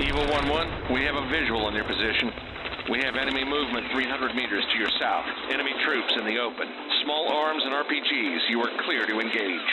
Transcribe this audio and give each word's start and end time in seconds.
Evil 0.00 0.24
1-1, 0.32 0.96
we 0.96 1.04
have 1.04 1.12
a 1.14 1.28
visual 1.28 1.68
on 1.68 1.76
your 1.76 1.84
position. 1.84 2.32
We 2.88 3.04
have 3.04 3.20
enemy 3.20 3.44
movement 3.44 3.84
300 3.92 4.32
meters 4.34 4.64
to 4.72 4.76
your 4.80 4.88
south. 4.96 5.28
Enemy 5.52 5.76
troops 5.84 6.16
in 6.16 6.24
the 6.24 6.40
open. 6.40 6.64
Small 7.04 7.28
arms 7.28 7.60
and 7.68 7.76
RPGs. 7.76 8.48
You 8.48 8.64
are 8.64 8.72
clear 8.88 9.04
to 9.04 9.20
engage. 9.20 9.70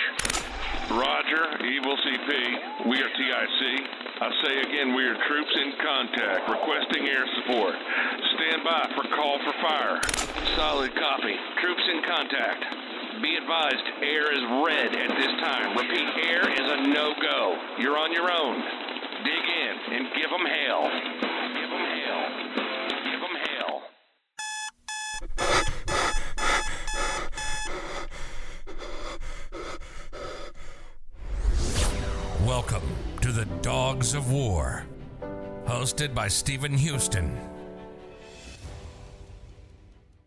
Roger, 0.92 1.48
Evil 1.64 1.96
CP. 1.96 2.92
We 2.92 3.00
are 3.00 3.08
TIC. 3.08 3.64
I 4.20 4.30
say 4.44 4.54
again, 4.68 4.94
we 4.94 5.08
are 5.08 5.16
troops 5.32 5.56
in 5.64 5.72
contact, 5.80 6.52
requesting 6.52 7.08
air 7.08 7.24
support. 7.40 7.76
Stand 8.36 8.68
by 8.68 8.84
for 9.00 9.08
call 9.16 9.40
for 9.48 9.56
fire. 9.64 10.02
Solid 10.60 10.92
copy. 10.92 11.36
Troops 11.64 11.86
in 11.88 12.04
contact. 12.04 12.68
Be 13.24 13.32
advised, 13.40 13.88
air 14.04 14.28
is 14.36 14.44
red 14.60 14.92
at 14.92 15.12
this 15.16 15.34
time. 15.40 15.72
Repeat, 15.72 16.08
air 16.28 16.52
is 16.52 16.68
a 16.68 16.88
no-go. 16.92 17.58
You're 17.80 17.98
on 17.98 18.12
your 18.12 18.28
own. 18.30 18.87
Dig 19.28 19.36
in 19.36 19.76
and 19.94 20.08
give 20.16 20.30
them 20.30 20.46
hell. 20.46 20.84
Give 21.54 21.70
them 21.70 21.86
hell. 22.00 22.24
Give 23.04 23.20
them 23.20 23.36
hell. 23.44 23.76
Welcome 32.46 32.88
to 33.20 33.34
the 33.34 33.44
Dogs 33.62 34.14
of 34.14 34.32
War, 34.32 34.86
hosted 35.66 36.16
by 36.16 36.30
Stephen 36.30 36.72
Houston. 36.72 37.38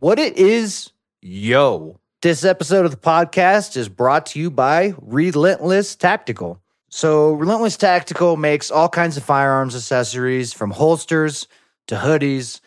What 0.01 0.19
it 0.19 0.37
is, 0.37 0.91
yo. 1.23 1.97
This 2.21 2.45
episode 2.45 2.85
of 2.85 2.91
the 2.91 2.99
podcast 2.99 3.79
is 3.79 3.89
brought 3.89 4.27
to 4.27 4.39
you 4.39 4.51
by 4.51 4.93
Relentless 5.01 5.97
Tactical. 5.97 6.61
So, 6.93 7.33
Relentless 7.35 7.77
Tactical 7.77 8.37
makes 8.37 8.69
all 8.69 8.89
kinds 8.89 9.17
of 9.17 9.23
firearms 9.23 9.77
accessories 9.77 10.53
from 10.53 10.73
holsters 10.73 11.47
to 11.87 11.95
hoodies. 11.95 12.61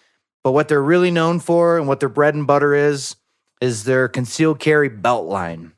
But 0.45 0.53
what 0.53 0.69
they're 0.69 0.81
really 0.81 1.11
known 1.11 1.41
for 1.41 1.77
and 1.77 1.89
what 1.89 1.99
their 1.99 2.07
bread 2.07 2.33
and 2.33 2.47
butter 2.47 2.73
is, 2.73 3.17
is 3.59 3.83
their 3.83 4.07
concealed 4.07 4.59
carry 4.59 4.88
belt 4.88 5.25
line. 5.25 5.73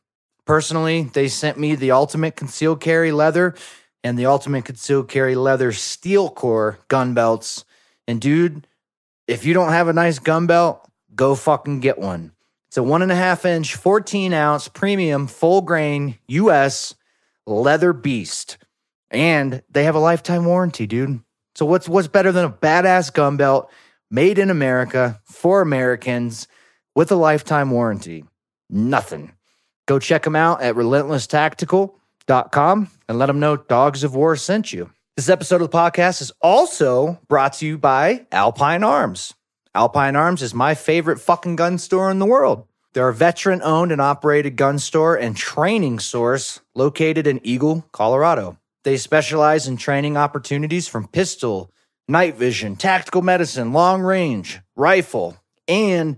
Personally, 0.45 1.03
they 1.03 1.27
sent 1.27 1.57
me 1.57 1.73
the 1.73 1.89
ultimate 1.89 2.35
concealed 2.35 2.81
carry 2.81 3.11
leather 3.11 3.55
and 4.03 4.17
the 4.17 4.27
ultimate 4.27 4.66
concealed 4.66 5.09
carry 5.09 5.33
leather 5.33 5.71
steel 5.71 6.29
core 6.29 6.77
gun 6.88 7.16
belts. 7.16 7.66
And 8.07 8.21
dude, 8.21 8.67
if 9.27 9.43
you 9.43 9.55
don't 9.55 9.71
have 9.71 9.88
a 9.88 9.93
nice 9.93 10.19
gun 10.19 10.45
belt, 10.45 10.88
go 11.16 11.33
fucking 11.33 11.79
get 11.79 11.97
one. 11.97 12.31
It's 12.67 12.77
a 12.77 12.83
one 12.83 13.01
and 13.01 13.11
a 13.11 13.16
half 13.16 13.43
inch, 13.43 13.73
14 13.73 14.33
ounce 14.33 14.67
premium 14.67 15.25
full 15.25 15.61
grain 15.61 16.19
US 16.27 16.93
leather 17.45 17.93
beast. 17.93 18.57
And 19.11 19.61
they 19.69 19.83
have 19.85 19.95
a 19.95 19.99
lifetime 19.99 20.45
warranty, 20.45 20.88
dude. 20.88 21.21
So 21.55 21.65
what's 21.65 21.88
what's 21.88 22.07
better 22.07 22.31
than 22.31 22.45
a 22.45 22.49
badass 22.49 23.13
gun 23.13 23.38
belt 23.38 23.69
made 24.11 24.38
in 24.39 24.49
America 24.49 25.21
for 25.23 25.61
Americans 25.61 26.47
with 26.95 27.11
a 27.11 27.16
lifetime 27.16 27.69
warranty? 27.71 28.25
Nothing. 28.69 29.31
Go 29.88 29.99
check 29.99 30.23
them 30.23 30.35
out 30.35 30.61
at 30.61 30.75
relentlesstactical.com 30.75 32.89
and 33.07 33.19
let 33.19 33.27
them 33.27 33.39
know 33.39 33.55
Dogs 33.55 34.03
of 34.03 34.16
War 34.16 34.35
sent 34.35 34.73
you. 34.73 34.89
This 35.16 35.29
episode 35.29 35.61
of 35.61 35.71
the 35.71 35.77
podcast 35.77 36.21
is 36.21 36.33
also 36.41 37.21
brought 37.29 37.53
to 37.53 37.66
you 37.66 37.77
by 37.77 38.27
Alpine 38.31 38.83
Arms. 38.83 39.33
Alpine 39.73 40.17
Arms 40.17 40.41
is 40.41 40.53
my 40.53 40.75
favorite 40.75 41.21
fucking 41.21 41.55
gun 41.55 41.77
store 41.77 42.11
in 42.11 42.19
the 42.19 42.25
world. 42.25 42.67
They're 42.95 43.09
a 43.09 43.13
veteran 43.13 43.61
owned 43.61 43.91
and 43.91 43.99
operated 43.99 44.55
gun 44.55 44.79
store 44.79 45.17
and 45.17 45.35
training 45.35 45.99
source 45.99 46.61
located 46.75 47.27
in 47.27 47.41
Eagle, 47.43 47.85
Colorado. 47.91 48.57
They 48.85 48.95
specialize 48.95 49.67
in 49.67 49.75
training 49.75 50.15
opportunities 50.15 50.88
from 50.88 51.09
pistol, 51.09 51.69
night 52.07 52.38
vision, 52.38 52.77
tactical 52.77 53.21
medicine, 53.21 53.73
long 53.73 54.01
range, 54.01 54.61
rifle, 54.77 55.35
and 55.67 56.16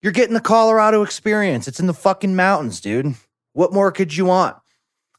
you're 0.00 0.12
getting 0.12 0.34
the 0.34 0.40
Colorado 0.40 1.02
experience. 1.02 1.66
It's 1.66 1.80
in 1.80 1.88
the 1.88 1.92
fucking 1.92 2.36
mountains, 2.36 2.80
dude. 2.80 3.16
What 3.52 3.72
more 3.72 3.90
could 3.90 4.16
you 4.16 4.26
want? 4.26 4.56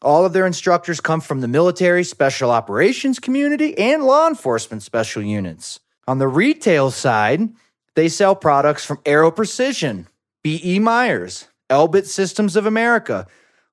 All 0.01 0.25
of 0.25 0.31
their 0.31 0.45
instructors 0.45 1.01
come 1.01 1.19
from 1.19 1.41
the 1.41 1.49
military, 1.49 2.05
special 2.05 2.49
operations 2.49 3.19
community, 3.19 3.77
and 3.77 4.05
law 4.05 4.29
enforcement 4.29 4.83
special 4.83 5.21
units. 5.21 5.81
On 6.07 6.19
the 6.19 6.29
retail 6.29 6.91
side, 6.91 7.49
they 7.95 8.07
sell 8.07 8.37
products 8.37 8.85
from 8.85 9.01
Aero 9.05 9.31
Precision, 9.31 10.07
B.E. 10.43 10.77
Myers, 10.79 11.47
Elbit 11.69 12.05
Systems 12.05 12.57
of 12.57 12.65
America, 12.65 13.27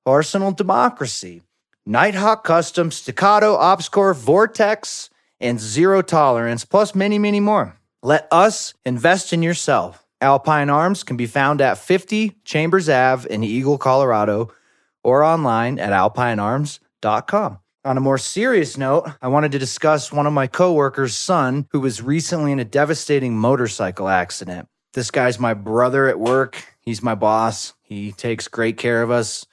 Arsenal 0.05 0.51
Democracy, 0.53 1.41
Nighthawk 1.85 2.45
Custom, 2.45 2.91
Staccato, 2.91 3.57
Opscore, 3.57 4.15
Vortex, 4.15 5.09
and 5.41 5.59
Zero 5.59 6.01
Tolerance, 6.01 6.63
plus 6.63 6.95
many, 6.95 7.19
many 7.19 7.41
more. 7.41 7.75
Let 8.01 8.27
us 8.31 8.73
invest 8.85 9.33
in 9.33 9.43
yourself. 9.43 10.05
Alpine 10.21 10.69
Arms 10.69 11.03
can 11.03 11.17
be 11.17 11.25
found 11.25 11.59
at 11.59 11.77
50 11.77 12.37
Chambers 12.45 12.87
Ave 12.87 13.27
in 13.29 13.43
Eagle, 13.43 13.77
Colorado, 13.77 14.53
or 15.03 15.23
online 15.23 15.77
at 15.77 15.91
alpinearms.com. 15.91 17.59
On 17.83 17.97
a 17.97 18.01
more 18.01 18.19
serious 18.19 18.77
note, 18.77 19.11
I 19.21 19.27
wanted 19.27 19.51
to 19.51 19.59
discuss 19.59 20.11
one 20.11 20.27
of 20.27 20.33
my 20.33 20.47
coworkers' 20.47 21.17
son 21.17 21.67
who 21.71 21.79
was 21.79 22.01
recently 22.01 22.51
in 22.51 22.59
a 22.59 22.65
devastating 22.65 23.35
motorcycle 23.35 24.07
accident. 24.07 24.67
This 24.93 25.11
guy's 25.11 25.39
my 25.39 25.53
brother 25.53 26.07
at 26.07 26.19
work. 26.19 26.75
He's 26.81 27.01
my 27.01 27.15
boss. 27.15 27.73
He 27.81 28.11
takes 28.11 28.47
great 28.47 28.77
care 28.77 29.01
of 29.01 29.11
us. 29.11 29.45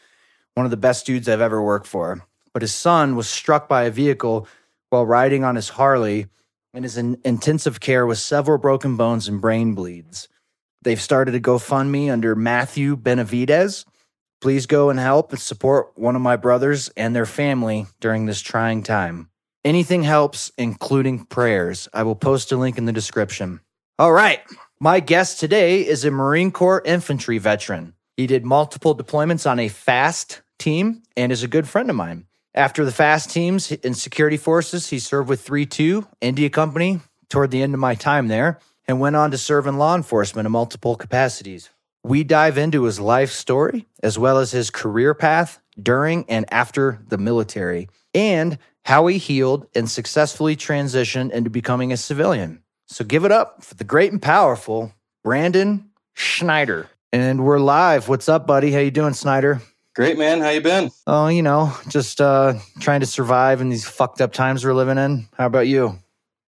One 0.54 0.66
of 0.66 0.71
the 0.71 0.76
best 0.76 1.06
dudes 1.06 1.28
I've 1.28 1.41
ever 1.41 1.62
worked 1.62 1.87
for. 1.87 2.26
But 2.53 2.62
his 2.62 2.75
son 2.75 3.15
was 3.15 3.28
struck 3.28 3.69
by 3.69 3.84
a 3.84 3.91
vehicle 3.91 4.48
while 4.91 5.06
riding 5.06 5.44
on 5.44 5.54
his 5.54 5.69
Harley 5.69 6.27
and 6.75 6.84
is 6.84 6.97
in 6.97 7.21
intensive 7.25 7.81
care 7.81 8.06
with 8.06 8.19
several 8.19 8.59
broken 8.59 8.97
bones 8.97 9.28
and 9.28 9.41
brain 9.41 9.75
bleeds. 9.75 10.28
They've 10.82 11.00
started 11.00 11.34
a 11.34 11.41
GoFundMe 11.41 12.10
under 12.10 12.34
Matthew 12.34 12.97
Benavides. 12.97 13.84
Please 14.41 14.66
go 14.66 14.91
and 14.91 14.98
help 14.98 15.32
and 15.32 15.41
support 15.41 15.93
one 15.97 16.16
of 16.16 16.22
my 16.22 16.37
brothers 16.37 16.88
and 16.97 17.15
their 17.15 17.27
family 17.27 17.87
during 18.00 18.27
this 18.27 18.41
trying 18.41 18.82
time. 18.82 19.28
Anything 19.65 20.04
helps, 20.04 20.53
including 20.56 21.25
prayers. 21.25 21.88
I 21.93 22.04
will 22.04 22.15
post 22.15 22.53
a 22.53 22.56
link 22.56 22.78
in 22.78 22.84
the 22.84 22.93
description. 22.93 23.60
All 23.98 24.12
right. 24.12 24.41
My 24.81 25.00
guest 25.00 25.41
today 25.41 25.84
is 25.84 26.05
a 26.05 26.11
Marine 26.12 26.53
Corps 26.53 26.83
infantry 26.84 27.39
veteran. 27.39 27.94
He 28.16 28.28
did 28.28 28.44
multiple 28.44 28.97
deployments 28.97 29.50
on 29.50 29.59
a 29.59 29.66
FAST 29.66 30.41
team 30.56 31.03
and 31.16 31.33
is 31.33 31.43
a 31.43 31.49
good 31.49 31.66
friend 31.66 31.91
of 31.91 31.97
mine. 31.97 32.27
After 32.55 32.84
the 32.84 32.93
FAST 32.93 33.28
teams 33.28 33.72
in 33.72 33.94
security 33.94 34.37
forces, 34.37 34.91
he 34.91 35.00
served 35.00 35.28
with 35.28 35.41
3 35.41 35.66
2 35.66 36.06
India 36.21 36.49
Company 36.49 37.00
toward 37.28 37.50
the 37.50 37.61
end 37.61 37.75
of 37.75 37.81
my 37.81 37.97
time 37.97 38.28
there 38.28 38.61
and 38.87 39.00
went 39.00 39.16
on 39.16 39.33
to 39.33 39.39
serve 39.39 39.66
in 39.66 39.78
law 39.78 39.97
enforcement 39.97 40.47
in 40.47 40.53
multiple 40.53 40.95
capacities. 40.95 41.71
We 42.05 42.22
dive 42.22 42.56
into 42.56 42.84
his 42.84 43.00
life 43.00 43.33
story, 43.33 43.89
as 44.05 44.16
well 44.16 44.39
as 44.39 44.53
his 44.53 44.71
career 44.71 45.12
path 45.12 45.59
during 45.83 46.25
and 46.28 46.47
after 46.55 47.00
the 47.09 47.19
military, 47.19 47.89
and 48.15 48.59
how 48.84 49.09
he 49.09 49.19
healed 49.19 49.66
and 49.75 49.91
successfully 49.91 50.55
transitioned 50.55 51.33
into 51.33 51.50
becoming 51.50 51.93
a 51.93 51.97
civilian. 51.97 52.62
So 52.91 53.04
give 53.04 53.26
it 53.26 53.32
up 53.32 53.62
for 53.62 53.75
the 53.75 53.84
great 53.84 54.12
and 54.12 54.21
powerful 54.21 54.94
Brandon 55.22 55.91
Snyder. 56.16 56.88
And 57.12 57.44
we're 57.44 57.59
live. 57.59 58.09
What's 58.09 58.31
up, 58.31 58.47
buddy? 58.47 58.72
How 58.72 58.78
you 58.78 58.91
doing, 58.91 59.12
Snyder? 59.12 59.60
Great, 59.94 60.16
man. 60.16 60.41
How 60.41 60.49
you 60.49 60.62
been? 60.62 60.91
Oh, 61.06 61.28
you 61.28 61.43
know, 61.43 61.77
just 61.88 62.19
uh 62.19 62.54
trying 62.81 63.00
to 63.00 63.06
survive 63.06 63.60
in 63.60 63.69
these 63.69 63.87
fucked 63.87 64.22
up 64.22 64.32
times 64.32 64.65
we're 64.65 64.72
living 64.72 64.97
in. 64.97 65.28
How 65.37 65.44
about 65.44 65.66
you? 65.66 65.98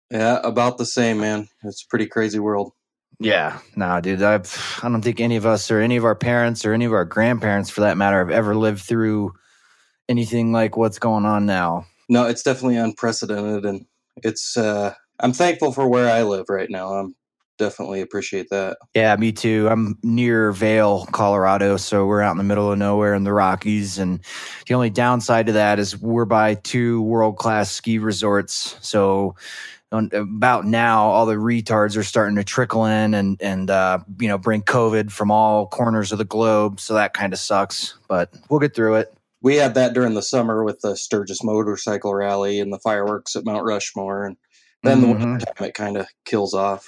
Yeah, 0.09 0.39
about 0.41 0.77
the 0.77 0.85
same, 0.85 1.19
man. 1.19 1.49
It's 1.63 1.83
a 1.83 1.87
pretty 1.87 2.05
crazy 2.05 2.39
world. 2.39 2.71
Yeah, 3.19 3.59
nah, 3.75 3.99
dude. 3.99 4.21
I've, 4.21 4.79
I 4.81 4.87
don't 4.87 5.01
think 5.01 5.19
any 5.19 5.35
of 5.35 5.45
us 5.45 5.69
or 5.69 5.81
any 5.81 5.97
of 5.97 6.05
our 6.05 6.15
parents 6.15 6.65
or 6.65 6.73
any 6.73 6.85
of 6.85 6.93
our 6.93 7.05
grandparents, 7.05 7.69
for 7.69 7.81
that 7.81 7.97
matter, 7.97 8.19
have 8.19 8.31
ever 8.31 8.55
lived 8.55 8.81
through 8.81 9.33
anything 10.07 10.53
like 10.53 10.77
what's 10.77 10.97
going 10.97 11.25
on 11.25 11.45
now. 11.45 11.85
No, 12.09 12.25
it's 12.25 12.41
definitely 12.41 12.77
unprecedented, 12.77 13.65
and 13.65 13.85
it's. 14.23 14.55
uh 14.55 14.93
I'm 15.21 15.33
thankful 15.33 15.71
for 15.71 15.87
where 15.87 16.09
I 16.09 16.23
live 16.23 16.45
right 16.49 16.69
now. 16.69 16.93
I'm 16.93 17.15
definitely 17.57 18.01
appreciate 18.01 18.49
that. 18.49 18.77
Yeah, 18.95 19.15
me 19.15 19.31
too. 19.31 19.67
I'm 19.69 19.97
near 20.03 20.51
Vail, 20.51 21.05
Colorado, 21.11 21.77
so 21.77 22.05
we're 22.07 22.21
out 22.21 22.31
in 22.31 22.37
the 22.37 22.43
middle 22.43 22.71
of 22.71 22.77
nowhere 22.77 23.13
in 23.13 23.23
the 23.23 23.33
Rockies, 23.33 23.99
and 23.99 24.19
the 24.67 24.73
only 24.73 24.89
downside 24.89 25.45
to 25.45 25.51
that 25.53 25.77
is 25.77 25.97
we're 25.97 26.25
by 26.25 26.55
two 26.55 27.03
world 27.03 27.37
class 27.37 27.71
ski 27.71 27.99
resorts. 27.99 28.77
So 28.81 29.35
on, 29.91 30.09
about 30.13 30.65
now, 30.65 31.03
all 31.03 31.25
the 31.25 31.35
retards 31.35 31.97
are 31.97 32.03
starting 32.03 32.35
to 32.37 32.43
trickle 32.43 32.85
in 32.85 33.13
and 33.13 33.39
and 33.41 33.69
uh, 33.69 33.99
you 34.19 34.27
know 34.27 34.37
bring 34.37 34.63
COVID 34.63 35.11
from 35.11 35.29
all 35.29 35.67
corners 35.67 36.11
of 36.11 36.17
the 36.17 36.25
globe. 36.25 36.79
So 36.79 36.95
that 36.95 37.13
kind 37.13 37.33
of 37.33 37.39
sucks, 37.39 37.97
but 38.07 38.33
we'll 38.49 38.59
get 38.59 38.75
through 38.75 38.95
it. 38.95 39.13
We 39.43 39.55
had 39.55 39.73
that 39.73 39.93
during 39.93 40.13
the 40.13 40.21
summer 40.21 40.63
with 40.63 40.81
the 40.81 40.95
Sturgis 40.95 41.43
Motorcycle 41.43 42.13
Rally 42.13 42.59
and 42.59 42.71
the 42.71 42.79
fireworks 42.79 43.35
at 43.35 43.45
Mount 43.45 43.65
Rushmore, 43.65 44.25
and 44.25 44.37
then 44.83 44.99
Mhm. 44.99 45.01
the 45.01 45.07
winter 45.07 45.45
time 45.45 45.67
it 45.67 45.73
kind 45.73 45.97
of 45.97 46.07
kills 46.25 46.53
off. 46.53 46.87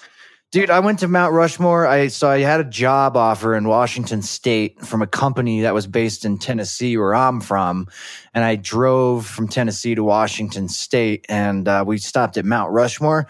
Dude, 0.52 0.70
I 0.70 0.82
went 0.82 1.00
to 1.00 1.08
Mount 1.08 1.34
Rushmore. 1.34 1.88
I 1.88 2.10
so 2.10 2.30
I 2.30 2.42
had 2.42 2.60
a 2.60 2.64
job 2.64 3.18
offer 3.18 3.56
in 3.56 3.68
Washington 3.68 4.22
State 4.22 4.80
from 4.86 5.02
a 5.02 5.08
company 5.08 5.62
that 5.62 5.74
was 5.74 5.88
based 5.88 6.26
in 6.26 6.38
Tennessee, 6.38 6.96
where 6.96 7.16
I'm 7.16 7.42
from, 7.42 7.88
and 8.36 8.46
I 8.46 8.56
drove 8.56 9.26
from 9.26 9.48
Tennessee 9.48 9.96
to 9.96 10.04
Washington 10.04 10.70
State, 10.70 11.26
and 11.28 11.68
uh, 11.68 11.84
we 11.88 11.98
stopped 11.98 12.38
at 12.38 12.46
Mount 12.46 12.72
Rushmore. 12.72 13.28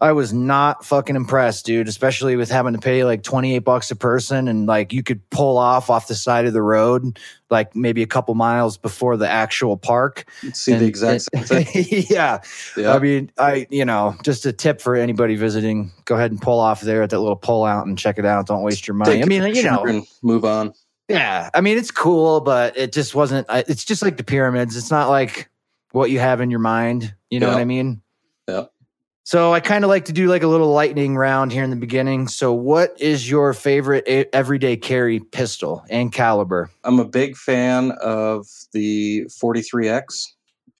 I 0.00 0.12
was 0.12 0.32
not 0.32 0.84
fucking 0.84 1.16
impressed, 1.16 1.66
dude, 1.66 1.88
especially 1.88 2.36
with 2.36 2.50
having 2.50 2.72
to 2.74 2.78
pay 2.78 3.02
like 3.02 3.24
28 3.24 3.58
bucks 3.60 3.90
a 3.90 3.96
person 3.96 4.46
and 4.46 4.64
like 4.66 4.92
you 4.92 5.02
could 5.02 5.28
pull 5.30 5.58
off 5.58 5.90
off 5.90 6.06
the 6.06 6.14
side 6.14 6.46
of 6.46 6.52
the 6.52 6.62
road, 6.62 7.18
like 7.50 7.74
maybe 7.74 8.02
a 8.02 8.06
couple 8.06 8.34
miles 8.36 8.78
before 8.78 9.16
the 9.16 9.28
actual 9.28 9.76
park. 9.76 10.24
See 10.52 10.70
And 10.72 10.82
the 10.82 10.86
exact 10.86 11.22
same 11.34 11.42
thing. 11.64 12.04
yeah. 12.10 12.38
Yeah. 12.76 12.94
I 12.94 13.00
mean, 13.00 13.32
I, 13.38 13.66
you 13.70 13.84
know, 13.84 14.14
just 14.22 14.46
a 14.46 14.52
tip 14.52 14.80
for 14.80 14.94
anybody 14.94 15.34
visiting 15.34 15.90
go 16.04 16.14
ahead 16.14 16.30
and 16.30 16.40
pull 16.40 16.60
off 16.60 16.80
there 16.82 17.02
at 17.02 17.10
that 17.10 17.18
little 17.18 17.34
pull 17.34 17.64
out 17.64 17.86
and 17.86 17.98
check 17.98 18.18
it 18.20 18.24
out. 18.24 18.46
Don't 18.46 18.62
waste 18.62 18.86
your 18.86 18.94
money. 18.94 19.16
Take 19.16 19.24
I 19.24 19.26
mean, 19.26 19.54
you 19.54 19.64
know, 19.64 20.04
move 20.22 20.44
on. 20.44 20.74
yeah. 21.08 21.50
I 21.54 21.60
mean, 21.60 21.76
it's 21.76 21.90
cool, 21.90 22.40
but 22.40 22.76
it 22.76 22.92
just 22.92 23.16
wasn't, 23.16 23.46
it's 23.50 23.84
just 23.84 24.02
like 24.02 24.16
the 24.16 24.22
pyramids. 24.24 24.76
It's 24.76 24.92
not 24.92 25.08
like 25.08 25.50
what 25.90 26.10
you 26.12 26.20
have 26.20 26.40
in 26.40 26.50
your 26.50 26.60
mind. 26.60 27.14
You 27.30 27.40
know 27.40 27.48
Yeah. 27.48 27.54
what 27.54 27.60
I 27.60 27.64
mean? 27.64 28.00
Yeah. 28.46 28.64
So 29.28 29.52
I 29.52 29.60
kind 29.60 29.84
of 29.84 29.90
like 29.90 30.06
to 30.06 30.14
do 30.14 30.26
like 30.26 30.42
a 30.42 30.46
little 30.46 30.72
lightning 30.72 31.14
round 31.14 31.52
here 31.52 31.62
in 31.62 31.68
the 31.68 31.76
beginning. 31.76 32.28
So 32.28 32.54
what 32.54 32.98
is 32.98 33.28
your 33.28 33.52
favorite 33.52 34.08
e- 34.08 34.24
everyday 34.32 34.78
carry 34.78 35.20
pistol 35.20 35.84
and 35.90 36.10
caliber? 36.10 36.70
I'm 36.82 36.98
a 36.98 37.04
big 37.04 37.36
fan 37.36 37.90
of 38.00 38.46
the 38.72 39.26
43X. 39.26 40.28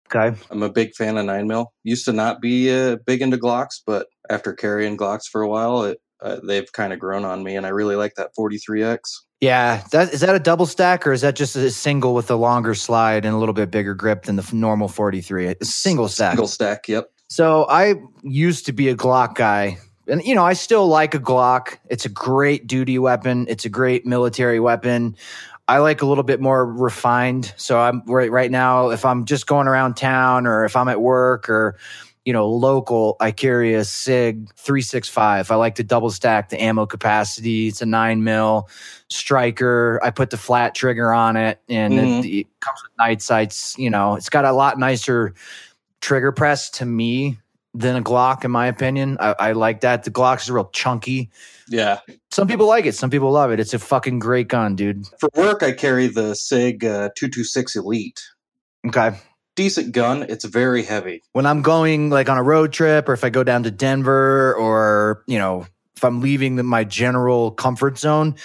Okay. 0.07 0.35
I'm 0.51 0.63
a 0.63 0.71
big 0.71 0.95
fan 0.95 1.19
of 1.19 1.27
nine 1.27 1.47
mil. 1.47 1.75
Used 1.85 2.07
to 2.07 2.15
not 2.15 2.41
be 2.41 2.73
uh, 2.75 2.97
big 3.05 3.21
into 3.21 3.37
Glocks, 3.37 3.83
but 3.87 4.07
after 4.31 4.55
carrying 4.55 4.97
Glocks 4.97 5.29
for 5.31 5.43
a 5.43 5.49
while, 5.49 5.83
it, 5.83 6.01
uh, 6.23 6.39
they've 6.43 6.73
kind 6.73 6.95
of 6.95 6.99
grown 6.99 7.27
on 7.27 7.43
me, 7.43 7.55
and 7.55 7.67
I 7.67 7.69
really 7.69 7.97
like 7.97 8.15
that 8.15 8.31
43X. 8.35 9.01
Yeah, 9.43 9.85
that 9.93 10.15
is 10.15 10.23
that 10.23 10.35
a 10.35 10.41
double 10.41 10.65
stack 10.65 11.07
or 11.07 11.13
is 11.13 11.21
that 11.21 11.37
just 11.37 11.55
a 11.55 11.71
single 11.71 12.15
with 12.15 12.31
a 12.31 12.35
longer 12.35 12.75
slide 12.75 13.27
and 13.27 13.35
a 13.35 13.39
little 13.39 13.53
bit 13.53 13.71
bigger 13.71 13.95
grip 13.95 14.23
than 14.23 14.37
the 14.37 14.51
normal 14.55 14.89
43? 14.89 15.49
A 15.49 15.65
single 15.67 16.09
stack. 16.09 16.33
Single 16.33 16.49
stack. 16.49 16.89
Yep. 16.89 17.11
So 17.29 17.67
I 17.69 17.97
used 18.23 18.67
to 18.67 18.73
be 18.73 18.89
a 18.89 18.97
Glock 18.97 19.35
guy. 19.35 19.79
And 20.07 20.25
you 20.25 20.35
know, 20.35 20.45
I 20.45 20.55
still 20.55 20.89
like 20.89 21.15
a 21.15 21.19
Glock. 21.19 21.77
It's 21.91 22.07
a 22.07 22.09
great 22.09 22.67
duty 22.67 22.99
weapon. 22.99 23.47
It's 23.49 23.67
a 23.67 23.69
great 23.69 24.07
military 24.07 24.59
weapon. 24.61 25.17
I 25.69 25.79
like 25.79 26.01
a 26.01 26.07
little 26.07 26.25
bit 26.25 26.41
more 26.41 26.65
refined. 26.65 27.53
So 27.59 27.79
I'm 27.79 28.03
right 28.07 28.31
right 28.31 28.51
now 28.51 28.89
if 28.89 29.05
I'm 29.05 29.27
just 29.27 29.47
going 29.47 29.69
around 29.69 29.95
town 29.97 30.47
or 30.47 30.65
if 30.65 30.75
I'm 30.77 30.89
at 30.89 31.01
work 31.03 31.49
or 31.51 31.77
you 32.25 32.33
know, 32.35 32.47
local, 32.47 33.17
I 33.21 33.31
carry 33.31 33.73
a 33.73 33.85
SIG 33.87 34.51
365. 34.57 35.51
I 35.51 35.55
like 35.55 35.77
to 35.77 35.83
double 35.85 36.11
stack 36.11 36.51
the 36.51 36.63
ammo 36.63 36.85
capacity. 36.85 37.69
It's 37.69 37.81
a 37.81 37.87
9 37.87 38.23
mil 38.23 38.69
striker. 39.09 39.99
I 40.03 40.11
put 40.11 40.29
the 40.29 40.37
flat 40.37 40.75
trigger 40.75 41.11
on 41.15 41.37
it 41.39 41.59
and 41.71 41.95
Mhm. 41.99 42.25
it, 42.25 42.27
it 42.41 42.47
comes 42.61 42.83
with 42.83 42.93
night 42.99 43.23
sights, 43.23 43.75
you 43.79 43.89
know. 43.89 44.15
It's 44.17 44.29
got 44.29 44.45
a 44.45 44.53
lot 44.53 44.79
nicer 44.79 45.33
trigger 46.01 46.33
press 46.33 46.71
to 46.71 46.87
me 46.87 47.39
than 47.75 47.97
a 47.97 48.03
Glock, 48.03 48.45
in 48.45 48.51
my 48.51 48.67
opinion. 48.67 49.17
I, 49.21 49.35
I 49.39 49.53
like 49.53 49.81
that. 49.83 50.05
The 50.05 50.11
Glock's 50.11 50.49
real 50.49 50.69
chunky. 50.73 51.31
Yeah. 51.69 52.01
Some 52.31 52.49
people 52.49 52.67
like 52.67 52.87
it. 52.87 52.95
Some 52.95 53.11
people 53.11 53.31
love 53.31 53.53
it. 53.53 53.61
It's 53.61 53.75
a 53.75 53.79
fucking 53.79 54.19
great 54.19 54.49
gun, 54.49 54.75
dude. 54.75 55.07
For 55.19 55.29
work, 55.35 55.63
I 55.63 55.73
carry 55.73 56.09
the 56.09 56.35
Sig 56.35 56.85
uh, 56.85 57.11
226 57.15 57.77
Elite. 57.77 58.21
Okay. 58.87 59.19
Decent 59.55 59.93
gun. 59.93 60.25
It's 60.29 60.45
very 60.45 60.83
heavy. 60.83 61.23
When 61.33 61.47
I'm 61.47 61.63
going 61.63 62.11
like 62.11 62.29
on 62.29 62.39
a 62.39 62.43
road 62.43 62.73
trip 62.73 63.09
or 63.09 63.13
if 63.13 63.25
I 63.25 63.31
go 63.31 63.45
down 63.45 63.65
to 63.65 63.71
Denver 63.71 64.55
or, 64.55 65.25
you 65.27 65.39
know, 65.39 65.67
if 65.97 66.05
I'm 66.05 66.21
leaving 66.21 66.57
the, 66.57 66.63
my 66.63 66.85
general 66.85 67.51
comfort 67.51 67.99
zone, 67.99 68.37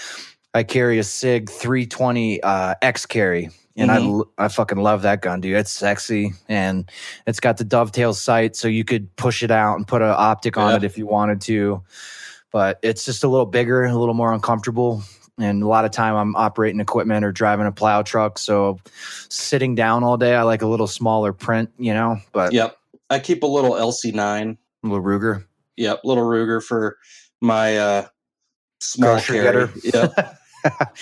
I 0.56 0.64
carry 0.64 1.00
a 1.00 1.04
SIG 1.04 1.50
320 1.50 2.42
uh, 2.42 2.76
X 2.82 3.06
carry. 3.06 3.50
And 3.76 3.92
I, 3.92 4.46
I 4.46 4.48
fucking 4.50 4.78
love 4.78 5.02
that 5.02 5.22
gun, 5.24 5.42
dude. 5.42 5.56
It's 5.58 5.72
sexy 5.72 6.34
and 6.48 6.90
it's 7.26 7.40
got 7.40 7.58
the 7.58 7.64
dovetail 7.64 8.14
sight, 8.14 8.56
so 8.56 8.68
you 8.68 8.84
could 8.84 9.14
push 9.16 9.42
it 9.42 9.50
out 9.50 9.78
and 9.78 9.88
put 9.88 10.02
an 10.04 10.10
optic 10.16 10.58
on 10.58 10.70
Yeah. 10.72 10.76
it 10.78 10.84
if 10.84 10.98
you 10.98 11.08
wanted 11.08 11.42
to. 11.42 11.82
But 12.52 12.78
it's 12.84 13.04
just 13.04 13.24
a 13.24 13.28
little 13.28 13.48
bigger, 13.48 13.84
a 13.84 13.96
little 13.96 14.14
more 14.14 14.32
uncomfortable. 14.32 15.02
And 15.40 15.64
a 15.64 15.68
lot 15.68 15.86
of 15.86 15.90
time 15.92 16.14
I'm 16.16 16.36
operating 16.36 16.80
equipment 16.80 17.26
or 17.26 17.32
driving 17.32 17.66
a 17.66 17.72
plow 17.72 18.04
truck. 18.04 18.38
So 18.38 18.78
sitting 19.30 19.74
down 19.74 20.04
all 20.04 20.18
day, 20.18 20.36
I 20.36 20.44
like 20.44 20.62
a 20.62 20.68
little 20.68 20.86
smaller 20.86 21.34
print, 21.34 21.72
you 21.80 21.96
know, 21.96 22.18
but 22.32 22.54
Yep. 22.54 22.78
I 23.10 23.18
keep 23.18 23.42
a 23.42 23.48
little 23.48 23.72
LC9. 23.72 24.56
little 24.84 25.02
Ruger. 25.04 25.46
Yep. 25.78 26.02
Little 26.04 26.24
Ruger 26.26 26.62
for 26.64 26.98
my 27.42 27.78
uh, 27.78 28.06
small 28.80 29.20
carry. 29.20 29.42
getter. 29.42 29.74
Yep. 29.84 30.38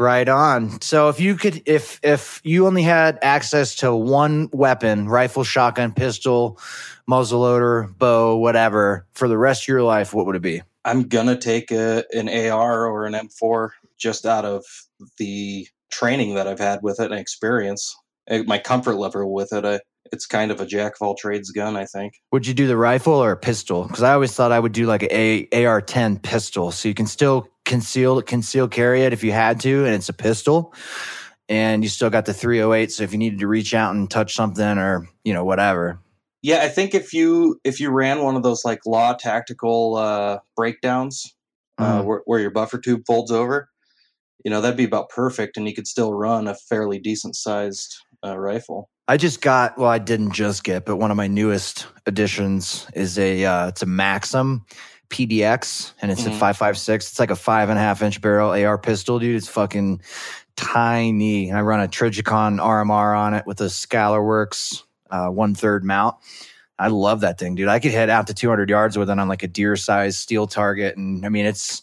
Right 0.00 0.28
on. 0.28 0.80
So 0.80 1.08
if 1.08 1.18
you 1.18 1.34
could 1.34 1.62
if 1.66 1.98
if 2.04 2.40
you 2.44 2.68
only 2.68 2.82
had 2.82 3.18
access 3.20 3.74
to 3.76 3.94
one 3.94 4.48
weapon, 4.52 5.08
rifle, 5.08 5.42
shotgun, 5.42 5.92
pistol, 5.92 6.60
muzzleloader, 7.10 7.98
bow, 7.98 8.36
whatever, 8.36 9.06
for 9.14 9.26
the 9.26 9.36
rest 9.36 9.64
of 9.64 9.68
your 9.68 9.82
life, 9.82 10.14
what 10.14 10.24
would 10.26 10.36
it 10.36 10.42
be? 10.42 10.62
I'm 10.84 11.02
gonna 11.08 11.36
take 11.36 11.72
a, 11.72 12.04
an 12.12 12.28
AR 12.28 12.86
or 12.86 13.06
an 13.06 13.14
M4 13.14 13.70
just 13.98 14.24
out 14.24 14.44
of 14.44 14.64
the 15.16 15.66
training 15.90 16.34
that 16.34 16.46
I've 16.46 16.60
had 16.60 16.80
with 16.82 17.00
it 17.00 17.10
and 17.10 17.18
experience. 17.18 17.96
Uh, 18.30 18.44
My 18.46 18.58
comfort 18.58 18.94
level 18.94 19.32
with 19.32 19.52
it, 19.52 19.64
I, 19.64 19.80
it's 20.12 20.26
kind 20.26 20.52
of 20.52 20.60
a 20.60 20.66
jack 20.66 20.92
of 21.00 21.06
all 21.06 21.14
trades 21.16 21.50
gun. 21.50 21.76
I 21.76 21.86
think. 21.86 22.14
Would 22.30 22.46
you 22.46 22.54
do 22.54 22.68
the 22.68 22.76
rifle 22.76 23.14
or 23.14 23.32
a 23.32 23.36
pistol? 23.36 23.84
Because 23.88 24.04
I 24.04 24.12
always 24.12 24.32
thought 24.32 24.52
I 24.52 24.60
would 24.60 24.72
do 24.72 24.86
like 24.86 25.02
a 25.02 25.48
AR-10 25.52 26.22
pistol, 26.22 26.70
so 26.70 26.88
you 26.88 26.94
can 26.94 27.06
still 27.06 27.48
conceal 27.68 28.20
conceal 28.22 28.66
carry 28.66 29.02
it 29.02 29.12
if 29.12 29.22
you 29.22 29.30
had 29.30 29.60
to, 29.60 29.84
and 29.84 29.94
it's 29.94 30.08
a 30.08 30.12
pistol, 30.12 30.74
and 31.48 31.84
you 31.84 31.88
still 31.88 32.10
got 32.10 32.24
the 32.26 32.34
308. 32.34 32.90
So 32.90 33.04
if 33.04 33.12
you 33.12 33.18
needed 33.18 33.38
to 33.38 33.46
reach 33.46 33.74
out 33.74 33.94
and 33.94 34.10
touch 34.10 34.34
something 34.34 34.64
or 34.78 35.06
you 35.24 35.32
know 35.32 35.44
whatever, 35.44 36.00
Yeah, 36.42 36.62
I 36.62 36.68
think 36.68 36.94
if 36.94 37.12
you 37.12 37.60
if 37.62 37.78
you 37.78 37.90
ran 37.90 38.22
one 38.24 38.34
of 38.36 38.42
those 38.42 38.64
like 38.64 38.80
law 38.86 39.12
tactical 39.14 39.96
uh, 39.96 40.38
breakdowns 40.56 41.34
uh, 41.78 42.00
Mhm. 42.00 42.04
where, 42.04 42.22
where 42.24 42.40
your 42.40 42.50
buffer 42.50 42.78
tube 42.78 43.02
folds 43.06 43.30
over, 43.30 43.68
you 44.44 44.50
know 44.50 44.60
that'd 44.60 44.76
be 44.76 44.84
about 44.84 45.10
perfect, 45.10 45.56
and 45.56 45.68
you 45.68 45.74
could 45.74 45.86
still 45.86 46.12
run 46.14 46.48
a 46.48 46.54
fairly 46.54 46.98
decent 46.98 47.36
sized 47.36 47.94
uh, 48.26 48.36
rifle. 48.36 48.88
I 49.10 49.16
just 49.16 49.40
got 49.40 49.78
well, 49.78 49.88
I 49.88 49.98
didn't 49.98 50.32
just 50.32 50.64
get, 50.64 50.84
but 50.84 50.96
one 50.96 51.10
of 51.10 51.16
my 51.16 51.28
newest 51.28 51.86
additions 52.06 52.86
is 52.94 53.18
a 53.18 53.44
uh, 53.44 53.68
it's 53.68 53.82
a 53.82 53.86
Maxim 53.86 54.64
PDX, 55.10 55.92
and 56.02 56.10
it's 56.10 56.26
a 56.26 56.30
Mhm. 56.30 56.38
five 56.38 56.56
five 56.56 56.76
six. 56.78 57.08
It's 57.10 57.18
like 57.18 57.30
a 57.30 57.36
five 57.36 57.68
and 57.70 57.78
a 57.78 57.82
half 57.82 58.02
inch 58.02 58.20
barrel 58.20 58.52
AR 58.52 58.78
pistol, 58.78 59.18
dude. 59.18 59.36
It's 59.36 59.48
fucking 59.48 60.00
tiny. 60.56 61.52
I 61.52 61.60
run 61.62 61.80
a 61.80 61.88
Trijicon 61.88 62.60
RMR 62.60 63.14
on 63.16 63.34
it 63.34 63.46
with 63.46 63.60
a 63.60 63.64
Scalarworks 63.64 64.82
uh, 65.10 65.28
one 65.28 65.54
third 65.54 65.84
mount. 65.84 66.16
I 66.78 66.88
love 66.88 67.20
that 67.22 67.38
thing, 67.38 67.54
dude. 67.54 67.68
I 67.68 67.78
could 67.80 67.90
head 67.92 68.10
out 68.10 68.26
to 68.28 68.34
200 68.34 68.70
yards 68.70 68.96
with 68.98 69.10
it 69.10 69.18
on 69.18 69.26
like 69.28 69.42
a 69.42 69.48
deer 69.48 69.74
size 69.76 70.16
steel 70.16 70.46
target, 70.46 70.96
and 70.96 71.24
I 71.24 71.28
mean 71.28 71.46
it's 71.46 71.82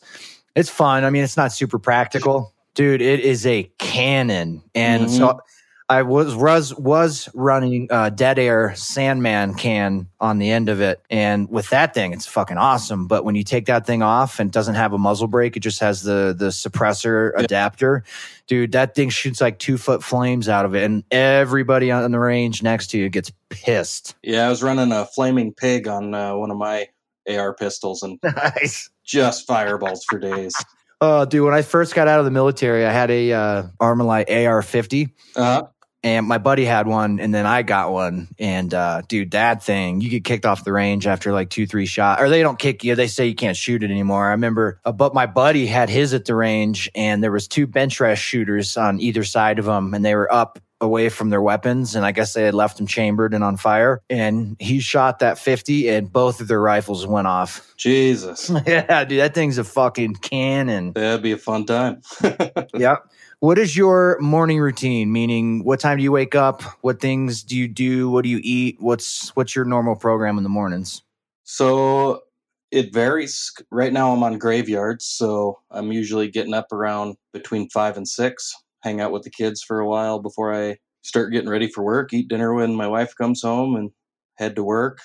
it's 0.56 0.70
fun. 0.70 1.04
I 1.04 1.10
mean 1.10 1.24
it's 1.24 1.36
not 1.38 1.52
super 1.52 1.80
practical, 1.80 2.54
dude. 2.76 3.02
It 3.02 3.20
is 3.20 3.46
a 3.46 3.64
cannon, 3.80 4.62
and 4.74 5.10
so 5.12 5.40
I 5.88 6.02
was 6.02 6.36
was 6.36 6.74
was 6.76 7.30
running 7.36 7.88
uh, 7.92 8.10
dead 8.10 8.40
air 8.40 8.74
Sandman 8.76 9.54
can 9.54 10.08
on 10.20 10.40
the 10.40 10.50
end 10.50 10.68
of 10.68 10.82
it, 10.82 11.00
and 11.12 11.48
with 11.50 11.70
that 11.70 11.94
thing, 11.94 12.12
it's 12.12 12.26
fucking 12.26 12.58
awesome. 12.58 13.06
But 13.08 13.24
when 13.24 13.36
you 13.36 13.44
take 13.44 13.68
that 13.68 13.86
thing 13.86 14.02
off 14.02 14.40
and 14.40 14.50
it 14.50 14.52
doesn't 14.54 14.74
have 14.76 14.94
a 14.94 14.98
muzzle 14.98 15.28
brake, 15.28 15.56
it 15.56 15.60
just 15.60 15.80
has 15.82 16.02
the 16.02 16.36
the 16.36 16.48
suppressor 16.48 17.34
adapter, 17.38 18.04
dude. 18.48 18.72
That 18.72 18.96
thing 18.96 19.10
shoots 19.10 19.42
like 19.42 19.60
two 19.60 19.78
foot 19.78 20.04
flames 20.04 20.50
out 20.50 20.66
of 20.66 20.74
it, 20.74 20.84
and 20.84 21.04
everybody 21.12 21.92
on 21.92 22.12
the 22.12 22.20
range 22.20 22.64
next 22.64 22.88
to 22.88 22.98
you 22.98 23.08
gets 23.10 23.32
pissed. 23.50 24.16
Yeah, 24.24 24.48
I 24.48 24.50
was 24.50 24.64
running 24.64 24.92
a 24.92 25.06
flaming 25.06 25.54
pig 25.54 25.88
on 25.88 26.16
uh, 26.16 26.36
one 26.36 26.50
of 26.50 26.58
my 26.58 26.88
AR 27.30 27.54
pistols 27.54 28.02
and 28.02 28.18
Nice. 28.24 28.90
just 29.04 29.46
fireballs 29.46 30.04
for 30.10 30.18
days. 30.18 30.54
Oh, 31.02 31.26
dude, 31.26 31.44
when 31.44 31.54
I 31.54 31.62
first 31.62 31.94
got 31.94 32.08
out 32.08 32.20
of 32.20 32.26
the 32.26 32.32
military, 32.32 32.86
I 32.86 32.92
had 32.92 33.12
a 33.12 33.34
uh, 33.34 33.64
Armalite 33.82 34.30
AR-50. 34.30 35.12
Uh, 35.36 35.64
and 36.06 36.28
my 36.28 36.38
buddy 36.38 36.66
had 36.66 36.86
one 36.86 37.20
and 37.20 37.34
then 37.34 37.48
i 37.48 37.64
got 37.64 37.92
one. 37.92 38.28
And 38.40 38.74
uh 38.74 39.02
dude 39.08 39.32
that 39.32 39.64
thing 39.64 40.02
you 40.02 40.10
get 40.10 40.24
kicked 40.24 40.46
off 40.46 40.64
the 40.64 40.72
range 40.72 41.08
after 41.08 41.34
like 41.34 41.50
two 41.50 41.66
three 41.66 41.88
shots. 41.88 42.22
Or 42.22 42.30
they 42.30 42.44
don't 42.44 42.60
kick 42.60 42.84
you. 42.84 42.96
They 42.96 43.08
say 43.08 43.26
you 43.26 43.36
can't 43.36 43.58
shoot 43.58 43.84
it 43.84 43.90
anymore. 43.90 44.28
I 44.28 44.32
remember 44.32 44.80
uh, 44.86 44.92
but 44.92 45.14
my 45.14 45.26
buddy 45.26 45.66
had 45.66 45.90
his 45.90 46.14
at 46.14 46.26
the 46.26 46.36
range 46.36 46.90
and 46.94 47.24
there 47.24 47.32
was 47.32 47.48
two 47.48 47.66
bench 47.66 48.00
rest 48.00 48.22
shooters 48.22 48.78
on 48.78 49.02
either 49.02 49.24
side 49.24 49.58
of 49.58 49.68
him 49.68 49.94
and 49.96 50.06
they 50.06 50.16
were 50.16 50.32
up 50.32 50.60
away 50.82 51.10
from 51.10 51.30
their 51.30 51.42
weapons 51.42 51.96
and 51.96 52.06
i 52.06 52.12
guess 52.12 52.34
they 52.34 52.44
had 52.44 52.54
left 52.54 52.78
them 52.78 52.88
chambered 52.88 53.34
and 53.34 53.44
on 53.44 53.58
fire 53.58 54.02
and 54.10 54.56
he 54.60 54.80
shot 54.80 55.20
that 55.20 55.38
50 55.38 55.88
and 55.90 56.12
both 56.12 56.42
of 56.42 56.48
their 56.48 56.62
rifles 56.62 57.08
went 57.08 57.28
off 57.28 57.74
Jesus, 57.78 58.52
yeah 58.68 59.04
dude 59.06 59.20
that 59.20 59.34
thing's 59.34 59.58
a 59.58 59.64
fucking 59.64 60.16
cannon 60.16 60.94
that'd 60.94 61.22
be 61.22 61.32
a 61.32 61.38
fun 61.38 61.66
time. 61.66 62.02
yeah. 62.76 62.98
What 63.40 63.58
is 63.58 63.76
your 63.78 64.18
morning 64.20 64.60
routine? 64.60 65.12
Meaning, 65.12 65.64
what 65.64 65.80
time 65.80 65.98
do 65.98 66.04
you 66.04 66.12
wake 66.12 66.36
up? 66.36 66.64
What 66.82 67.00
things 67.00 67.44
do 67.44 67.56
you 67.56 67.68
do? 67.68 68.10
What 68.10 68.24
do 68.24 68.30
you 68.30 68.40
eat? 68.44 68.78
What's 68.80 69.30
what's 69.36 69.56
your 69.56 69.66
normal 69.66 69.96
program 69.96 70.38
in 70.38 70.44
the 70.44 70.50
mornings? 70.50 71.04
So 71.44 72.24
It 72.72 72.94
varies. 72.94 73.54
Right 73.72 73.94
now, 73.94 74.12
I'm 74.12 74.24
on 74.24 74.38
graveyards, 74.40 75.06
so 75.06 75.60
I'm 75.70 75.92
usually 75.92 76.30
getting 76.30 76.54
up 76.54 76.72
around 76.72 77.16
between 77.34 77.70
five 77.70 77.98
and 77.98 78.08
six, 78.08 78.54
hang 78.86 79.02
out 79.02 79.12
with 79.12 79.24
the 79.24 79.30
kids 79.32 79.62
for 79.62 79.80
a 79.80 79.88
while 79.88 80.20
before 80.20 80.54
I 80.54 80.78
start 81.02 81.34
getting 81.34 81.50
ready 81.50 81.68
for 81.68 81.84
work, 81.84 82.14
eat 82.14 82.30
dinner 82.30 82.54
when 82.54 82.76
my 82.76 82.88
wife 82.88 83.14
comes 83.18 83.42
home, 83.42 83.76
and 83.76 83.90
head 84.36 84.56
to 84.56 84.64
work. 84.64 85.00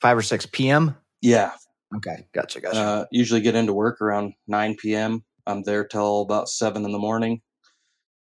5 0.00 0.18
or 0.18 0.22
6 0.22 0.46
p.m.? 0.46 0.96
Yeah, 1.20 1.52
Okay. 1.96 2.26
Gotcha. 2.34 2.60
Gotcha. 2.60 2.78
uh, 2.78 3.04
usually 3.10 3.40
get 3.40 3.54
into 3.54 3.72
work 3.72 4.00
around 4.00 4.32
9 4.46 4.76
p.m. 4.76 5.24
I'm 5.46 5.62
there 5.62 5.84
till 5.86 6.22
about 6.22 6.48
7 6.48 6.84
in 6.84 6.92
the 6.92 6.98
morning. 6.98 7.40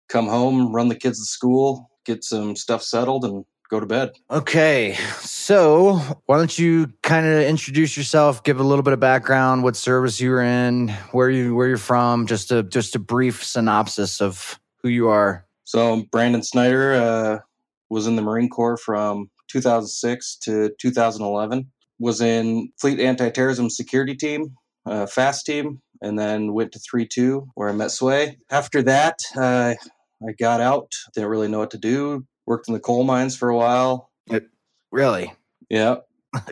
Come 0.09 0.27
home, 0.29 0.73
run 0.73 0.89
the 0.89 0.95
kids 0.95 1.19
to 1.19 1.25
school, 1.25 1.91
get 2.05 2.23
some 2.23 2.55
stuff 2.55 2.83
settled, 2.83 3.25
and 3.25 3.45
go 3.69 3.81
to 3.81 3.87
bed. 3.87 4.13
Okay, 4.31 4.95
so 5.19 5.95
why 6.27 6.37
don't 6.39 6.57
you 6.57 6.93
kind 7.03 7.27
of 7.27 7.43
introduce 7.43 7.97
yourself, 7.97 8.45
give 8.45 8.61
a 8.61 8.63
little 8.63 8.85
bit 8.85 8.93
of 8.93 9.01
background, 9.01 9.65
what 9.65 9.75
service 9.75 10.21
you 10.21 10.31
were 10.31 10.43
in, 10.43 10.91
where 11.11 11.29
you 11.29 11.57
where 11.57 11.67
you're 11.67 11.77
from, 11.77 12.27
just 12.27 12.53
a 12.53 12.63
just 12.63 12.95
a 12.95 13.01
brief 13.01 13.45
synopsis 13.45 14.21
of 14.21 14.61
who 14.87 14.93
you 14.93 15.09
are. 15.09 15.45
So 15.65 16.05
Brandon 16.13 16.45
Snyder 16.45 16.95
uh, 16.95 17.39
was 17.91 18.07
in 18.07 18.15
the 18.15 18.23
Marine 18.23 18.49
Corps 18.49 18.77
from 18.77 19.29
2006 19.49 20.37
to 20.45 20.71
2011. 20.81 21.71
Was 21.99 22.21
in 22.21 22.71
Fleet 22.81 23.01
Anti-Terrorism 23.01 23.71
Security 23.71 24.15
Team, 24.15 24.55
uh, 24.85 25.07
FAST 25.07 25.47
team, 25.47 25.81
and 26.03 26.19
then 26.19 26.53
went 26.53 26.71
to 26.73 26.79
3-2 26.79 27.47
where 27.55 27.69
I 27.69 27.73
met 27.73 27.91
Sway. 27.91 28.39
After 28.51 28.83
that, 28.83 29.19
uh, 29.35 29.75
I 30.27 30.33
got 30.39 30.61
out. 30.61 30.93
Didn't 31.15 31.31
really 31.31 31.49
know 31.49 31.59
what 31.59 31.71
to 31.73 31.79
do. 31.79 32.25
Worked 32.47 32.69
in 32.69 32.75
the 32.75 32.81
coal 32.81 33.03
mines 33.03 33.37
for 33.37 33.49
a 33.49 33.57
while. 33.57 34.11
Really? 34.93 35.33
Yeah. 35.69 35.97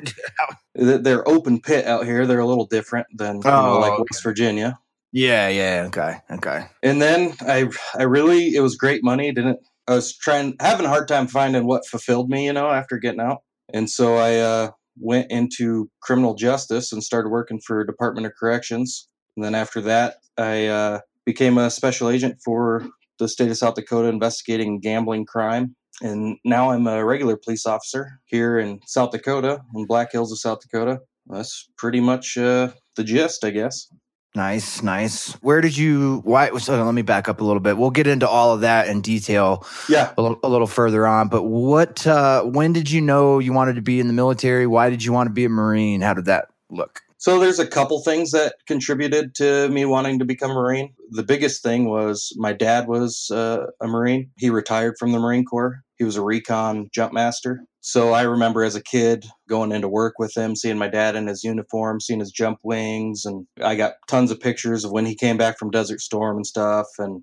They're 0.75 1.29
open 1.29 1.61
pit 1.61 1.87
out 1.87 2.05
here. 2.05 2.27
They're 2.27 2.41
a 2.41 2.47
little 2.47 2.67
different 2.67 3.07
than 3.15 3.37
you 3.37 3.43
know, 3.45 3.77
Oh, 3.77 3.79
like 3.81 3.93
okay. 3.93 4.05
West 4.11 4.25
Virginia. 4.25 4.79
Yeah, 5.15 5.49
yeah. 5.49 5.85
Okay, 5.87 6.17
okay. 6.29 6.67
And 6.83 7.01
then 7.01 7.35
I 7.43 7.69
I 7.97 8.03
really 8.03 8.57
it 8.57 8.61
was 8.61 8.75
great 8.75 9.05
money. 9.05 9.31
Didn't 9.31 9.61
I 9.87 9.95
was 9.95 10.17
trying 10.17 10.57
having 10.61 10.87
a 10.87 10.89
hard 10.89 11.07
time 11.07 11.29
finding 11.29 11.67
what 11.67 11.87
fulfilled 11.87 12.29
me, 12.29 12.47
you 12.47 12.53
know, 12.53 12.69
after 12.69 12.99
getting 12.99 13.21
out. 13.21 13.43
And 13.73 13.89
so 13.89 14.17
I 14.17 14.39
uh, 14.39 14.71
went 14.99 15.31
into 15.31 15.89
criminal 16.03 16.35
justice 16.35 16.91
and 16.93 17.03
started 17.03 17.29
working 17.29 17.61
for 17.61 17.85
Department 17.85 18.27
of 18.27 18.33
Corrections. 18.39 19.09
And 19.37 19.45
then 19.45 19.55
after 19.55 19.81
that, 19.83 20.17
I 20.37 20.67
uh, 20.67 21.01
became 21.25 21.59
a 21.59 21.71
special 21.71 22.11
agent 22.11 22.39
for 22.45 22.85
the 23.21 23.29
state 23.29 23.51
of 23.53 23.57
South 23.57 23.77
Dakota 23.77 24.09
investigating 24.09 24.81
gambling 24.81 25.27
crime. 25.27 25.77
And 26.03 26.39
now 26.45 26.73
I'm 26.73 26.89
a 26.89 27.05
regular 27.05 27.37
police 27.37 27.67
officer 27.67 28.19
here 28.27 28.59
in 28.59 28.81
South 28.85 29.13
Dakota, 29.13 29.61
in 29.77 29.87
Black 29.87 30.11
Hills 30.11 30.33
of 30.33 30.41
South 30.41 30.59
Dakota. 30.61 30.99
That's 31.29 31.69
pretty 31.79 32.01
much 32.01 32.37
uh, 32.37 32.71
the 32.97 33.05
gist, 33.05 33.45
I 33.45 33.51
guess. 33.51 33.87
Nice, 34.37 34.83
nice. 34.83 35.33
Where 35.43 35.61
did 35.61 35.77
you? 35.77 36.21
Why? 36.25 36.51
So 36.59 36.83
let 36.83 36.93
me 36.93 37.03
back 37.03 37.29
up 37.29 37.41
a 37.41 37.45
little 37.45 37.61
bit. 37.61 37.77
We'll 37.79 37.91
get 37.91 38.09
into 38.09 38.29
all 38.29 38.53
of 38.53 38.63
that 38.63 38.89
in 38.89 39.01
detail 39.01 39.65
Yeah. 39.89 40.13
a 40.19 40.23
little, 40.23 40.41
a 40.43 40.49
little 40.49 40.67
further 40.67 41.07
on. 41.07 41.29
But 41.29 41.45
what? 41.45 42.05
Uh, 42.05 42.43
when 42.43 42.73
did 42.73 42.91
you 42.91 43.01
know 43.01 43.39
you 43.39 43.53
wanted 43.53 43.77
to 43.77 43.83
be 43.83 44.01
in 44.01 44.09
the 44.09 44.13
military? 44.13 44.67
Why 44.67 44.91
did 44.91 45.05
you 45.05 45.13
want 45.13 45.29
to 45.29 45.33
be 45.33 45.45
a 45.45 45.49
Marine? 45.49 46.01
How 46.01 46.15
did 46.15 46.25
that 46.25 46.49
look? 46.69 47.01
So 47.19 47.39
there's 47.39 47.61
a 47.61 47.67
couple 47.67 48.03
things 48.03 48.33
that 48.33 48.57
contributed 48.67 49.37
to 49.37 49.69
me 49.69 49.85
wanting 49.85 50.19
to 50.19 50.25
become 50.25 50.51
a 50.51 50.55
Marine. 50.55 50.93
The 51.11 51.23
biggest 51.23 51.63
thing 51.63 51.89
was 51.89 52.33
my 52.37 52.53
dad 52.53 52.89
was 52.89 53.31
uh, 53.31 53.67
a 53.81 53.87
Marine. 53.87 54.31
He 54.37 54.51
retired 54.51 54.97
from 54.99 55.13
the 55.13 55.21
Marine 55.21 55.45
Corps. 55.45 55.81
He 55.97 56.03
was 56.05 56.17
a 56.17 56.23
recon 56.23 56.91
jump 56.93 57.13
master. 57.13 57.61
So 57.87 58.15
I 58.15 58.23
remember 58.23 58.65
as 58.65 58.75
a 58.75 58.83
kid 58.83 59.27
going 59.47 59.71
into 59.71 59.89
work 59.89 60.15
with 60.19 60.35
him, 60.35 60.57
seeing 60.57 60.79
my 60.79 60.89
dad 60.89 61.17
in 61.17 61.27
his 61.27 61.45
uniform, 61.45 62.01
seeing 62.01 62.19
his 62.19 62.33
jump 62.33 62.61
wings, 62.63 63.27
and 63.27 63.47
I 63.63 63.75
got 63.75 63.97
tons 64.09 64.31
of 64.31 64.41
pictures 64.41 64.87
of 64.87 64.91
when 64.91 65.05
he 65.05 65.15
came 65.15 65.37
back 65.37 65.59
from 65.59 65.71
Desert 65.71 66.01
Storm 66.01 66.37
and 66.39 66.47
stuff, 66.47 66.87
and 66.97 67.23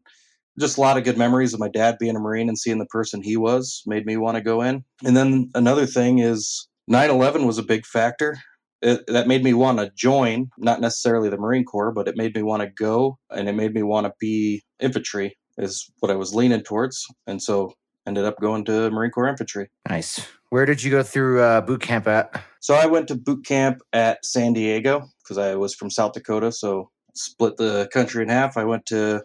just 0.59 0.77
a 0.77 0.81
lot 0.81 0.97
of 0.97 1.03
good 1.03 1.17
memories 1.17 1.55
of 1.55 1.59
my 1.59 1.67
dad 1.67 1.97
being 1.99 2.15
a 2.15 2.19
Marine 2.19 2.47
and 2.47 2.59
seeing 2.59 2.77
the 2.77 2.85
person 2.85 3.23
he 3.23 3.37
was 3.37 3.81
made 3.87 4.05
me 4.05 4.17
want 4.17 4.35
to 4.37 4.43
go 4.43 4.61
in. 4.61 4.83
And 5.03 5.17
then 5.17 5.49
another 5.55 5.87
thing 5.87 6.19
is 6.19 6.67
9/11 6.87 7.47
was 7.47 7.57
a 7.57 7.63
big 7.63 7.83
factor 7.87 8.37
it, 8.83 9.01
that 9.07 9.27
made 9.27 9.43
me 9.43 9.55
want 9.55 9.79
to 9.79 9.91
join, 9.97 10.51
not 10.59 10.79
necessarily 10.79 11.29
the 11.29 11.37
Marine 11.37 11.65
Corps, 11.65 11.91
but 11.91 12.07
it 12.07 12.17
made 12.17 12.35
me 12.35 12.43
want 12.43 12.61
to 12.61 12.69
go 12.69 13.17
and 13.31 13.49
it 13.49 13.53
made 13.53 13.73
me 13.73 13.81
want 13.81 14.05
to 14.05 14.13
be 14.19 14.61
infantry 14.79 15.35
is 15.57 15.91
what 16.01 16.11
I 16.11 16.15
was 16.15 16.35
leaning 16.35 16.61
towards. 16.61 17.03
And 17.25 17.41
so 17.41 17.73
ended 18.11 18.25
up 18.25 18.39
going 18.41 18.65
to 18.65 18.91
Marine 18.91 19.11
Corps 19.11 19.29
infantry. 19.29 19.69
Nice. 19.87 20.27
Where 20.49 20.65
did 20.65 20.83
you 20.83 20.91
go 20.91 21.01
through 21.01 21.41
uh, 21.41 21.61
boot 21.61 21.81
camp 21.81 22.07
at? 22.07 22.43
So 22.59 22.75
I 22.75 22.85
went 22.85 23.07
to 23.07 23.15
boot 23.15 23.45
camp 23.45 23.79
at 23.93 24.25
San 24.25 24.51
Diego 24.51 25.07
because 25.23 25.37
I 25.37 25.55
was 25.55 25.73
from 25.73 25.89
South 25.89 26.11
Dakota. 26.11 26.51
So 26.51 26.91
split 27.15 27.55
the 27.55 27.87
country 27.93 28.21
in 28.21 28.29
half. 28.29 28.57
I 28.57 28.65
went 28.65 28.85
to 28.87 29.23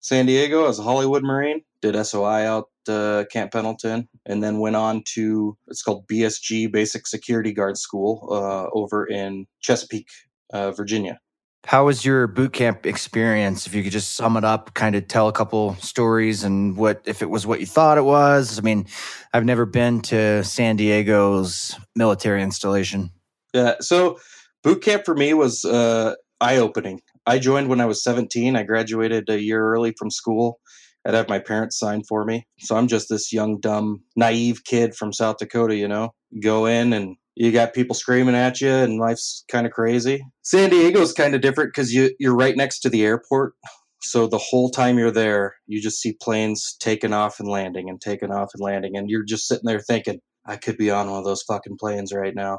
San 0.00 0.26
Diego 0.26 0.68
as 0.68 0.78
a 0.78 0.82
Hollywood 0.84 1.24
Marine, 1.24 1.62
did 1.80 2.00
SOI 2.06 2.46
out 2.46 2.68
uh, 2.88 3.24
Camp 3.32 3.50
Pendleton, 3.52 4.08
and 4.24 4.42
then 4.42 4.60
went 4.60 4.76
on 4.76 5.02
to 5.14 5.56
it's 5.66 5.82
called 5.82 6.06
BSG 6.06 6.70
Basic 6.70 7.08
Security 7.08 7.52
Guard 7.52 7.76
School 7.76 8.28
uh, 8.30 8.66
over 8.72 9.04
in 9.04 9.46
Chesapeake, 9.60 10.10
uh, 10.52 10.70
Virginia. 10.70 11.18
How 11.64 11.86
was 11.86 12.04
your 12.04 12.26
boot 12.26 12.52
camp 12.52 12.86
experience? 12.86 13.66
If 13.66 13.74
you 13.74 13.82
could 13.82 13.92
just 13.92 14.16
sum 14.16 14.36
it 14.36 14.44
up, 14.44 14.74
kind 14.74 14.96
of 14.96 15.06
tell 15.06 15.28
a 15.28 15.32
couple 15.32 15.74
stories 15.76 16.42
and 16.42 16.76
what 16.76 17.02
if 17.04 17.22
it 17.22 17.30
was 17.30 17.46
what 17.46 17.60
you 17.60 17.66
thought 17.66 17.98
it 17.98 18.04
was. 18.04 18.58
I 18.58 18.62
mean, 18.62 18.86
I've 19.32 19.44
never 19.44 19.64
been 19.64 20.00
to 20.02 20.42
San 20.42 20.76
Diego's 20.76 21.78
military 21.94 22.42
installation. 22.42 23.10
Yeah, 23.54 23.76
so 23.80 24.18
boot 24.62 24.82
camp 24.82 25.04
for 25.04 25.14
me 25.14 25.34
was 25.34 25.64
uh, 25.64 26.14
eye 26.40 26.56
opening. 26.56 27.00
I 27.26 27.38
joined 27.38 27.68
when 27.68 27.80
I 27.80 27.86
was 27.86 28.02
17. 28.02 28.56
I 28.56 28.64
graduated 28.64 29.28
a 29.28 29.40
year 29.40 29.64
early 29.64 29.94
from 29.96 30.10
school. 30.10 30.58
I'd 31.04 31.14
have 31.14 31.28
my 31.28 31.38
parents 31.38 31.78
sign 31.78 32.02
for 32.04 32.24
me. 32.24 32.46
So 32.60 32.76
I'm 32.76 32.88
just 32.88 33.08
this 33.08 33.32
young, 33.32 33.58
dumb, 33.60 34.02
naive 34.16 34.64
kid 34.64 34.94
from 34.94 35.12
South 35.12 35.38
Dakota, 35.38 35.76
you 35.76 35.88
know? 35.88 36.14
Go 36.40 36.66
in 36.66 36.92
and 36.92 37.16
you 37.34 37.52
got 37.52 37.74
people 37.74 37.94
screaming 37.94 38.34
at 38.34 38.60
you 38.60 38.70
and 38.70 38.98
life's 38.98 39.44
kind 39.50 39.66
of 39.66 39.72
crazy. 39.72 40.24
San 40.42 40.70
Diego's 40.70 41.12
kind 41.12 41.34
of 41.34 41.40
different 41.40 41.72
because 41.74 41.92
you, 41.92 42.10
you're 42.18 42.36
right 42.36 42.56
next 42.56 42.80
to 42.80 42.90
the 42.90 43.04
airport. 43.04 43.54
So 44.02 44.26
the 44.26 44.38
whole 44.38 44.70
time 44.70 44.98
you're 44.98 45.12
there, 45.12 45.54
you 45.66 45.80
just 45.80 46.00
see 46.00 46.16
planes 46.20 46.76
taking 46.80 47.12
off 47.12 47.38
and 47.38 47.48
landing 47.48 47.88
and 47.88 48.00
taking 48.00 48.32
off 48.32 48.50
and 48.52 48.62
landing. 48.62 48.96
And 48.96 49.08
you're 49.08 49.24
just 49.24 49.46
sitting 49.46 49.64
there 49.64 49.80
thinking, 49.80 50.18
I 50.44 50.56
could 50.56 50.76
be 50.76 50.90
on 50.90 51.08
one 51.08 51.20
of 51.20 51.24
those 51.24 51.42
fucking 51.42 51.76
planes 51.78 52.12
right 52.12 52.34
now 52.34 52.58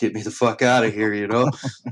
get 0.00 0.14
me 0.14 0.22
the 0.22 0.30
fuck 0.30 0.62
out 0.62 0.84
of 0.84 0.94
here, 0.94 1.12
you 1.12 1.28
know? 1.28 1.50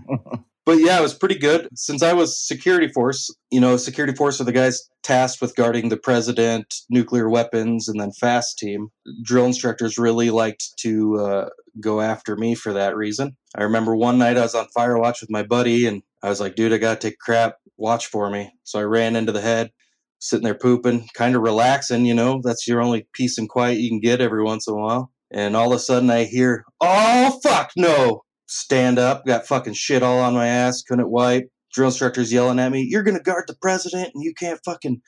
but 0.66 0.78
yeah, 0.78 0.98
it 0.98 1.02
was 1.02 1.14
pretty 1.14 1.38
good. 1.38 1.68
Since 1.74 2.02
I 2.02 2.14
was 2.14 2.40
security 2.40 2.88
force, 2.88 3.30
you 3.50 3.60
know, 3.60 3.76
security 3.76 4.14
force 4.14 4.40
are 4.40 4.44
the 4.44 4.52
guys 4.52 4.88
tasked 5.02 5.40
with 5.40 5.54
guarding 5.54 5.90
the 5.90 5.96
president, 5.96 6.74
nuclear 6.90 7.28
weapons, 7.28 7.88
and 7.88 8.00
then 8.00 8.10
fast 8.12 8.58
team. 8.58 8.88
Drill 9.22 9.46
instructors 9.46 9.98
really 9.98 10.30
liked 10.30 10.70
to 10.80 11.16
uh, 11.18 11.48
go 11.80 12.00
after 12.00 12.36
me 12.36 12.54
for 12.54 12.72
that 12.72 12.96
reason. 12.96 13.36
I 13.56 13.64
remember 13.64 13.96
one 13.96 14.18
night 14.18 14.36
I 14.36 14.42
was 14.42 14.54
on 14.54 14.68
fire 14.74 14.98
watch 14.98 15.20
with 15.20 15.30
my 15.30 15.42
buddy, 15.42 15.86
and 15.86 16.02
I 16.22 16.28
was 16.28 16.40
like, 16.40 16.54
dude, 16.54 16.72
I 16.72 16.78
gotta 16.78 17.00
take 17.00 17.18
crap. 17.18 17.56
Watch 17.76 18.06
for 18.06 18.30
me. 18.30 18.50
So 18.64 18.80
I 18.80 18.82
ran 18.82 19.14
into 19.14 19.32
the 19.32 19.40
head, 19.40 19.70
sitting 20.18 20.44
there 20.44 20.54
pooping, 20.54 21.08
kind 21.14 21.36
of 21.36 21.42
relaxing, 21.42 22.06
you 22.06 22.14
know, 22.14 22.40
that's 22.42 22.66
your 22.66 22.82
only 22.82 23.08
peace 23.12 23.38
and 23.38 23.48
quiet 23.48 23.78
you 23.78 23.88
can 23.88 24.00
get 24.00 24.20
every 24.20 24.42
once 24.42 24.66
in 24.66 24.74
a 24.74 24.76
while. 24.76 25.12
And 25.30 25.56
all 25.56 25.72
of 25.72 25.76
a 25.76 25.78
sudden 25.78 26.10
I 26.10 26.24
hear, 26.24 26.64
oh, 26.80 27.38
fuck 27.42 27.70
no. 27.76 28.22
Stand 28.46 28.98
up, 28.98 29.26
got 29.26 29.46
fucking 29.46 29.74
shit 29.74 30.02
all 30.02 30.20
on 30.20 30.34
my 30.34 30.46
ass, 30.46 30.82
couldn't 30.82 31.10
wipe. 31.10 31.48
Drill 31.72 31.88
instructors 31.88 32.32
yelling 32.32 32.58
at 32.58 32.72
me, 32.72 32.86
you're 32.88 33.02
going 33.02 33.16
to 33.16 33.22
guard 33.22 33.44
the 33.46 33.56
president 33.60 34.10
and 34.14 34.24
you 34.24 34.32
can't 34.34 34.60
fucking 34.64 35.02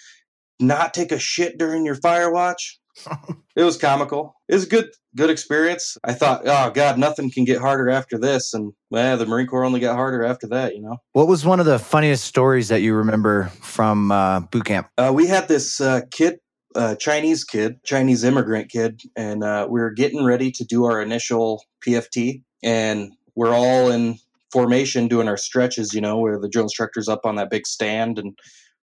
not 0.61 0.93
take 0.93 1.11
a 1.11 1.19
shit 1.19 1.59
during 1.59 1.87
your 1.87 1.95
fire 1.95 2.31
watch. 2.31 2.79
it 3.57 3.63
was 3.63 3.77
comical. 3.77 4.35
It 4.49 4.55
was 4.55 4.65
a 4.65 4.69
good, 4.69 4.91
good 5.17 5.31
experience. 5.31 5.97
I 6.05 6.13
thought, 6.13 6.43
oh 6.47 6.71
God, 6.71 6.99
nothing 6.99 7.31
can 7.31 7.45
get 7.45 7.61
harder 7.61 7.91
after 7.91 8.19
this. 8.19 8.55
And 8.55 8.73
well, 8.91 9.17
the 9.17 9.27
Marine 9.27 9.47
Corps 9.47 9.65
only 9.65 9.81
got 9.81 9.97
harder 9.97 10.25
after 10.25 10.47
that, 10.49 10.75
you 10.75 10.83
know? 10.83 10.99
What 11.13 11.29
was 11.29 11.45
one 11.45 11.61
of 11.61 11.67
the 11.67 11.79
funniest 11.79 12.25
stories 12.25 12.69
that 12.69 12.83
you 12.83 12.95
remember 12.95 13.45
from 13.61 14.11
uh, 14.11 14.41
boot 14.41 14.65
camp? 14.65 14.89
Uh, 14.99 15.13
we 15.15 15.27
had 15.27 15.49
this 15.49 15.81
uh, 15.81 16.03
kid, 16.11 16.39
uh, 16.75 16.97
Chinese 16.97 17.45
kid, 17.45 17.83
Chinese 17.85 18.25
immigrant 18.25 18.71
kid, 18.71 19.01
and 19.17 19.43
uh, 19.43 19.67
we 19.71 19.81
were 19.81 19.93
getting 19.93 20.25
ready 20.25 20.51
to 20.53 20.65
do 20.65 20.85
our 20.85 21.01
initial 21.03 21.63
PFT, 21.87 22.43
and 22.63 23.13
we're 23.35 23.55
all 23.55 23.91
in 23.91 24.19
formation 24.53 25.09
doing 25.09 25.29
our 25.29 25.37
stretches. 25.37 25.95
You 25.95 26.01
know, 26.01 26.19
where 26.19 26.39
the 26.39 26.49
drill 26.49 26.65
instructor's 26.65 27.09
up 27.09 27.25
on 27.25 27.37
that 27.37 27.51
big 27.51 27.67
stand, 27.67 28.19
and 28.19 28.39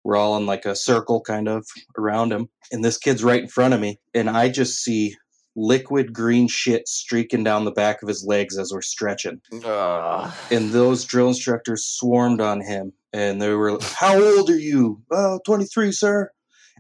we're 0.06 0.16
all 0.16 0.38
in 0.38 0.46
like 0.46 0.66
a 0.66 0.76
circle, 0.76 1.20
kind 1.20 1.50
of 1.50 1.66
around 1.98 2.32
him. 2.32 2.48
And 2.72 2.86
this 2.86 2.98
kid's 2.98 3.24
right 3.24 3.42
in 3.42 3.50
front 3.50 3.74
of 3.74 3.82
me, 3.82 4.00
and 4.14 4.30
I 4.30 4.48
just 4.50 4.82
see 4.82 5.18
liquid 5.56 6.14
green 6.14 6.48
shit 6.48 6.88
streaking 6.88 7.44
down 7.44 7.66
the 7.66 7.72
back 7.72 8.02
of 8.02 8.08
his 8.10 8.26
legs 8.26 8.58
as 8.58 8.72
we're 8.74 8.82
stretching. 8.82 9.42
And 9.52 10.72
those 10.72 11.06
drill 11.06 11.30
instructors 11.30 11.86
swarmed 11.86 12.42
on 12.42 12.62
him 12.62 12.94
and 13.14 13.42
they 13.42 13.54
were 13.54 13.72
like, 13.72 13.84
how 13.84 14.22
old 14.22 14.50
are 14.50 14.60
you? 14.60 15.02
Oh 15.12 15.40
23 15.46 15.94
sir. 15.94 16.30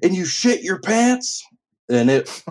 And 0.03 0.13
you 0.13 0.25
shit 0.25 0.61
your 0.61 0.81
pants? 0.81 1.41
And 1.89 2.09
it 2.09 2.43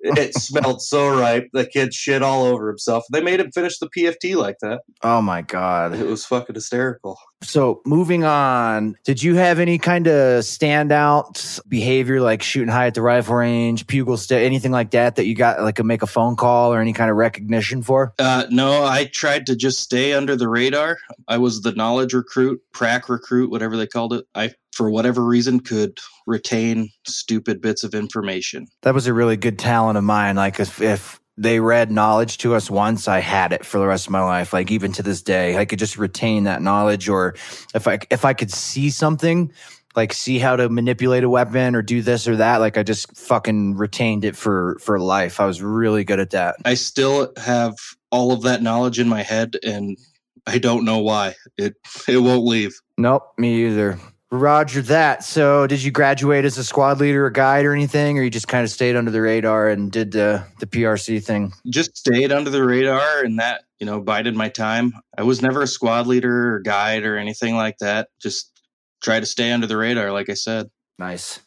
it 0.00 0.34
smelled 0.34 0.82
so 0.82 1.08
ripe. 1.18 1.48
The 1.52 1.66
kid 1.66 1.94
shit 1.94 2.22
all 2.22 2.44
over 2.44 2.68
himself. 2.68 3.04
They 3.12 3.20
made 3.20 3.40
him 3.40 3.50
finish 3.52 3.78
the 3.78 3.88
PFT 3.88 4.36
like 4.36 4.58
that. 4.60 4.80
Oh 5.02 5.22
my 5.22 5.42
god. 5.42 5.94
It 5.94 6.06
was 6.06 6.24
fucking 6.24 6.54
hysterical. 6.54 7.18
So 7.42 7.82
moving 7.84 8.24
on, 8.24 8.96
did 9.04 9.22
you 9.22 9.34
have 9.36 9.58
any 9.58 9.78
kind 9.78 10.06
of 10.06 10.42
standout 10.42 11.60
behavior 11.68 12.20
like 12.20 12.42
shooting 12.42 12.68
high 12.68 12.86
at 12.86 12.94
the 12.94 13.02
rifle 13.02 13.36
range, 13.36 13.86
bugle 13.86 14.16
stick, 14.16 14.42
anything 14.42 14.72
like 14.72 14.90
that 14.92 15.16
that 15.16 15.26
you 15.26 15.34
got 15.34 15.60
like 15.60 15.78
a 15.78 15.84
make 15.84 16.02
a 16.02 16.06
phone 16.06 16.36
call 16.36 16.72
or 16.72 16.80
any 16.80 16.92
kind 16.92 17.10
of 17.10 17.16
recognition 17.16 17.82
for? 17.82 18.14
Uh, 18.18 18.46
no, 18.50 18.84
I 18.84 19.04
tried 19.04 19.46
to 19.46 19.56
just 19.56 19.80
stay 19.80 20.14
under 20.14 20.34
the 20.34 20.48
radar. 20.48 20.98
I 21.28 21.38
was 21.38 21.60
the 21.60 21.72
knowledge 21.72 22.14
recruit, 22.14 22.60
prac 22.72 23.08
recruit, 23.08 23.50
whatever 23.50 23.76
they 23.76 23.86
called 23.86 24.14
it. 24.14 24.24
I, 24.34 24.52
for 24.76 24.90
whatever 24.90 25.24
reason, 25.24 25.60
could 25.60 25.98
retain 26.26 26.90
stupid 27.06 27.60
bits 27.62 27.82
of 27.82 27.94
information. 27.94 28.66
That 28.82 28.94
was 28.94 29.06
a 29.06 29.14
really 29.14 29.36
good 29.36 29.58
talent 29.58 29.96
of 29.96 30.04
mine. 30.04 30.36
Like 30.36 30.60
if, 30.60 30.80
if 30.82 31.18
they 31.38 31.60
read 31.60 31.90
knowledge 31.90 32.38
to 32.38 32.54
us 32.54 32.70
once, 32.70 33.08
I 33.08 33.20
had 33.20 33.52
it 33.52 33.64
for 33.64 33.78
the 33.78 33.86
rest 33.86 34.06
of 34.06 34.12
my 34.12 34.22
life. 34.22 34.52
Like 34.52 34.70
even 34.70 34.92
to 34.92 35.02
this 35.02 35.22
day, 35.22 35.56
I 35.56 35.64
could 35.64 35.78
just 35.78 35.96
retain 35.96 36.44
that 36.44 36.62
knowledge. 36.62 37.08
Or 37.08 37.34
if 37.74 37.88
I 37.88 37.98
if 38.10 38.24
I 38.24 38.34
could 38.34 38.50
see 38.50 38.90
something, 38.90 39.52
like 39.94 40.12
see 40.12 40.38
how 40.38 40.56
to 40.56 40.68
manipulate 40.68 41.24
a 41.24 41.30
weapon 41.30 41.74
or 41.74 41.82
do 41.82 42.02
this 42.02 42.28
or 42.28 42.36
that, 42.36 42.58
like 42.58 42.76
I 42.76 42.82
just 42.82 43.16
fucking 43.16 43.76
retained 43.76 44.24
it 44.24 44.36
for 44.36 44.78
for 44.80 44.98
life. 45.00 45.40
I 45.40 45.46
was 45.46 45.62
really 45.62 46.04
good 46.04 46.20
at 46.20 46.30
that. 46.30 46.56
I 46.64 46.74
still 46.74 47.32
have 47.36 47.74
all 48.10 48.32
of 48.32 48.42
that 48.42 48.62
knowledge 48.62 48.98
in 48.98 49.08
my 49.08 49.22
head, 49.22 49.56
and 49.62 49.96
I 50.46 50.58
don't 50.58 50.84
know 50.84 50.98
why 50.98 51.34
it 51.56 51.74
it 52.08 52.18
won't 52.18 52.44
leave. 52.44 52.78
Nope, 52.98 53.32
me 53.38 53.66
either. 53.66 53.98
Roger 54.30 54.82
that. 54.82 55.22
So, 55.22 55.66
did 55.66 55.82
you 55.82 55.92
graduate 55.92 56.44
as 56.44 56.58
a 56.58 56.64
squad 56.64 56.98
leader 56.98 57.26
or 57.26 57.30
guide 57.30 57.64
or 57.64 57.72
anything, 57.72 58.18
or 58.18 58.22
you 58.22 58.30
just 58.30 58.48
kind 58.48 58.64
of 58.64 58.70
stayed 58.70 58.96
under 58.96 59.10
the 59.10 59.20
radar 59.20 59.68
and 59.68 59.90
did 59.92 60.10
the 60.10 60.44
the 60.58 60.66
PRC 60.66 61.22
thing? 61.22 61.52
Just 61.68 61.96
stayed 61.96 62.32
under 62.32 62.50
the 62.50 62.64
radar, 62.64 63.22
and 63.22 63.38
that 63.38 63.62
you 63.78 63.86
know 63.86 64.00
bided 64.00 64.34
my 64.34 64.48
time. 64.48 64.94
I 65.16 65.22
was 65.22 65.42
never 65.42 65.62
a 65.62 65.66
squad 65.66 66.08
leader 66.08 66.54
or 66.54 66.60
guide 66.60 67.04
or 67.04 67.16
anything 67.16 67.54
like 67.54 67.78
that. 67.78 68.08
Just 68.20 68.50
try 69.00 69.20
to 69.20 69.26
stay 69.26 69.52
under 69.52 69.68
the 69.68 69.76
radar, 69.76 70.10
like 70.10 70.28
I 70.28 70.34
said. 70.34 70.70
Nice. 70.98 71.40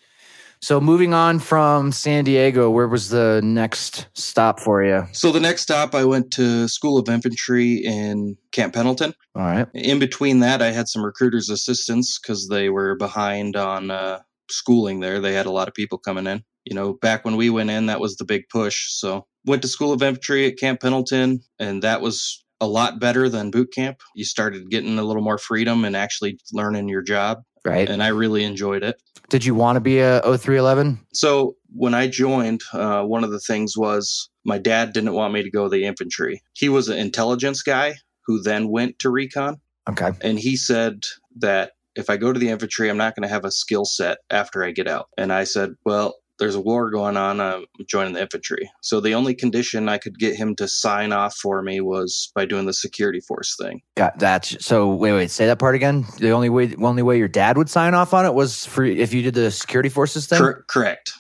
So, 0.62 0.82
moving 0.82 1.14
on 1.14 1.40
from 1.40 1.94
San 1.94 2.26
Diego, 2.26 2.70
where 2.70 2.88
was 2.88 3.10
the 3.10 3.40
next 3.44 4.08
stop 4.14 4.60
for 4.60 4.84
you? 4.84 5.06
So 5.14 5.32
the 5.32 5.40
next 5.40 5.62
stop, 5.62 5.96
I 5.96 6.04
went 6.04 6.32
to 6.32 6.68
School 6.68 6.98
of 6.98 7.08
Infantry 7.08 7.76
in 7.76 8.36
Camp 8.52 8.74
Pendleton. 8.74 9.14
All 9.36 9.44
right. 9.44 9.68
In 9.74 10.00
between 10.00 10.42
that, 10.42 10.62
I 10.62 10.72
had 10.72 10.90
some 10.90 11.04
recruiters' 11.04 11.50
assistants 11.50 12.20
because 12.20 12.50
they 12.50 12.70
were 12.70 12.96
behind 12.96 13.56
on 13.56 13.90
uh, 13.90 14.20
schooling 14.52 15.00
there. 15.00 15.22
They 15.22 15.34
had 15.34 15.46
a 15.46 15.52
lot 15.52 15.70
of 15.70 15.74
people 15.74 15.98
coming 15.98 16.28
in. 16.28 16.44
You 16.66 16.76
know, 16.76 16.94
back 16.94 17.24
when 17.24 17.38
we 17.38 17.50
went 17.50 17.70
in, 17.70 17.86
that 17.86 18.02
was 18.02 18.18
the 18.18 18.26
big 18.26 18.44
push. 18.50 18.92
So 18.92 19.26
went 19.46 19.62
to 19.62 19.70
School 19.70 19.94
of 19.94 20.04
Infantry 20.04 20.46
at 20.46 20.58
Camp 20.58 20.82
Pendleton, 20.82 21.40
and 21.58 21.82
that 21.84 22.02
was 22.02 22.44
a 22.60 22.68
lot 22.68 23.00
better 23.00 23.30
than 23.30 23.50
boot 23.50 23.72
camp. 23.74 24.02
You 24.14 24.26
started 24.26 24.70
getting 24.70 25.00
a 25.00 25.04
little 25.04 25.22
more 25.22 25.38
freedom 25.38 25.86
and 25.86 25.96
actually 25.96 26.38
learning 26.52 26.90
your 26.90 27.02
job, 27.02 27.40
Right. 27.66 27.90
and 27.90 28.04
I 28.04 28.10
really 28.10 28.44
enjoyed 28.44 28.84
it. 28.84 29.02
Did 29.30 29.46
you 29.46 29.56
want 29.56 29.76
to 29.76 29.80
be 29.80 30.00
a 30.00 30.22
0311? 30.22 31.00
So 31.14 31.56
when 31.74 31.94
I 31.94 32.08
joined, 32.08 32.62
uh, 32.74 33.04
one 33.04 33.24
of 33.24 33.32
the 33.32 33.40
things 33.40 33.78
was 33.78 34.30
my 34.44 34.58
dad 34.58 34.94
didn't 34.94 35.14
want 35.14 35.34
me 35.34 35.44
to 35.44 35.52
go 35.52 35.64
to 35.64 35.70
the 35.70 35.86
infantry. 35.86 36.42
He 36.54 36.70
was 36.70 36.90
an 36.90 36.98
intelligence 36.98 37.62
guy 37.62 37.96
who 38.26 38.42
then 38.42 38.70
went 38.70 39.00
to 39.00 39.10
recon, 39.10 39.60
Okay. 39.88 40.12
and 40.22 40.40
he 40.40 40.56
said 40.56 41.04
that 41.38 41.72
if 41.96 42.10
I 42.10 42.18
go 42.18 42.32
to 42.34 42.40
the 42.40 42.50
infantry, 42.50 42.90
I'm 42.90 42.98
not 42.98 43.16
going 43.16 43.28
to 43.28 43.34
have 43.34 43.46
a 43.46 43.52
skill 43.52 43.86
set 43.86 44.20
after 44.30 44.64
I 44.64 44.72
get 44.72 44.88
out. 44.88 45.08
And 45.18 45.32
I 45.34 45.44
said, 45.44 45.72
well. 45.86 46.16
There's 46.40 46.56
a 46.56 46.62
war 46.62 46.90
going 46.90 47.18
on. 47.18 47.40
I'm 47.40 47.66
joining 47.88 48.14
the 48.14 48.22
infantry. 48.22 48.72
So 48.82 49.00
the 49.00 49.14
only 49.14 49.36
condition 49.36 49.90
I 49.90 49.98
could 49.98 50.18
get 50.18 50.36
him 50.36 50.56
to 50.56 50.68
sign 50.68 51.12
off 51.12 51.36
for 51.36 51.62
me 51.62 51.82
was 51.82 52.32
by 52.34 52.46
doing 52.46 52.66
the 52.66 52.74
security 52.74 53.20
force 53.20 53.56
thing. 53.60 53.82
Got 53.98 54.20
that. 54.20 54.46
So, 54.46 54.94
wait, 54.94 55.14
wait, 55.14 55.32
say 55.32 55.46
that 55.48 55.60
part 55.60 55.76
again. 55.76 56.06
The 56.18 56.32
only 56.32 56.50
way, 56.50 56.68
the 56.68 56.86
only 56.86 57.04
way 57.04 57.18
your 57.18 57.28
dad 57.28 57.58
would 57.58 57.70
sign 57.70 57.94
off 57.94 58.14
on 58.14 58.26
it 58.26 58.34
was 58.34 58.66
for 58.66 58.84
if 58.84 59.14
you 59.14 59.22
did 59.22 59.34
the 59.34 59.52
security 59.52 59.90
forces 59.90 60.28
thing. 60.28 60.40
Cor- 60.40 60.66
correct. 60.70 61.12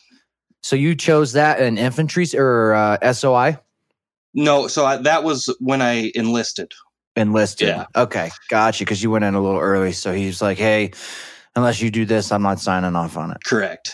So 0.63 0.75
you 0.75 0.95
chose 0.95 1.33
that 1.33 1.61
in 1.61 1.77
infantry 1.77 2.25
or 2.35 2.73
uh, 2.73 3.13
SOI 3.13 3.57
No, 4.33 4.67
so 4.67 4.85
I, 4.85 4.97
that 4.97 5.23
was 5.23 5.53
when 5.59 5.81
I 5.81 6.11
enlisted. 6.15 6.71
enlisted. 7.15 7.69
Yeah. 7.69 7.85
Okay, 7.95 8.29
got 8.49 8.79
you. 8.79 8.85
Because 8.85 9.01
you 9.01 9.09
went 9.11 9.23
in 9.25 9.35
a 9.35 9.41
little 9.41 9.59
early, 9.59 9.93
so 9.93 10.13
he's 10.13 10.41
like, 10.41 10.57
"Hey, 10.57 10.91
unless 11.55 11.81
you 11.81 11.89
do 11.89 12.05
this, 12.05 12.31
I'm 12.31 12.41
not 12.41 12.59
signing 12.59 12.95
off 12.95 13.17
on 13.17 13.31
it." 13.31 13.37
Correct. 13.45 13.93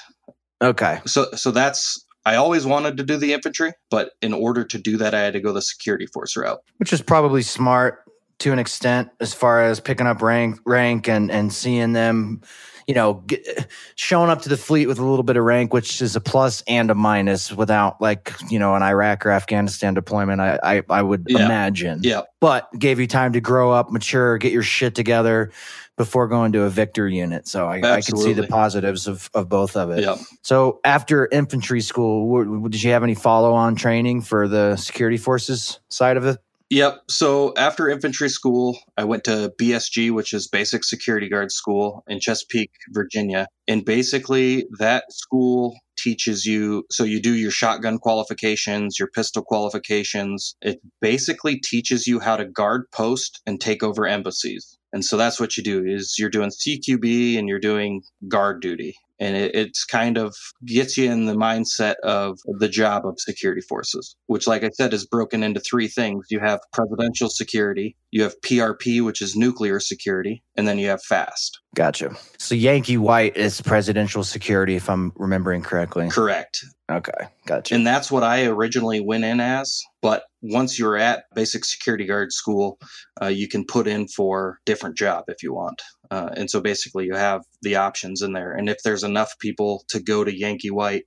Okay. 0.61 0.99
So 1.05 1.27
so 1.35 1.51
that's 1.51 2.05
I 2.25 2.35
always 2.35 2.65
wanted 2.65 2.97
to 2.97 3.03
do 3.03 3.17
the 3.17 3.33
infantry, 3.33 3.73
but 3.91 4.11
in 4.21 4.33
order 4.33 4.63
to 4.63 4.77
do 4.79 4.97
that, 4.97 5.13
I 5.13 5.21
had 5.21 5.33
to 5.33 5.39
go 5.39 5.53
the 5.53 5.61
security 5.61 6.07
force 6.07 6.35
route. 6.35 6.59
which 6.77 6.91
is 6.91 7.01
probably 7.01 7.43
smart 7.43 8.03
to 8.39 8.51
an 8.51 8.59
extent 8.59 9.09
as 9.19 9.33
far 9.33 9.63
as 9.63 9.79
picking 9.79 10.07
up 10.07 10.21
rank 10.21 10.59
rank 10.65 11.07
and 11.07 11.31
and 11.31 11.53
seeing 11.53 11.93
them 11.93 12.41
you 12.87 12.93
know 12.93 13.15
get, 13.27 13.67
showing 13.95 14.29
up 14.29 14.41
to 14.43 14.49
the 14.49 14.57
fleet 14.57 14.87
with 14.87 14.99
a 14.99 15.03
little 15.03 15.23
bit 15.23 15.37
of 15.37 15.43
rank 15.43 15.73
which 15.73 16.01
is 16.01 16.15
a 16.15 16.21
plus 16.21 16.63
and 16.67 16.91
a 16.91 16.95
minus 16.95 17.51
without 17.51 17.99
like 18.01 18.33
you 18.49 18.59
know 18.59 18.75
an 18.75 18.83
iraq 18.83 19.25
or 19.25 19.31
afghanistan 19.31 19.93
deployment 19.93 20.39
i 20.41 20.59
i, 20.63 20.83
I 20.89 21.01
would 21.01 21.25
Yeah. 21.27 21.45
imagine. 21.45 22.01
Yeah, 22.03 22.21
but 22.41 22.69
gave 22.77 22.99
you 22.99 23.07
time 23.07 23.33
to 23.33 23.41
grow 23.41 23.71
up 23.71 23.91
mature 23.91 24.37
get 24.37 24.51
your 24.51 24.63
shit 24.63 24.93
together 24.95 25.51
before 25.97 26.27
going 26.27 26.51
to 26.51 26.63
a 26.63 26.69
victor 26.69 27.07
unit. 27.07 27.47
So 27.47 27.67
i, 27.67 27.77
I 27.77 28.01
can 28.01 28.17
see 28.17 28.33
the 28.33 28.47
positives 28.47 29.07
of, 29.07 29.29
of 29.33 29.47
both 29.49 29.75
of 29.77 29.89
it. 29.91 30.01
Yeah. 30.03 30.17
so 30.43 30.79
after 30.83 31.27
infantry 31.31 31.81
school 31.81 32.27
wh- 32.29 32.69
did 32.69 32.83
you 32.83 32.91
have 32.91 33.01
any 33.03 33.15
follow-on 33.15 33.75
training 33.75 34.21
for 34.21 34.47
the 34.47 34.75
security 34.75 35.17
forces 35.17 35.79
side 35.89 36.17
of 36.17 36.25
it 36.25 36.37
Yep. 36.71 37.03
So 37.09 37.53
after 37.57 37.89
infantry 37.89 38.29
school, 38.29 38.79
I 38.97 39.03
went 39.03 39.23
to 39.25 39.53
BSG, 39.61 40.11
which 40.11 40.33
is 40.33 40.47
Basic 40.47 40.83
Security 40.83 41.29
Guard 41.29 41.51
School 41.51 42.03
in 42.07 42.19
Chesapeake, 42.19 42.71
Virginia. 42.89 43.47
And 43.67 43.85
basically, 43.85 44.65
that 44.79 45.03
school 45.11 45.75
teaches 45.97 46.45
you 46.45 46.83
so 46.91 47.03
you 47.03 47.21
do 47.21 47.35
your 47.35 47.51
shotgun 47.51 47.99
qualifications, 47.99 48.97
your 48.97 49.09
pistol 49.09 49.43
qualifications. 49.43 50.55
It 50.61 50.79
basically 51.01 51.59
teaches 51.59 52.07
you 52.07 52.19
how 52.19 52.35
to 52.35 52.45
guard 52.45 52.85
post 52.91 53.41
and 53.45 53.61
take 53.61 53.83
over 53.83 54.07
embassies. 54.07 54.77
And 54.91 55.05
so 55.05 55.17
that's 55.17 55.39
what 55.39 55.57
you 55.57 55.63
do 55.63 55.83
is 55.85 56.15
you're 56.17 56.29
doing 56.29 56.49
CQB 56.49 57.37
and 57.37 57.47
you're 57.47 57.59
doing 57.59 58.01
guard 58.27 58.61
duty. 58.61 58.95
And 59.19 59.35
it, 59.35 59.55
it's 59.55 59.85
kind 59.85 60.17
of 60.17 60.35
gets 60.65 60.97
you 60.97 61.11
in 61.11 61.25
the 61.25 61.35
mindset 61.35 61.95
of 62.03 62.39
the 62.59 62.67
job 62.67 63.05
of 63.05 63.19
security 63.19 63.61
forces, 63.61 64.15
which, 64.27 64.47
like 64.47 64.63
I 64.63 64.69
said, 64.69 64.93
is 64.93 65.05
broken 65.05 65.43
into 65.43 65.59
three 65.59 65.87
things. 65.87 66.27
You 66.29 66.39
have 66.39 66.59
presidential 66.73 67.29
security, 67.29 67.95
you 68.11 68.23
have 68.23 68.39
PRP, 68.41 69.03
which 69.03 69.21
is 69.21 69.35
nuclear 69.35 69.79
security, 69.79 70.43
and 70.55 70.67
then 70.67 70.79
you 70.79 70.89
have 70.89 71.03
FAST. 71.03 71.59
Gotcha. 71.75 72.15
So 72.37 72.55
Yankee 72.55 72.97
White 72.97 73.35
is 73.35 73.61
presidential 73.61 74.23
security, 74.23 74.75
if 74.75 74.89
I'm 74.89 75.11
remembering 75.15 75.61
correctly. 75.61 76.09
Correct. 76.09 76.65
Okay, 76.91 77.29
gotcha. 77.47 77.73
And 77.73 77.85
that's 77.85 78.11
what 78.11 78.23
I 78.23 78.45
originally 78.45 78.99
went 78.99 79.23
in 79.23 79.39
as. 79.39 79.81
But 80.03 80.23
once 80.43 80.77
you're 80.77 80.97
at 80.97 81.23
basic 81.33 81.65
security 81.65 82.05
guard 82.05 82.31
school, 82.31 82.77
uh, 83.19 83.27
you 83.27 83.47
can 83.47 83.65
put 83.65 83.87
in 83.87 84.07
for 84.07 84.59
different 84.65 84.95
job 84.95 85.23
if 85.27 85.41
you 85.41 85.51
want. 85.51 85.81
Uh, 86.11 86.29
and 86.35 86.49
so 86.49 86.61
basically, 86.61 87.05
you 87.05 87.15
have 87.15 87.41
the 87.63 87.75
options 87.75 88.21
in 88.21 88.33
there. 88.33 88.51
And 88.51 88.69
if 88.69 88.77
there's 88.83 89.03
enough 89.03 89.33
people 89.39 89.83
to 89.89 89.99
go 89.99 90.23
to 90.23 90.37
Yankee 90.37 90.69
White, 90.69 91.05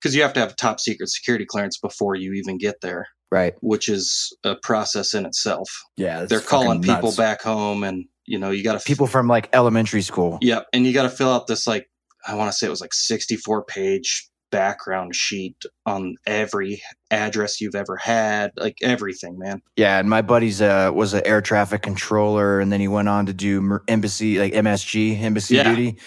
because 0.00 0.16
you 0.16 0.22
have 0.22 0.32
to 0.32 0.40
have 0.40 0.50
a 0.50 0.56
top 0.56 0.80
secret 0.80 1.08
security 1.08 1.46
clearance 1.46 1.78
before 1.78 2.16
you 2.16 2.32
even 2.32 2.58
get 2.58 2.80
there, 2.80 3.06
right. 3.30 3.54
which 3.60 3.88
is 3.88 4.36
a 4.42 4.56
process 4.56 5.14
in 5.14 5.26
itself. 5.26 5.68
Yeah, 5.96 6.24
They're 6.24 6.40
calling 6.40 6.82
people 6.82 7.14
back 7.14 7.42
home, 7.42 7.84
and 7.84 8.06
you 8.26 8.38
know 8.38 8.50
you 8.50 8.64
got 8.64 8.80
to 8.80 8.84
People 8.84 9.06
from 9.06 9.28
like 9.28 9.48
elementary 9.52 10.02
school. 10.02 10.38
Yep, 10.40 10.66
and 10.72 10.84
you 10.84 10.92
got 10.92 11.04
to 11.04 11.10
fill 11.10 11.32
out 11.32 11.46
this 11.46 11.68
like 11.68 11.86
I 12.26 12.34
want 12.34 12.50
to 12.50 12.56
say 12.56 12.66
it 12.66 12.70
was 12.70 12.80
like 12.80 12.92
64 12.92 13.64
page 13.64 14.28
background 14.50 15.14
sheet 15.14 15.56
on 15.86 16.16
every 16.26 16.82
address 17.10 17.60
you've 17.60 17.74
ever 17.74 17.96
had, 17.96 18.52
like 18.56 18.76
everything, 18.82 19.38
man. 19.38 19.62
Yeah, 19.76 19.98
and 19.98 20.08
my 20.10 20.22
buddy's 20.22 20.60
uh, 20.60 20.90
was 20.94 21.14
an 21.14 21.22
air 21.24 21.40
traffic 21.40 21.82
controller, 21.82 22.60
and 22.60 22.70
then 22.72 22.80
he 22.80 22.88
went 22.88 23.08
on 23.08 23.26
to 23.26 23.32
do 23.32 23.80
embassy, 23.88 24.38
like 24.38 24.52
MSG, 24.52 25.20
embassy 25.20 25.56
Yeah. 25.56 25.74
duty. 25.74 25.98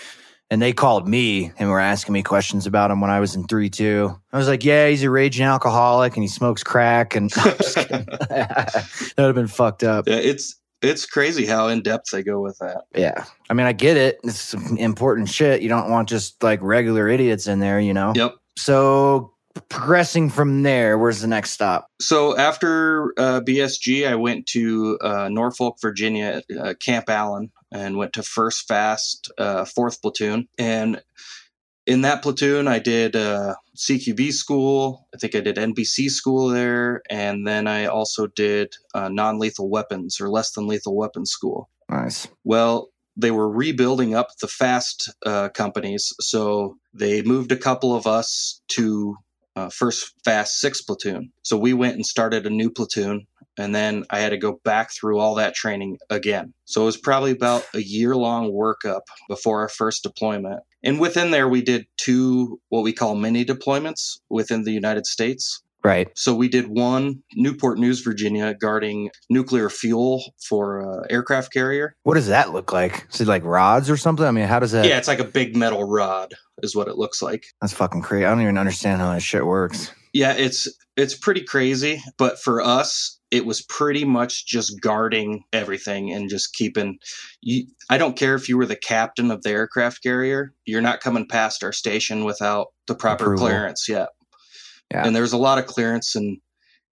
And 0.49 0.61
they 0.61 0.71
called 0.73 1.07
me 1.07 1.51
and 1.57 1.69
were 1.69 1.79
asking 1.79 2.13
me 2.13 2.21
questions 2.21 2.67
about 2.67 2.91
him 2.91 3.01
when 3.01 3.09
I 3.09 3.19
was 3.19 3.33
in 3.33 3.45
three 3.47 3.71
two. 3.71 4.15
I 4.31 4.37
was 4.37 4.47
like, 4.47 4.63
"Yeah, 4.63 4.87
he's 4.87 5.01
a 5.01 5.09
raging 5.09 5.45
alcoholic 5.45 6.15
and 6.15 6.23
he 6.23 6.27
smokes 6.27 6.61
crack." 6.61 7.15
And 7.15 7.29
that 7.31 9.13
would 9.17 9.25
have 9.25 9.35
been 9.35 9.47
fucked 9.47 9.83
up. 9.83 10.07
Yeah, 10.07 10.15
it's 10.17 10.55
it's 10.83 11.05
crazy 11.05 11.45
how 11.45 11.67
in 11.67 11.81
depth 11.81 12.11
they 12.11 12.23
go 12.23 12.41
with 12.41 12.57
that. 12.59 12.83
Yeah, 12.95 13.25
I 13.49 13.53
mean, 13.53 13.65
I 13.65 13.73
get 13.73 13.97
it. 13.97 14.19
It's 14.23 14.39
some 14.39 14.77
important 14.77 15.29
shit. 15.29 15.61
You 15.61 15.69
don't 15.69 15.89
want 15.89 16.09
just 16.09 16.41
like 16.43 16.61
regular 16.61 17.07
idiots 17.07 17.47
in 17.47 17.59
there, 17.59 17.79
you 17.79 17.93
know. 17.93 18.13
Yep. 18.15 18.35
So 18.57 19.33
progressing 19.69 20.29
from 20.29 20.63
there, 20.63 20.97
where's 20.97 21.21
the 21.21 21.27
next 21.27 21.51
stop? 21.51 21.87
So 22.01 22.37
after 22.37 23.13
uh, 23.17 23.41
BSG, 23.41 24.07
I 24.07 24.15
went 24.15 24.47
to 24.47 24.97
uh, 25.01 25.29
Norfolk, 25.29 25.77
Virginia, 25.81 26.41
uh, 26.59 26.73
Camp 26.79 27.09
Allen, 27.09 27.51
and 27.71 27.97
went 27.97 28.13
to 28.13 28.23
First 28.23 28.67
Fast, 28.67 29.31
uh, 29.37 29.65
Fourth 29.65 30.01
Platoon. 30.01 30.47
And 30.57 31.01
in 31.85 32.01
that 32.01 32.21
platoon, 32.21 32.67
I 32.67 32.79
did 32.79 33.15
uh, 33.15 33.55
CQB 33.75 34.31
school. 34.31 35.07
I 35.13 35.17
think 35.17 35.35
I 35.35 35.41
did 35.41 35.57
NBC 35.57 36.09
school 36.09 36.47
there, 36.47 37.01
and 37.09 37.45
then 37.45 37.67
I 37.67 37.85
also 37.85 38.27
did 38.27 38.75
uh, 38.93 39.09
non-lethal 39.09 39.69
weapons 39.69 40.19
or 40.21 40.29
less 40.29 40.51
than 40.51 40.67
lethal 40.67 40.95
weapons 40.95 41.31
school. 41.31 41.69
Nice. 41.89 42.27
Well, 42.43 42.89
they 43.17 43.31
were 43.31 43.49
rebuilding 43.49 44.15
up 44.15 44.29
the 44.41 44.47
fast 44.47 45.13
uh, 45.25 45.49
companies, 45.49 46.13
so 46.19 46.77
they 46.93 47.21
moved 47.21 47.51
a 47.51 47.57
couple 47.57 47.95
of 47.95 48.07
us 48.07 48.61
to 48.69 49.17
uh, 49.55 49.69
first 49.69 50.13
fast 50.23 50.59
six 50.59 50.81
platoon. 50.81 51.31
So 51.43 51.57
we 51.57 51.73
went 51.73 51.95
and 51.95 52.05
started 52.05 52.45
a 52.45 52.49
new 52.49 52.71
platoon, 52.71 53.27
and 53.57 53.73
then 53.73 54.05
I 54.09 54.19
had 54.19 54.29
to 54.29 54.37
go 54.37 54.59
back 54.63 54.91
through 54.91 55.19
all 55.19 55.35
that 55.35 55.55
training 55.55 55.97
again. 56.09 56.53
So 56.65 56.83
it 56.83 56.85
was 56.85 56.97
probably 56.97 57.31
about 57.31 57.65
a 57.73 57.81
year 57.81 58.15
long 58.15 58.51
workup 58.51 59.01
before 59.29 59.61
our 59.61 59.69
first 59.69 60.03
deployment. 60.03 60.61
And 60.83 60.99
within 60.99 61.31
there, 61.31 61.47
we 61.47 61.61
did 61.61 61.85
two 61.97 62.59
what 62.69 62.83
we 62.83 62.93
call 62.93 63.15
mini 63.15 63.45
deployments 63.45 64.19
within 64.29 64.63
the 64.63 64.71
United 64.71 65.05
States. 65.05 65.61
Right. 65.83 66.07
So 66.15 66.33
we 66.33 66.47
did 66.47 66.67
one 66.67 67.23
Newport 67.33 67.77
News, 67.77 67.99
Virginia, 67.99 68.53
guarding 68.53 69.09
nuclear 69.29 69.69
fuel 69.69 70.33
for 70.47 70.81
uh, 70.81 71.05
aircraft 71.09 71.51
carrier. 71.51 71.93
What 72.03 72.13
does 72.13 72.27
that 72.27 72.53
look 72.53 72.71
like? 72.71 73.05
Is 73.13 73.19
it 73.19 73.27
like 73.27 73.43
rods 73.43 73.89
or 73.89 73.97
something? 73.97 74.25
I 74.25 74.31
mean, 74.31 74.47
how 74.47 74.59
does 74.59 74.71
that? 74.71 74.85
Yeah, 74.85 74.97
it's 74.97 75.09
like 75.09 75.19
a 75.19 75.25
big 75.25 75.57
metal 75.57 75.83
rod, 75.83 76.33
is 76.61 76.73
what 76.73 76.87
it 76.87 76.97
looks 76.97 77.21
like. 77.21 77.43
That's 77.61 77.73
fucking 77.73 78.01
crazy. 78.01 78.25
I 78.25 78.29
don't 78.29 78.41
even 78.41 78.57
understand 78.57 79.01
how 79.01 79.11
that 79.11 79.21
shit 79.21 79.45
works. 79.45 79.91
Yeah, 80.13 80.33
it's 80.33 80.69
it's 80.95 81.17
pretty 81.17 81.43
crazy, 81.43 82.01
but 82.17 82.39
for 82.39 82.61
us, 82.61 83.19
it 83.33 83.47
was 83.47 83.63
pretty 83.63 84.05
much 84.05 84.45
just 84.45 84.79
guarding 84.79 85.43
everything 85.51 86.13
and 86.13 86.29
just 86.29 86.53
keeping. 86.53 86.99
You, 87.41 87.65
I 87.89 87.97
don't 87.97 88.15
care 88.15 88.35
if 88.35 88.47
you 88.47 88.59
were 88.59 88.67
the 88.67 88.75
captain 88.75 89.31
of 89.31 89.41
the 89.41 89.49
aircraft 89.49 90.03
carrier, 90.03 90.53
you're 90.65 90.83
not 90.83 91.01
coming 91.01 91.27
past 91.27 91.63
our 91.63 91.71
station 91.71 92.25
without 92.25 92.67
the 92.85 92.93
proper 92.93 93.23
Approval. 93.23 93.47
clearance 93.47 93.89
yet. 93.89 94.09
Yeah. 94.91 95.03
And 95.03 95.15
there 95.15 95.23
was 95.23 95.33
a 95.33 95.37
lot 95.37 95.57
of 95.57 95.65
clearance, 95.65 96.13
and 96.13 96.37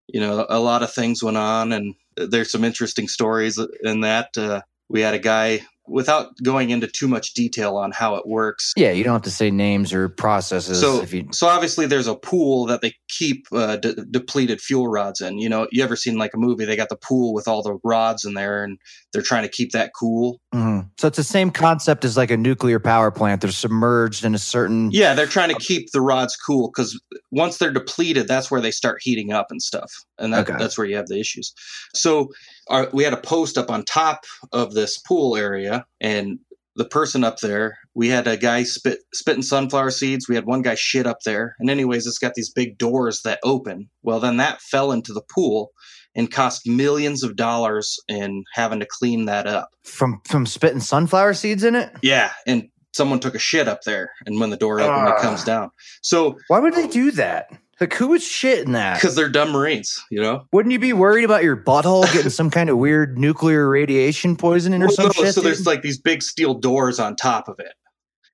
you 0.09 0.18
know, 0.18 0.46
a 0.48 0.59
lot 0.59 0.83
of 0.83 0.90
things 0.90 1.22
went 1.22 1.37
on, 1.37 1.72
and 1.72 1.94
there's 2.16 2.50
some 2.50 2.64
interesting 2.64 3.07
stories 3.07 3.61
in 3.83 4.00
that. 4.00 4.31
Uh, 4.35 4.62
we 4.88 5.03
had 5.03 5.12
a 5.12 5.18
guy 5.18 5.61
without 5.90 6.29
going 6.42 6.70
into 6.70 6.87
too 6.87 7.09
much 7.09 7.35
detail 7.35 7.76
on 7.76 7.90
how 7.92 8.14
it 8.14 8.26
works. 8.26 8.72
Yeah, 8.76 8.92
you 8.92 9.05
don't 9.05 9.12
have 9.14 9.22
to 9.22 9.31
say 9.31 9.50
names 9.50 9.92
or 9.92 10.09
processes. 10.09 10.81
So, 10.81 11.03
if 11.03 11.12
you, 11.12 11.26
so 11.33 11.48
obviously 11.48 11.87
there's 11.87 12.07
a 12.07 12.14
pool 12.14 12.66
that 12.66 12.81
they 12.81 12.94
keep 13.09 13.46
uh, 13.53 13.76
de- 13.76 14.05
depleted 14.07 14.61
fuel 14.61 14.88
rods 14.88 15.20
in. 15.20 15.38
You 15.38 15.48
know, 15.48 15.66
you 15.72 15.83
ever 15.83 15.96
seen 15.96 16.16
like 16.16 16.33
a 16.35 16.38
movie? 16.38 16.64
They 16.64 16.76
got 16.76 16.88
the 16.88 16.96
pool 16.96 17.35
with 17.35 17.48
all 17.48 17.62
the 17.62 17.79
rods 17.85 18.24
in 18.24 18.35
there, 18.35 18.62
and 18.64 18.79
they're 19.12 19.22
trying 19.22 19.42
to 19.42 19.48
keep 19.48 19.72
that 19.72 19.90
cool. 19.98 20.40
Mhm. 20.55 20.88
so 20.98 21.09
it's 21.09 21.16
the 21.16 21.22
same 21.24 21.50
concept 21.50 22.05
as 22.05 22.16
like 22.16 22.31
a 22.31 22.37
nuclear 22.37 22.81
power 22.81 23.11
plant. 23.11 23.40
They're 23.40 23.50
submerged 23.53 24.24
in 24.24 24.35
a 24.35 24.38
certain. 24.38 24.90
Yeah, 24.92 25.14
they're 25.14 25.26
trying 25.26 25.50
to 25.50 25.55
keep 25.61 25.90
the 25.92 26.00
rods 26.00 26.37
cool 26.37 26.70
because 26.74 27.00
once 27.31 27.59
they're 27.59 27.72
depleted, 27.72 28.26
that's 28.29 28.50
where 28.50 28.61
they 28.61 28.70
start 28.70 28.98
heating 29.03 29.33
up 29.33 29.46
and 29.50 29.61
stuff, 29.62 29.90
and 30.18 30.33
that, 30.35 30.48
Okay. 30.48 30.59
that's 30.59 30.76
where 30.79 30.87
you 30.87 30.96
have 30.96 31.07
the 31.07 31.18
issues. 31.20 31.53
So 31.94 32.29
our, 32.70 32.88
we 32.92 33.04
had 33.04 33.12
a 33.12 33.18
post 33.18 33.59
up 33.59 33.70
on 33.70 33.85
top 33.85 34.24
of 34.52 34.72
this 34.74 34.98
pool 34.98 35.37
area, 35.37 35.85
and 36.00 36.38
the 36.76 36.85
person 36.85 37.24
up 37.24 37.38
there, 37.40 37.76
we 37.94 38.09
had 38.09 38.26
a 38.26 38.37
guy 38.37 38.62
spit 38.62 39.00
spitting 39.12 39.42
sunflower 39.42 39.90
seeds. 39.90 40.28
We 40.28 40.37
had 40.37 40.46
one 40.46 40.62
guy 40.62 40.76
shit 40.76 41.06
up 41.06 41.18
there, 41.24 41.56
and 41.59 41.68
anyways, 41.68 42.06
it's 42.06 42.18
got 42.18 42.35
these 42.35 42.50
big 42.52 42.78
doors 42.78 43.20
that 43.24 43.40
open. 43.44 43.90
Well, 44.02 44.20
then 44.20 44.37
that 44.38 44.61
fell 44.62 44.92
into 44.92 45.12
the 45.12 45.22
pool 45.35 45.72
and 46.14 46.30
cost 46.30 46.66
millions 46.66 47.22
of 47.22 47.37
dollars 47.37 47.96
in 48.09 48.44
having 48.54 48.80
to 48.80 48.87
clean 48.88 49.26
that 49.26 49.46
up. 49.46 49.68
From 49.85 50.20
from 50.26 50.46
spitting 50.46 50.80
sunflower 50.80 51.35
seeds 51.35 51.64
in 51.64 51.74
it. 51.74 51.90
Yeah, 52.02 52.33
and 52.46 52.68
someone 52.92 53.20
took 53.20 53.35
a 53.35 53.38
shit 53.40 53.68
up 53.68 53.83
there, 53.83 54.11
and 54.26 54.40
when 54.40 54.50
the 54.50 54.56
door 54.56 54.80
opened, 54.80 55.09
Ah. 55.09 55.16
it 55.16 55.22
comes 55.22 55.44
down. 55.44 55.70
So 56.02 56.37
Why 56.48 56.61
would 56.61 56.74
they 56.74 56.87
do 56.88 57.11
that? 57.12 57.48
Like 57.81 57.95
who 57.95 58.09
would 58.09 58.23
shit 58.23 58.66
in 58.66 58.73
that? 58.73 58.97
because 58.97 59.14
they're 59.16 59.29
dumb 59.31 59.53
Marines, 59.53 59.99
you 60.11 60.21
know. 60.21 60.45
Wouldn't 60.53 60.73
you 60.73 60.79
be 60.79 60.93
worried 60.93 61.25
about 61.25 61.43
your 61.43 61.57
butthole 61.57 62.03
getting 62.12 62.31
some 62.31 62.51
kind 62.51 62.69
of 62.69 62.77
weird 62.77 63.16
nuclear 63.19 63.69
radiation 63.69 64.37
poisoning 64.37 64.83
or 64.83 64.87
Well, 64.88 64.95
some 64.97 65.05
no, 65.07 65.12
shit? 65.12 65.35
so 65.35 65.40
there's 65.40 65.66
like 65.66 65.81
these 65.83 65.99
big 65.99 66.23
steel 66.23 66.55
doors 66.55 67.01
on 67.01 67.16
top 67.16 67.49
of 67.49 67.59
it, 67.59 67.73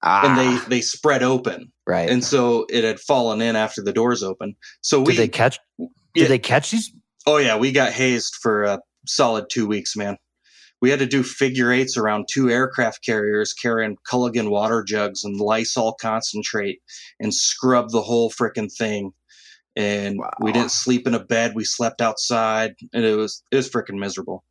ah, 0.02 0.26
and 0.26 0.38
they 0.38 0.68
they 0.68 0.80
spread 0.80 1.22
open, 1.22 1.70
right. 1.86 2.10
and 2.10 2.24
so 2.24 2.66
it 2.68 2.82
had 2.82 2.98
fallen 2.98 3.40
in 3.40 3.54
after 3.54 3.82
the 3.82 3.92
doors 3.92 4.22
open. 4.24 4.56
So 4.80 5.00
we, 5.00 5.12
did 5.12 5.20
they 5.22 5.28
catch? 5.28 5.58
Did 6.14 6.28
they 6.28 6.38
catch 6.40 6.72
these? 6.72 6.92
oh 7.26 7.36
yeah, 7.38 7.56
we 7.56 7.70
got 7.72 7.92
hazed 7.92 8.34
for 8.40 8.64
a 8.64 8.80
solid 9.06 9.46
two 9.50 9.66
weeks, 9.66 9.96
man. 9.96 10.16
We 10.82 10.90
had 10.90 10.98
to 10.98 11.06
do 11.06 11.22
figure 11.22 11.72
eights 11.72 11.96
around 11.96 12.26
two 12.30 12.50
aircraft 12.50 13.04
carriers 13.04 13.52
carrying 13.54 13.96
Culligan 14.10 14.50
water 14.50 14.82
jugs 14.82 15.24
and 15.24 15.40
Lysol 15.40 15.94
concentrate 16.00 16.80
and 17.18 17.32
scrub 17.32 17.90
the 17.90 18.02
whole 18.02 18.30
frickin' 18.30 18.70
thing. 18.72 19.12
And 19.76 20.18
we 20.40 20.52
didn't 20.52 20.70
sleep 20.70 21.06
in 21.06 21.14
a 21.14 21.22
bed. 21.22 21.52
We 21.54 21.64
slept 21.64 22.00
outside, 22.00 22.74
and 22.94 23.04
it 23.04 23.14
was 23.16 23.42
it 23.52 23.56
was 23.56 23.68
freaking 23.68 23.98
miserable. 23.98 24.42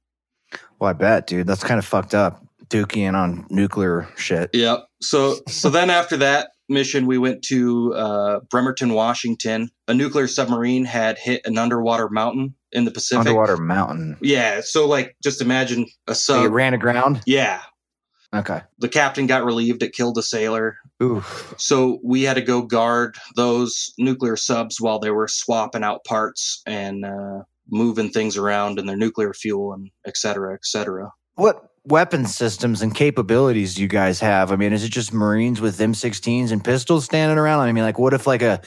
Well, 0.79 0.89
I 0.89 0.93
bet, 0.93 1.25
dude. 1.27 1.47
That's 1.47 1.63
kind 1.63 1.79
of 1.79 1.85
fucked 1.85 2.13
up. 2.13 2.41
Dookie 2.67 3.11
on 3.13 3.45
nuclear 3.49 4.07
shit. 4.17 4.49
Yep. 4.53 4.85
So 5.01 5.37
so 5.47 5.69
then 5.69 5.89
after 5.89 6.17
that 6.17 6.49
mission, 6.69 7.05
we 7.05 7.17
went 7.17 7.43
to 7.45 7.93
uh, 7.93 8.39
Bremerton, 8.49 8.93
Washington. 8.93 9.69
A 9.87 9.93
nuclear 9.93 10.27
submarine 10.27 10.83
had 10.85 11.17
hit 11.19 11.41
an 11.45 11.57
underwater 11.57 12.09
mountain 12.09 12.55
in 12.71 12.85
the 12.85 12.91
Pacific. 12.91 13.19
Underwater 13.27 13.57
mountain. 13.57 14.17
Yeah. 14.21 14.61
So 14.63 14.87
like, 14.87 15.15
just 15.23 15.41
imagine 15.41 15.85
a 16.07 16.15
So 16.15 16.41
it 16.41 16.45
sub. 16.45 16.53
ran 16.53 16.73
aground. 16.73 17.21
yeah. 17.25 17.61
Okay. 18.35 18.61
The 18.79 18.89
captain 18.89 19.27
got 19.27 19.45
relieved. 19.45 19.81
It 19.81 19.93
killed 19.93 20.17
a 20.17 20.23
sailor. 20.23 20.77
Oof. 21.01 21.53
So 21.57 21.99
we 22.03 22.23
had 22.23 22.35
to 22.35 22.41
go 22.41 22.61
guard 22.61 23.15
those 23.35 23.93
nuclear 23.97 24.35
subs 24.35 24.81
while 24.81 24.99
they 24.99 25.11
were 25.11 25.27
swapping 25.27 25.83
out 25.83 26.03
parts 26.03 26.61
and 26.65 27.05
uh, 27.05 27.43
moving 27.69 28.09
things 28.09 28.37
around 28.37 28.77
and 28.77 28.89
their 28.89 28.97
nuclear 28.97 29.33
fuel 29.33 29.73
and 29.73 29.89
et 30.05 30.17
cetera, 30.17 30.53
et 30.53 30.65
cetera. 30.65 31.11
What 31.35 31.69
weapon 31.85 32.25
systems 32.25 32.81
and 32.81 32.93
capabilities 32.93 33.75
do 33.75 33.81
you 33.81 33.87
guys 33.87 34.19
have? 34.19 34.51
I 34.51 34.55
mean, 34.55 34.73
is 34.73 34.83
it 34.83 34.89
just 34.89 35.13
Marines 35.13 35.61
with 35.61 35.77
M16s 35.77 36.51
and 36.51 36.63
pistols 36.63 37.05
standing 37.05 37.37
around? 37.37 37.61
I 37.61 37.71
mean, 37.71 37.83
like, 37.83 37.99
what 37.99 38.13
if 38.13 38.27
like 38.27 38.41
a 38.41 38.61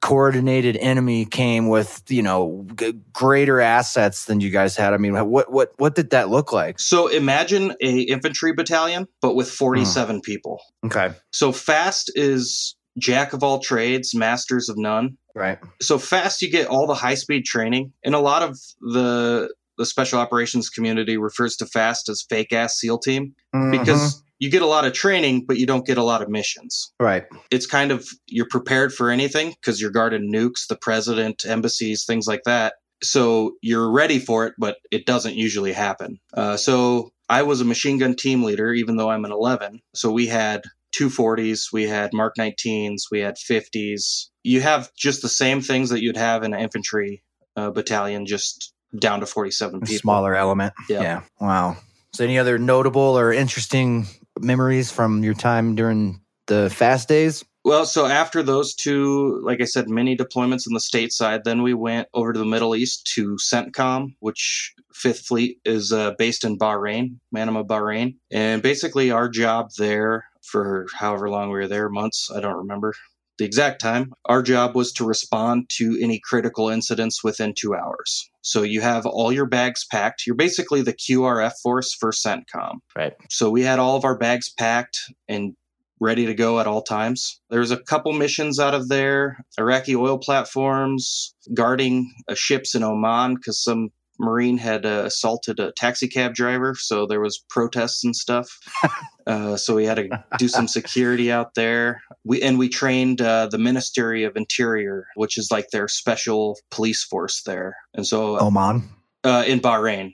coordinated 0.00 0.76
enemy 0.76 1.24
came 1.24 1.68
with 1.68 2.02
you 2.08 2.22
know 2.22 2.66
g- 2.76 2.94
greater 3.12 3.60
assets 3.60 4.26
than 4.26 4.40
you 4.40 4.50
guys 4.50 4.76
had? 4.76 4.94
I 4.94 4.96
mean, 4.96 5.14
what 5.28 5.50
what 5.50 5.72
what 5.76 5.94
did 5.94 6.10
that 6.10 6.28
look 6.28 6.52
like? 6.52 6.78
So 6.78 7.08
imagine 7.08 7.74
a 7.80 8.00
infantry 8.00 8.52
battalion, 8.52 9.06
but 9.20 9.34
with 9.34 9.50
47 9.50 10.16
hmm. 10.16 10.20
people. 10.20 10.60
Okay. 10.84 11.12
So 11.32 11.52
fast 11.52 12.10
is 12.14 12.76
jack 12.98 13.32
of 13.32 13.42
all 13.42 13.60
trades, 13.60 14.14
masters 14.14 14.68
of 14.68 14.76
none. 14.78 15.16
Right. 15.34 15.58
So 15.82 15.98
fast, 15.98 16.40
you 16.40 16.50
get 16.50 16.68
all 16.68 16.86
the 16.86 16.94
high 16.94 17.14
speed 17.14 17.44
training, 17.44 17.92
and 18.02 18.14
a 18.14 18.20
lot 18.20 18.42
of 18.42 18.58
the 18.80 19.52
the 19.78 19.86
special 19.86 20.18
operations 20.18 20.68
community 20.68 21.16
refers 21.16 21.56
to 21.56 21.66
fast 21.66 22.08
as 22.08 22.24
fake 22.28 22.52
ass 22.52 22.78
SEAL 22.78 22.98
team 22.98 23.34
because 23.70 24.22
you 24.38 24.50
get 24.50 24.62
a 24.62 24.66
lot 24.66 24.84
of 24.84 24.92
training, 24.92 25.44
but 25.46 25.58
you 25.58 25.66
don't 25.66 25.86
get 25.86 25.98
a 25.98 26.02
lot 26.02 26.22
of 26.22 26.28
missions. 26.28 26.92
Right. 27.00 27.24
It's 27.50 27.66
kind 27.66 27.90
of 27.90 28.06
you're 28.26 28.48
prepared 28.48 28.92
for 28.92 29.10
anything 29.10 29.50
because 29.50 29.80
you're 29.80 29.90
guarding 29.90 30.32
nukes, 30.32 30.66
the 30.68 30.76
president, 30.76 31.44
embassies, 31.46 32.04
things 32.04 32.26
like 32.26 32.42
that. 32.44 32.74
So 33.02 33.56
you're 33.62 33.90
ready 33.90 34.18
for 34.18 34.46
it, 34.46 34.54
but 34.58 34.78
it 34.90 35.06
doesn't 35.06 35.34
usually 35.34 35.72
happen. 35.72 36.18
Uh, 36.34 36.56
so 36.56 37.12
I 37.28 37.42
was 37.42 37.60
a 37.60 37.64
machine 37.64 37.98
gun 37.98 38.14
team 38.14 38.42
leader, 38.42 38.72
even 38.72 38.96
though 38.96 39.10
I'm 39.10 39.24
an 39.24 39.32
11. 39.32 39.80
So 39.94 40.10
we 40.10 40.26
had 40.26 40.62
240s, 40.98 41.72
we 41.72 41.84
had 41.84 42.12
Mark 42.12 42.34
19s, 42.38 43.02
we 43.10 43.20
had 43.20 43.36
50s. 43.36 44.28
You 44.44 44.60
have 44.60 44.94
just 44.94 45.22
the 45.22 45.28
same 45.28 45.60
things 45.60 45.90
that 45.90 46.02
you'd 46.02 46.16
have 46.16 46.42
in 46.42 46.54
an 46.54 46.60
infantry 46.60 47.22
uh, 47.56 47.70
battalion, 47.70 48.26
just 48.26 48.72
down 48.98 49.20
to 49.20 49.26
47 49.26 49.80
people. 49.80 49.96
smaller 49.96 50.34
element. 50.34 50.74
Yeah. 50.88 51.02
Yeah. 51.02 51.22
Wow. 51.40 51.76
So, 52.12 52.24
any 52.24 52.38
other 52.38 52.58
notable 52.58 53.18
or 53.18 53.32
interesting 53.32 54.06
memories 54.40 54.90
from 54.90 55.22
your 55.22 55.34
time 55.34 55.74
during 55.74 56.20
the 56.46 56.70
fast 56.70 57.08
days? 57.08 57.44
Well, 57.64 57.84
so 57.84 58.06
after 58.06 58.44
those 58.44 58.74
two, 58.74 59.40
like 59.42 59.60
I 59.60 59.64
said, 59.64 59.88
mini 59.88 60.16
deployments 60.16 60.68
in 60.68 60.72
the 60.72 60.78
stateside, 60.78 61.42
then 61.42 61.62
we 61.62 61.74
went 61.74 62.06
over 62.14 62.32
to 62.32 62.38
the 62.38 62.44
Middle 62.44 62.76
East 62.76 63.10
to 63.16 63.34
CENTCOM, 63.36 64.14
which 64.20 64.72
Fifth 64.94 65.26
Fleet 65.26 65.58
is 65.64 65.92
uh, 65.92 66.12
based 66.16 66.44
in 66.44 66.58
Bahrain, 66.58 67.16
Manama, 67.34 67.66
Bahrain. 67.66 68.14
And 68.30 68.62
basically, 68.62 69.10
our 69.10 69.28
job 69.28 69.70
there 69.78 70.26
for 70.42 70.86
however 70.94 71.28
long 71.28 71.48
we 71.50 71.58
were 71.58 71.66
there, 71.66 71.88
months, 71.88 72.30
I 72.32 72.40
don't 72.40 72.56
remember 72.56 72.94
the 73.38 73.44
exact 73.44 73.80
time, 73.80 74.12
our 74.24 74.42
job 74.42 74.74
was 74.74 74.92
to 74.94 75.04
respond 75.04 75.68
to 75.76 75.98
any 76.00 76.20
critical 76.22 76.68
incidents 76.68 77.22
within 77.22 77.54
two 77.54 77.74
hours. 77.74 78.30
So 78.42 78.62
you 78.62 78.80
have 78.80 79.06
all 79.06 79.32
your 79.32 79.46
bags 79.46 79.84
packed. 79.90 80.26
You're 80.26 80.36
basically 80.36 80.82
the 80.82 80.94
QRF 80.94 81.52
force 81.62 81.94
for 81.94 82.12
CENTCOM. 82.12 82.78
Right. 82.96 83.12
So 83.28 83.50
we 83.50 83.62
had 83.62 83.78
all 83.78 83.96
of 83.96 84.04
our 84.04 84.16
bags 84.16 84.52
packed 84.56 84.98
and 85.28 85.54
ready 86.00 86.26
to 86.26 86.34
go 86.34 86.60
at 86.60 86.66
all 86.66 86.82
times. 86.82 87.40
There 87.50 87.60
was 87.60 87.70
a 87.70 87.82
couple 87.82 88.12
missions 88.12 88.58
out 88.58 88.74
of 88.74 88.88
there, 88.88 89.38
Iraqi 89.58 89.96
oil 89.96 90.18
platforms, 90.18 91.34
guarding 91.54 92.12
uh, 92.28 92.34
ships 92.34 92.74
in 92.74 92.82
Oman 92.82 93.36
because 93.36 93.62
some 93.62 93.90
Marine 94.18 94.58
had 94.58 94.86
uh, 94.86 95.02
assaulted 95.04 95.60
a 95.60 95.72
taxi 95.72 96.08
cab 96.08 96.34
driver, 96.34 96.74
so 96.74 97.06
there 97.06 97.20
was 97.20 97.42
protests 97.50 98.04
and 98.04 98.14
stuff. 98.14 98.48
uh, 99.26 99.56
so 99.56 99.74
we 99.74 99.84
had 99.84 99.96
to 99.96 100.24
do 100.38 100.48
some 100.48 100.68
security 100.68 101.30
out 101.30 101.54
there. 101.54 102.02
We 102.24 102.42
and 102.42 102.58
we 102.58 102.68
trained 102.68 103.20
uh, 103.20 103.48
the 103.48 103.58
Ministry 103.58 104.24
of 104.24 104.36
Interior, 104.36 105.06
which 105.14 105.38
is 105.38 105.50
like 105.50 105.68
their 105.70 105.88
special 105.88 106.58
police 106.70 107.04
force 107.04 107.42
there. 107.44 107.76
And 107.94 108.06
so 108.06 108.38
Oman. 108.40 108.88
uh, 109.24 109.44
in 109.46 109.60
Bahrain, 109.60 110.12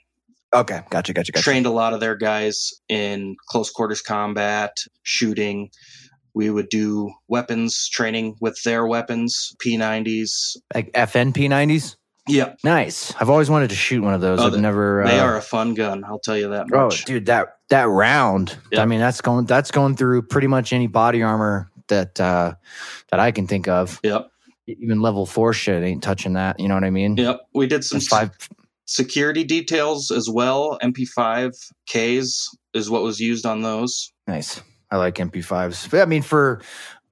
Okay, 0.54 0.82
gotcha, 0.90 1.14
gotcha, 1.14 1.32
gotcha. 1.32 1.42
trained 1.42 1.64
a 1.64 1.70
lot 1.70 1.94
of 1.94 2.00
their 2.00 2.14
guys 2.14 2.72
in 2.88 3.36
close 3.48 3.70
quarters 3.70 4.02
combat, 4.02 4.76
shooting. 5.02 5.70
We 6.34 6.50
would 6.50 6.68
do 6.68 7.12
weapons 7.28 7.88
training 7.88 8.36
with 8.40 8.62
their 8.62 8.86
weapons, 8.86 9.54
P90s. 9.64 10.56
Like 10.74 10.92
FNP 10.92 11.48
nineties. 11.48 11.96
Yeah, 12.28 12.54
Nice. 12.62 13.12
I've 13.20 13.28
always 13.30 13.50
wanted 13.50 13.70
to 13.70 13.76
shoot 13.76 14.00
one 14.02 14.14
of 14.14 14.20
those. 14.20 14.38
Oh, 14.40 14.46
I've 14.46 14.52
they- 14.52 14.60
never. 14.60 15.02
they 15.04 15.18
uh, 15.18 15.24
are 15.24 15.36
a 15.36 15.42
fun 15.42 15.74
gun. 15.74 16.04
I'll 16.04 16.20
tell 16.20 16.36
you 16.36 16.50
that 16.50 16.70
much. 16.70 17.02
Oh, 17.02 17.04
dude, 17.04 17.26
that 17.26 17.56
that 17.70 17.88
round. 17.88 18.56
Yeah. 18.70 18.82
I 18.82 18.86
mean, 18.86 19.00
that's 19.00 19.20
going 19.20 19.46
that's 19.46 19.70
going 19.72 19.96
through 19.96 20.22
pretty 20.22 20.46
much 20.46 20.72
any 20.72 20.86
body 20.86 21.22
armor 21.22 21.70
that 21.88 22.20
uh 22.20 22.54
that 23.10 23.18
I 23.20 23.32
can 23.32 23.46
think 23.48 23.66
of. 23.66 23.98
Yep, 24.04 24.28
Even 24.68 25.00
level 25.00 25.26
four 25.26 25.52
shit 25.52 25.82
ain't 25.82 26.02
touching 26.02 26.34
that. 26.34 26.60
You 26.60 26.68
know 26.68 26.74
what 26.74 26.84
I 26.84 26.90
mean? 26.90 27.16
yep. 27.16 27.40
We 27.54 27.66
did 27.66 27.82
some 27.84 27.98
five. 28.00 28.30
security 28.86 29.42
details 29.42 30.10
as 30.12 30.28
well. 30.30 30.78
MP5Ks 30.82 32.48
is 32.74 32.90
what 32.90 33.02
was 33.02 33.20
used 33.20 33.46
on 33.46 33.62
those. 33.62 34.12
Nice. 34.26 34.60
I 34.90 34.96
like 34.96 35.16
MP5s. 35.16 35.90
But 35.90 36.00
I 36.02 36.04
mean, 36.04 36.22
for 36.22 36.60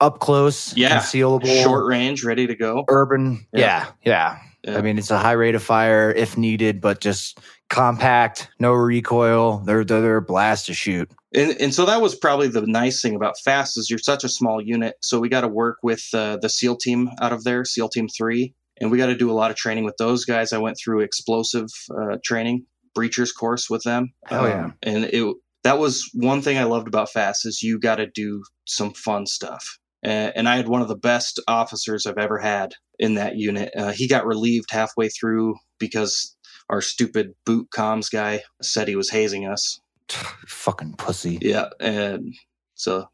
up 0.01 0.21
close, 0.21 0.77
Yeah. 0.77 0.99
concealable, 1.01 1.63
Short 1.63 1.87
range, 1.87 2.25
ready 2.25 2.47
to 2.47 2.55
go. 2.55 2.85
urban. 2.89 3.47
Yeah. 3.53 3.87
Yeah, 3.87 3.87
yeah. 4.05 4.39
Yeah. 4.65 4.77
I 4.79 4.83
mean, 4.83 4.99
it's 4.99 5.11
a 5.11 5.19
high 5.19 5.33
rate 5.33 5.55
of 5.55 5.63
fire 5.63 6.11
if 6.13 6.37
needed, 6.37 6.81
but 6.81 7.01
just 7.01 7.39
compact, 7.71 8.49
no 8.59 8.73
recoil. 8.73 9.59
They're 9.65 9.85
they're, 9.85 10.01
they're 10.03 10.17
a 10.19 10.23
blast 10.23 10.67
to 10.67 10.75
shoot. 10.75 11.11
And, 11.35 11.53
and 11.61 11.75
so 11.75 11.87
that 11.87 12.03
was 12.03 12.15
probably 12.15 12.49
the 12.49 12.63
nice 12.67 13.01
thing 13.01 13.15
about 13.15 13.35
fast 13.45 13.79
is 13.79 13.89
you're 13.89 13.99
such 14.01 14.25
a 14.25 14.29
small 14.29 14.61
unit 14.61 14.97
so 15.01 15.21
we 15.21 15.29
got 15.29 15.43
to 15.43 15.49
work 15.49 15.79
with 15.83 16.05
uh, 16.13 16.37
the 16.43 16.49
seal 16.49 16.77
team 16.77 17.09
out 17.21 17.33
of 17.33 17.45
there 17.45 17.65
seal 17.65 17.89
team 17.89 18.09
3 18.09 18.53
and 18.81 18.91
we 18.91 18.99
got 18.99 19.07
to 19.07 19.15
do 19.17 19.31
a 19.31 19.33
lot 19.33 19.51
of 19.53 19.57
training 19.57 19.85
with 19.85 19.97
those 19.97 20.25
guys 20.25 20.53
i 20.53 20.59
went 20.59 20.77
through 20.77 21.01
explosive 21.01 21.69
uh, 21.97 22.17
training 22.25 22.67
breachers 22.99 23.31
course 23.33 23.71
with 23.71 23.85
them 23.85 24.13
Um, 24.29 24.41
Oh, 24.41 24.47
yeah. 24.49 24.71
and 24.83 25.05
it 25.05 25.37
that 25.63 25.79
was 25.79 26.11
one 26.15 26.43
thing 26.43 26.59
i 26.59 26.65
loved 26.65 26.89
about 26.89 27.11
fast 27.13 27.47
is 27.47 27.63
you 27.63 27.79
got 27.79 27.97
to 27.97 28.09
do 28.09 28.43
some 28.67 28.93
fun 28.93 29.25
stuff 29.27 29.79
and, 30.03 30.33
and 30.37 30.49
i 30.49 30.57
had 30.57 30.69
one 30.69 30.83
of 30.83 30.89
the 30.89 30.97
best 30.97 31.41
officers 31.49 32.07
i've 32.07 32.19
ever 32.19 32.39
had 32.39 32.75
in 32.99 33.15
that 33.15 33.37
unit 33.37 33.71
uh, 33.77 33.93
he 33.93 34.07
got 34.09 34.27
relieved 34.27 34.71
halfway 34.71 35.09
through 35.09 35.55
because 35.79 36.37
our 36.69 36.81
stupid 36.81 37.35
boot 37.45 37.69
comms 37.75 38.11
guy 38.11 38.43
said 38.63 38.87
he 38.89 38.97
was 38.97 39.11
hazing 39.11 39.47
us 39.47 39.81
Fucking 40.47 40.95
pussy. 40.95 41.39
yeah, 41.41 41.69
and 41.79 42.35
so, 42.75 43.09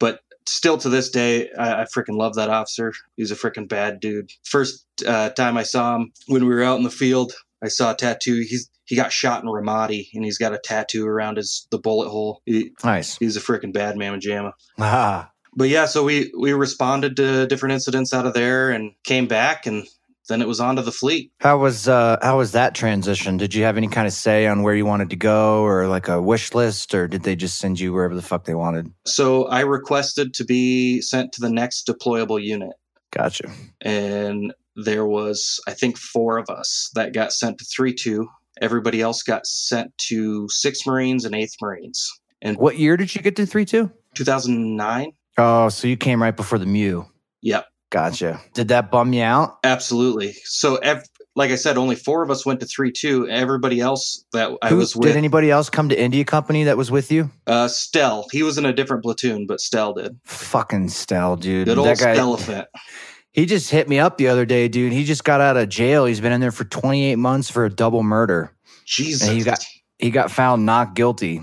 but 0.00 0.20
still 0.48 0.76
to 0.78 0.88
this 0.88 1.08
day, 1.10 1.48
I, 1.56 1.82
I 1.82 1.84
freaking 1.84 2.16
love 2.16 2.34
that 2.34 2.50
officer. 2.50 2.92
He's 3.16 3.30
a 3.30 3.36
freaking 3.36 3.68
bad 3.68 4.00
dude. 4.00 4.30
First 4.44 4.84
uh, 5.06 5.30
time 5.30 5.56
I 5.56 5.62
saw 5.62 5.94
him 5.96 6.12
when 6.26 6.44
we 6.46 6.52
were 6.54 6.64
out 6.64 6.78
in 6.78 6.82
the 6.82 6.90
field, 6.90 7.32
I 7.62 7.68
saw 7.68 7.92
a 7.92 7.94
tattoo. 7.94 8.44
He's 8.48 8.68
he 8.86 8.96
got 8.96 9.12
shot 9.12 9.42
in 9.44 9.48
Ramadi, 9.48 10.08
and 10.14 10.24
he's 10.24 10.38
got 10.38 10.52
a 10.52 10.58
tattoo 10.58 11.06
around 11.06 11.36
his 11.36 11.68
the 11.70 11.78
bullet 11.78 12.08
hole. 12.08 12.42
He, 12.44 12.72
Nice. 12.82 13.16
he's 13.18 13.36
a 13.36 13.40
freaking 13.40 13.72
bad 13.72 13.96
mamma 13.96 14.18
jamma. 14.18 14.52
Ah, 14.80 15.30
But 15.54 15.68
yeah, 15.68 15.86
so 15.86 16.02
we 16.04 16.32
we 16.38 16.52
responded 16.52 17.16
to 17.16 17.46
different 17.46 17.74
incidents 17.74 18.14
out 18.14 18.26
of 18.26 18.34
there 18.34 18.70
and 18.70 18.92
came 19.04 19.26
back, 19.26 19.66
and 19.66 19.86
then 20.28 20.40
it 20.40 20.48
was 20.48 20.60
on 20.60 20.76
to 20.76 20.82
the 20.82 20.92
fleet. 20.92 21.30
How 21.40 21.58
was 21.58 21.88
uh 21.88 22.16
how 22.22 22.38
was 22.38 22.52
that 22.52 22.74
transition? 22.74 23.36
Did 23.36 23.54
you 23.54 23.64
have 23.64 23.76
any 23.76 23.88
kind 23.88 24.06
of 24.06 24.12
say 24.12 24.46
on 24.46 24.62
where 24.62 24.74
you 24.74 24.86
wanted 24.86 25.10
to 25.10 25.16
go 25.16 25.62
or 25.62 25.88
like 25.88 26.08
a 26.08 26.22
wish 26.22 26.54
list 26.54 26.94
or 26.94 27.06
did 27.08 27.24
they 27.24 27.36
just 27.36 27.58
send 27.58 27.78
you 27.80 27.92
wherever 27.92 28.14
the 28.14 28.22
fuck 28.22 28.44
they 28.44 28.54
wanted? 28.54 28.92
So 29.04 29.44
I 29.46 29.60
requested 29.60 30.32
to 30.34 30.44
be 30.44 31.00
sent 31.02 31.32
to 31.32 31.40
the 31.40 31.50
next 31.50 31.86
deployable 31.86 32.42
unit. 32.42 32.72
Gotcha. 33.10 33.50
and 33.82 34.54
there 34.74 35.04
was 35.04 35.60
i 35.68 35.72
think 35.74 35.98
four 35.98 36.38
of 36.38 36.48
us 36.48 36.90
that 36.94 37.12
got 37.12 37.30
sent 37.30 37.58
to 37.58 37.64
3-2 37.66 38.24
everybody 38.62 39.02
else 39.02 39.22
got 39.22 39.46
sent 39.46 39.92
to 39.98 40.48
6 40.48 40.86
marines 40.86 41.26
and 41.26 41.34
8th 41.34 41.56
marines 41.60 42.10
and 42.40 42.56
What 42.56 42.78
year 42.78 42.96
did 42.96 43.14
you 43.14 43.20
get 43.20 43.36
to 43.36 43.42
3-2? 43.42 43.92
2009 44.14 45.12
Oh, 45.38 45.68
so 45.68 45.88
you 45.88 45.96
came 45.96 46.22
right 46.22 46.36
before 46.36 46.58
the 46.58 46.66
MEU. 46.66 47.04
yep 47.40 47.66
Gotcha. 47.90 48.40
Did 48.54 48.68
that 48.68 48.90
bum 48.90 49.12
you 49.12 49.22
out? 49.22 49.58
absolutely 49.64 50.32
so 50.44 50.76
ev- 50.76 51.04
like 51.36 51.50
i 51.50 51.54
said 51.56 51.76
only 51.78 51.94
four 51.96 52.22
of 52.22 52.30
us 52.30 52.44
went 52.46 52.60
to 52.60 52.66
3-2 52.66 53.28
everybody 53.28 53.80
else 53.80 54.24
that 54.32 54.50
i 54.62 54.68
Who- 54.70 54.76
was 54.76 54.92
did 54.92 55.16
anybody 55.16 55.50
else 55.50 55.68
come 55.70 55.88
to 55.90 55.98
India 56.00 56.24
Company 56.24 56.64
that 56.64 56.76
was 56.78 56.90
with 56.90 57.10
you? 57.12 57.30
uh 57.46 57.68
stell 57.68 58.26
he 58.32 58.42
was 58.42 58.56
in 58.58 58.64
a 58.66 58.72
different 58.72 59.02
platoon 59.02 59.46
but 59.46 59.60
stell 59.60 59.92
did 59.94 60.18
Fucking 60.24 60.88
Stell, 60.88 61.36
dude. 61.36 61.66
good 61.66 61.78
old 61.78 61.86
that 61.86 61.98
guy, 61.98 62.16
elephant 62.16 62.66
he 63.32 63.44
just 63.46 63.70
hit 63.70 63.88
me 63.88 63.98
up 63.98 64.18
the 64.18 64.28
other 64.28 64.44
day, 64.44 64.68
dude. 64.68 64.92
He 64.92 65.04
just 65.04 65.24
got 65.24 65.40
out 65.40 65.56
of 65.56 65.70
jail. 65.70 66.04
He's 66.04 66.20
been 66.20 66.32
in 66.32 66.40
there 66.42 66.52
for 66.52 66.64
28 66.64 67.16
months 67.16 67.50
for 67.50 67.64
a 67.64 67.70
double 67.70 68.02
murder. 68.02 68.54
jesus 68.86 69.26
And 69.28 69.36
he 69.38 69.42
got 69.44 69.64
he 69.98 70.10
got 70.10 70.30
found 70.30 70.66
not 70.66 70.94
guilty. 70.94 71.40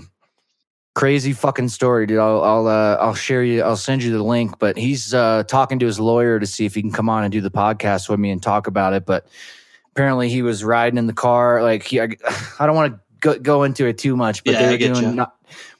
Crazy 1.00 1.32
fucking 1.32 1.70
story, 1.70 2.04
dude. 2.04 2.18
I'll 2.18 2.42
I'll 2.42 2.66
uh, 2.66 2.96
I'll 2.96 3.14
share 3.14 3.42
you. 3.42 3.62
I'll 3.62 3.74
send 3.74 4.02
you 4.02 4.12
the 4.12 4.22
link. 4.22 4.58
But 4.58 4.76
he's 4.76 5.14
uh, 5.14 5.44
talking 5.44 5.78
to 5.78 5.86
his 5.86 5.98
lawyer 5.98 6.38
to 6.38 6.46
see 6.46 6.66
if 6.66 6.74
he 6.74 6.82
can 6.82 6.92
come 6.92 7.08
on 7.08 7.24
and 7.24 7.32
do 7.32 7.40
the 7.40 7.50
podcast 7.50 8.10
with 8.10 8.20
me 8.20 8.30
and 8.30 8.42
talk 8.42 8.66
about 8.66 8.92
it. 8.92 9.06
But 9.06 9.26
apparently, 9.92 10.28
he 10.28 10.42
was 10.42 10.62
riding 10.62 10.98
in 10.98 11.06
the 11.06 11.14
car. 11.14 11.62
Like 11.62 11.84
he, 11.84 12.02
I, 12.02 12.08
I 12.60 12.66
don't 12.66 12.76
want 12.76 12.92
to 12.92 13.00
go, 13.20 13.38
go 13.38 13.62
into 13.62 13.86
it 13.86 13.96
too 13.96 14.14
much, 14.14 14.44
but 14.44 14.52
Yeah, 14.52 14.66
they 14.66 14.72
were 14.72 14.94
doing 14.94 15.16
not, 15.16 15.36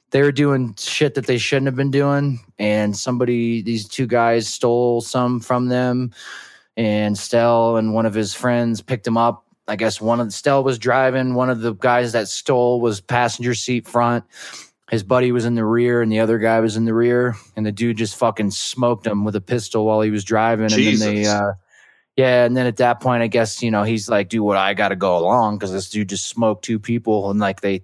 they 0.09 0.23
were 0.23 0.33
doing 0.33 0.75
shit 0.79 1.13
that 1.17 1.27
they 1.27 1.37
shouldn't 1.37 1.67
have 1.67 1.77
been 1.77 1.91
doing. 1.91 2.41
And 2.59 2.97
somebody, 2.97 3.61
these 3.61 3.87
two 3.87 4.07
guys, 4.07 4.49
stole 4.49 5.03
some 5.03 5.41
from 5.41 5.69
them. 5.69 6.13
And 6.79 7.19
Stell 7.19 7.77
and 7.77 7.93
one 7.93 8.07
of 8.07 8.15
his 8.15 8.33
friends 8.33 8.81
picked 8.81 9.07
him 9.07 9.19
up 9.19 9.45
I 9.69 9.77
guess 9.77 10.01
one 10.01 10.19
of 10.19 10.27
the 10.27 10.33
Stell 10.33 10.65
was 10.65 10.79
driving. 10.81 11.35
One 11.35 11.49
of 11.49 11.61
the 11.61 11.75
guys 11.75 12.13
that 12.13 12.27
stole 12.29 12.81
was 12.81 13.01
passenger 13.01 13.55
seat 13.55 13.87
front. 13.87 14.25
His 14.91 15.05
buddy 15.05 15.31
was 15.31 15.45
in 15.45 15.55
the 15.55 15.65
rear, 15.65 16.03
and 16.03 16.11
the 16.11 16.19
other 16.19 16.39
guy 16.39 16.59
was 16.59 16.77
in 16.77 16.85
the 16.85 16.93
rear. 16.93 17.37
And 17.57 17.65
the 17.65 17.71
dude 17.71 17.97
just 17.97 18.17
fucking 18.17 18.51
smoked 18.51 19.07
him 19.07 19.25
with 19.25 19.37
a 19.37 19.41
pistol 19.41 19.87
while 19.87 20.01
he 20.01 20.11
was 20.11 20.25
driving. 20.25 20.65
And 20.65 20.75
then 20.75 20.99
they, 20.99 21.15
Jesus. 21.15 21.33
uh, 21.33 21.53
yeah. 22.17 22.45
And 22.45 22.57
then 22.57 22.67
at 22.67 22.79
that 22.79 23.01
point, 23.01 23.23
I 23.23 23.29
guess 23.29 23.63
you 23.63 23.71
know 23.71 23.85
he's 23.85 24.09
like, 24.09 24.29
"Do 24.29 24.43
what 24.43 24.57
I 24.57 24.75
got 24.75 24.89
to 24.89 24.97
go 24.97 25.17
along," 25.17 25.59
because 25.59 25.73
this 25.73 25.91
dude 25.91 26.09
just 26.09 26.29
smoked 26.29 26.65
two 26.65 26.81
people, 26.81 27.31
and 27.31 27.39
like 27.39 27.61
they 27.61 27.83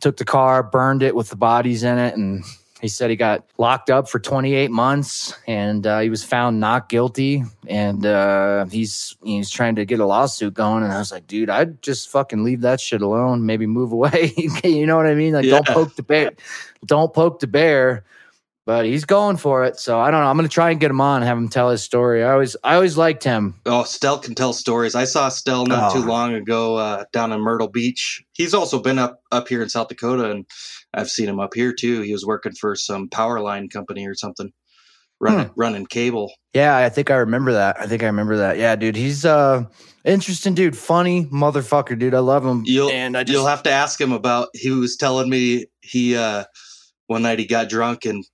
took 0.00 0.16
the 0.16 0.24
car, 0.24 0.62
burned 0.62 1.02
it 1.02 1.16
with 1.16 1.28
the 1.28 1.36
bodies 1.36 1.82
in 1.82 1.98
it, 1.98 2.16
and 2.16 2.44
he 2.84 2.88
said 2.88 3.08
he 3.08 3.16
got 3.16 3.46
locked 3.56 3.88
up 3.88 4.10
for 4.10 4.18
28 4.18 4.70
months 4.70 5.34
and 5.46 5.86
uh, 5.86 6.00
he 6.00 6.10
was 6.10 6.22
found 6.22 6.60
not 6.60 6.90
guilty 6.90 7.42
and 7.66 8.04
uh, 8.04 8.66
he's 8.66 9.16
he's 9.24 9.48
trying 9.48 9.74
to 9.76 9.86
get 9.86 10.00
a 10.00 10.04
lawsuit 10.04 10.52
going 10.52 10.82
and 10.82 10.92
i 10.92 10.98
was 10.98 11.10
like 11.10 11.26
dude 11.26 11.48
i'd 11.48 11.80
just 11.80 12.10
fucking 12.10 12.44
leave 12.44 12.60
that 12.60 12.78
shit 12.78 13.00
alone 13.00 13.46
maybe 13.46 13.66
move 13.66 13.90
away. 13.90 14.34
You 14.64 14.86
know 14.86 14.96
what 14.96 15.06
i 15.06 15.14
mean? 15.14 15.32
Like 15.32 15.46
don't 15.46 15.66
poke 15.66 15.96
the 15.96 16.02
bear 16.02 16.32
don't 16.84 17.14
poke 17.14 17.40
the 17.40 17.46
bear 17.46 18.04
but 18.66 18.84
he's 18.86 19.04
going 19.04 19.36
for 19.36 19.64
it 19.64 19.78
so 19.78 19.98
i 20.00 20.10
don't 20.10 20.20
know 20.22 20.26
i'm 20.28 20.36
gonna 20.36 20.48
try 20.48 20.70
and 20.70 20.80
get 20.80 20.90
him 20.90 21.00
on 21.00 21.16
and 21.22 21.26
have 21.28 21.36
him 21.38 21.48
tell 21.48 21.70
his 21.70 21.82
story 21.82 22.22
i 22.24 22.30
always 22.32 22.56
i 22.64 22.74
always 22.74 22.96
liked 22.96 23.22
him 23.24 23.54
Oh, 23.66 23.84
Stell 23.84 24.18
can 24.18 24.34
tell 24.34 24.52
stories. 24.52 24.94
I 24.94 25.04
saw 25.04 25.28
Stell 25.28 25.66
not 25.66 25.90
Oh. 25.94 26.00
too 26.00 26.06
long 26.06 26.34
ago 26.34 26.76
uh, 26.76 27.04
down 27.12 27.32
in 27.32 27.40
Myrtle 27.40 27.68
Beach. 27.68 28.22
He's 28.32 28.52
also 28.54 28.80
been 28.80 28.98
up 28.98 29.20
up 29.32 29.48
here 29.48 29.62
in 29.62 29.68
South 29.68 29.88
Dakota, 29.88 30.30
and 30.30 30.44
I've 30.92 31.10
seen 31.10 31.28
him 31.28 31.40
up 31.40 31.54
here 31.54 31.72
too. 31.72 32.02
He 32.02 32.12
was 32.12 32.24
working 32.26 32.52
for 32.52 32.74
some 32.76 33.08
power 33.08 33.40
line 33.40 33.68
company 33.68 34.06
or 34.06 34.14
something, 34.14 34.52
running 35.20 35.50
running 35.56 35.86
cable. 35.86 36.32
yeah 36.54 36.76
i 36.76 36.88
think 36.88 37.10
i 37.10 37.16
remember 37.16 37.52
that 37.52 37.76
i 37.80 37.86
think 37.86 38.02
i 38.02 38.06
remember 38.06 38.36
that 38.36 38.58
yeah 38.58 38.74
dude 38.76 38.96
he's 38.96 39.24
uh 39.24 39.64
interesting 40.04 40.54
dude 40.54 40.76
funny 40.76 41.24
motherfucker 41.26 41.98
dude 41.98 42.14
i 42.14 42.18
love 42.18 42.44
him 42.44 42.62
You'll 42.66 42.90
and 42.90 43.16
i 43.16 43.22
just 43.24 43.32
you'll 43.32 43.46
have 43.46 43.62
to 43.64 43.70
ask 43.70 44.00
him 44.00 44.12
about. 44.12 44.48
He 44.54 44.70
was 44.70 44.96
telling 44.96 45.30
me 45.30 45.66
he 45.80 46.16
uh, 46.16 46.44
one 47.06 47.22
night 47.22 47.38
he 47.38 47.46
got 47.46 47.68
drunk 47.68 48.04
and 48.04 48.24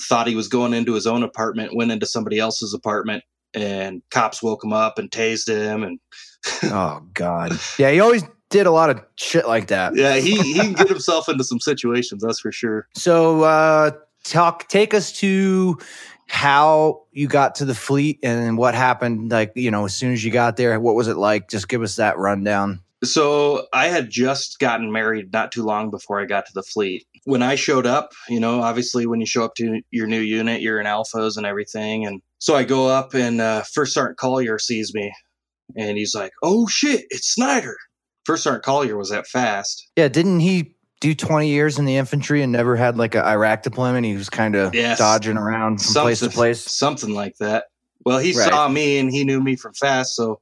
thought 0.00 0.26
he 0.26 0.34
was 0.34 0.48
going 0.48 0.72
into 0.74 0.94
his 0.94 1.06
own 1.06 1.22
apartment, 1.22 1.74
went 1.76 1.92
into 1.92 2.06
somebody 2.06 2.38
else's 2.38 2.74
apartment, 2.74 3.24
and 3.54 4.02
cops 4.10 4.42
woke 4.42 4.64
him 4.64 4.72
up 4.72 4.98
and 4.98 5.10
tased 5.10 5.48
him 5.48 5.82
and 5.82 6.00
Oh 6.64 7.02
God. 7.14 7.52
Yeah, 7.78 7.90
he 7.90 8.00
always 8.00 8.24
did 8.50 8.66
a 8.66 8.70
lot 8.70 8.90
of 8.90 9.00
shit 9.16 9.46
like 9.46 9.68
that. 9.68 9.94
yeah 9.96 10.16
he 10.16 10.36
he 10.40 10.54
can 10.60 10.72
get 10.74 10.88
himself 10.96 11.28
into 11.28 11.42
some 11.44 11.58
situations 11.60 12.22
that's 12.22 12.40
for 12.40 12.52
sure 12.52 12.86
So 12.94 13.42
uh 13.42 13.92
talk 14.24 14.68
take 14.68 14.92
us 14.92 15.10
to 15.12 15.78
how 16.26 17.02
you 17.12 17.28
got 17.28 17.54
to 17.56 17.64
the 17.64 17.74
fleet 17.74 18.18
and 18.22 18.56
what 18.56 18.74
happened 18.74 19.30
like, 19.30 19.52
you 19.54 19.70
know, 19.70 19.84
as 19.84 19.94
soon 19.94 20.12
as 20.12 20.24
you 20.24 20.30
got 20.30 20.56
there, 20.56 20.78
what 20.80 20.94
was 20.94 21.08
it 21.08 21.16
like? 21.16 21.48
Just 21.48 21.68
give 21.68 21.82
us 21.82 21.96
that 21.96 22.16
rundown. 22.18 22.80
So 23.04 23.66
I 23.72 23.88
had 23.88 24.08
just 24.10 24.58
gotten 24.58 24.92
married 24.92 25.32
not 25.32 25.50
too 25.52 25.62
long 25.64 25.90
before 25.90 26.20
I 26.20 26.24
got 26.24 26.46
to 26.46 26.52
the 26.54 26.62
fleet. 26.62 27.06
When 27.24 27.42
I 27.42 27.54
showed 27.54 27.86
up, 27.86 28.12
you 28.28 28.40
know, 28.40 28.62
obviously 28.62 29.06
when 29.06 29.20
you 29.20 29.26
show 29.26 29.44
up 29.44 29.54
to 29.56 29.80
your 29.90 30.06
new 30.06 30.20
unit, 30.20 30.60
you're 30.60 30.80
in 30.80 30.86
alphas 30.86 31.36
and 31.36 31.46
everything. 31.46 32.04
And 32.06 32.20
so 32.38 32.56
I 32.56 32.64
go 32.64 32.88
up 32.88 33.14
and 33.14 33.40
uh, 33.40 33.62
First 33.72 33.94
Sergeant 33.94 34.18
Collier 34.18 34.58
sees 34.58 34.92
me 34.92 35.12
and 35.76 35.96
he's 35.96 36.14
like, 36.14 36.32
oh 36.42 36.66
shit, 36.66 37.04
it's 37.10 37.28
Snyder. 37.32 37.76
First 38.24 38.42
Sergeant 38.44 38.64
Collier 38.64 38.96
was 38.96 39.10
that 39.10 39.26
fast. 39.28 39.88
Yeah, 39.96 40.08
didn't 40.08 40.40
he 40.40 40.74
do 41.00 41.14
20 41.14 41.48
years 41.48 41.78
in 41.78 41.84
the 41.84 41.96
infantry 41.96 42.42
and 42.42 42.50
never 42.52 42.74
had 42.76 42.96
like 42.96 43.14
a 43.14 43.24
Iraq 43.24 43.62
deployment? 43.62 44.04
He 44.04 44.14
was 44.16 44.28
kind 44.28 44.56
of 44.56 44.74
Yes. 44.74 44.98
dodging 44.98 45.36
around 45.36 45.80
from 45.80 45.94
place 45.94 46.20
to 46.20 46.30
place. 46.30 46.60
Something 46.62 47.14
like 47.14 47.36
that. 47.38 47.66
Well, 48.04 48.18
he 48.18 48.32
Right. 48.32 48.48
saw 48.50 48.68
me 48.68 48.98
and 48.98 49.10
he 49.12 49.22
knew 49.24 49.40
me 49.40 49.54
from 49.54 49.74
fast, 49.74 50.16
so 50.16 50.40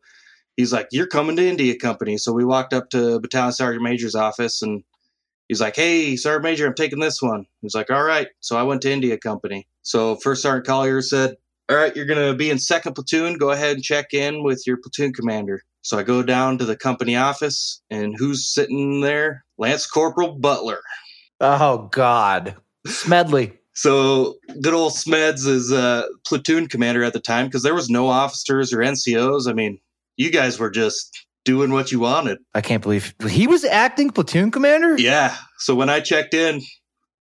he's 0.56 0.72
like, 0.72 0.88
"You're 0.92 1.06
coming 1.06 1.36
to 1.36 1.46
India 1.46 1.76
Company." 1.78 2.16
So 2.16 2.32
we 2.32 2.42
walked 2.44 2.72
up 2.72 2.88
to 2.90 3.20
Battalion 3.20 3.52
Sergeant 3.52 3.82
Major's 3.82 4.14
office, 4.14 4.62
and 4.62 4.82
he's 5.50 5.60
like, 5.60 5.74
"Hey, 5.74 6.14
Sergeant 6.14 6.44
Major, 6.44 6.66
I'm 6.66 6.74
taking 6.74 7.00
this 7.00 7.20
one." 7.20 7.44
He's 7.60 7.74
like, 7.74 7.90
"All 7.90 8.04
right." 8.04 8.28
So 8.38 8.56
I 8.56 8.62
went 8.62 8.82
to 8.82 8.92
India 8.92 9.18
Company. 9.18 9.66
So 9.82 10.14
First 10.16 10.42
Sergeant 10.42 10.66
Collier 10.66 11.02
said, 11.02 11.36
"All 11.68 11.76
right, 11.76 11.94
you're 11.96 12.06
gonna 12.06 12.34
be 12.34 12.50
in 12.50 12.58
second 12.58 12.94
platoon. 12.94 13.36
Go 13.36 13.50
ahead 13.50 13.74
and 13.74 13.84
check 13.84 14.14
in 14.14 14.44
with 14.44 14.62
your 14.64 14.76
platoon 14.76 15.12
commander." 15.12 15.62
So 15.82 15.98
I 15.98 16.04
go 16.04 16.22
down 16.22 16.58
to 16.58 16.64
the 16.64 16.76
company 16.76 17.16
office, 17.16 17.82
and 17.90 18.14
who's 18.16 18.46
sitting 18.46 19.00
there? 19.00 19.44
Lance 19.58 19.86
Corporal 19.86 20.38
Butler. 20.38 20.80
Oh, 21.40 21.88
God. 21.90 22.54
Smedley. 22.86 23.58
So 23.74 24.36
good 24.60 24.74
old 24.74 24.92
Smeds 24.92 25.46
is 25.46 25.72
uh, 25.72 26.04
platoon 26.26 26.68
commander 26.68 27.02
at 27.02 27.12
the 27.12 27.20
time 27.20 27.46
because 27.46 27.62
there 27.62 27.74
was 27.74 27.88
no 27.88 28.08
officers 28.08 28.72
or 28.72 28.78
NCOs. 28.78 29.48
I 29.48 29.54
mean, 29.54 29.78
you 30.16 30.30
guys 30.30 30.58
were 30.58 30.70
just 30.70 31.26
doing 31.44 31.72
what 31.72 31.92
you 31.92 32.00
wanted. 32.00 32.38
I 32.54 32.60
can't 32.60 32.82
believe 32.82 33.14
he 33.28 33.46
was 33.46 33.64
acting 33.64 34.10
platoon 34.10 34.50
commander. 34.50 34.98
Yeah. 34.98 35.36
So 35.58 35.74
when 35.74 35.88
I 35.88 36.00
checked 36.00 36.34
in, 36.34 36.62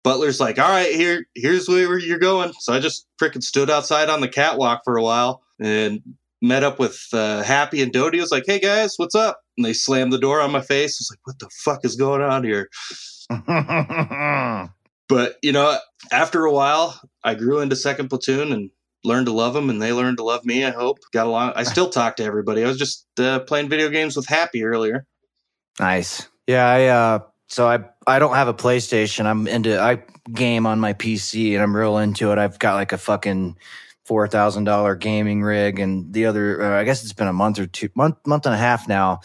Butler's 0.03 0.39
like, 0.39 0.59
"All 0.59 0.69
right, 0.69 0.93
here, 0.93 1.25
here's 1.35 1.67
where 1.67 1.97
you're 1.97 2.19
going." 2.19 2.53
So 2.59 2.73
I 2.73 2.79
just 2.79 3.07
frickin' 3.21 3.43
stood 3.43 3.69
outside 3.69 4.09
on 4.09 4.21
the 4.21 4.29
catwalk 4.29 4.81
for 4.83 4.97
a 4.97 5.03
while 5.03 5.43
and 5.59 6.01
met 6.41 6.63
up 6.63 6.79
with 6.79 6.99
uh, 7.13 7.43
Happy 7.43 7.81
and 7.81 7.91
Dodie. 7.91 8.19
I 8.19 8.21
was 8.21 8.31
like, 8.31 8.45
"Hey 8.45 8.59
guys, 8.59 8.93
what's 8.97 9.15
up?" 9.15 9.41
And 9.57 9.65
they 9.65 9.73
slammed 9.73 10.13
the 10.13 10.19
door 10.19 10.39
on 10.41 10.51
my 10.51 10.61
face. 10.61 10.97
I 10.97 11.01
was 11.01 11.09
like, 11.11 11.19
"What 11.23 11.39
the 11.39 11.49
fuck 11.63 11.85
is 11.85 11.95
going 11.95 12.21
on 12.21 12.43
here?" 12.43 12.69
But 15.09 15.37
you 15.41 15.51
know, 15.51 15.77
after 16.11 16.45
a 16.45 16.51
while, 16.51 16.99
I 17.23 17.35
grew 17.35 17.59
into 17.59 17.75
second 17.75 18.09
platoon 18.09 18.51
and 18.51 18.69
learned 19.03 19.27
to 19.27 19.31
love 19.31 19.53
them, 19.53 19.69
and 19.69 19.81
they 19.81 19.93
learned 19.93 20.17
to 20.17 20.23
love 20.23 20.45
me. 20.45 20.65
I 20.65 20.71
hope 20.71 20.99
got 21.11 21.27
along. 21.27 21.53
I 21.55 21.63
still 21.73 21.89
talk 21.89 22.17
to 22.17 22.23
everybody. 22.23 22.63
I 22.63 22.67
was 22.67 22.77
just 22.77 23.05
uh, 23.19 23.39
playing 23.39 23.69
video 23.69 23.89
games 23.89 24.15
with 24.15 24.27
Happy 24.27 24.63
earlier. 24.63 25.05
nice. 25.79 26.27
Yeah, 26.47 26.65
I 26.65 26.85
uh 26.85 27.19
so 27.47 27.67
I 27.67 27.79
I 28.05 28.19
don't 28.19 28.35
have 28.35 28.47
a 28.47 28.53
PlayStation. 28.53 29.25
I'm 29.25 29.47
into 29.47 29.79
I 29.79 30.03
game 30.33 30.65
on 30.65 30.79
my 30.79 30.93
PC 30.93 31.53
and 31.53 31.61
I'm 31.61 31.75
real 31.75 31.97
into 31.97 32.31
it. 32.31 32.37
I've 32.37 32.59
got 32.59 32.75
like 32.75 32.91
a 32.93 32.97
fucking 32.97 33.57
four 34.05 34.27
thousand 34.27 34.63
dollar 34.63 34.95
gaming 34.95 35.43
rig, 35.43 35.79
and 35.79 36.13
the 36.13 36.25
other 36.25 36.61
uh, 36.61 36.79
I 36.79 36.83
guess 36.85 37.03
it's 37.03 37.13
been 37.13 37.27
a 37.27 37.33
month 37.33 37.59
or 37.59 37.67
two 37.67 37.89
month 37.95 38.15
month 38.25 38.45
and 38.45 38.55
a 38.55 38.57
half 38.57 38.87
now. 38.87 39.21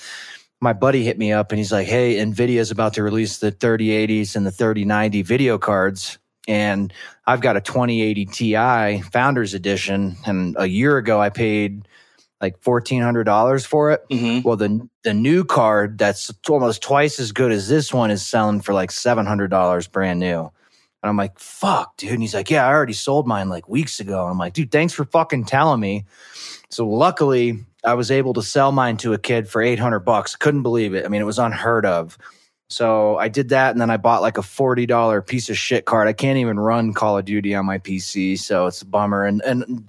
My 0.60 0.72
buddy 0.72 1.02
hit 1.02 1.18
me 1.18 1.32
up 1.32 1.50
and 1.50 1.58
he's 1.58 1.72
like, 1.72 1.86
"Hey, 1.88 2.16
Nvidia's 2.16 2.70
about 2.70 2.94
to 2.94 3.02
release 3.02 3.38
the 3.38 3.50
3080s 3.50 4.36
and 4.36 4.46
the 4.46 4.52
3090 4.52 5.22
video 5.22 5.58
cards." 5.58 6.18
And 6.48 6.92
I've 7.26 7.40
got 7.40 7.56
a 7.56 7.60
2080 7.60 8.26
Ti 8.26 9.02
Founders 9.10 9.54
Edition, 9.54 10.16
and 10.26 10.56
a 10.58 10.66
year 10.66 10.98
ago 10.98 11.20
I 11.20 11.30
paid 11.30 11.86
like 12.40 12.60
fourteen 12.60 13.00
hundred 13.00 13.24
dollars 13.24 13.64
for 13.64 13.92
it. 13.92 14.04
Mm-hmm. 14.10 14.46
Well, 14.46 14.56
the 14.56 14.88
the 15.04 15.14
new 15.14 15.44
card 15.44 15.96
that's 15.98 16.32
almost 16.48 16.82
twice 16.82 17.20
as 17.20 17.30
good 17.30 17.52
as 17.52 17.68
this 17.68 17.94
one 17.94 18.10
is 18.10 18.26
selling 18.26 18.60
for 18.60 18.74
like 18.74 18.90
seven 18.90 19.24
hundred 19.24 19.48
dollars 19.48 19.86
brand 19.86 20.18
new. 20.18 20.50
And 21.02 21.08
I'm 21.08 21.16
like, 21.16 21.38
fuck, 21.38 21.96
dude. 21.96 22.12
And 22.12 22.22
he's 22.22 22.34
like, 22.34 22.50
yeah, 22.50 22.66
I 22.66 22.70
already 22.70 22.92
sold 22.92 23.26
mine 23.26 23.48
like 23.48 23.68
weeks 23.68 23.98
ago. 23.98 24.22
And 24.22 24.32
I'm 24.32 24.38
like, 24.38 24.52
dude, 24.52 24.70
thanks 24.70 24.92
for 24.92 25.04
fucking 25.04 25.46
telling 25.46 25.80
me. 25.80 26.04
So 26.70 26.88
luckily, 26.88 27.64
I 27.84 27.94
was 27.94 28.10
able 28.10 28.34
to 28.34 28.42
sell 28.42 28.70
mine 28.70 28.96
to 28.98 29.12
a 29.12 29.18
kid 29.18 29.48
for 29.48 29.60
800 29.60 30.00
bucks. 30.00 30.36
Couldn't 30.36 30.62
believe 30.62 30.94
it. 30.94 31.04
I 31.04 31.08
mean, 31.08 31.20
it 31.20 31.24
was 31.24 31.40
unheard 31.40 31.84
of. 31.84 32.16
So 32.72 33.16
I 33.18 33.28
did 33.28 33.50
that, 33.50 33.72
and 33.72 33.80
then 33.80 33.90
I 33.90 33.96
bought 33.96 34.22
like 34.22 34.38
a 34.38 34.42
forty 34.42 34.86
dollar 34.86 35.22
piece 35.22 35.48
of 35.50 35.56
shit 35.58 35.84
card. 35.84 36.08
I 36.08 36.12
can't 36.12 36.38
even 36.38 36.58
run 36.58 36.92
Call 36.94 37.18
of 37.18 37.24
Duty 37.24 37.54
on 37.54 37.66
my 37.66 37.78
PC, 37.78 38.38
so 38.38 38.66
it's 38.66 38.82
a 38.82 38.86
bummer. 38.86 39.24
And 39.24 39.42
and 39.42 39.88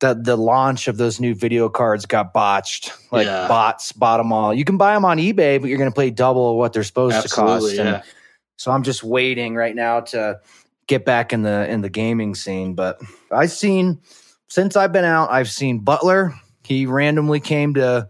the 0.00 0.14
the 0.14 0.36
launch 0.36 0.88
of 0.88 0.96
those 0.96 1.20
new 1.20 1.34
video 1.34 1.68
cards 1.68 2.06
got 2.06 2.32
botched. 2.32 2.92
Like 3.10 3.26
Yeah. 3.26 3.48
bots 3.48 3.92
bought 3.92 4.18
them 4.18 4.32
all. 4.32 4.52
You 4.54 4.64
can 4.64 4.76
buy 4.76 4.94
them 4.94 5.04
on 5.04 5.18
eBay, 5.18 5.60
but 5.60 5.68
you're 5.68 5.78
going 5.78 5.90
to 5.90 5.98
pay 5.98 6.10
double 6.10 6.56
what 6.56 6.72
they're 6.72 6.84
supposed 6.84 7.16
Absolutely, 7.16 7.76
to 7.76 7.84
cost. 7.84 8.06
Yeah. 8.06 8.12
so 8.56 8.70
I'm 8.70 8.82
just 8.82 9.02
waiting 9.02 9.54
right 9.54 9.74
now 9.74 10.00
to 10.00 10.40
get 10.86 11.04
back 11.04 11.32
in 11.32 11.42
the 11.42 11.68
in 11.68 11.80
the 11.80 11.88
gaming 11.90 12.34
scene. 12.34 12.74
But 12.74 13.00
I've 13.32 13.50
seen 13.52 14.00
since 14.48 14.76
I've 14.76 14.92
been 14.92 15.04
out, 15.04 15.30
I've 15.30 15.50
seen 15.50 15.80
Butler. 15.80 16.32
He 16.64 16.86
randomly 16.86 17.40
came 17.40 17.74
to 17.74 18.08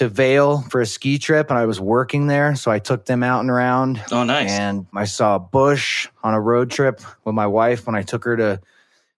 to 0.00 0.08
Vail 0.08 0.62
for 0.70 0.80
a 0.80 0.86
ski 0.86 1.18
trip, 1.18 1.50
and 1.50 1.58
I 1.58 1.66
was 1.66 1.78
working 1.78 2.26
there, 2.26 2.56
so 2.56 2.70
I 2.70 2.78
took 2.78 3.04
them 3.04 3.22
out 3.22 3.40
and 3.40 3.50
around. 3.50 4.02
Oh, 4.10 4.24
nice. 4.24 4.50
And 4.50 4.86
I 4.94 5.04
saw 5.04 5.38
Bush 5.38 6.08
on 6.22 6.32
a 6.32 6.40
road 6.40 6.70
trip 6.70 7.02
with 7.26 7.34
my 7.34 7.46
wife 7.46 7.84
when 7.84 7.94
I 7.94 8.00
took 8.00 8.24
her 8.24 8.34
to 8.34 8.60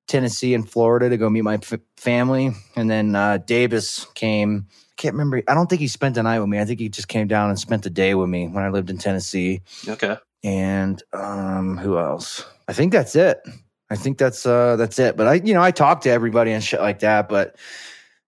Tennessee 0.08 0.54
and 0.54 0.68
Florida 0.68 1.08
to 1.08 1.16
go 1.16 1.30
meet 1.30 1.42
my 1.42 1.54
f- 1.54 1.78
family. 1.96 2.50
And 2.74 2.90
then 2.90 3.14
uh, 3.14 3.38
Davis 3.38 4.08
came. 4.16 4.66
I 4.72 4.94
can't 4.96 5.14
remember. 5.14 5.40
I 5.46 5.54
don't 5.54 5.70
think 5.70 5.80
he 5.80 5.86
spent 5.86 6.16
the 6.16 6.24
night 6.24 6.40
with 6.40 6.48
me. 6.48 6.58
I 6.58 6.64
think 6.64 6.80
he 6.80 6.88
just 6.88 7.06
came 7.06 7.28
down 7.28 7.48
and 7.48 7.56
spent 7.56 7.84
the 7.84 7.90
day 7.90 8.16
with 8.16 8.28
me 8.28 8.48
when 8.48 8.64
I 8.64 8.70
lived 8.70 8.90
in 8.90 8.98
Tennessee. 8.98 9.60
okay. 9.86 10.16
And 10.42 11.00
um, 11.12 11.78
who 11.78 11.96
else? 11.96 12.44
I 12.66 12.72
think 12.72 12.90
that's 12.90 13.14
it. 13.14 13.40
I 13.88 13.94
think 13.94 14.18
that's 14.18 14.44
uh, 14.44 14.74
that's 14.74 14.98
it. 14.98 15.16
But 15.16 15.28
I, 15.28 15.34
you 15.34 15.54
know, 15.54 15.62
I 15.62 15.70
talk 15.70 16.00
to 16.00 16.10
everybody 16.10 16.50
and 16.50 16.64
shit 16.64 16.80
like 16.80 16.98
that. 17.00 17.28
But 17.28 17.54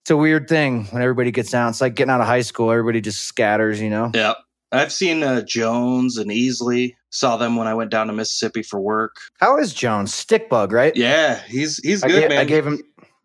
it's 0.05 0.11
a 0.11 0.17
weird 0.19 0.51
thing 0.51 0.85
when 0.91 1.01
everybody 1.01 1.31
gets 1.31 1.55
out. 1.55 1.71
It's 1.71 1.81
like 1.81 1.95
getting 1.95 2.11
out 2.11 2.21
of 2.21 2.27
high 2.27 2.43
school. 2.43 2.71
Everybody 2.71 3.01
just 3.01 3.23
scatters. 3.23 3.81
You 3.81 3.89
know. 3.89 4.11
Yeah. 4.13 4.35
I've 4.71 4.93
seen 4.93 5.23
uh, 5.23 5.41
Jones 5.43 6.19
and 6.19 6.31
Easley. 6.31 6.95
Saw 7.09 7.37
them 7.39 7.57
when 7.57 7.67
I 7.69 7.75
went 7.75 7.91
down 7.91 8.09
to 8.09 8.13
Mississippi 8.13 8.63
for 8.63 8.81
work. 8.81 9.17
How 9.39 9.57
is 9.57 9.73
Jones? 9.73 10.13
Stickbug, 10.13 10.73
right? 10.73 10.95
Yeah, 10.95 11.41
he's 11.47 11.79
he's 11.79 12.03
I 12.03 12.09
good, 12.09 12.21
gave, 12.21 12.29
man. 12.29 12.39
I 12.39 12.45
gave 12.45 12.67
him. 12.67 12.83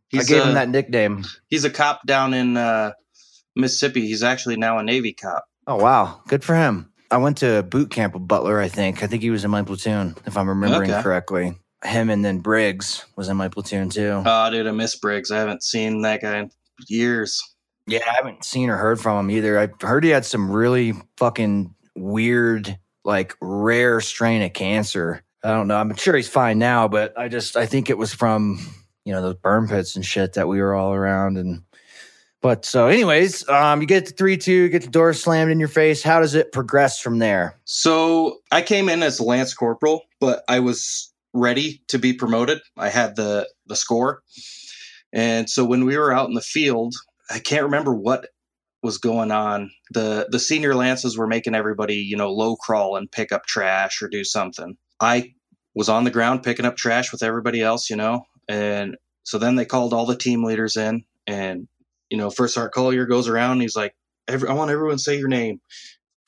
he's, 0.09 0.31
I 0.31 0.33
gave 0.33 0.43
uh, 0.43 0.47
him 0.47 0.53
that 0.53 0.69
nickname. 0.69 1.25
He's 1.47 1.65
a 1.65 1.69
cop 1.69 2.05
down 2.05 2.33
in 2.33 2.55
uh, 2.55 2.93
Mississippi. 3.57 4.01
He's 4.01 4.23
actually 4.23 4.55
now 4.55 4.77
a 4.77 4.83
Navy 4.83 5.11
cop. 5.11 5.43
Oh 5.67 5.75
wow, 5.75 6.21
good 6.27 6.43
for 6.45 6.55
him. 6.55 6.93
I 7.11 7.17
went 7.17 7.39
to 7.39 7.63
boot 7.63 7.89
camp 7.89 8.13
with 8.13 8.27
Butler. 8.27 8.61
I 8.61 8.69
think. 8.69 9.03
I 9.03 9.07
think 9.07 9.23
he 9.23 9.31
was 9.31 9.43
in 9.43 9.51
my 9.51 9.63
platoon, 9.63 10.15
if 10.25 10.37
I'm 10.37 10.47
remembering 10.47 10.91
Okay. 10.91 11.01
correctly. 11.01 11.57
Him 11.83 12.09
and 12.09 12.23
then 12.23 12.39
Briggs 12.39 13.05
was 13.15 13.27
in 13.29 13.37
my 13.37 13.47
platoon 13.47 13.89
too. 13.89 14.21
Oh, 14.25 14.51
dude, 14.51 14.67
I 14.67 14.71
miss 14.71 14.95
Briggs. 14.95 15.31
I 15.31 15.37
haven't 15.37 15.63
seen 15.63 16.01
that 16.01 16.21
guy 16.21 16.37
in 16.37 16.51
years. 16.87 17.41
yeah, 17.87 17.99
I 18.07 18.13
haven't 18.15 18.45
seen 18.45 18.69
or 18.69 18.77
heard 18.77 18.99
from 18.99 19.25
him 19.25 19.35
either. 19.35 19.59
I 19.59 19.69
heard 19.85 20.03
he 20.03 20.09
had 20.11 20.25
some 20.25 20.51
really 20.51 20.93
fucking 21.17 21.73
weird, 21.95 22.77
like 23.03 23.35
rare 23.41 24.01
strain 24.01 24.41
of 24.41 24.53
cancer. 24.53 25.23
I 25.43 25.49
don't 25.51 25.67
know. 25.67 25.77
I'm 25.77 25.95
sure 25.95 26.15
he's 26.15 26.29
fine 26.29 26.59
now, 26.59 26.87
but 26.87 27.17
I 27.17 27.27
just 27.27 27.55
I 27.57 27.65
think 27.65 27.89
it 27.89 27.97
was 27.97 28.13
from 28.13 28.59
you 29.05 29.13
know 29.13 29.21
those 29.21 29.35
burn 29.35 29.67
pits 29.67 29.95
and 29.95 30.05
shit 30.05 30.33
that 30.33 30.47
we 30.47 30.61
were 30.61 30.75
all 30.75 30.93
around 30.93 31.37
and. 31.37 31.63
But 32.41 32.63
so, 32.63 32.87
anyways, 32.87 33.49
um, 33.49 33.81
you 33.81 33.87
get 33.87 34.05
the 34.05 34.13
three 34.13 34.37
two, 34.37 34.69
get 34.69 34.83
the 34.83 34.89
door 34.89 35.13
slammed 35.13 35.51
in 35.51 35.59
your 35.59 35.67
face. 35.67 36.01
How 36.01 36.21
does 36.21 36.35
it 36.35 36.53
progress 36.53 36.97
from 36.97 37.19
there? 37.19 37.59
So 37.65 38.37
I 38.49 38.61
came 38.61 38.87
in 38.87 39.03
as 39.03 39.19
Lance 39.19 39.53
Corporal, 39.53 40.03
but 40.21 40.45
I 40.47 40.61
was 40.61 41.11
ready 41.33 41.81
to 41.89 41.99
be 41.99 42.13
promoted. 42.13 42.61
I 42.77 42.87
had 42.87 43.17
the 43.17 43.49
the 43.67 43.75
score, 43.75 44.23
and 45.13 45.49
so 45.49 45.65
when 45.65 45.85
we 45.85 45.97
were 45.97 46.13
out 46.13 46.29
in 46.29 46.35
the 46.35 46.41
field, 46.41 46.95
I 47.29 47.39
can't 47.39 47.63
remember 47.63 47.93
what 47.93 48.27
was 48.81 48.97
going 48.97 49.31
on. 49.31 49.71
the 49.91 50.27
The 50.31 50.39
senior 50.39 50.75
lances 50.75 51.17
were 51.17 51.27
making 51.27 51.55
everybody, 51.55 51.95
you 51.95 52.17
know, 52.17 52.31
low 52.31 52.55
crawl 52.55 52.95
and 52.95 53.11
pick 53.11 53.31
up 53.31 53.45
trash 53.45 54.01
or 54.01 54.07
do 54.07 54.23
something. 54.23 54.77
I 54.99 55.33
was 55.75 55.89
on 55.89 56.03
the 56.03 56.11
ground 56.11 56.43
picking 56.43 56.65
up 56.65 56.77
trash 56.77 57.11
with 57.11 57.23
everybody 57.23 57.61
else, 57.61 57.89
you 57.89 57.95
know, 57.95 58.23
and 58.47 58.95
so 59.23 59.37
then 59.37 59.55
they 59.55 59.65
called 59.65 59.93
all 59.93 60.05
the 60.05 60.15
team 60.15 60.43
leaders 60.43 60.75
in, 60.77 61.03
and 61.27 61.67
you 62.09 62.17
know, 62.17 62.29
first 62.29 62.55
Sergeant 62.55 62.73
Collier 62.73 63.05
goes 63.05 63.27
around. 63.27 63.53
And 63.53 63.61
he's 63.61 63.75
like, 63.75 63.93
"I 64.27 64.35
want 64.53 64.71
everyone 64.71 64.97
to 64.97 65.03
say 65.03 65.17
your 65.17 65.27
name." 65.27 65.61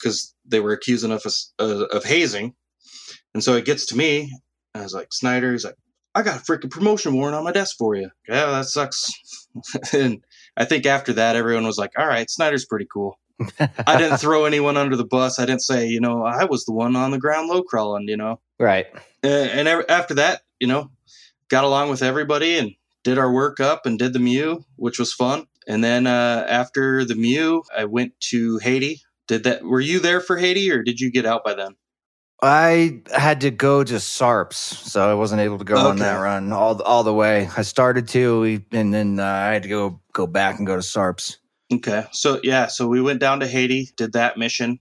because 0.02 0.34
they 0.46 0.60
were 0.60 0.72
accusing 0.72 1.12
us 1.12 1.52
of, 1.58 1.70
uh, 1.70 1.84
of 1.86 2.04
hazing. 2.04 2.54
And 3.34 3.42
so 3.42 3.54
it 3.54 3.64
gets 3.64 3.86
to 3.86 3.96
me. 3.96 4.32
I 4.74 4.82
was 4.82 4.94
like, 4.94 5.12
Snyder, 5.12 5.52
he's 5.52 5.64
like, 5.64 5.76
I 6.14 6.22
got 6.22 6.40
a 6.40 6.40
freaking 6.40 6.70
promotion 6.70 7.14
warrant 7.14 7.36
on 7.36 7.44
my 7.44 7.52
desk 7.52 7.76
for 7.78 7.94
you. 7.94 8.10
Yeah, 8.28 8.46
that 8.46 8.66
sucks. 8.66 9.10
and 9.92 10.22
I 10.56 10.64
think 10.64 10.86
after 10.86 11.14
that, 11.14 11.36
everyone 11.36 11.66
was 11.66 11.78
like, 11.78 11.92
all 11.98 12.06
right, 12.06 12.28
Snyder's 12.28 12.66
pretty 12.66 12.86
cool. 12.92 13.18
I 13.86 13.96
didn't 13.98 14.18
throw 14.18 14.44
anyone 14.44 14.76
under 14.76 14.96
the 14.96 15.06
bus. 15.06 15.38
I 15.38 15.46
didn't 15.46 15.62
say, 15.62 15.86
you 15.86 16.00
know, 16.00 16.22
I 16.22 16.44
was 16.44 16.64
the 16.64 16.72
one 16.72 16.96
on 16.96 17.10
the 17.10 17.18
ground 17.18 17.48
low 17.48 17.62
crawling, 17.62 18.08
you 18.08 18.16
know. 18.16 18.40
Right. 18.58 18.86
And 19.22 19.68
ev- 19.68 19.86
after 19.88 20.14
that, 20.14 20.42
you 20.60 20.66
know, 20.66 20.90
got 21.48 21.64
along 21.64 21.90
with 21.90 22.02
everybody 22.02 22.58
and 22.58 22.72
did 23.04 23.18
our 23.18 23.32
work 23.32 23.60
up 23.60 23.86
and 23.86 23.98
did 23.98 24.12
the 24.12 24.18
MEU, 24.18 24.62
which 24.76 24.98
was 24.98 25.12
fun. 25.12 25.46
And 25.66 25.82
then 25.82 26.06
uh, 26.06 26.46
after 26.48 27.04
the 27.04 27.14
MEU, 27.14 27.62
I 27.76 27.84
went 27.84 28.18
to 28.30 28.58
Haiti. 28.58 29.02
Did 29.28 29.44
that? 29.44 29.62
Were 29.62 29.80
you 29.80 30.00
there 30.00 30.20
for 30.20 30.36
Haiti, 30.36 30.70
or 30.72 30.82
did 30.82 31.00
you 31.00 31.10
get 31.10 31.24
out 31.24 31.44
by 31.44 31.54
then? 31.54 31.76
I 32.44 33.02
had 33.14 33.42
to 33.42 33.52
go 33.52 33.84
to 33.84 33.94
SARPs, 33.94 34.54
so 34.54 35.08
I 35.08 35.14
wasn't 35.14 35.42
able 35.42 35.58
to 35.58 35.64
go 35.64 35.76
on 35.76 35.98
that 35.98 36.16
run 36.16 36.52
all 36.52 36.82
all 36.82 37.04
the 37.04 37.14
way. 37.14 37.48
I 37.56 37.62
started 37.62 38.08
to, 38.08 38.60
and 38.72 38.92
then 38.92 39.20
uh, 39.20 39.24
I 39.24 39.52
had 39.52 39.62
to 39.62 39.68
go 39.68 40.00
go 40.12 40.26
back 40.26 40.58
and 40.58 40.66
go 40.66 40.74
to 40.74 40.82
SARPs. 40.82 41.36
Okay. 41.72 42.04
So 42.10 42.40
yeah, 42.42 42.66
so 42.66 42.88
we 42.88 43.00
went 43.00 43.20
down 43.20 43.40
to 43.40 43.46
Haiti, 43.46 43.90
did 43.96 44.14
that 44.14 44.36
mission. 44.36 44.80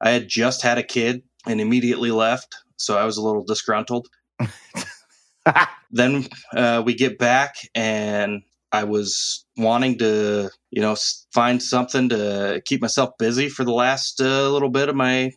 I 0.00 0.10
had 0.10 0.26
just 0.26 0.62
had 0.62 0.78
a 0.78 0.82
kid 0.82 1.22
and 1.46 1.60
immediately 1.60 2.10
left, 2.10 2.56
so 2.76 2.96
I 2.96 3.04
was 3.04 3.18
a 3.18 3.22
little 3.22 3.44
disgruntled. 3.44 4.08
then 5.90 6.26
uh, 6.56 6.82
we 6.84 6.94
get 6.94 7.18
back 7.18 7.56
and 7.74 8.42
I 8.72 8.84
was 8.84 9.44
wanting 9.58 9.98
to, 9.98 10.48
you 10.70 10.80
know, 10.80 10.96
find 11.34 11.62
something 11.62 12.08
to 12.08 12.62
keep 12.64 12.80
myself 12.80 13.10
busy 13.18 13.50
for 13.50 13.64
the 13.64 13.72
last 13.72 14.20
uh, 14.20 14.48
little 14.50 14.70
bit 14.70 14.88
of 14.88 14.96
my 14.96 15.32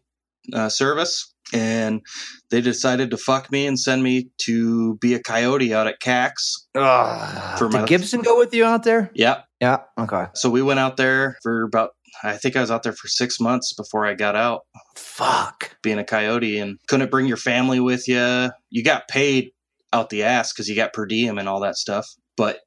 uh, 0.54 0.70
service. 0.70 1.34
And 1.54 2.02
they 2.50 2.60
decided 2.62 3.12
to 3.12 3.18
fuck 3.18 3.52
me 3.52 3.68
and 3.68 3.80
send 3.80 4.02
me 4.04 4.30
to 4.40 4.96
be 4.98 5.14
a 5.14 5.22
coyote 5.22 5.74
out 5.74 5.88
at 5.88 6.00
CAX. 6.00 6.68
Ugh. 6.76 7.58
For 7.60 7.70
Did 7.70 7.82
my- 7.82 7.86
Gibson 7.86 8.22
go 8.22 8.38
with 8.38 8.54
you 8.54 8.66
out 8.66 8.84
there? 8.84 9.12
Yep. 9.14 9.46
Yeah. 9.62 9.78
Okay. 10.00 10.26
So 10.34 10.50
we 10.50 10.62
went 10.62 10.80
out 10.80 10.98
there 10.98 11.38
for 11.44 11.64
about, 11.64 11.92
I 12.24 12.38
think 12.38 12.56
I 12.56 12.62
was 12.62 12.72
out 12.72 12.84
there 12.84 12.94
for 12.94 13.08
six 13.08 13.40
months 13.40 13.74
before 13.74 14.06
I 14.06 14.16
got 14.16 14.36
out 14.36 14.62
Fuck. 14.96 15.78
being 15.84 16.00
a 16.00 16.04
coyote 16.04 16.58
and 16.58 16.78
couldn't 16.88 17.12
bring 17.12 17.28
your 17.28 17.38
family 17.38 17.80
with 17.80 18.08
you. 18.08 18.50
You 18.70 18.84
got 18.84 19.08
paid 19.08 19.52
out 19.94 20.10
the 20.10 20.24
ass 20.24 20.52
because 20.52 20.68
you 20.68 20.76
got 20.76 20.94
per 20.94 21.06
diem 21.06 21.38
and 21.38 21.48
all 21.48 21.60
that 21.62 21.76
stuff. 21.78 22.08
But 22.38 22.60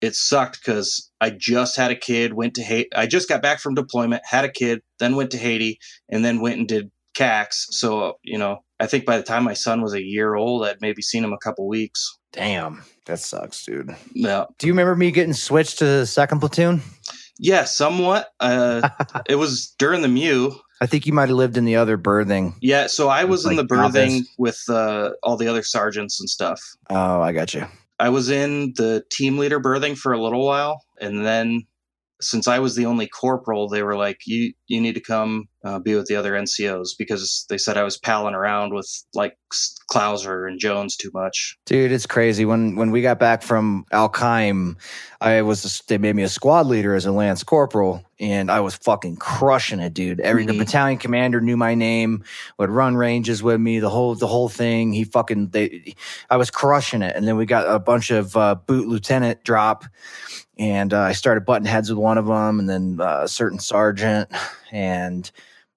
it 0.00 0.14
sucked 0.14 0.60
because 0.60 1.10
I 1.20 1.30
just 1.30 1.76
had 1.76 1.90
a 1.90 1.96
kid, 1.96 2.34
went 2.34 2.54
to 2.54 2.62
Haiti. 2.62 2.90
I 2.94 3.06
just 3.06 3.28
got 3.28 3.42
back 3.42 3.60
from 3.60 3.74
deployment, 3.74 4.22
had 4.26 4.44
a 4.44 4.50
kid, 4.50 4.82
then 4.98 5.16
went 5.16 5.30
to 5.30 5.38
Haiti, 5.38 5.78
and 6.10 6.24
then 6.24 6.40
went 6.40 6.58
and 6.58 6.68
did 6.68 6.90
CAX. 7.16 7.66
So, 7.70 8.18
you 8.22 8.38
know, 8.38 8.58
I 8.78 8.86
think 8.86 9.04
by 9.06 9.16
the 9.16 9.22
time 9.22 9.44
my 9.44 9.54
son 9.54 9.80
was 9.82 9.94
a 9.94 10.02
year 10.02 10.34
old, 10.34 10.64
I'd 10.66 10.80
maybe 10.80 11.02
seen 11.02 11.24
him 11.24 11.32
a 11.32 11.38
couple 11.38 11.66
weeks. 11.66 12.16
Damn. 12.32 12.84
That 13.06 13.18
sucks, 13.18 13.64
dude. 13.64 13.94
Yeah. 14.14 14.44
Do 14.58 14.66
you 14.66 14.72
remember 14.72 14.94
me 14.96 15.10
getting 15.10 15.32
switched 15.32 15.78
to 15.78 15.84
the 15.84 16.06
second 16.06 16.40
platoon? 16.40 16.82
Yeah, 17.38 17.64
somewhat. 17.64 18.28
Uh, 18.40 18.88
it 19.28 19.36
was 19.36 19.74
during 19.78 20.02
the 20.02 20.08
MEU. 20.08 20.52
I 20.80 20.86
think 20.86 21.06
you 21.06 21.12
might 21.14 21.28
have 21.28 21.36
lived 21.38 21.56
in 21.56 21.64
the 21.64 21.76
other 21.76 21.96
berthing. 21.96 22.54
Yeah, 22.60 22.86
so 22.86 23.08
I 23.08 23.24
was 23.24 23.44
in 23.46 23.52
Like 23.56 23.58
the 23.58 23.64
berthing 23.64 24.10
Galvez. 24.10 24.34
with 24.38 24.62
uh, 24.68 25.10
all 25.22 25.36
the 25.38 25.48
other 25.48 25.62
sergeants 25.62 26.20
and 26.20 26.28
stuff. 26.28 26.60
Oh, 26.90 27.20
I 27.22 27.32
got 27.32 27.54
you. 27.54 27.66
I 27.98 28.10
was 28.10 28.28
in 28.28 28.74
the 28.76 29.02
team 29.10 29.38
leader 29.38 29.58
berthing 29.58 29.94
for 29.94 30.12
a 30.12 30.20
little 30.22 30.44
while, 30.44 30.82
and 31.00 31.24
then 31.24 31.62
since 32.20 32.48
I 32.48 32.58
was 32.58 32.74
the 32.76 32.86
only 32.86 33.06
corporal, 33.06 33.68
they 33.68 33.82
were 33.82 33.96
like, 33.96 34.20
"You 34.26 34.52
you 34.68 34.80
need 34.80 34.94
to 34.94 35.00
come 35.00 35.48
uh, 35.64 35.78
be 35.78 35.94
with 35.94 36.06
the 36.06 36.16
other 36.16 36.32
NCOs," 36.32 36.90
because 36.98 37.44
they 37.48 37.58
said 37.58 37.76
I 37.76 37.82
was 37.82 37.98
palling 37.98 38.34
around 38.34 38.72
with 38.74 38.88
like 39.14 39.36
Klauser 39.92 40.48
and 40.48 40.58
Jones 40.58 40.96
too 40.96 41.10
much. 41.14 41.56
Dude, 41.66 41.92
it's 41.92 42.06
crazy. 42.06 42.44
When 42.44 42.76
when 42.76 42.90
we 42.90 43.02
got 43.02 43.18
back 43.18 43.42
from 43.42 43.84
Al 43.92 44.08
Qaim, 44.10 44.76
I 45.20 45.42
was 45.42 45.82
they 45.88 45.98
made 45.98 46.16
me 46.16 46.22
a 46.22 46.28
squad 46.28 46.66
leader 46.66 46.94
as 46.94 47.06
a 47.06 47.12
lance 47.12 47.42
corporal, 47.42 48.02
and 48.18 48.50
I 48.50 48.60
was 48.60 48.74
fucking 48.76 49.16
crushing 49.16 49.80
it, 49.80 49.92
dude. 49.94 50.20
Every 50.20 50.44
Mhm. 50.44 50.48
the 50.48 50.58
battalion 50.58 50.98
commander 50.98 51.40
knew 51.40 51.56
my 51.56 51.74
name, 51.74 52.24
would 52.58 52.70
run 52.70 52.96
ranges 52.96 53.42
with 53.42 53.60
me, 53.60 53.78
the 53.78 53.90
whole 53.90 54.14
the 54.14 54.26
whole 54.26 54.48
thing. 54.48 54.92
He 54.92 55.04
fucking 55.04 55.50
they, 55.50 55.94
I 56.30 56.36
was 56.36 56.50
crushing 56.50 57.02
it, 57.02 57.14
and 57.14 57.28
then 57.28 57.36
we 57.36 57.44
got 57.46 57.66
a 57.68 57.78
bunch 57.78 58.10
of 58.10 58.36
uh, 58.36 58.54
boot 58.54 58.88
lieutenant 58.88 59.44
drop, 59.44 59.84
and 60.58 60.92
uh, 60.94 61.00
I 61.00 61.12
started 61.12 61.44
butting 61.44 61.66
heads 61.66 61.90
with 61.90 61.98
one 61.98 62.18
of 62.18 62.26
them, 62.26 62.60
and 62.60 62.68
then 62.68 62.98
uh, 63.00 63.20
a 63.24 63.28
certain 63.28 63.58
sergeant, 63.58 64.30
and 64.72 65.30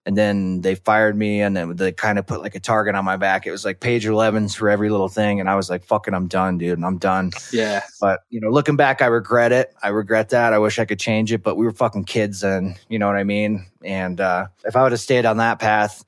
and 0.05 0.17
then 0.17 0.61
they 0.61 0.73
fired 0.73 1.15
me 1.15 1.39
and 1.41 1.55
then 1.55 1.75
they 1.75 1.91
kind 1.91 2.17
of 2.17 2.25
put 2.25 2.41
like 2.41 2.55
a 2.55 2.59
target 2.59 2.95
on 2.95 3.05
my 3.05 3.15
back. 3.15 3.45
It 3.45 3.51
was 3.51 3.63
like 3.63 3.79
page 3.79 4.05
11s 4.05 4.55
for 4.55 4.67
every 4.67 4.89
little 4.89 5.09
thing. 5.09 5.39
And 5.39 5.47
I 5.47 5.53
was 5.53 5.69
like, 5.69 5.83
fucking, 5.83 6.15
I'm 6.15 6.27
done, 6.27 6.57
dude. 6.57 6.79
and 6.79 6.85
I'm 6.85 6.97
done. 6.97 7.31
Yeah, 7.53 7.81
But, 8.01 8.21
you 8.31 8.39
know, 8.41 8.49
looking 8.49 8.75
back, 8.75 9.03
I 9.03 9.05
regret 9.05 9.51
it. 9.51 9.71
I 9.83 9.89
regret 9.89 10.29
that. 10.29 10.51
I 10.51 10.57
wish 10.57 10.79
I 10.79 10.85
could 10.85 10.99
change 10.99 11.31
it, 11.31 11.43
but 11.43 11.57
we 11.57 11.65
were 11.65 11.73
fucking 11.73 12.05
kids 12.05 12.43
and 12.43 12.75
You 12.87 12.97
know 12.97 13.05
what 13.05 13.17
I 13.17 13.23
mean? 13.23 13.67
And 13.83 14.19
uh, 14.19 14.47
if 14.65 14.75
I 14.75 14.81
would 14.81 14.93
have 14.93 15.01
stayed 15.01 15.25
on 15.27 15.37
that 15.37 15.59
path, 15.59 16.03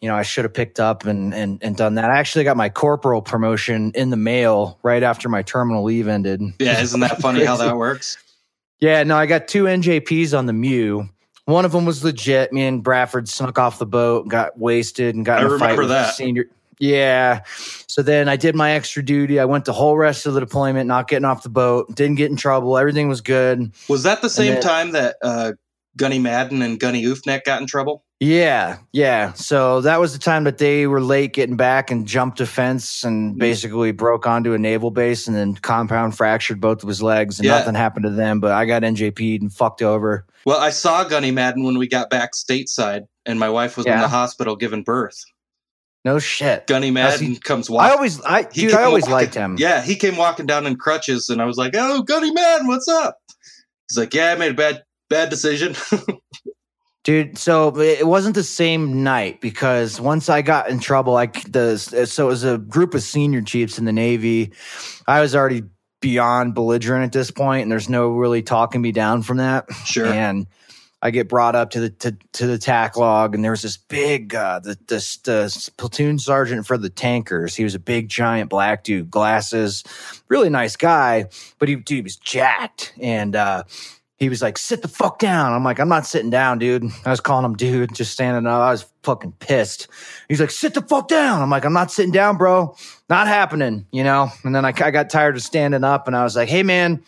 you 0.00 0.08
know, 0.08 0.14
I 0.16 0.22
should 0.22 0.44
have 0.44 0.54
picked 0.54 0.80
up 0.80 1.04
and, 1.04 1.34
and, 1.34 1.62
and 1.62 1.76
done 1.76 1.94
that. 1.96 2.10
I 2.10 2.18
actually 2.18 2.44
got 2.44 2.56
my 2.56 2.68
corporal 2.70 3.20
promotion 3.22 3.92
in 3.94 4.10
the 4.10 4.16
mail 4.16 4.78
right 4.82 5.02
after 5.02 5.28
my 5.28 5.42
terminal 5.42 5.84
leave 5.84 6.08
ended. 6.08 6.40
yeah. 6.58 6.80
Isn't 6.80 7.00
that 7.00 7.20
funny 7.20 7.44
how 7.44 7.56
that 7.56 7.76
works? 7.76 8.16
Yeah, 8.82 9.02
no, 9.02 9.14
I 9.14 9.26
got 9.26 9.46
two 9.46 9.64
NJPs 9.64 10.36
on 10.36 10.46
the 10.46 10.54
MEU. 10.54 11.06
One 11.44 11.66
of 11.66 11.72
them 11.72 11.84
was 11.84 12.02
legit. 12.02 12.50
Me 12.50 12.62
and 12.66 12.82
Bradford 12.82 13.28
snuck 13.28 13.58
off 13.58 13.78
the 13.78 13.84
boat, 13.84 14.26
got 14.28 14.58
wasted, 14.58 15.14
and 15.14 15.22
got 15.22 15.40
I 15.40 15.42
in 15.42 15.46
a 15.48 15.58
fight 15.58 15.64
remember 15.72 15.82
with 15.82 15.90
that. 15.90 16.14
senior. 16.14 16.46
Yeah. 16.78 17.42
So 17.88 18.00
then 18.00 18.26
I 18.30 18.36
did 18.36 18.54
my 18.54 18.70
extra 18.70 19.02
duty. 19.04 19.38
I 19.38 19.44
went 19.44 19.66
the 19.66 19.74
whole 19.74 19.98
rest 19.98 20.24
of 20.24 20.32
the 20.32 20.40
deployment, 20.40 20.86
not 20.86 21.08
getting 21.08 21.26
off 21.26 21.42
the 21.42 21.50
boat. 21.50 21.94
Didn't 21.94 22.16
get 22.16 22.30
in 22.30 22.38
trouble. 22.38 22.78
Everything 22.78 23.06
was 23.10 23.20
good. 23.20 23.70
Was 23.90 24.02
that 24.04 24.22
the 24.22 24.30
same 24.30 24.54
then- 24.54 24.62
time 24.62 24.92
that 24.92 25.16
uh, 25.20 25.52
Gunny 25.98 26.18
Madden 26.18 26.62
and 26.62 26.80
Gunny 26.80 27.04
Oofneck 27.04 27.44
got 27.44 27.60
in 27.60 27.66
trouble? 27.66 28.02
Yeah, 28.22 28.76
yeah. 28.92 29.32
So 29.32 29.80
that 29.80 29.98
was 29.98 30.12
the 30.12 30.18
time 30.18 30.44
that 30.44 30.58
they 30.58 30.86
were 30.86 31.00
late 31.00 31.32
getting 31.32 31.56
back 31.56 31.90
and 31.90 32.06
jumped 32.06 32.38
a 32.40 32.46
fence 32.46 33.02
and 33.02 33.34
Mm. 33.34 33.38
basically 33.38 33.92
broke 33.92 34.26
onto 34.26 34.52
a 34.52 34.58
naval 34.58 34.90
base 34.90 35.26
and 35.26 35.34
then 35.34 35.54
compound 35.54 36.14
fractured 36.14 36.60
both 36.60 36.82
of 36.82 36.88
his 36.88 37.02
legs 37.02 37.38
and 37.38 37.46
Yeah. 37.46 37.58
nothing 37.58 37.74
happened 37.74 38.04
to 38.04 38.10
them. 38.10 38.38
But 38.38 38.52
I 38.52 38.66
got 38.66 38.82
NJP'd 38.84 39.40
and 39.40 39.50
fucked 39.50 39.80
over. 39.80 40.26
Well, 40.44 40.58
I 40.60 40.68
saw 40.68 41.02
Gunny 41.04 41.30
Madden 41.30 41.64
when 41.64 41.78
we 41.78 41.88
got 41.88 42.10
back 42.10 42.32
stateside, 42.34 43.06
and 43.24 43.38
my 43.40 43.48
wife 43.48 43.78
was 43.78 43.86
in 43.86 43.98
the 43.98 44.08
hospital 44.08 44.54
giving 44.54 44.82
birth. 44.82 45.24
No 46.04 46.18
shit. 46.18 46.66
Gunny 46.66 46.90
Madden 46.90 47.36
comes 47.36 47.70
I 47.70 47.72
walking. 47.72 47.92
always, 47.96 48.20
I 48.22 48.46
He 48.52 48.62
dude, 48.66 48.74
I 48.74 48.82
always 48.84 49.02
walking- 49.04 49.12
liked 49.14 49.34
him. 49.34 49.56
Yeah, 49.58 49.80
he 49.82 49.96
came 49.96 50.16
walking 50.18 50.44
down 50.46 50.66
in 50.66 50.76
crutches, 50.76 51.30
and 51.30 51.40
I 51.40 51.46
was 51.46 51.56
like, 51.56 51.72
"Oh, 51.74 52.02
Gunny 52.02 52.32
Madden, 52.32 52.66
what's 52.68 52.88
up?" 52.88 53.18
He's 53.88 53.96
like, 53.98 54.12
"Yeah, 54.12 54.32
I 54.32 54.36
made 54.36 54.50
a 54.52 54.54
bad 54.54 54.82
bad 55.08 55.30
decision." 55.30 55.74
dude 57.02 57.38
so 57.38 57.78
it 57.78 58.06
wasn't 58.06 58.34
the 58.34 58.42
same 58.42 59.02
night 59.02 59.40
because 59.40 60.00
once 60.00 60.28
i 60.28 60.42
got 60.42 60.68
in 60.68 60.78
trouble 60.78 61.12
like 61.12 61.50
the 61.50 61.78
so 61.78 62.24
it 62.24 62.28
was 62.28 62.44
a 62.44 62.58
group 62.58 62.94
of 62.94 63.02
senior 63.02 63.42
chiefs 63.42 63.78
in 63.78 63.84
the 63.84 63.92
navy 63.92 64.52
i 65.06 65.20
was 65.20 65.34
already 65.34 65.62
beyond 66.00 66.54
belligerent 66.54 67.04
at 67.04 67.12
this 67.12 67.30
point 67.30 67.62
and 67.62 67.72
there's 67.72 67.88
no 67.88 68.08
really 68.08 68.42
talking 68.42 68.80
me 68.80 68.92
down 68.92 69.22
from 69.22 69.38
that 69.38 69.70
sure. 69.84 70.06
and 70.06 70.46
I 71.02 71.10
get 71.10 71.28
brought 71.28 71.54
up 71.54 71.70
to 71.70 71.80
the 71.80 71.90
to, 71.90 72.16
to 72.34 72.46
the 72.46 72.58
TACLOG, 72.58 73.34
and 73.34 73.42
there 73.42 73.52
was 73.52 73.62
this 73.62 73.78
big 73.78 74.34
uh, 74.34 74.60
the, 74.60 74.76
the 74.86 75.18
the 75.24 75.70
platoon 75.78 76.18
sergeant 76.18 76.66
for 76.66 76.76
the 76.76 76.90
tankers. 76.90 77.56
He 77.56 77.64
was 77.64 77.74
a 77.74 77.78
big 77.78 78.10
giant 78.10 78.50
black 78.50 78.84
dude, 78.84 79.10
glasses, 79.10 79.82
really 80.28 80.50
nice 80.50 80.76
guy, 80.76 81.26
but 81.58 81.70
he 81.70 81.76
dude 81.76 81.96
he 81.96 82.02
was 82.02 82.16
jacked, 82.16 82.92
and 83.00 83.34
uh, 83.34 83.64
he 84.20 84.28
was 84.28 84.42
like, 84.42 84.58
"Sit 84.58 84.82
the 84.82 84.88
fuck 84.88 85.18
down." 85.18 85.52
I'm 85.52 85.64
like, 85.64 85.80
"I'm 85.80 85.88
not 85.88 86.06
sitting 86.06 86.30
down, 86.30 86.58
dude." 86.58 86.84
I 87.04 87.10
was 87.10 87.20
calling 87.20 87.44
him 87.44 87.56
dude, 87.56 87.94
just 87.94 88.12
standing 88.12 88.46
up. 88.46 88.60
I 88.60 88.70
was 88.70 88.86
fucking 89.02 89.32
pissed. 89.40 89.88
He's 90.28 90.40
like, 90.40 90.50
"Sit 90.50 90.74
the 90.74 90.82
fuck 90.82 91.08
down." 91.08 91.42
I'm 91.42 91.50
like, 91.50 91.64
"I'm 91.64 91.72
not 91.72 91.90
sitting 91.90 92.12
down, 92.12 92.36
bro. 92.36 92.76
Not 93.08 93.26
happening," 93.26 93.86
you 93.90 94.04
know. 94.04 94.30
And 94.44 94.54
then 94.54 94.64
I, 94.64 94.68
I 94.68 94.90
got 94.90 95.10
tired 95.10 95.36
of 95.36 95.42
standing 95.42 95.82
up, 95.82 96.06
and 96.06 96.14
I 96.14 96.22
was 96.22 96.36
like, 96.36 96.48
"Hey, 96.48 96.62
man, 96.62 97.02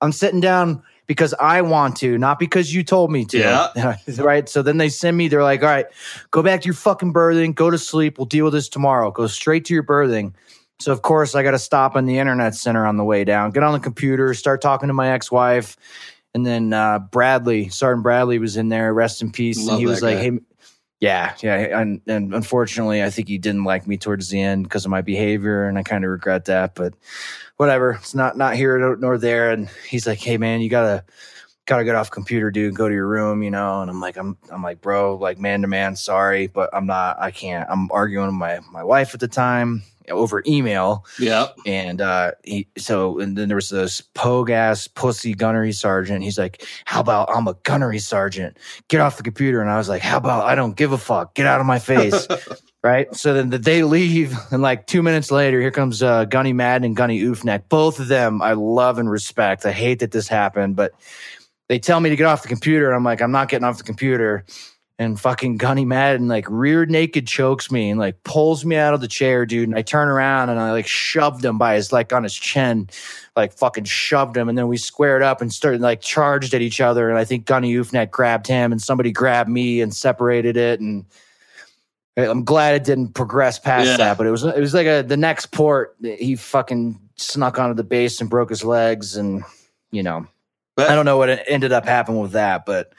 I'm 0.00 0.12
sitting 0.12 0.40
down." 0.40 0.84
because 1.08 1.32
I 1.40 1.62
want 1.62 1.96
to, 1.96 2.18
not 2.18 2.38
because 2.38 2.72
you 2.72 2.84
told 2.84 3.10
me 3.10 3.24
to. 3.24 3.38
Yeah. 3.38 3.96
right. 4.18 4.46
So 4.46 4.60
then 4.60 4.76
they 4.76 4.90
send 4.90 5.16
me, 5.16 5.28
they're 5.28 5.42
like, 5.42 5.62
all 5.62 5.68
right, 5.70 5.86
go 6.30 6.42
back 6.42 6.60
to 6.60 6.66
your 6.66 6.74
fucking 6.74 7.12
berthing, 7.12 7.54
go 7.54 7.70
to 7.70 7.78
sleep. 7.78 8.18
We'll 8.18 8.26
deal 8.26 8.44
with 8.44 8.52
this 8.52 8.68
tomorrow. 8.68 9.10
Go 9.10 9.26
straight 9.26 9.64
to 9.64 9.74
your 9.74 9.82
berthing. 9.82 10.34
So, 10.80 10.92
of 10.92 11.02
course, 11.02 11.34
I 11.34 11.42
got 11.42 11.52
to 11.52 11.58
stop 11.58 11.96
in 11.96 12.04
the 12.04 12.18
internet 12.18 12.54
center 12.54 12.86
on 12.86 12.98
the 12.98 13.04
way 13.04 13.24
down, 13.24 13.50
get 13.50 13.64
on 13.64 13.72
the 13.72 13.80
computer, 13.80 14.32
start 14.34 14.60
talking 14.60 14.86
to 14.86 14.94
my 14.94 15.10
ex 15.10 15.32
wife. 15.32 15.76
And 16.38 16.46
then 16.46 16.72
uh, 16.72 17.00
Bradley, 17.00 17.68
Sergeant 17.68 18.04
Bradley 18.04 18.38
was 18.38 18.56
in 18.56 18.68
there, 18.68 18.94
rest 18.94 19.22
in 19.22 19.32
peace. 19.32 19.58
Love 19.58 19.70
and 19.70 19.80
he 19.80 19.86
was 19.86 19.98
that 19.98 20.06
like, 20.06 20.16
guy. 20.18 20.22
hey, 20.22 20.38
yeah, 21.00 21.34
yeah. 21.40 21.80
And, 21.80 22.00
and 22.06 22.32
unfortunately, 22.32 23.02
I 23.02 23.10
think 23.10 23.26
he 23.26 23.38
didn't 23.38 23.64
like 23.64 23.88
me 23.88 23.96
towards 23.98 24.28
the 24.28 24.40
end 24.40 24.62
because 24.62 24.84
of 24.84 24.92
my 24.92 25.02
behavior. 25.02 25.64
And 25.68 25.76
I 25.76 25.82
kind 25.82 26.04
of 26.04 26.10
regret 26.10 26.44
that. 26.44 26.76
But 26.76 26.94
whatever, 27.56 27.94
it's 27.94 28.14
not 28.14 28.36
not 28.36 28.54
here 28.54 28.96
nor 28.96 29.18
there. 29.18 29.50
And 29.50 29.68
he's 29.88 30.06
like, 30.06 30.20
"Hey 30.20 30.38
man, 30.38 30.60
you 30.60 30.70
gotta 30.70 31.02
gotta 31.66 31.82
get 31.82 31.96
off 31.96 32.08
computer, 32.08 32.52
dude. 32.52 32.76
Go 32.76 32.88
to 32.88 32.94
your 32.94 33.08
room, 33.08 33.42
you 33.42 33.50
know." 33.50 33.82
And 33.82 33.90
I'm 33.90 34.00
like, 34.00 34.16
"I'm 34.16 34.38
I'm 34.48 34.62
like, 34.62 34.80
bro, 34.80 35.16
like 35.16 35.40
man 35.40 35.62
to 35.62 35.66
man, 35.66 35.96
sorry, 35.96 36.46
but 36.46 36.70
I'm 36.72 36.86
not. 36.86 37.20
I 37.20 37.32
can't. 37.32 37.68
I'm 37.68 37.90
arguing 37.90 38.26
with 38.26 38.36
my 38.36 38.60
my 38.70 38.84
wife 38.84 39.12
at 39.12 39.18
the 39.18 39.26
time 39.26 39.82
over 40.10 40.42
email, 40.46 41.04
Yep. 41.18 41.56
and 41.66 42.00
uh, 42.00 42.32
he 42.44 42.68
so 42.76 43.18
and 43.18 43.36
then 43.36 43.48
there 43.48 43.56
was 43.56 43.70
this 43.70 44.00
pogue 44.14 44.50
ass 44.50 44.88
pussy 44.88 45.34
gunnery 45.34 45.72
sergeant. 45.72 46.22
He's 46.24 46.38
like, 46.38 46.64
"How 46.84 47.00
about 47.00 47.28
I'm 47.34 47.48
a 47.48 47.54
gunnery 47.62 47.98
sergeant? 47.98 48.56
Get 48.88 49.00
off 49.00 49.16
the 49.16 49.22
computer." 49.22 49.60
And 49.60 49.70
I 49.70 49.76
was 49.78 49.88
like, 49.88 50.02
"How 50.02 50.16
about 50.16 50.46
I 50.46 50.54
don't 50.54 50.76
give 50.76 50.92
a 50.92 50.98
fuck? 50.98 51.34
Get 51.34 51.46
out 51.46 51.60
of 51.60 51.66
my 51.66 51.78
face." 51.78 52.26
right? 52.84 53.12
So 53.14 53.34
then 53.34 53.50
the, 53.50 53.58
they 53.58 53.82
leave, 53.82 54.34
and 54.50 54.62
like 54.62 54.86
two 54.86 55.02
minutes 55.02 55.30
later, 55.30 55.60
here 55.60 55.70
comes 55.72 56.02
uh, 56.02 56.24
Gunny 56.26 56.52
Madden 56.52 56.84
and 56.84 56.96
Gunny 56.96 57.20
Oofneck. 57.20 57.68
Both 57.68 57.98
of 58.00 58.08
them 58.08 58.40
I 58.40 58.52
love 58.52 58.98
and 58.98 59.10
respect. 59.10 59.66
I 59.66 59.72
hate 59.72 59.98
that 60.00 60.12
this 60.12 60.28
happened, 60.28 60.76
but 60.76 60.92
they 61.68 61.78
tell 61.78 62.00
me 62.00 62.08
to 62.10 62.16
get 62.16 62.24
off 62.26 62.42
the 62.42 62.48
computer, 62.48 62.86
and 62.86 62.96
I'm 62.96 63.04
like, 63.04 63.20
I'm 63.20 63.32
not 63.32 63.48
getting 63.48 63.64
off 63.64 63.76
the 63.78 63.84
computer. 63.84 64.44
And 65.00 65.18
fucking 65.18 65.58
Gunny 65.58 65.84
Madden 65.84 66.26
like 66.26 66.44
rear 66.48 66.84
naked 66.84 67.28
chokes 67.28 67.70
me 67.70 67.88
and 67.90 68.00
like 68.00 68.20
pulls 68.24 68.64
me 68.64 68.74
out 68.74 68.94
of 68.94 69.00
the 69.00 69.06
chair, 69.06 69.46
dude. 69.46 69.68
And 69.68 69.78
I 69.78 69.82
turn 69.82 70.08
around 70.08 70.48
and 70.50 70.58
I 70.58 70.72
like 70.72 70.88
shoved 70.88 71.44
him 71.44 71.56
by 71.56 71.76
his 71.76 71.92
like 71.92 72.12
on 72.12 72.24
his 72.24 72.34
chin, 72.34 72.90
like 73.36 73.52
fucking 73.52 73.84
shoved 73.84 74.36
him. 74.36 74.48
And 74.48 74.58
then 74.58 74.66
we 74.66 74.76
squared 74.76 75.22
up 75.22 75.40
and 75.40 75.52
started 75.52 75.80
like 75.80 76.00
charged 76.00 76.52
at 76.52 76.62
each 76.62 76.80
other. 76.80 77.08
And 77.08 77.16
I 77.16 77.24
think 77.24 77.44
Gunny 77.46 77.72
Ufnet 77.74 78.10
grabbed 78.10 78.48
him 78.48 78.72
and 78.72 78.82
somebody 78.82 79.12
grabbed 79.12 79.48
me 79.48 79.80
and 79.80 79.94
separated 79.94 80.56
it. 80.56 80.80
And 80.80 81.04
I'm 82.16 82.42
glad 82.44 82.74
it 82.74 82.82
didn't 82.82 83.14
progress 83.14 83.60
past 83.60 83.86
Yeah. 83.86 83.96
that, 83.98 84.18
but 84.18 84.26
it 84.26 84.32
was 84.32 84.42
it 84.42 84.58
was 84.58 84.74
like 84.74 84.88
a 84.88 85.02
the 85.02 85.16
next 85.16 85.52
port. 85.52 85.94
He 86.02 86.34
fucking 86.34 86.98
snuck 87.14 87.56
onto 87.60 87.74
the 87.74 87.84
base 87.84 88.20
and 88.20 88.28
broke 88.28 88.50
his 88.50 88.64
legs, 88.64 89.16
and 89.16 89.44
you 89.92 90.02
know 90.02 90.26
But 90.74 90.90
I 90.90 90.96
don't 90.96 91.04
know 91.04 91.18
what 91.18 91.28
ended 91.46 91.70
up 91.70 91.84
happening 91.86 92.20
with 92.20 92.32
that, 92.32 92.66
but 92.66 92.92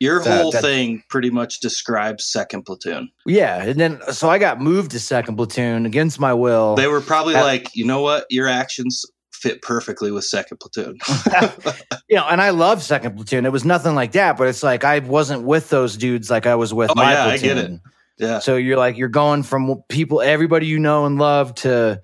your 0.00 0.20
whole 0.20 0.50
that- 0.52 0.62
thing 0.62 1.02
pretty 1.10 1.30
much 1.30 1.60
describes 1.60 2.24
second 2.24 2.62
platoon. 2.64 3.10
yeah. 3.26 3.62
And 3.62 3.78
then 3.80 4.00
so 4.12 4.28
I 4.30 4.38
got 4.38 4.60
moved 4.60 4.92
to 4.92 5.00
second 5.00 5.36
platoon 5.36 5.86
against 5.86 6.20
my 6.20 6.32
will. 6.34 6.74
They 6.76 6.86
were 6.86 7.00
probably 7.00 7.34
Uh, 7.34 7.42
like, 7.42 7.68
you 7.74 7.84
know 7.84 8.00
what, 8.00 8.24
your 8.30 8.46
actions 8.48 9.04
fit 9.32 9.62
perfectly 9.62 10.10
with 10.10 10.24
second 10.24 10.58
platoon. 10.58 10.98
you 12.08 12.16
know, 12.16 12.24
and 12.26 12.40
I 12.40 12.50
love 12.50 12.82
second 12.82 13.16
platoon. 13.16 13.46
It 13.46 13.52
was 13.52 13.64
nothing 13.64 13.94
like 13.94 14.12
that, 14.12 14.36
but 14.36 14.48
it's 14.48 14.62
like 14.62 14.84
I 14.84 14.98
wasn't 15.00 15.42
with 15.44 15.68
those 15.70 15.96
dudes 15.96 16.30
like 16.30 16.46
I 16.46 16.54
was 16.56 16.72
with 16.74 16.90
Oh, 16.90 16.94
my 16.96 17.12
yeah, 17.12 17.24
I 17.26 17.36
get 17.38 17.56
it. 17.58 17.80
yeah, 18.18 18.38
So 18.40 18.56
you're 18.56 18.76
like 18.78 18.96
you're 18.96 19.08
going 19.08 19.42
from 19.44 19.82
people, 19.88 20.20
everybody 20.20 20.66
you 20.66 20.78
know 20.78 21.06
and 21.06 21.18
love, 21.18 21.54
to 21.56 22.00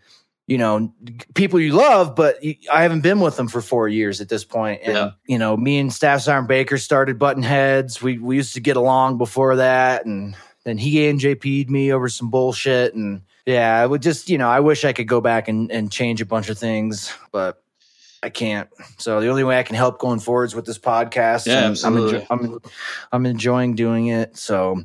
you 0.47 0.59
know 0.59 0.93
people 1.35 1.59
you 1.61 1.73
love, 1.73 2.15
but 2.15 2.39
I 2.73 2.83
haven't 2.83 3.01
been 3.01 3.21
with 3.21 3.37
them 3.37 3.49
for 3.49 3.61
four 3.63 3.89
years 3.89 4.21
at 4.21 4.29
this 4.29 4.45
point. 4.45 4.81
And 4.85 4.95
Yeah. 4.95 5.11
you 5.27 5.39
know, 5.39 5.57
me 5.57 5.79
and 5.79 5.93
Staff 5.93 6.23
Sergeant 6.23 6.49
Baker 6.49 6.79
started 6.79 7.19
button 7.19 7.43
heads. 7.43 8.03
We 8.03 8.19
we 8.19 8.37
used 8.37 8.55
to 8.55 8.61
get 8.61 8.77
along 8.77 9.19
before 9.19 9.57
that, 9.57 10.05
and 10.07 10.37
then 10.65 10.79
he 10.79 10.97
NJP'd 10.97 11.71
me 11.71 11.93
over 11.93 12.09
some 12.09 12.31
bullshit. 12.31 12.95
And 12.95 13.23
yeah, 13.47 13.81
I 13.81 13.87
would 13.87 14.03
just 14.03 14.29
you 14.29 14.37
know 14.39 14.49
I 14.49 14.61
wish 14.61 14.85
I 14.85 14.93
could 14.93 15.09
go 15.09 15.21
back 15.21 15.49
and 15.49 15.71
and 15.73 15.91
change 15.91 16.21
a 16.21 16.27
bunch 16.27 16.49
of 16.49 16.59
things, 16.59 17.13
but. 17.33 17.61
I 18.23 18.31
can't. 18.31 18.71
So 18.97 19.21
the 19.21 19.29
only 19.29 19.45
way 19.45 19.59
I 19.59 19.63
can 19.65 19.77
help 19.77 19.99
going 19.99 20.19
forwards 20.19 20.55
with 20.55 20.65
this 20.65 20.79
podcast. 20.79 21.47
Yeah, 21.47 21.59
and 21.59 21.73
absolutely. 21.73 22.27
I'm, 22.31 22.39
enjo- 22.39 22.65
I'm 22.65 22.71
I'm 23.13 23.27
enjoying 23.27 23.75
doing 23.75 24.07
it. 24.07 24.39
So, 24.39 24.83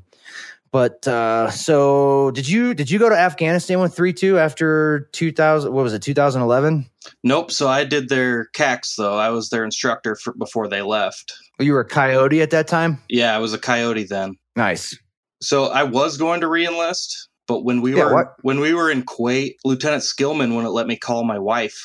but 0.71 1.07
uh, 1.07 1.49
so 1.51 2.31
did 2.31 2.47
you 2.47 2.73
did 2.73 2.89
you 2.91 2.99
go 2.99 3.09
to 3.09 3.15
Afghanistan 3.17 3.79
with 3.79 3.95
three 3.95 4.13
two 4.13 4.37
after 4.37 5.09
two 5.13 5.31
thousand? 5.31 5.73
What 5.73 5.83
was 5.83 5.93
it? 5.93 6.01
Two 6.01 6.13
thousand 6.13 6.41
eleven. 6.41 6.85
nope. 7.23 7.51
So 7.51 7.67
I 7.67 7.83
did 7.83 8.09
their 8.09 8.45
CAX 8.53 8.95
though. 8.95 9.17
I 9.17 9.29
was 9.29 9.49
their 9.49 9.63
instructor 9.63 10.15
for, 10.15 10.33
before 10.33 10.67
they 10.67 10.81
left. 10.81 11.33
You 11.59 11.73
were 11.73 11.81
a 11.81 11.85
coyote 11.87 12.41
at 12.41 12.51
that 12.51 12.67
time. 12.67 13.01
Yeah, 13.09 13.35
I 13.35 13.39
was 13.39 13.53
a 13.53 13.59
coyote 13.59 14.03
then. 14.05 14.35
Nice. 14.55 14.97
So 15.41 15.65
I 15.65 15.83
was 15.83 16.17
going 16.17 16.41
to 16.41 16.47
reenlist, 16.47 17.13
but 17.47 17.63
when 17.63 17.81
we 17.81 17.95
Yeah, 17.95 18.05
were 18.05 18.13
what? 18.13 18.27
when 18.41 18.59
we 18.59 18.73
were 18.73 18.89
in 18.91 19.03
Kuwait, 19.03 19.55
Lieutenant 19.65 20.03
Skillman 20.03 20.55
wouldn't 20.55 20.73
let 20.73 20.87
me 20.87 20.97
call 20.97 21.23
my 21.23 21.39
wife 21.39 21.77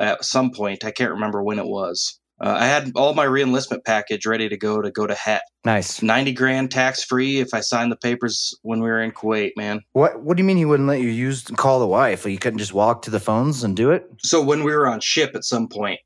at 0.00 0.24
some 0.24 0.50
point. 0.50 0.84
I 0.84 0.90
can't 0.90 1.12
remember 1.12 1.42
when 1.42 1.58
it 1.58 1.66
was. 1.66 2.18
Uh, 2.44 2.58
I 2.60 2.66
had 2.66 2.92
all 2.94 3.14
my 3.14 3.24
reenlistment 3.24 3.86
package 3.86 4.26
ready 4.26 4.50
to 4.50 4.56
go 4.56 4.82
to 4.82 4.90
go 4.90 5.06
to 5.06 5.14
HET. 5.14 5.40
Nice. 5.64 6.02
90 6.02 6.34
grand 6.34 6.70
tax 6.70 7.02
free 7.02 7.38
if 7.38 7.54
I 7.54 7.60
signed 7.60 7.90
the 7.90 7.96
papers 7.96 8.54
when 8.60 8.80
we 8.80 8.88
were 8.90 9.00
in 9.00 9.12
Kuwait, 9.12 9.52
man. 9.56 9.80
What 9.94 10.22
What 10.22 10.36
do 10.36 10.42
you 10.42 10.46
mean 10.46 10.58
he 10.58 10.66
wouldn't 10.66 10.86
let 10.86 11.00
you 11.00 11.08
use 11.08 11.44
call 11.56 11.80
the 11.80 11.86
wife? 11.86 12.26
You 12.26 12.36
couldn't 12.36 12.58
just 12.58 12.74
walk 12.74 13.00
to 13.02 13.10
the 13.10 13.18
phones 13.18 13.64
and 13.64 13.74
do 13.74 13.90
it? 13.92 14.06
So 14.18 14.42
when 14.42 14.62
we 14.62 14.74
were 14.74 14.86
on 14.86 15.00
ship 15.00 15.32
at 15.34 15.44
some 15.44 15.68
point, 15.68 16.00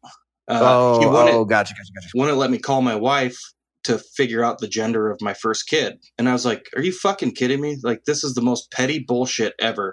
uh, 0.47 0.61
oh, 0.63 1.01
he 1.01 1.07
wouldn't, 1.07 1.31
oh, 1.31 1.45
gotcha, 1.45 1.75
gotcha, 1.75 1.93
gotcha. 1.93 2.09
wouldn't 2.15 2.39
let 2.39 2.53
me 2.53 2.59
call 2.59 2.83
my 2.83 2.95
wife 2.95 3.37
to 3.85 3.99
figure 3.99 4.45
out 4.45 4.59
the 4.59 4.69
gender 4.69 5.11
of 5.11 5.21
my 5.21 5.35
first 5.35 5.67
kid. 5.67 5.99
And 6.19 6.29
I 6.29 6.33
was 6.33 6.45
like, 6.47 6.69
are 6.77 6.83
you 6.83 6.93
fucking 6.93 7.33
kidding 7.35 7.61
me? 7.61 7.79
Like, 7.83 8.05
this 8.05 8.23
is 8.23 8.35
the 8.35 8.43
most 8.43 8.71
petty 8.71 9.01
bullshit 9.01 9.55
ever. 9.61 9.93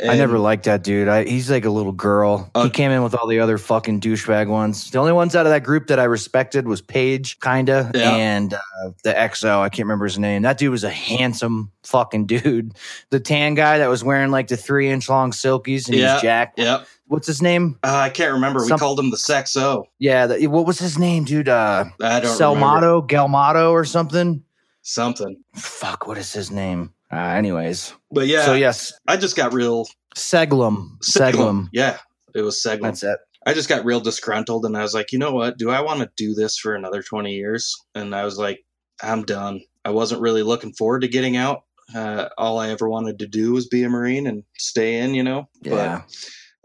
I 0.00 0.14
never 0.16 0.38
liked 0.38 0.64
that 0.66 0.84
dude. 0.84 1.08
I, 1.08 1.24
he's 1.24 1.50
like 1.50 1.64
a 1.64 1.70
little 1.70 1.90
girl. 1.92 2.50
Uh, 2.54 2.64
he 2.64 2.70
came 2.70 2.92
in 2.92 3.02
with 3.02 3.16
all 3.16 3.26
the 3.26 3.40
other 3.40 3.58
fucking 3.58 4.00
douchebag 4.00 4.46
ones. 4.46 4.90
The 4.92 4.98
only 4.98 5.12
ones 5.12 5.34
out 5.34 5.44
of 5.44 5.50
that 5.50 5.64
group 5.64 5.88
that 5.88 5.98
I 5.98 6.04
respected 6.04 6.68
was 6.68 6.80
Paige, 6.80 7.40
kinda, 7.40 7.90
Yeah. 7.92 8.14
and 8.14 8.54
uh, 8.54 8.58
the 9.02 9.12
XO. 9.12 9.58
I 9.60 9.68
can't 9.68 9.86
remember 9.86 10.04
his 10.04 10.16
name. 10.18 10.42
That 10.42 10.56
dude 10.56 10.70
was 10.70 10.84
a 10.84 10.90
handsome 10.90 11.72
fucking 11.82 12.26
dude. 12.26 12.74
The 13.10 13.18
tan 13.20 13.54
guy 13.54 13.78
that 13.78 13.88
was 13.88 14.04
wearing 14.04 14.30
like 14.30 14.46
the 14.48 14.56
three 14.56 14.88
inch 14.88 15.08
long 15.08 15.32
silkies 15.32 15.88
and 15.88 15.96
Yeah. 15.96 16.12
he's 16.14 16.22
jacked. 16.22 16.58
Yep. 16.58 16.86
What's 17.06 17.26
his 17.26 17.40
name? 17.42 17.78
Uh, 17.82 17.96
I 17.96 18.10
can't 18.10 18.34
remember. 18.34 18.62
We 18.62 18.68
called 18.70 19.00
him 19.00 19.10
the 19.10 19.16
Sexo. 19.16 19.84
Yeah, 19.98 20.26
the, 20.26 20.46
what 20.46 20.66
was 20.66 20.78
his 20.78 20.98
name, 20.98 21.24
dude? 21.24 21.48
Uh, 21.48 21.86
I 22.02 22.20
don't 22.20 22.38
remember. 22.38 22.44
Selmato, 22.44 23.08
Galmato, 23.08 23.70
or 23.72 23.84
something. 23.84 24.44
Something. 24.82 25.42
Fuck, 25.54 26.06
what 26.06 26.18
is 26.18 26.32
his 26.32 26.50
name? 26.50 26.92
Uh, 27.12 27.16
anyways, 27.16 27.94
But 28.10 28.26
yeah, 28.26 28.44
so 28.44 28.54
yes, 28.54 28.92
I 29.06 29.16
just 29.16 29.36
got 29.36 29.54
real 29.54 29.86
Seglum. 30.14 30.98
Seglum. 31.00 31.68
Yeah, 31.72 31.98
it 32.34 32.42
was 32.42 32.62
Seglum. 32.62 32.82
That's 32.82 33.02
it. 33.02 33.18
I 33.46 33.54
just 33.54 33.68
got 33.68 33.84
real 33.84 34.00
disgruntled 34.00 34.66
and 34.66 34.76
I 34.76 34.82
was 34.82 34.92
like, 34.92 35.12
you 35.12 35.18
know 35.18 35.32
what? 35.32 35.56
Do 35.56 35.70
I 35.70 35.80
want 35.80 36.00
to 36.00 36.10
do 36.16 36.34
this 36.34 36.58
for 36.58 36.74
another 36.74 37.02
20 37.02 37.34
years? 37.34 37.74
And 37.94 38.14
I 38.14 38.24
was 38.24 38.36
like, 38.36 38.62
I'm 39.02 39.24
done. 39.24 39.62
I 39.84 39.90
wasn't 39.90 40.20
really 40.20 40.42
looking 40.42 40.74
forward 40.74 41.00
to 41.00 41.08
getting 41.08 41.36
out. 41.36 41.62
Uh, 41.94 42.28
all 42.36 42.58
I 42.58 42.68
ever 42.68 42.90
wanted 42.90 43.20
to 43.20 43.26
do 43.26 43.52
was 43.52 43.66
be 43.66 43.84
a 43.84 43.88
Marine 43.88 44.26
and 44.26 44.44
stay 44.58 44.98
in, 44.98 45.14
you 45.14 45.22
know? 45.22 45.48
Yeah. 45.62 46.02
But 46.02 46.16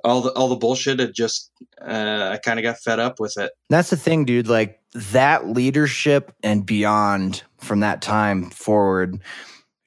all 0.03 0.21
the, 0.21 0.31
all 0.31 0.49
the 0.49 0.57
bullshit 0.57 0.99
had 0.99 1.13
just, 1.13 1.51
uh, 1.81 2.31
I 2.33 2.37
kind 2.43 2.59
of 2.59 2.63
got 2.63 2.79
fed 2.79 2.99
up 2.99 3.17
with 3.17 3.37
it. 3.37 3.53
That's 3.69 3.91
the 3.91 3.95
thing, 3.95 4.25
dude. 4.25 4.49
Like 4.49 4.81
that 4.93 5.47
leadership 5.47 6.35
and 6.43 6.65
beyond 6.65 7.43
from 7.59 7.79
that 7.79 8.01
time 8.01 8.49
forward 8.49 9.21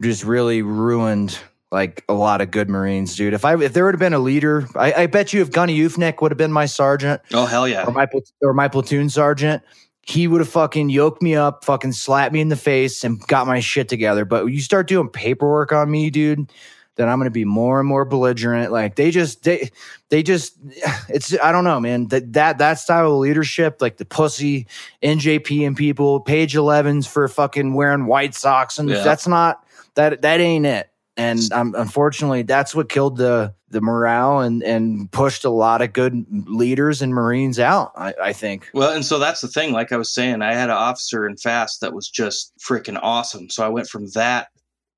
just 0.03 0.25
really 0.25 0.63
ruined 0.63 1.39
like 1.73 2.05
a 2.09 2.13
lot 2.15 2.41
of 2.41 2.51
good 2.51 2.69
Marines, 2.71 3.17
dude. 3.17 3.35
If 3.35 3.45
I 3.45 3.61
if 3.61 3.73
there 3.73 3.85
would 3.85 3.95
have 3.95 4.01
been 4.01 4.13
a 4.15 4.19
leader, 4.19 4.67
I, 4.77 4.93
I 4.93 5.07
bet 5.07 5.33
you 5.33 5.43
if 5.43 5.51
Gunny 5.51 5.79
Ufnik 5.79 6.21
would 6.23 6.31
have 6.31 6.39
been 6.39 6.53
my 6.53 6.67
sergeant 6.67 7.21
Oh, 7.35 7.47
hell 7.47 7.67
yeah. 7.67 7.85
or 7.87 7.93
my 7.93 8.07
or 8.43 8.55
my 8.55 8.69
platoon 8.69 9.09
sergeant, 9.11 9.63
he 10.03 10.29
would 10.29 10.41
have 10.41 10.49
fucking 10.49 10.91
yoked 10.91 11.23
me 11.23 11.35
up, 11.35 11.65
fucking 11.65 11.93
slapped 11.93 12.33
me 12.33 12.41
in 12.41 12.49
the 12.49 12.57
face, 12.57 13.03
and 13.03 13.21
got 13.27 13.47
my 13.47 13.59
shit 13.61 13.89
together. 13.89 14.25
But 14.25 14.47
you 14.47 14.61
start 14.61 14.87
doing 14.87 15.09
paperwork 15.09 15.73
on 15.73 15.91
me, 15.91 16.11
dude, 16.11 16.51
then 16.95 17.09
I'm 17.09 17.19
gonna 17.19 17.31
be 17.31 17.45
more 17.45 17.81
and 17.81 17.89
more 17.89 18.05
belligerent. 18.05 18.71
Like 18.71 18.95
they 18.95 19.11
just 19.11 19.43
they 19.43 19.71
they 20.09 20.23
just 20.23 20.57
it's 21.09 21.37
I 21.41 21.51
don't 21.51 21.65
know, 21.65 21.81
man. 21.81 22.07
That 22.09 22.33
that 22.35 22.59
that 22.59 22.75
style 22.75 23.13
of 23.13 23.19
leadership, 23.19 23.83
like 23.83 23.97
the 23.97 24.05
pussy 24.05 24.69
NJP 25.03 25.67
and 25.67 25.77
people, 25.77 26.21
page 26.21 26.55
11s 26.55 27.09
for 27.09 27.27
fucking 27.27 27.75
wearing 27.75 28.07
white 28.07 28.37
socks, 28.37 28.79
and 28.79 28.89
Yeah. 28.89 29.03
that's 29.03 29.27
not 29.27 29.65
that 29.97 30.23
that 30.23 30.41
ain't 30.41 30.67
it. 30.67 30.91
And 31.17 31.41
um, 31.53 31.75
unfortunately, 31.77 32.43
that's 32.43 32.75
what 32.75 32.89
killed 32.89 33.17
the 33.17 33.55
the 33.71 33.81
morale 33.81 34.41
and 34.41 34.63
and 34.63 35.11
pushed 35.11 35.45
a 35.45 35.51
lot 35.51 35.83
of 35.83 35.93
good 35.93 36.25
leaders 36.31 37.03
and 37.03 37.13
Marines 37.13 37.59
out. 37.59 37.93
I, 37.97 38.15
I 38.23 38.33
think. 38.33 38.71
Well, 38.75 38.95
and 38.95 39.05
so 39.05 39.19
that's 39.19 39.41
the 39.41 39.49
thing. 39.49 39.73
Like 39.73 39.93
I 39.93 39.97
was 39.97 40.15
saying, 40.15 40.43
I 40.43 40.55
had 40.55 40.71
an 40.71 40.77
officer 40.77 41.27
in 41.27 41.37
FAST 41.37 41.81
that 41.81 41.95
was 41.95 42.09
just 42.09 42.53
freaking 42.59 42.99
awesome. 43.03 43.51
So 43.51 43.65
I 43.65 43.69
went 43.69 43.89
from 43.89 44.09
that 44.15 44.49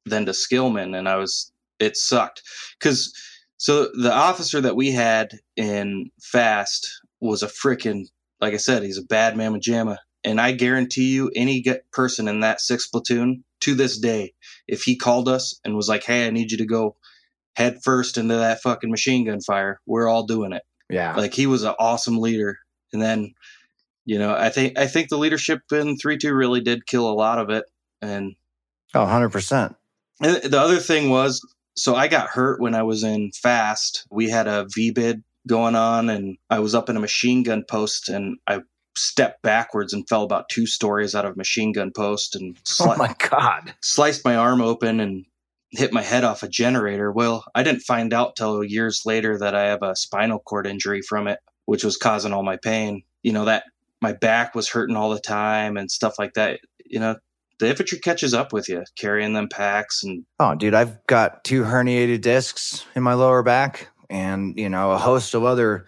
then 0.07 0.27
to 0.27 0.33
Skillman, 0.33 0.97
and 0.97 1.09
I 1.09 1.17
was 1.17 1.53
it 1.79 1.97
sucked 1.97 2.43
because 2.79 3.15
so 3.57 3.89
the 3.95 4.13
officer 4.13 4.61
that 4.61 4.77
we 4.77 4.91
had 4.91 5.39
in 5.57 6.11
FAST 6.21 6.89
was 7.21 7.43
a 7.43 7.47
freaking 7.47 8.07
like 8.41 8.55
I 8.55 8.59
said, 8.59 8.83
he's 8.83 8.99
a 8.99 9.03
bad 9.03 9.37
mamma 9.37 9.59
jamma, 9.59 9.99
and 10.25 10.41
I 10.41 10.53
guarantee 10.53 11.13
you, 11.13 11.31
any 11.35 11.65
person 11.93 12.29
in 12.29 12.41
that 12.41 12.61
sixth 12.61 12.91
platoon 12.91 13.45
to 13.61 13.75
this 13.75 13.99
day, 13.99 14.35
if 14.69 14.83
he 14.83 14.97
called 14.97 15.29
us 15.29 15.59
and 15.65 15.75
was 15.75 15.89
like, 15.89 16.05
"Hey, 16.05 16.27
I 16.27 16.31
need 16.31 16.53
you 16.53 16.59
to 16.59 16.67
go." 16.67 16.97
Head 17.57 17.79
first 17.83 18.17
into 18.19 18.37
that 18.37 18.61
fucking 18.63 18.91
machine 18.91 19.27
gun 19.27 19.41
fire. 19.41 19.81
We're 19.87 20.07
all 20.09 20.23
doing 20.27 20.53
it 20.53 20.63
Yeah. 20.91 21.17
like 21.17 21.35
he 21.35 21.47
was 21.47 21.65
an 21.65 21.75
awesome 21.81 22.19
leader 22.19 22.59
and 22.93 23.03
then 23.03 23.35
you 24.07 24.17
know 24.19 24.33
i 24.35 24.49
think 24.49 24.79
i 24.79 24.87
think 24.87 25.09
the 25.09 25.19
leadership 25.19 25.61
in 25.73 25.97
3-2 25.99 26.33
really 26.39 26.61
did 26.63 26.87
kill 26.87 27.11
a 27.11 27.13
lot 27.13 27.39
of 27.39 27.51
it 27.51 27.65
and 28.01 28.35
oh, 28.95 29.01
100 29.01 29.29
percent. 29.31 29.77
Uh, 30.23 30.39
the 30.49 30.59
other 30.61 30.79
thing 30.79 31.11
was 31.11 31.41
so 31.77 31.95
i 31.97 32.07
got 32.09 32.29
hurt 32.29 32.61
when 32.61 32.75
i 32.77 32.83
was 32.83 33.03
in 33.05 33.31
FAST 33.43 34.07
we 34.11 34.31
had 34.31 34.47
a 34.47 34.65
VBIED 34.67 35.23
going 35.49 35.75
on 35.75 36.09
and 36.09 36.39
i 36.49 36.61
was 36.61 36.75
up 36.75 36.89
in 36.89 36.97
a 36.97 37.01
machine 37.01 37.43
gun 37.43 37.65
post 37.69 38.09
and 38.09 38.39
i 38.47 38.61
stepped 38.99 39.43
backwards 39.43 39.93
and 39.93 40.09
fell 40.09 40.23
about 40.23 40.49
two 40.49 40.67
stories 40.67 41.15
out 41.15 41.25
of 41.25 41.37
machine 41.37 41.73
gun 41.73 41.91
post 41.95 42.35
and 42.37 42.57
oh 42.59 42.61
sli- 42.65 42.95
Oh 42.95 42.97
my 42.97 43.15
god. 43.31 43.75
sliced 43.81 44.25
my 44.25 44.37
arm 44.37 44.61
open 44.61 45.01
and 45.01 45.25
hit 45.71 45.93
my 45.93 46.03
head 46.03 46.25
off 46.25 46.43
a 46.43 46.49
generator. 46.49 47.13
Well, 47.13 47.45
I 47.55 47.63
didn't 47.63 47.81
find 47.83 48.13
out 48.15 48.37
till 48.37 48.65
years 48.65 49.03
later 49.05 49.39
that 49.39 49.55
I 49.55 49.65
have 49.67 49.83
a 49.83 49.95
spinal 49.97 50.39
cord 50.39 50.67
injury 50.67 51.03
from 51.03 51.29
it, 51.29 51.41
which 51.67 51.85
was 51.85 51.97
causing 51.97 52.33
all 52.33 52.43
my 52.43 52.57
pain. 52.57 53.03
You 53.23 53.33
know, 53.33 53.45
that 53.45 53.65
my 54.01 54.13
back 54.13 54.55
was 54.55 54.69
hurting 54.71 54.97
all 54.97 55.11
the 55.11 55.21
time 55.21 55.77
and 55.77 55.91
stuff 55.91 56.19
like 56.19 56.35
that. 56.35 56.61
You 56.87 57.01
know, 57.01 57.17
the 57.59 57.69
infantry 57.69 57.99
catches 57.99 58.33
up 58.33 58.53
with 58.53 58.69
you 58.69 58.85
carrying 58.97 59.33
them 59.35 59.49
packs 59.49 60.03
and 60.05 60.25
Oh, 60.41 60.55
dude, 60.55 60.73
I've 60.75 61.05
got 61.07 61.45
two 61.45 61.65
herniated 61.65 62.21
discs 62.23 62.87
in 62.95 63.03
my 63.03 63.15
lower 63.15 63.43
back, 63.43 63.89
and 64.09 64.57
you 64.59 64.69
know 64.71 64.93
a 64.93 64.99
host 64.99 65.35
of 65.35 65.45
other 65.45 65.85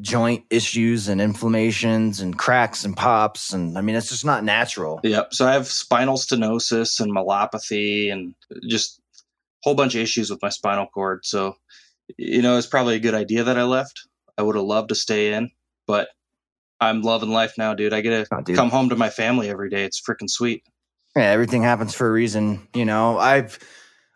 joint 0.00 0.44
issues 0.50 1.08
and 1.08 1.20
inflammations 1.20 2.20
and 2.20 2.38
cracks 2.38 2.84
and 2.84 2.96
pops. 2.96 3.52
And 3.52 3.78
I 3.78 3.80
mean, 3.80 3.96
it's 3.96 4.10
just 4.10 4.24
not 4.24 4.44
natural. 4.44 5.00
Yep. 5.02 5.34
So 5.34 5.46
I 5.46 5.52
have 5.52 5.66
spinal 5.66 6.16
stenosis 6.16 7.00
and 7.00 7.14
myelopathy 7.14 8.12
and 8.12 8.34
just 8.68 9.00
a 9.18 9.22
whole 9.62 9.74
bunch 9.74 9.94
of 9.94 10.00
issues 10.02 10.30
with 10.30 10.42
my 10.42 10.50
spinal 10.50 10.86
cord. 10.86 11.24
So, 11.24 11.56
you 12.16 12.42
know, 12.42 12.58
it's 12.58 12.66
probably 12.66 12.96
a 12.96 13.00
good 13.00 13.14
idea 13.14 13.44
that 13.44 13.58
I 13.58 13.64
left. 13.64 14.06
I 14.36 14.42
would 14.42 14.56
have 14.56 14.64
loved 14.64 14.90
to 14.90 14.94
stay 14.94 15.32
in, 15.32 15.50
but 15.86 16.08
I'm 16.80 17.02
loving 17.02 17.30
life 17.30 17.54
now, 17.58 17.74
dude. 17.74 17.92
I 17.92 18.00
get 18.00 18.28
to 18.28 18.34
Oh, 18.34 18.42
come 18.54 18.70
home 18.70 18.88
to 18.88 18.96
my 18.96 19.10
family 19.10 19.50
every 19.50 19.68
day. 19.68 19.84
It's 19.84 20.00
freaking 20.00 20.30
sweet. 20.30 20.64
Yeah, 21.16 21.24
everything 21.24 21.62
happens 21.62 21.94
for 21.94 22.08
a 22.08 22.12
reason. 22.12 22.68
You 22.74 22.84
know, 22.84 23.18
I've 23.18 23.58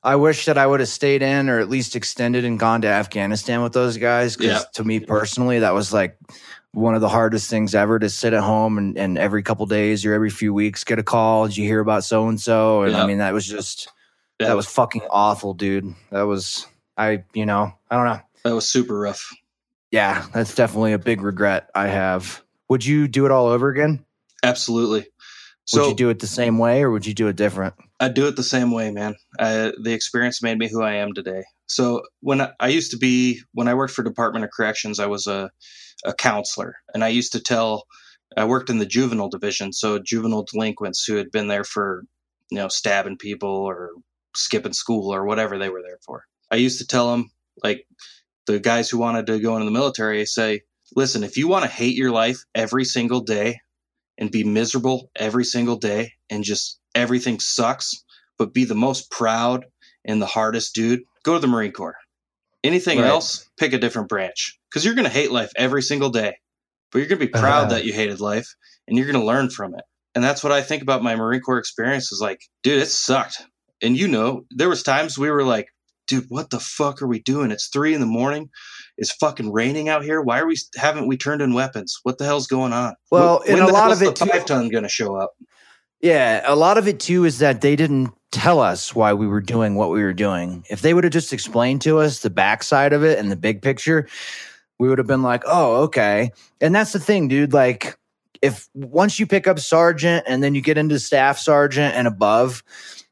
I 0.05 0.17
wish 0.17 0.45
that 0.45 0.59
I 0.59 0.67
would 0.67 0.81
have 0.81 0.89
stayed 0.89 1.23
in 1.23 1.49
or 1.49 1.61
at 1.61 1.69
least 1.71 1.97
extended 1.97 2.45
and 2.45 2.59
gone 2.59 2.83
to 2.83 2.89
Afghanistan 2.89 3.63
with 3.63 3.73
those 3.73 3.97
guys. 3.97 4.37
Because 4.37 4.61
Yeah. 4.61 4.65
to 4.75 4.85
me 4.85 5.01
personally, 5.01 5.61
that 5.61 5.73
was 5.75 5.93
like 5.93 6.19
one 6.73 6.95
of 6.95 7.01
the 7.01 7.09
hardest 7.09 7.49
things 7.49 7.75
ever 7.75 7.99
to 7.99 8.11
sit 8.11 8.33
at 8.35 8.43
home 8.43 8.77
and, 8.79 8.99
and 8.99 9.17
every 9.17 9.43
couple 9.43 9.65
days 9.67 10.05
or 10.05 10.13
every 10.13 10.29
few 10.31 10.53
weeks 10.53 10.85
get 10.85 10.99
a 10.99 11.03
call. 11.03 11.47
Did 11.47 11.57
you 11.57 11.67
hear 11.67 11.81
about 11.81 12.05
so 12.05 12.29
and 12.29 12.41
so? 12.41 12.83
And 12.83 12.95
I 12.97 13.07
mean, 13.07 13.19
that 13.19 13.33
was 13.33 13.47
just 13.47 13.89
Yeah. 14.41 14.49
that 14.49 14.57
was 14.57 14.67
fucking 14.67 15.03
awful, 15.11 15.55
dude. 15.55 15.95
That 16.11 16.23
was 16.23 16.67
I. 16.97 17.25
You 17.33 17.47
know, 17.47 17.73
I 17.91 17.97
don't 17.97 18.07
know. 18.07 18.21
That 18.45 18.55
was 18.55 18.69
super 18.69 18.99
rough. 18.99 19.31
Yeah, 19.91 20.27
that's 20.35 20.55
definitely 20.55 20.93
a 20.93 20.99
big 20.99 21.23
regret 21.23 21.71
I 21.75 21.87
have. 21.87 22.43
Would 22.69 22.85
you 22.85 23.07
do 23.09 23.25
it 23.27 23.31
all 23.31 23.47
over 23.47 23.69
again? 23.69 24.05
Absolutely. 24.43 25.07
So 25.67 25.81
would 25.83 25.89
you 25.91 25.95
do 25.95 26.09
it 26.11 26.19
the 26.19 26.27
same 26.27 26.59
way 26.59 26.83
or 26.83 26.91
would 26.91 27.07
you 27.07 27.15
do 27.15 27.29
it 27.29 27.37
different? 27.37 27.75
I 28.05 28.09
do 28.09 28.29
it 28.29 28.37
the 28.37 28.43
same 28.43 28.71
way, 28.71 28.91
man. 28.91 29.17
The 29.39 29.93
experience 29.93 30.43
made 30.43 30.59
me 30.59 30.69
who 30.69 30.83
I 30.83 30.95
am 30.97 31.15
today. 31.15 31.43
So 31.67 32.03
when 32.21 32.43
I, 32.43 32.51
I 32.61 32.69
used 32.69 32.91
to 32.91 32.99
be, 32.99 33.41
when 33.53 33.67
I 33.67 33.75
worked 33.75 33.95
for 33.95 34.03
Department 34.03 34.45
of 34.45 34.51
Corrections, 34.51 35.01
I 35.01 35.07
was 35.07 35.27
a, 35.27 35.51
a 36.05 36.13
counselor, 36.13 36.77
and 36.93 37.03
I 37.03 37.09
used 37.09 37.33
to 37.33 37.41
tell. 37.41 37.85
I 38.37 38.45
worked 38.45 38.69
in 38.69 38.79
the 38.79 38.85
juvenile 38.87 39.31
division, 39.31 39.73
so 39.73 39.99
juvenile 39.99 40.43
delinquents 40.43 41.05
who 41.05 41.17
had 41.17 41.31
been 41.31 41.49
there 41.49 41.65
for, 41.65 42.05
you 42.51 42.59
know, 42.59 42.69
stabbing 42.69 43.17
people 43.17 43.49
or 43.49 43.91
skipping 44.37 44.75
school 44.75 45.15
or 45.15 45.25
whatever 45.25 45.57
they 45.57 45.71
were 45.71 45.83
there 45.83 45.99
for. 46.05 46.25
I 46.51 46.57
used 46.57 46.81
to 46.81 46.87
tell 46.87 47.11
them, 47.11 47.31
like, 47.63 47.87
the 48.47 48.61
guys 48.61 48.91
who 48.91 48.99
wanted 48.99 49.27
to 49.29 49.41
go 49.41 49.55
into 49.55 49.65
the 49.65 49.71
military, 49.71 50.27
say, 50.27 50.63
listen, 50.95 51.25
if 51.25 51.39
you 51.39 51.49
want 51.49 51.65
to 51.65 51.71
hate 51.71 51.97
your 51.97 52.11
life 52.11 52.45
every 52.55 52.85
single 52.85 53.21
day 53.21 53.61
and 54.19 54.31
be 54.31 54.45
miserable 54.45 55.11
every 55.17 55.45
single 55.45 55.77
day 55.77 56.13
and 56.29 56.45
just 56.45 56.81
everything 56.95 57.41
sucks, 57.41 58.05
but 58.39 58.53
be 58.55 58.65
the 58.65 58.75
most 58.75 59.11
proud 59.11 59.67
and 60.05 60.21
the 60.21 60.27
hardest 60.27 60.75
dude, 60.75 61.03
go 61.23 61.35
to 61.35 61.41
the 61.41 61.47
Marine 61.47 61.73
Corps. 61.73 61.97
Anything 62.63 62.99
Right. 62.99 63.09
else, 63.09 63.49
pick 63.59 63.73
a 63.73 63.79
different 63.79 64.09
branch 64.09 64.59
because 64.71 64.85
you're 64.85 64.95
going 64.95 65.05
to 65.07 65.11
hate 65.11 65.31
life 65.31 65.53
every 65.57 65.83
single 65.83 66.11
day, 66.11 66.37
but 66.91 66.99
you're 66.99 67.09
going 67.09 67.19
to 67.21 67.27
be 67.27 67.31
proud 67.33 67.65
Uh-huh. 67.67 67.75
that 67.75 67.85
you 67.85 67.93
hated 67.93 68.21
life 68.21 68.49
and 68.89 68.97
you're 68.97 69.07
going 69.07 69.19
to 69.21 69.25
learn 69.27 69.51
from 69.51 69.75
it. 69.75 69.85
And 70.15 70.23
that's 70.23 70.43
what 70.45 70.53
I 70.53 70.63
think 70.63 70.83
about 70.83 71.03
my 71.03 71.17
Marine 71.17 71.41
Corps 71.41 71.59
experience 71.59 72.13
is 72.13 72.21
like, 72.21 72.41
dude, 72.63 72.81
it 72.81 72.87
sucked. 72.89 73.43
And 73.83 73.99
you 73.99 74.09
know, 74.09 74.45
there 74.51 74.69
was 74.69 74.83
times 74.83 75.19
we 75.19 75.31
were 75.31 75.43
like, 75.45 75.67
dude, 76.07 76.27
what 76.29 76.51
the 76.51 76.61
fuck 76.61 77.03
are 77.03 77.07
we 77.09 77.19
doing? 77.21 77.51
It's 77.51 77.69
three 77.69 77.93
in 77.95 78.01
the 78.01 78.07
morning. 78.07 78.49
It's 78.97 79.13
fucking 79.13 79.53
raining 79.53 79.89
out 79.89 80.05
here. 80.05 80.23
Why 80.23 80.39
are 80.39 80.47
we 80.47 80.57
haven't 80.77 81.09
we 81.09 81.17
turned 81.17 81.43
in 81.43 81.53
weapons? 81.53 81.99
What 82.05 82.19
the 82.19 82.25
hell's 82.25 82.47
going 82.47 82.73
on? 82.73 82.95
Well, 83.11 83.41
When 83.41 83.55
and 83.59 83.63
a 83.63 83.67
the 83.67 83.73
lot 83.73 83.91
of 83.91 84.01
it 84.03 84.05
the 84.07 84.13
too- 84.13 84.27
five 84.31 84.45
ton 84.47 84.69
going 84.69 84.85
to 84.85 84.89
show 84.89 85.17
up. 85.17 85.33
Yeah, 86.05 86.43
a 86.45 86.55
lot 86.55 86.77
of 86.77 86.87
it 86.87 87.01
too 87.01 87.25
is 87.25 87.39
that 87.39 87.63
they 87.63 87.77
didn't 87.77 88.13
tell 88.31 88.61
us 88.61 88.95
why 88.95 89.15
we 89.15 89.27
were 89.27 89.41
doing 89.41 89.75
what 89.75 89.89
we 89.89 90.03
were 90.03 90.13
doing. 90.13 90.63
If 90.69 90.83
they 90.83 90.93
would 90.93 91.03
have 91.03 91.15
just 91.15 91.33
explained 91.33 91.81
to 91.81 91.99
us 91.99 92.19
the 92.19 92.29
backside 92.29 92.93
of 92.93 93.03
it 93.03 93.19
and 93.19 93.33
the 93.33 93.37
big 93.37 93.63
picture, 93.63 94.07
we 94.79 94.87
would 94.87 94.99
have 94.99 95.07
been 95.07 95.23
like, 95.23 95.45
"Oh, 95.47 95.85
okay." 95.85 96.31
And 96.61 96.75
that's 96.75 96.93
the 96.93 96.99
thing, 96.99 97.29
dude. 97.29 97.55
Like, 97.55 97.97
if 98.43 98.69
once 98.75 99.19
you 99.19 99.27
pick 99.27 99.47
up 99.47 99.59
sergeant 99.59 100.27
and 100.29 100.43
then 100.43 100.55
you 100.55 100.61
get 100.61 100.77
into 100.77 100.99
staff 100.99 101.39
sergeant 101.39 101.95
and 101.95 102.07
above, 102.07 102.63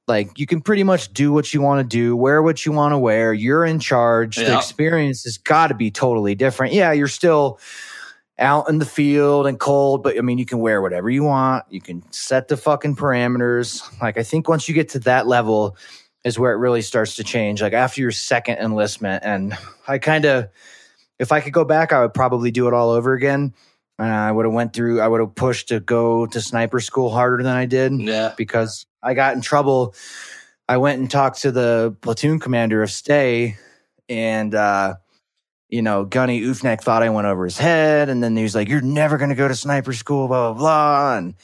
like 0.06 0.38
you 0.38 0.46
can 0.46 0.60
pretty 0.60 0.82
much 0.82 1.14
do 1.14 1.32
what 1.32 1.54
you 1.54 1.62
want 1.62 1.80
to 1.80 1.96
do, 1.96 2.14
wear 2.14 2.42
what 2.42 2.66
you 2.66 2.72
want 2.72 2.92
to 2.92 2.98
wear. 2.98 3.32
You're 3.32 3.64
in 3.64 3.78
charge. 3.78 4.36
The 4.36 4.54
experience 4.58 5.24
has 5.24 5.38
got 5.38 5.68
to 5.68 5.74
be 5.74 5.90
totally 5.90 6.34
different. 6.34 6.74
Yeah, 6.74 6.92
you're 6.92 7.08
still 7.08 7.58
out 8.38 8.68
in 8.68 8.78
the 8.78 8.86
field 8.86 9.46
and 9.46 9.58
cold, 9.60 10.02
but 10.02 10.16
I 10.18 10.20
mean, 10.22 10.38
you 10.38 10.46
can 10.46 10.58
wear 10.58 10.80
whatever 10.82 11.10
you 11.10 11.22
want. 11.24 11.64
You 11.70 11.80
can 11.80 12.02
set 12.12 12.48
the 12.48 12.56
fucking 12.56 12.96
parameters. 12.96 13.82
Like, 14.00 14.16
I 14.18 14.22
think 14.22 14.48
once 14.48 14.68
you 14.68 14.74
get 14.74 14.88
to 14.90 14.98
that 15.00 15.26
level, 15.26 15.76
is 16.24 16.38
where 16.38 16.52
it 16.52 16.56
really 16.58 16.82
starts 16.82 17.16
to 17.16 17.24
change. 17.24 17.60
Like 17.60 17.72
after 17.72 18.00
your 18.00 18.12
second 18.12 18.58
enlistment, 18.58 19.24
and 19.24 19.58
I 19.88 19.98
kind 19.98 20.24
of, 20.24 20.48
if 21.18 21.32
I 21.32 21.40
could 21.40 21.52
go 21.52 21.64
back, 21.64 21.92
I 21.92 22.00
would 22.00 22.14
probably 22.14 22.52
do 22.52 22.68
it 22.68 22.74
all 22.74 22.90
over 22.90 23.12
again. 23.14 23.54
Uh, 23.98 24.04
I 24.04 24.30
would 24.32 24.44
have 24.46 24.54
went 24.54 24.72
through. 24.72 25.00
I 25.00 25.08
would 25.08 25.20
have 25.20 25.34
pushed 25.34 25.68
to 25.68 25.80
go 25.80 26.26
to 26.26 26.40
sniper 26.40 26.78
school 26.80 27.10
harder 27.10 27.42
than 27.42 27.54
I 27.56 27.66
did 27.66 27.92
Yeah. 28.00 28.34
because 28.36 28.86
I 29.02 29.14
got 29.14 29.34
in 29.34 29.42
trouble. 29.42 29.94
I 30.68 30.76
went 30.76 31.00
and 31.00 31.10
talked 31.10 31.42
to 31.42 31.50
the 31.50 31.96
platoon 32.02 32.38
commander 32.38 32.82
of 32.84 32.88
STA, 32.90 33.56
and 34.08 34.54
uh, 34.54 34.94
you 35.72 35.80
know, 35.82 36.04
Gunny 36.04 36.42
Oofneck 36.42 36.82
thought 36.82 37.02
I 37.02 37.08
went 37.08 37.26
over 37.26 37.44
his 37.44 37.56
head, 37.58 38.08
and 38.10 38.22
then 38.22 38.36
he 38.36 38.42
was 38.42 38.54
like, 38.54 38.68
"You're 38.68 38.82
never 38.82 39.16
going 39.16 39.30
to 39.30 39.34
go 39.36 39.48
to 39.48 39.54
sniper 39.54 39.92
school," 39.94 40.28
blah 40.28 40.52
blah 40.52 40.58
blah, 40.58 41.16
and 41.16 41.34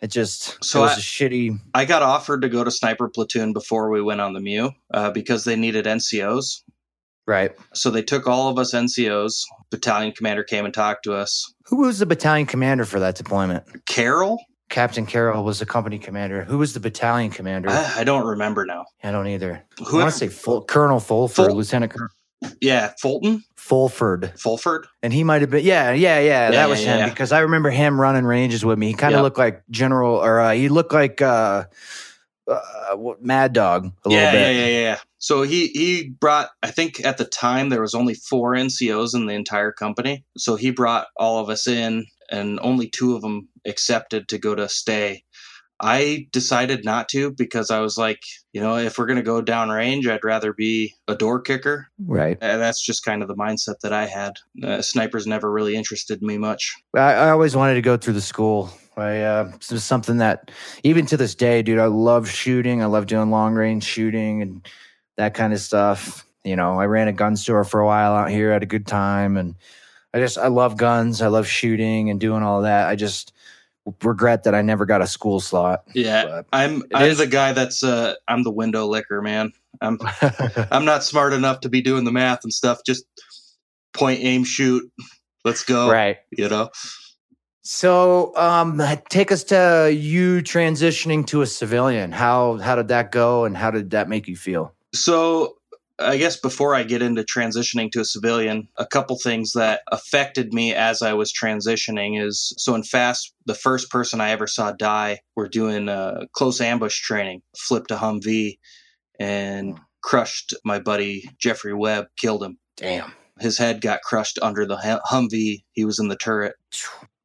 it 0.00 0.08
just 0.08 0.62
So 0.62 0.80
it 0.80 0.82
was 0.82 0.90
I- 0.92 0.94
a 0.94 0.98
shitty. 0.98 1.58
I 1.74 1.84
got 1.86 2.02
offered 2.02 2.42
to 2.42 2.48
go 2.50 2.62
to 2.62 2.70
sniper 2.70 3.08
platoon 3.08 3.52
before 3.54 3.88
we 3.90 4.02
went 4.02 4.20
on 4.20 4.34
the 4.34 4.40
MEU 4.40 4.70
uh, 4.92 5.10
because 5.10 5.44
they 5.44 5.56
needed 5.56 5.86
NCOs. 5.86 6.60
Right. 7.26 7.52
So 7.72 7.90
they 7.90 8.02
took 8.02 8.26
all 8.26 8.50
of 8.50 8.58
us 8.58 8.74
NCOs. 8.74 9.44
Battalion 9.70 10.12
commander 10.12 10.44
came 10.44 10.66
and 10.66 10.74
talked 10.74 11.04
to 11.04 11.14
us. 11.14 11.54
Who 11.64 11.76
was 11.78 11.98
the 12.00 12.04
battalion 12.06 12.46
commander 12.46 12.84
for 12.84 13.00
that 13.00 13.14
deployment? 13.16 13.64
Carol? 13.86 14.38
Captain 14.68 15.06
Carroll 15.06 15.42
was 15.42 15.58
the 15.60 15.64
company 15.66 15.98
commander. 15.98 16.44
Who 16.44 16.58
was 16.58 16.74
the 16.74 16.80
battalion 16.80 17.30
commander? 17.30 17.70
I, 17.70 18.00
I 18.00 18.04
don't 18.04 18.26
remember 18.26 18.66
now. 18.66 18.84
I 19.02 19.10
don't 19.10 19.26
either. 19.28 19.62
Who 19.86 20.00
I 20.00 20.02
want 20.02 20.12
to 20.12 20.18
say 20.18 20.28
Ful- 20.28 20.64
Colonel 20.64 21.00
Fulford, 21.00 21.46
Ful- 21.46 21.56
Lieutenant 21.56 21.92
Colonel 21.92 22.10
Yeah, 22.60 22.92
Fulton? 23.00 23.42
Fulford. 23.64 24.30
Fulford? 24.38 24.86
And 25.02 25.10
he 25.10 25.24
might 25.24 25.40
have 25.40 25.48
been, 25.48 25.64
yeah, 25.64 25.92
yeah, 25.92 26.18
yeah, 26.18 26.20
Yeah, 26.20 26.50
that 26.50 26.68
was 26.68 26.84
yeah, 26.84 26.98
him 26.98 27.08
because 27.10 27.32
I 27.32 27.40
remember 27.40 27.70
him 27.70 27.98
running 27.98 28.24
ranges 28.26 28.62
with 28.62 28.78
me. 28.78 28.88
He 28.88 28.92
kind 28.92 29.14
of 29.14 29.20
Yep. 29.20 29.22
looked 29.22 29.38
like 29.38 29.62
General, 29.70 30.16
or 30.16 30.38
uh, 30.38 30.52
he 30.52 30.68
looked 30.68 30.92
like 30.92 31.22
uh, 31.22 31.64
uh, 32.46 32.96
Mad 33.22 33.54
Dog 33.54 33.90
a 34.04 34.08
little 34.10 34.26
bit. 34.26 34.34
yeah, 34.34 34.50
yeah, 34.50 34.66
yeah, 34.66 34.80
yeah. 34.80 34.98
So 35.16 35.42
he 35.44 35.68
he 35.68 36.10
brought. 36.10 36.50
I 36.62 36.70
think 36.72 37.02
at 37.06 37.16
the 37.16 37.24
time 37.24 37.70
there 37.70 37.80
was 37.80 37.94
only 37.94 38.12
four 38.12 38.52
NCOs 38.52 39.14
in 39.14 39.24
the 39.24 39.32
entire 39.32 39.72
company. 39.72 40.24
So 40.36 40.56
he 40.56 40.70
brought 40.70 41.06
all 41.16 41.38
of 41.38 41.48
us 41.48 41.66
in, 41.66 42.04
and 42.30 42.60
only 42.60 42.90
two 42.90 43.16
of 43.16 43.22
them 43.22 43.48
accepted 43.66 44.28
to 44.28 44.36
go 44.36 44.54
to 44.54 44.64
STA. 44.64 45.22
I 45.80 46.28
decided 46.32 46.84
not 46.84 47.08
to 47.10 47.32
because 47.32 47.70
I 47.70 47.80
was 47.80 47.98
like, 47.98 48.20
you 48.52 48.60
know, 48.60 48.76
if 48.76 48.96
we're 48.96 49.06
gonna 49.06 49.22
go 49.22 49.42
downrange, 49.42 50.06
I'd 50.06 50.24
rather 50.24 50.52
be 50.52 50.94
a 51.08 51.14
door 51.14 51.40
kicker. 51.40 51.88
Right. 52.06 52.38
And 52.40 52.60
that's 52.60 52.80
just 52.80 53.04
kind 53.04 53.22
of 53.22 53.28
the 53.28 53.34
mindset 53.34 53.80
that 53.82 53.92
I 53.92 54.06
had. 54.06 54.34
Uh, 54.62 54.80
snipers 54.82 55.26
never 55.26 55.50
really 55.50 55.76
interested 55.76 56.22
me 56.22 56.38
much. 56.38 56.74
I, 56.94 57.14
I 57.14 57.30
always 57.30 57.56
wanted 57.56 57.74
to 57.74 57.82
go 57.82 57.96
through 57.96 58.14
the 58.14 58.20
school. 58.20 58.70
I 58.96 59.22
uh, 59.22 59.50
it's 59.54 59.68
just 59.68 59.88
something 59.88 60.18
that 60.18 60.50
even 60.84 61.06
to 61.06 61.16
this 61.16 61.34
day, 61.34 61.62
dude, 61.62 61.80
I 61.80 61.86
love 61.86 62.28
shooting. 62.28 62.82
I 62.82 62.86
love 62.86 63.06
doing 63.06 63.30
long 63.30 63.54
range 63.54 63.84
shooting 63.84 64.42
and 64.42 64.68
that 65.16 65.34
kind 65.34 65.52
of 65.52 65.60
stuff. 65.60 66.24
You 66.44 66.56
know, 66.56 66.78
I 66.78 66.86
ran 66.86 67.08
a 67.08 67.12
gun 67.12 67.36
store 67.36 67.64
for 67.64 67.80
a 67.80 67.86
while 67.86 68.12
out 68.14 68.30
here, 68.30 68.52
had 68.52 68.62
a 68.62 68.66
good 68.66 68.86
time, 68.86 69.36
and 69.36 69.56
I 70.12 70.20
just 70.20 70.38
I 70.38 70.46
love 70.46 70.76
guns. 70.76 71.20
I 71.22 71.26
love 71.26 71.48
shooting 71.48 72.10
and 72.10 72.20
doing 72.20 72.42
all 72.42 72.62
that. 72.62 72.88
I 72.88 72.94
just 72.94 73.33
regret 74.02 74.44
that 74.44 74.54
I 74.54 74.62
never 74.62 74.86
got 74.86 75.02
a 75.02 75.06
school 75.06 75.40
slot. 75.40 75.84
Yeah, 75.94 76.42
I'm 76.52 76.82
It 76.82 76.86
I'm 76.94 77.10
is- 77.10 77.18
the 77.18 77.26
guy 77.26 77.52
that's 77.52 77.82
uh 77.82 78.14
I'm 78.28 78.42
the 78.42 78.50
window 78.50 78.86
licker, 78.86 79.20
man. 79.22 79.52
I'm 79.80 79.98
I'm 80.70 80.84
not 80.84 81.04
smart 81.04 81.32
enough 81.32 81.60
to 81.60 81.68
be 81.68 81.80
doing 81.82 82.04
the 82.04 82.12
math 82.12 82.44
and 82.44 82.52
stuff. 82.52 82.78
Just 82.86 83.04
point, 83.92 84.20
aim, 84.22 84.44
shoot. 84.44 84.90
Let's 85.44 85.64
go. 85.64 85.90
right. 85.90 86.18
You 86.30 86.48
know. 86.48 86.70
So, 87.66 88.36
um, 88.36 88.80
take 89.08 89.32
us 89.32 89.42
to 89.44 89.90
you 89.96 90.42
transitioning 90.42 91.26
to 91.28 91.40
a 91.40 91.46
civilian. 91.46 92.12
How 92.12 92.58
how 92.58 92.76
did 92.76 92.88
that 92.88 93.10
go, 93.10 93.44
and 93.44 93.56
how 93.56 93.70
did 93.70 93.90
that 93.90 94.08
make 94.08 94.28
you 94.28 94.36
feel? 94.36 94.74
So 94.94 95.56
I 95.98 96.16
guess 96.16 96.36
before 96.36 96.74
I 96.74 96.82
get 96.82 97.02
into 97.02 97.22
transitioning 97.22 97.90
to 97.92 98.00
a 98.00 98.04
civilian, 98.04 98.68
a 98.76 98.86
couple 98.86 99.16
things 99.16 99.52
that 99.52 99.82
affected 99.92 100.52
me 100.52 100.74
as 100.74 101.02
I 101.02 101.12
was 101.12 101.32
transitioning 101.32 102.20
is 102.20 102.52
so 102.58 102.74
in 102.74 102.82
FAST, 102.82 103.32
the 103.46 103.54
first 103.54 103.90
person 103.90 104.20
I 104.20 104.30
ever 104.30 104.48
saw 104.48 104.72
die, 104.72 105.20
we're 105.36 105.48
doing 105.48 105.88
uh, 105.88 106.26
close 106.32 106.60
ambush 106.60 107.00
training, 107.00 107.42
flipped 107.56 107.92
a 107.92 107.96
Humvee 107.96 108.58
and 109.20 109.78
crushed 110.02 110.54
my 110.64 110.80
buddy 110.80 111.30
Jeffrey 111.38 111.74
Webb, 111.74 112.06
killed 112.18 112.42
him. 112.42 112.58
Damn. 112.76 113.12
His 113.40 113.58
head 113.58 113.80
got 113.80 114.02
crushed 114.02 114.38
under 114.42 114.66
the 114.66 114.76
Humvee. 114.76 115.64
He 115.72 115.84
was 115.84 115.98
in 115.98 116.08
the 116.08 116.16
turret. 116.16 116.54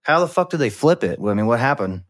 How 0.03 0.19
the 0.19 0.27
fuck 0.27 0.49
did 0.49 0.57
they 0.57 0.69
flip 0.69 1.03
it? 1.03 1.19
I 1.23 1.33
mean, 1.33 1.47
what 1.47 1.59
happened? 1.59 2.03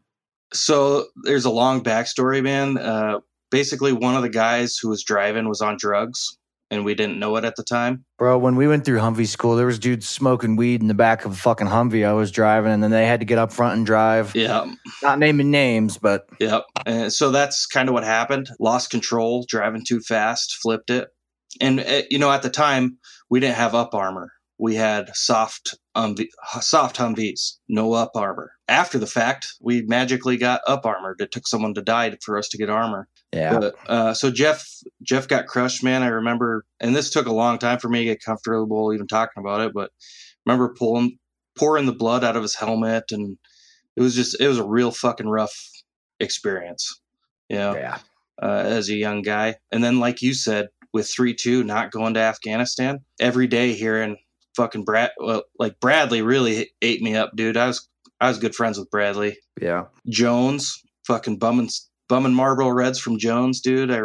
So 0.52 1.06
there's 1.24 1.44
a 1.44 1.50
long 1.50 1.82
backstory, 1.82 2.42
man. 2.42 2.78
Uh, 2.78 3.20
basically, 3.50 3.92
one 3.92 4.16
of 4.16 4.22
the 4.22 4.28
guys 4.28 4.76
who 4.76 4.88
was 4.88 5.04
driving 5.04 5.48
was 5.48 5.60
on 5.60 5.76
drugs, 5.78 6.38
and 6.70 6.84
we 6.84 6.94
didn't 6.94 7.18
know 7.18 7.36
it 7.36 7.44
at 7.44 7.56
the 7.56 7.62
time. 7.62 8.04
Bro, 8.18 8.38
when 8.38 8.56
we 8.56 8.68
went 8.68 8.84
through 8.84 8.98
Humvee 8.98 9.26
school, 9.26 9.56
there 9.56 9.66
was 9.66 9.78
dudes 9.78 10.08
smoking 10.08 10.56
weed 10.56 10.80
in 10.80 10.88
the 10.88 10.94
back 10.94 11.24
of 11.24 11.32
a 11.32 11.36
fucking 11.36 11.66
Humvee 11.66 12.06
I 12.06 12.12
was 12.12 12.30
driving, 12.30 12.72
and 12.72 12.82
then 12.82 12.90
they 12.90 13.06
had 13.06 13.20
to 13.20 13.26
get 13.26 13.38
up 13.38 13.52
front 13.52 13.76
and 13.76 13.86
drive. 13.86 14.34
Yeah, 14.34 14.72
Not 15.02 15.18
naming 15.18 15.50
names, 15.50 15.98
but 15.98 16.28
Yeah. 16.38 16.60
And 16.86 17.12
so 17.12 17.30
that's 17.30 17.66
kind 17.66 17.88
of 17.88 17.92
what 17.92 18.04
happened. 18.04 18.50
Lost 18.60 18.90
control, 18.90 19.44
driving 19.48 19.84
too 19.84 20.00
fast, 20.00 20.58
flipped 20.62 20.90
it. 20.90 21.08
And 21.60 21.80
uh, 21.80 22.02
you 22.10 22.18
know, 22.18 22.30
at 22.30 22.42
the 22.42 22.50
time, 22.50 22.98
we 23.28 23.40
didn't 23.40 23.56
have 23.56 23.74
up 23.74 23.94
armor. 23.94 24.32
We 24.58 24.74
had 24.74 25.14
soft 25.16 25.78
Humvee, 25.96 26.28
soft 26.60 26.96
Humvees, 26.96 27.54
no 27.68 27.92
up 27.94 28.12
armor. 28.14 28.52
After 28.70 28.98
the 28.98 29.06
fact, 29.06 29.54
we 29.60 29.82
magically 29.82 30.36
got 30.36 30.60
up 30.66 30.86
armored. 30.86 31.20
It 31.20 31.32
took 31.32 31.46
someone 31.46 31.74
to 31.74 31.82
die 31.82 32.16
for 32.24 32.38
us 32.38 32.48
to 32.50 32.56
get 32.56 32.70
armor. 32.70 33.08
yeah. 33.34 33.58
But, 33.58 33.74
uh, 33.86 34.14
so 34.14 34.30
Jeff, 34.30 34.64
Jeff 35.02 35.28
got 35.28 35.46
crushed, 35.46 35.82
man. 35.82 36.02
I 36.02 36.06
remember, 36.06 36.64
and 36.78 36.94
this 36.94 37.10
took 37.10 37.26
a 37.26 37.32
long 37.32 37.58
time 37.58 37.80
for 37.80 37.88
me 37.88 37.98
to 37.98 38.04
get 38.04 38.22
comfortable 38.24 38.94
even 38.94 39.08
talking 39.08 39.40
about 39.42 39.60
it. 39.60 39.72
But 39.74 39.90
I 39.90 40.52
remember 40.52 40.74
pulling, 40.78 41.18
pouring 41.58 41.86
the 41.86 41.92
blood 41.92 42.24
out 42.24 42.36
of 42.36 42.42
his 42.42 42.54
helmet, 42.54 43.04
and 43.10 43.36
it 43.96 44.00
was 44.00 44.14
just, 44.14 44.40
it 44.40 44.46
was 44.46 44.58
a 44.58 44.64
real 44.64 44.92
fucking 44.92 45.28
rough 45.28 45.54
experience. 46.20 47.00
You 47.48 47.56
know, 47.56 47.74
yeah. 47.74 47.98
uh, 48.40 48.62
as 48.64 48.88
a 48.88 48.94
young 48.94 49.22
guy, 49.22 49.56
and 49.72 49.82
then 49.82 49.98
like 49.98 50.22
you 50.22 50.32
said, 50.32 50.68
with 50.92 51.10
three 51.10 51.34
two, 51.34 51.64
not 51.64 51.90
going 51.90 52.14
to 52.14 52.20
Afghanistan 52.20 53.00
every 53.20 53.48
day 53.48 53.72
here 53.72 53.96
hearing 53.96 54.16
fucking 54.56 54.84
Brad, 54.84 55.10
well, 55.18 55.44
like 55.58 55.80
Bradley 55.80 56.22
really 56.22 56.70
ate 56.82 57.02
me 57.02 57.16
up, 57.16 57.32
dude. 57.34 57.56
I 57.56 57.66
was, 57.66 57.88
I 58.20 58.28
was 58.28 58.38
good 58.38 58.54
friends 58.54 58.78
with 58.78 58.90
Bradley. 58.90 59.38
Yeah. 59.60 59.86
Jones, 60.08 60.82
fucking 61.06 61.38
bumming 61.38 61.70
bumming 62.08 62.34
Marlboro 62.34 62.70
Reds 62.70 62.98
from 63.00 63.18
Jones, 63.18 63.60
dude. 63.60 63.90
I 63.90 64.02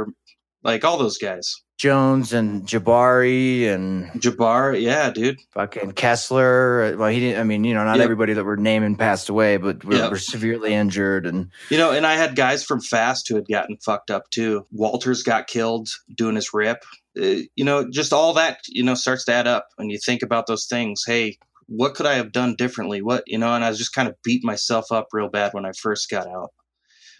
like 0.63 0.83
all 0.85 0.97
those 0.97 1.17
guys. 1.17 1.55
Jones 1.77 2.31
and 2.31 2.65
Jabari 2.65 3.67
and 3.67 4.05
Jabari, 4.21 4.81
yeah, 4.81 5.09
dude. 5.09 5.39
fucking 5.51 5.91
Kessler. 5.91 6.95
Well, 6.97 7.09
he 7.09 7.19
didn't, 7.19 7.41
I 7.41 7.43
mean, 7.43 7.65
you 7.65 7.73
know, 7.73 7.83
not 7.83 7.97
Yep. 7.97 8.03
everybody 8.05 8.31
that 8.33 8.45
we're 8.45 8.55
naming 8.55 8.95
passed 8.95 9.27
away, 9.27 9.57
but 9.57 9.83
were, 9.83 9.95
Yep. 9.95 10.11
were 10.11 10.17
severely 10.17 10.73
injured. 10.73 11.25
And 11.25 11.49
You 11.69 11.77
know, 11.77 11.91
and 11.91 12.07
I 12.07 12.15
had 12.15 12.37
guys 12.37 12.63
from 12.63 12.79
FAST 12.79 13.27
who 13.27 13.35
had 13.35 13.47
gotten 13.49 13.75
fucked 13.83 14.09
up 14.09 14.29
too. 14.29 14.65
Walters 14.71 15.21
got 15.21 15.47
killed 15.47 15.89
doing 16.15 16.35
his 16.35 16.53
rip. 16.53 16.85
Uh, 17.21 17.41
you 17.55 17.65
know, 17.65 17.89
just 17.89 18.13
all 18.13 18.33
that 18.33 18.59
you 18.69 18.83
know 18.83 18.95
starts 18.95 19.25
to 19.25 19.33
add 19.33 19.47
up, 19.47 19.67
and 19.77 19.91
you 19.91 19.97
think 19.97 20.21
about 20.21 20.47
those 20.47 20.65
things. 20.67 21.03
Hey, 21.05 21.37
what 21.67 21.95
could 21.95 22.05
I 22.05 22.15
have 22.15 22.31
done 22.31 22.55
differently? 22.55 23.01
What 23.01 23.23
you 23.27 23.37
know, 23.37 23.53
and 23.53 23.63
I 23.63 23.69
was 23.69 23.77
just 23.77 23.93
kind 23.93 24.07
of 24.07 24.15
beat 24.23 24.43
myself 24.43 24.91
up 24.91 25.07
real 25.13 25.29
bad 25.29 25.53
when 25.53 25.65
I 25.65 25.71
first 25.73 26.09
got 26.09 26.27
out. 26.27 26.49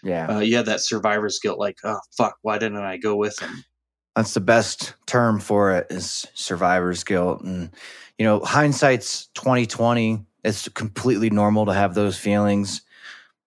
yeah, 0.02 0.36
Uh, 0.36 0.40
you 0.40 0.56
had 0.56 0.66
that 0.66 0.80
survivor's 0.80 1.38
guilt, 1.40 1.58
like, 1.58 1.78
oh 1.84 2.00
fuck, 2.16 2.36
why 2.42 2.58
didn't 2.58 2.78
I 2.78 2.96
go 2.96 3.16
with 3.16 3.38
him? 3.40 3.64
that's 4.14 4.32
the 4.34 4.40
best 4.40 4.94
term 5.06 5.38
for 5.38 5.72
it 5.72 5.86
is 5.90 6.26
survivor's 6.32 7.04
guilt. 7.04 7.42
And, 7.42 7.70
you 8.18 8.24
know, 8.24 8.40
hindsight's 8.40 9.26
2020. 9.34 10.24
It's 10.42 10.68
completely 10.70 11.28
normal 11.28 11.66
to 11.66 11.74
have 11.74 11.94
those 11.94 12.16
feelings, 12.16 12.80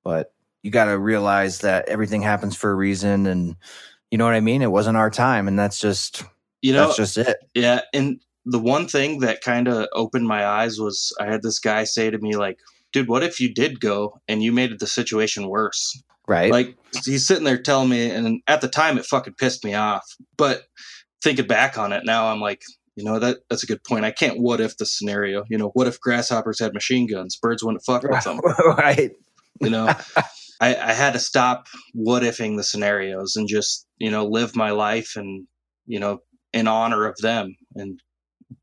but 0.04 0.32
you 0.62 0.70
got 0.70 0.86
to 0.86 1.00
realize 1.00 1.60
that 1.60 1.88
everything 1.90 2.22
happens 2.22 2.56
for 2.56 2.70
a 2.70 2.76
reason. 2.76 3.26
And 3.26 3.56
you 4.12 4.18
know 4.20 4.26
what 4.26 4.36
I 4.36 4.42
mean? 4.42 4.62
It 4.62 4.72
wasn't 4.72 4.98
our 4.98 5.10
time. 5.10 5.48
And 5.48 5.58
that's 5.58 5.80
just, 5.80 6.24
You 6.62 6.74
know, 6.74 6.86
that's 6.86 6.98
just 6.98 7.18
it. 7.18 7.38
Yeah, 7.56 7.82
and 7.94 8.20
the 8.50 8.60
one 8.60 8.88
thing 8.88 9.20
that 9.20 9.42
kind 9.42 9.68
of 9.68 9.88
opened 9.94 10.28
my 10.28 10.46
eyes 10.46 10.80
was 10.80 11.16
I 11.20 11.26
had 11.26 11.44
this 11.44 11.60
guy 11.60 11.84
say 11.84 12.10
to 12.10 12.18
me 12.18 12.36
like, 12.36 12.60
"Dude, 12.92 13.08
what 13.08 13.24
if 13.24 13.40
you 13.40 13.54
did 13.54 13.80
go 13.80 14.20
and 14.28 14.44
you 14.44 14.52
made 14.52 14.78
the 14.80 14.88
situation 14.88 15.48
worse?" 15.48 16.02
Right. 16.28 16.52
Like 16.52 16.76
he's 17.06 17.28
sitting 17.28 17.44
there 17.44 17.62
telling 17.62 17.90
me 17.90 18.10
and 18.12 18.42
at 18.48 18.62
the 18.62 18.68
time 18.68 18.98
it 18.98 19.06
fucking 19.06 19.36
pissed 19.36 19.64
me 19.64 19.74
off. 19.74 20.06
But 20.38 20.64
thinking 21.24 21.48
back 21.48 21.78
on 21.78 21.92
it 21.92 22.06
now 22.06 22.32
I'm 22.32 22.40
like, 22.40 22.62
you 22.96 23.04
know, 23.04 23.20
that 23.20 23.38
that's 23.50 23.64
a 23.64 23.68
good 23.68 23.84
point. 23.84 24.06
I 24.06 24.12
can't 24.12 24.40
what 24.40 24.62
if 24.62 24.78
the 24.78 24.86
scenario. 24.86 25.44
You 25.50 25.58
know, 25.58 25.72
what 25.74 25.88
if 25.88 26.00
grasshoppers 26.00 26.60
had 26.60 26.74
machine 26.74 27.08
guns? 27.08 27.36
Birds 27.36 27.64
wouldn't 27.64 27.86
fuck 27.86 28.04
with 28.04 28.24
them. 28.24 28.40
right. 28.66 29.12
You 29.62 29.70
know, 29.70 29.94
I, 30.62 30.76
I 30.76 30.94
had 30.94 31.14
to 31.14 31.20
stop 31.20 31.68
what 31.94 32.24
ifing 32.24 32.58
the 32.58 32.64
scenarios 32.64 33.36
and 33.36 33.48
just, 33.48 33.88
you 33.98 34.12
know, 34.12 34.26
live 34.26 34.56
my 34.56 34.72
life 34.72 35.16
and, 35.16 35.48
you 35.88 36.00
know, 36.00 36.20
in 36.52 36.68
honor 36.68 37.06
of 37.06 37.16
them 37.18 37.56
and 37.76 38.00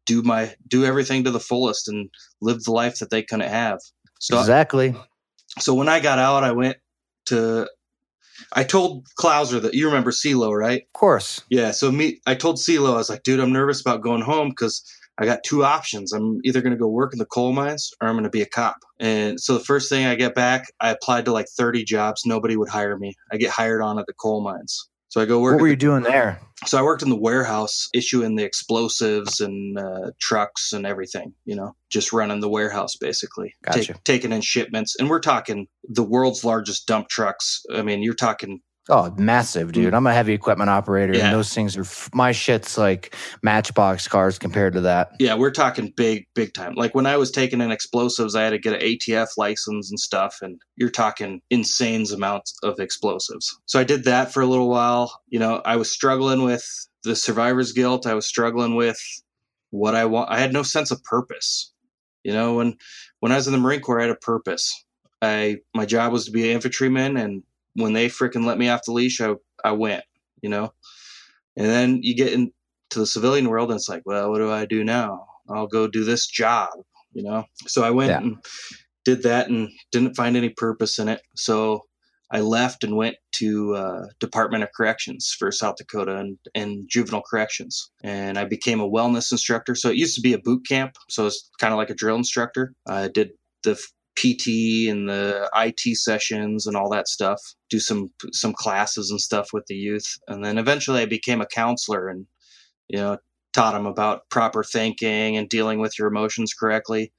do 0.05 0.23
my 0.23 0.55
do 0.67 0.85
everything 0.85 1.25
to 1.25 1.31
the 1.31 1.41
fullest 1.41 1.89
and 1.89 2.09
live 2.41 2.63
the 2.65 2.73
life 2.73 2.99
that 2.99 3.11
they 3.11 3.23
couldn't 3.23 3.49
have. 3.49 3.79
So 4.21 4.39
exactly. 4.39 4.95
so 5.59 5.75
when 5.75 5.89
I 5.89 6.01
got 6.01 6.19
out, 6.19 6.45
I 6.45 6.53
went 6.53 6.77
to 7.27 7.69
I 8.53 8.65
told 8.65 9.07
Klauser 9.19 9.61
that 9.63 9.75
you 9.75 9.87
remember 9.87 10.11
CeeLo, 10.11 10.57
right? 10.57 10.83
Of 10.83 10.93
course. 10.93 11.43
Yeah. 11.49 11.71
So 11.71 11.91
me, 11.91 12.21
I 12.27 12.35
told 12.35 12.57
CeeLo, 12.57 12.93
I 12.93 12.97
was 12.97 13.09
like, 13.09 13.23
dude, 13.23 13.41
I'm 13.41 13.53
nervous 13.53 13.81
about 13.81 14.03
going 14.03 14.21
home 14.21 14.51
because 14.51 14.83
I 15.19 15.25
got 15.25 15.45
two 15.45 15.65
options. 15.65 16.13
I'm 16.13 16.41
either 16.45 16.61
going 16.61 16.75
to 16.75 16.79
go 16.79 16.89
work 16.89 17.13
in 17.13 17.19
the 17.19 17.27
coal 17.27 17.53
mines 17.53 17.93
or 18.01 18.09
I'm 18.09 18.15
going 18.15 18.25
to 18.25 18.31
be 18.31 18.43
a 18.43 18.47
cop. 18.47 18.77
And 19.01 19.41
so 19.41 19.55
the 19.55 19.65
first 19.65 19.89
thing 19.89 20.07
I 20.07 20.15
get 20.15 20.35
back, 20.35 20.67
I 20.81 20.91
applied 20.91 21.25
to 21.25 21.33
like 21.33 21.47
30 21.49 21.85
jobs. 21.85 22.23
Nobody 22.27 22.57
would 22.57 22.69
hire 22.69 22.99
me. 22.99 23.15
I 23.33 23.39
get 23.39 23.51
hired 23.51 23.81
on 23.81 23.99
at 23.99 24.07
the 24.07 24.13
coal 24.13 24.43
mines. 24.43 24.89
So 25.17 25.23
I 25.23 25.25
go 25.25 25.41
work. 25.41 25.53
What 25.55 25.61
at 25.61 25.63
were 25.63 25.69
the- 25.69 25.73
you 25.73 25.77
doing 25.77 26.03
there? 26.03 26.39
so 26.67 26.77
I 26.79 26.83
worked 26.83 27.03
in 27.03 27.09
the 27.09 27.17
warehouse, 27.17 27.89
issuing 27.95 28.37
the 28.37 28.45
explosives 28.45 29.41
and 29.41 29.79
uh, 29.79 30.11
trucks 30.21 30.75
and 30.75 30.85
everything. 30.85 31.33
You 31.47 31.57
know, 31.57 31.75
just 31.89 32.13
running 32.13 32.41
the 32.41 32.51
warehouse 32.51 32.97
basically, 32.97 33.55
Gotcha. 33.63 33.95
taking 34.05 34.31
in 34.31 34.43
shipments. 34.43 34.95
And 34.99 35.09
we're 35.09 35.21
talking 35.21 35.69
the 35.85 36.03
world's 36.03 36.45
largest 36.45 36.87
dump 36.87 37.09
trucks. 37.09 37.63
I 37.75 37.81
mean, 37.81 38.03
you're 38.03 38.13
talking 38.13 38.61
Oh, 38.89 39.13
massive, 39.19 39.73
dude. 39.73 39.95
I'm 39.95 40.07
a 40.07 40.15
heavy 40.15 40.33
equipment 40.33 40.71
operator, 40.71 41.13
Mm. 41.13 41.17
Yeah. 41.19 41.25
and 41.27 41.35
those 41.35 41.53
things 41.53 41.77
are 41.77 41.81
f- 41.81 42.09
my 42.15 42.31
shit's 42.31 42.79
like 42.79 43.17
matchbox 43.43 44.07
cars 44.07 44.39
compared 44.39 44.75
to 44.75 44.81
that. 44.83 45.11
Yeah, 45.19 45.35
we're 45.35 45.51
talking 45.51 45.93
big, 45.97 46.27
big 46.35 46.55
time. 46.55 46.75
Like 46.77 46.95
when 46.95 47.05
I 47.07 47.17
was 47.17 47.33
taking 47.33 47.61
in 47.61 47.73
explosives, 47.73 48.37
I 48.37 48.43
had 48.45 48.51
to 48.51 48.59
get 48.59 48.75
an 48.75 48.81
ATF 48.81 49.29
license 49.37 49.91
and 49.91 49.99
stuff, 49.99 50.37
and 50.41 50.61
you're 50.77 50.91
talking 50.91 51.41
insane 51.51 52.07
amounts 52.15 52.55
of 52.63 52.79
explosives. 52.79 53.59
So 53.67 53.81
I 53.81 53.85
did 53.85 54.05
that 54.05 54.33
for 54.33 54.41
a 54.41 54.47
little 54.47 54.69
while. 54.69 55.13
You 55.29 55.39
know, 55.41 55.63
I 55.65 55.77
was 55.77 55.91
struggling 55.91 56.43
with 56.45 56.65
the 57.03 57.17
survivor's 57.17 57.73
guilt. 57.73 58.07
I 58.07 58.15
was 58.15 58.27
struggling 58.27 58.77
with 58.77 59.01
what 59.71 59.95
I 59.97 60.05
want. 60.05 60.31
I 60.31 60.39
had 60.39 60.53
no 60.53 60.63
sense 60.63 60.91
of 60.93 61.03
purpose. 61.03 61.73
You 62.23 62.33
know, 62.33 62.55
when 62.55 62.77
when 63.21 63.33
I 63.33 63.37
was 63.37 63.47
in 63.49 63.53
the 63.53 63.59
Marine 63.59 63.81
Corps, 63.81 63.99
I 63.99 64.03
had 64.03 64.11
a 64.11 64.17
purpose. 64.17 64.73
I 65.23 65.57
my 65.75 65.87
job 65.87 66.13
was 66.13 66.27
to 66.27 66.31
be 66.31 66.49
an 66.51 66.55
infantryman, 66.57 67.17
and 67.17 67.43
when 67.77 67.93
they 67.93 68.09
freaking 68.09 68.45
let 68.45 68.59
me 68.59 68.69
off 68.69 68.85
the 68.85 68.93
leash, 68.93 69.21
I 69.21 69.35
I 69.65 69.73
went. 69.73 70.05
You 70.43 70.51
know, 70.51 70.73
and 71.57 71.67
then 71.67 72.01
you 72.03 72.15
get 72.15 72.33
into 72.33 72.53
the 72.95 73.07
civilian 73.07 73.49
world, 73.49 73.71
and 73.71 73.79
it's 73.79 73.89
like, 73.89 74.03
well, 74.05 74.31
what 74.31 74.39
do 74.39 74.51
I 74.51 74.67
do 74.67 74.85
now? 74.85 75.27
I'll 75.49 75.67
go 75.67 75.89
do 75.89 76.05
this 76.05 76.27
job. 76.27 76.71
You 77.13 77.23
know, 77.23 77.45
so 77.67 77.83
I 77.83 77.91
went 77.91 78.11
Yeah. 78.11 78.19
and 78.19 78.37
did 79.05 79.23
that, 79.23 79.49
and 79.49 79.69
didn't 79.93 80.17
find 80.17 80.37
any 80.37 80.51
purpose 80.51 80.99
in 80.99 81.09
it. 81.09 81.23
So 81.37 81.83
I 82.31 82.41
left 82.41 82.85
and 82.85 82.97
went 82.97 83.17
to 83.37 83.75
uh, 83.75 84.03
Department 84.21 84.65
of 84.65 84.71
Corrections 84.77 85.35
for 85.39 85.53
South 85.53 85.77
Dakota 85.77 86.17
and, 86.17 86.37
and 86.55 86.85
juvenile 86.89 87.23
corrections, 87.23 87.91
and 88.03 88.37
I 88.39 88.45
became 88.45 88.81
a 88.81 88.89
wellness 88.89 89.31
instructor. 89.33 89.75
So 89.75 89.91
it 89.91 89.97
used 89.97 90.17
to 90.17 90.21
be 90.21 90.33
a 90.33 90.39
boot 90.39 90.67
camp, 90.69 90.97
so 91.09 91.27
it's 91.27 91.49
kind 91.61 91.73
of 91.73 91.79
like 91.79 91.91
a 91.91 91.95
drill 91.95 92.17
instructor. 92.17 92.75
I 92.87 93.09
did 93.09 93.31
the 93.63 93.81
PT 94.17 94.89
and 94.89 95.09
the 95.09 95.49
IT 95.55 95.97
sessions 95.97 96.67
and 96.67 96.77
all 96.77 96.91
that 96.91 97.09
stuff. 97.09 97.41
Do 97.71 97.79
some 97.79 98.11
some 98.33 98.53
classes 98.53 99.11
and 99.11 99.21
stuff 99.21 99.51
with 99.53 99.67
the 99.67 99.75
youth, 99.75 100.19
and 100.29 100.45
then 100.45 100.59
eventually 100.59 101.03
I 101.03 101.07
became 101.07 101.41
a 101.41 101.47
counselor 101.47 102.09
and 102.09 102.27
you 102.89 102.99
know 102.99 103.19
taught 103.53 103.73
them 103.73 103.87
about 103.87 104.29
proper 104.31 104.63
thinking 104.63 105.37
and 105.37 105.49
dealing 105.49 105.79
with 105.79 105.99
your 105.99 106.09
emotions 106.09 106.53
correctly. 106.53 107.13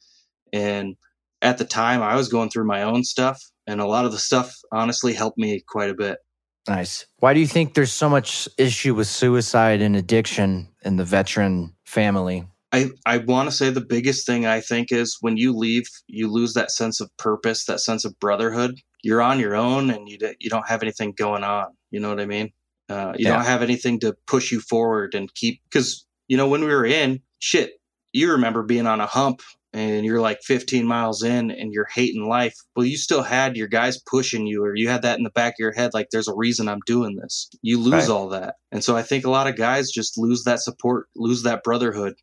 And 0.53 0.95
at 1.41 1.57
the 1.57 1.65
time, 1.65 2.01
I 2.01 2.15
was 2.15 2.29
going 2.29 2.49
through 2.49 2.65
my 2.65 2.83
own 2.83 3.03
stuff, 3.03 3.41
and 3.65 3.79
a 3.79 3.87
lot 3.87 4.05
of 4.05 4.11
the 4.11 4.17
stuff 4.17 4.55
honestly 4.71 5.13
helped 5.13 5.37
me 5.37 5.63
quite 5.67 5.89
a 5.89 5.95
bit. 5.95 6.19
Nice. 6.67 7.05
Why 7.19 7.33
do 7.33 7.39
you 7.39 7.47
think 7.47 7.73
there's 7.73 7.93
so 7.93 8.09
much 8.09 8.49
issue 8.57 8.93
with 8.93 9.07
suicide 9.07 9.81
and 9.81 9.95
addiction 9.95 10.67
in 10.83 10.97
the 10.97 11.05
veteran 11.05 11.73
family? 11.85 12.45
I, 12.74 12.89
I 13.05 13.20
want 13.20 13.49
to 13.49 13.55
say 13.55 13.70
the 13.70 13.82
biggest 13.82 14.26
thing 14.26 14.45
I 14.45 14.59
think 14.59 14.91
is 14.91 15.18
when 15.22 15.38
you 15.38 15.53
leave, 15.55 15.88
you 16.07 16.30
lose 16.30 16.53
that 16.53 16.72
sense 16.72 16.99
of 16.99 17.09
purpose, 17.18 17.65
that 17.65 17.80
sense 17.80 18.03
of 18.03 18.20
brotherhood. 18.20 18.80
You're 19.03 19.22
on 19.22 19.39
your 19.39 19.55
own 19.55 19.89
and 19.89 20.09
you, 20.09 20.18
d- 20.18 20.36
you 20.39 20.49
don't 20.49 20.68
have 20.68 20.82
anything 20.84 21.13
going 21.18 21.43
on. 21.43 21.68
You 21.91 21.99
know 22.01 22.09
what 22.09 22.20
I 22.20 22.26
mean? 22.26 22.51
Uh, 22.89 23.13
you 23.18 23.26
Yeah. 23.26 23.36
don't 23.36 23.45
have 23.45 23.61
anything 23.61 23.99
to 24.01 24.15
push 24.28 24.51
you 24.51 24.59
forward 24.59 25.15
and 25.15 25.34
keep, 25.34 25.61
because, 25.70 26.05
you 26.28 26.36
know, 26.36 26.47
when 26.49 26.61
we 26.61 26.68
were 26.68 26.86
in, 26.86 27.22
shit, 27.39 27.72
you 28.11 28.32
remember 28.32 28.63
being 28.63 28.88
on 28.88 28.99
a 28.99 29.05
hump 29.05 29.41
and 29.74 30.05
you're 30.05 30.22
like 30.22 30.39
15 30.43 30.86
miles 30.86 31.24
in 31.24 31.51
and 31.51 31.72
you're 31.72 31.88
hating 31.93 32.28
life. 32.28 32.55
Well, 32.76 32.86
you 32.86 32.97
still 32.97 33.22
had 33.22 33.55
your 33.55 33.68
guys 33.68 34.01
pushing 34.09 34.45
you, 34.47 34.63
or 34.63 34.76
you 34.76 34.89
had 34.89 35.03
that 35.03 35.18
in 35.18 35.24
the 35.24 35.30
back 35.30 35.53
of 35.53 35.59
your 35.59 35.74
head, 35.74 35.93
like, 35.93 36.07
there's 36.11 36.28
a 36.28 36.36
reason 36.36 36.68
I'm 36.68 36.80
doing 36.86 37.15
this. 37.15 37.49
You 37.61 37.80
lose 37.80 37.93
Right. 37.93 38.09
all 38.09 38.28
that. 38.30 38.55
And 38.72 38.84
so 38.84 38.97
I 38.97 39.03
think 39.03 39.26
a 39.26 39.30
lot 39.30 39.47
of 39.47 39.55
guys 39.55 39.91
just 39.91 40.18
lose 40.18 40.43
that 40.45 40.59
support, 40.61 41.07
lose 41.15 41.43
that 41.43 41.63
brotherhood 41.63 42.15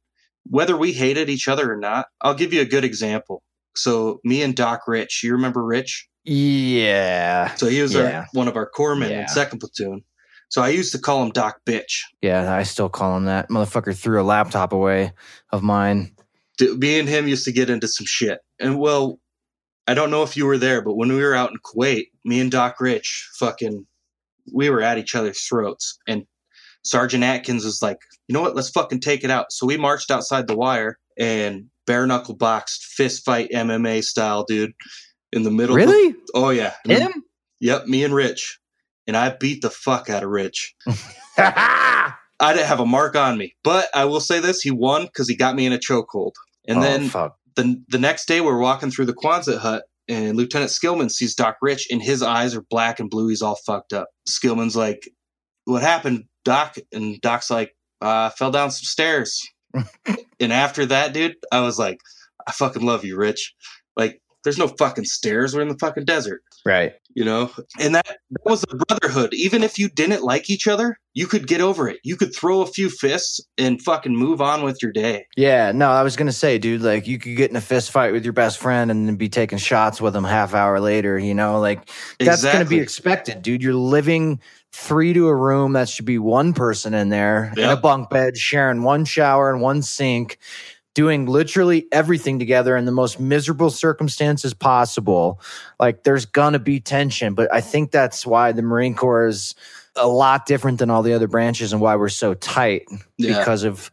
whether 0.45 0.77
we 0.77 0.93
hated 0.93 1.29
each 1.29 1.49
other 1.49 1.73
or 1.73 1.77
not, 1.77 2.07
I'll 2.21 2.35
give 2.35 2.53
you 2.53 2.61
a 2.61 2.67
good 2.67 2.85
example. 2.85 3.43
So 3.77 4.21
me 4.25 4.43
and 4.43 4.55
Doc 4.55 4.83
Rich, 4.87 5.23
you 5.25 5.33
remember 5.33 5.65
Rich? 5.65 6.09
Yeah. 6.25 7.55
So 7.57 7.67
he 7.67 7.81
was 7.83 7.95
Yeah. 7.95 8.21
our, 8.21 8.27
one 8.33 8.49
of 8.49 8.57
our 8.57 8.71
corpsmen 8.71 9.11
Yeah. 9.11 9.23
in 9.23 9.29
second 9.29 9.59
platoon. 9.61 10.03
So 10.49 10.63
I 10.63 10.69
used 10.69 10.93
to 10.93 10.99
call 10.99 11.23
him 11.23 11.31
Doc 11.31 11.61
Bitch. 11.67 12.03
Yeah, 12.23 12.55
I 12.55 12.63
still 12.63 12.89
call 12.89 13.17
him 13.17 13.25
that. 13.25 13.49
Motherfucker 13.49 13.97
threw 13.99 14.21
a 14.21 14.23
laptop 14.23 14.73
away 14.73 15.13
of 15.51 15.63
mine. 15.63 16.13
Me 16.61 16.99
and 17.01 17.09
him 17.09 17.27
used 17.27 17.45
to 17.47 17.53
get 17.53 17.69
into 17.71 17.89
some 17.89 18.07
shit. 18.07 18.39
And 18.61 18.79
well, 18.79 19.19
I 19.89 19.95
don't 19.95 20.11
know 20.11 20.23
if 20.23 20.37
you 20.37 20.47
were 20.47 20.59
there, 20.59 20.81
but 20.81 20.95
when 20.95 21.09
we 21.13 21.21
were 21.21 21.35
out 21.35 21.51
in 21.51 21.57
Kuwait, 21.59 22.05
me 22.25 22.39
and 22.41 22.51
Doc 22.51 22.77
Rich 22.81 23.29
fucking 23.39 23.87
we 24.53 24.71
were 24.71 24.83
at 24.83 24.99
each 24.99 25.15
other's 25.15 25.41
throats. 25.43 25.99
And 26.07 26.27
Sergeant 26.85 27.24
Atkins 27.24 27.64
was 27.64 27.80
like, 27.82 27.99
you 28.28 28.32
know 28.35 28.41
what, 28.43 28.55
let's 28.55 28.70
fucking 28.70 29.01
take 29.01 29.24
it 29.24 29.30
out. 29.30 29.47
So 29.53 29.66
we 29.66 29.76
marched 29.76 30.11
outside 30.11 30.47
the 30.47 30.57
wire 30.57 30.99
and 31.18 31.66
bare 31.87 32.07
knuckle 32.07 32.35
boxed 32.37 32.85
fist 32.85 33.24
fight 33.24 33.51
MMA 33.53 34.03
style, 34.05 34.45
dude. 34.45 34.72
In 35.32 35.43
the 35.43 35.51
middle. 35.51 35.74
of 35.76 35.80
the- 35.80 35.87
Really? 35.93 36.14
oh 36.35 36.51
yeah. 36.51 36.74
Him? 36.87 37.24
Yep, 37.61 37.87
me 37.87 38.05
and 38.05 38.14
Rich. 38.14 38.59
And 39.07 39.16
I 39.16 39.30
beat 39.39 39.62
the 39.62 39.70
fuck 39.70 40.09
out 40.09 40.22
of 40.22 40.30
Rich. 40.30 40.74
I 41.37 42.53
didn't 42.53 42.66
have 42.66 42.80
a 42.80 42.87
mark 42.87 43.16
on 43.16 43.39
me, 43.39 43.55
but 43.62 43.89
I 43.95 44.05
will 44.07 44.20
say 44.20 44.41
this: 44.41 44.61
he 44.61 44.70
won 44.70 45.05
because 45.05 45.28
he 45.28 45.37
got 45.37 45.55
me 45.55 45.66
in 45.66 45.72
a 45.72 45.78
chokehold. 45.78 46.32
And 46.66 46.78
Oh, 46.78 46.82
then 46.82 47.09
fuck. 47.09 47.37
the 47.57 47.82
the 47.89 47.99
next 47.99 48.26
day, 48.26 48.41
we're 48.41 48.59
walking 48.59 48.91
through 48.91 49.07
the 49.07 49.14
Quonset 49.14 49.59
hut, 49.59 49.85
and 50.09 50.37
Lieutenant 50.37 50.70
Skillman 50.70 51.11
sees 51.11 51.35
Doc 51.35 51.57
Rich, 51.62 51.89
and 51.91 52.03
his 52.03 52.22
eyes 52.22 52.55
are 52.55 52.62
black 52.62 52.99
and 53.01 53.11
blue. 53.11 53.28
He's 53.28 53.43
all 53.43 53.57
fucked 53.66 53.93
up. 53.93 54.09
Skillman's 54.28 54.76
like, 54.76 55.09
"What 55.64 55.82
happened, 55.82 56.24
Doc?" 56.45 56.77
And 56.93 57.21
Doc's 57.21 57.51
like, 57.51 57.75
uh, 58.01 58.31
"Fell 58.31 58.51
down 58.51 58.71
some 58.71 58.85
stairs." 58.85 59.43
and 60.41 60.53
after 60.53 60.87
that, 60.87 61.13
dude, 61.13 61.37
I 61.51 61.61
was 61.61 61.79
like, 61.79 61.99
"I 62.47 62.53
fucking 62.53 62.85
love 62.85 63.05
you, 63.05 63.17
Rich." 63.17 63.55
Like, 63.97 64.21
there's 64.45 64.59
no 64.59 64.69
fucking 64.69 65.05
stairs. 65.07 65.55
We're 65.55 65.63
in 65.63 65.69
the 65.69 65.79
fucking 65.79 66.05
desert 66.05 66.43
Right. 66.67 66.95
you 67.15 67.25
know 67.25 67.51
and 67.79 67.95
that, 67.95 68.07
that 68.07 68.45
was 68.45 68.63
the 68.63 68.83
brotherhood 68.89 69.35
even 69.35 69.63
if 69.63 69.79
you 69.79 69.91
didn't 69.91 70.23
like 70.23 70.49
each 70.49 70.67
other 70.67 70.99
you 71.13 71.27
could 71.27 71.47
get 71.47 71.61
over 71.61 71.89
it 71.89 71.99
you 72.05 72.17
could 72.17 72.35
throw 72.35 72.63
a 72.63 72.67
few 72.67 72.89
fists 72.89 73.39
and 73.59 73.83
fucking 73.83 74.17
move 74.17 74.41
on 74.41 74.65
with 74.65 74.79
your 74.81 74.91
day 74.91 75.27
Yeah, 75.37 75.73
no, 75.73 75.91
I 75.91 76.03
was 76.03 76.17
gonna 76.17 76.33
say, 76.33 76.57
dude, 76.59 76.81
like 76.81 77.07
you 77.07 77.19
could 77.19 77.37
get 77.37 77.51
in 77.51 77.57
a 77.57 77.61
fist 77.61 77.91
fight 77.91 78.13
with 78.13 78.25
your 78.25 78.33
best 78.33 78.59
friend 78.59 78.91
and 78.91 79.07
then 79.07 79.17
be 79.17 79.29
taking 79.29 79.59
shots 79.59 80.01
with 80.01 80.17
him 80.17 80.25
half 80.25 80.55
hour 80.55 80.81
later, 80.81 81.19
you 81.19 81.35
know, 81.35 81.61
like 81.61 81.91
that's 82.19 82.43
gonna 82.43 82.65
be 82.65 82.79
expected, 82.79 83.43
dude. 83.43 83.63
You're 83.63 83.75
living 83.75 84.41
three 84.75 85.12
to 85.12 85.29
a 85.29 85.35
room 85.35 85.75
that 85.75 85.89
should 85.89 86.05
be 86.05 86.18
one 86.18 86.53
person 86.53 86.95
in 86.95 87.09
there 87.09 87.53
in 87.57 87.62
a 87.62 87.77
bunk 87.77 88.11
bed, 88.11 88.37
sharing 88.37 88.83
one 88.83 89.05
shower 89.05 89.53
and 89.53 89.62
one 89.62 89.83
sink, 89.83 90.37
doing 90.95 91.27
literally 91.27 91.87
everything 91.93 92.41
together 92.41 92.77
in 92.77 92.85
the 92.85 92.93
most 92.93 93.20
miserable 93.20 93.70
circumstances 93.70 94.53
possible. 94.53 95.41
Like 95.79 96.03
there's 96.03 96.27
gonna 96.27 96.59
be 96.59 96.81
tension, 96.81 97.35
but 97.35 97.53
I 97.55 97.61
think 97.61 97.93
that's 97.93 98.27
why 98.27 98.51
the 98.51 98.62
Marine 98.62 98.97
Corps 98.97 99.27
is 99.27 99.55
a 99.95 100.09
lot 100.09 100.45
different 100.45 100.81
than 100.81 100.91
all 100.91 101.03
the 101.03 101.12
other 101.12 101.29
branches 101.29 101.72
and 101.72 101.81
why 101.81 101.95
we're 101.95 102.09
so 102.09 102.35
tight 102.35 102.83
yeah 103.16 103.39
because 103.39 103.62
of 103.62 103.93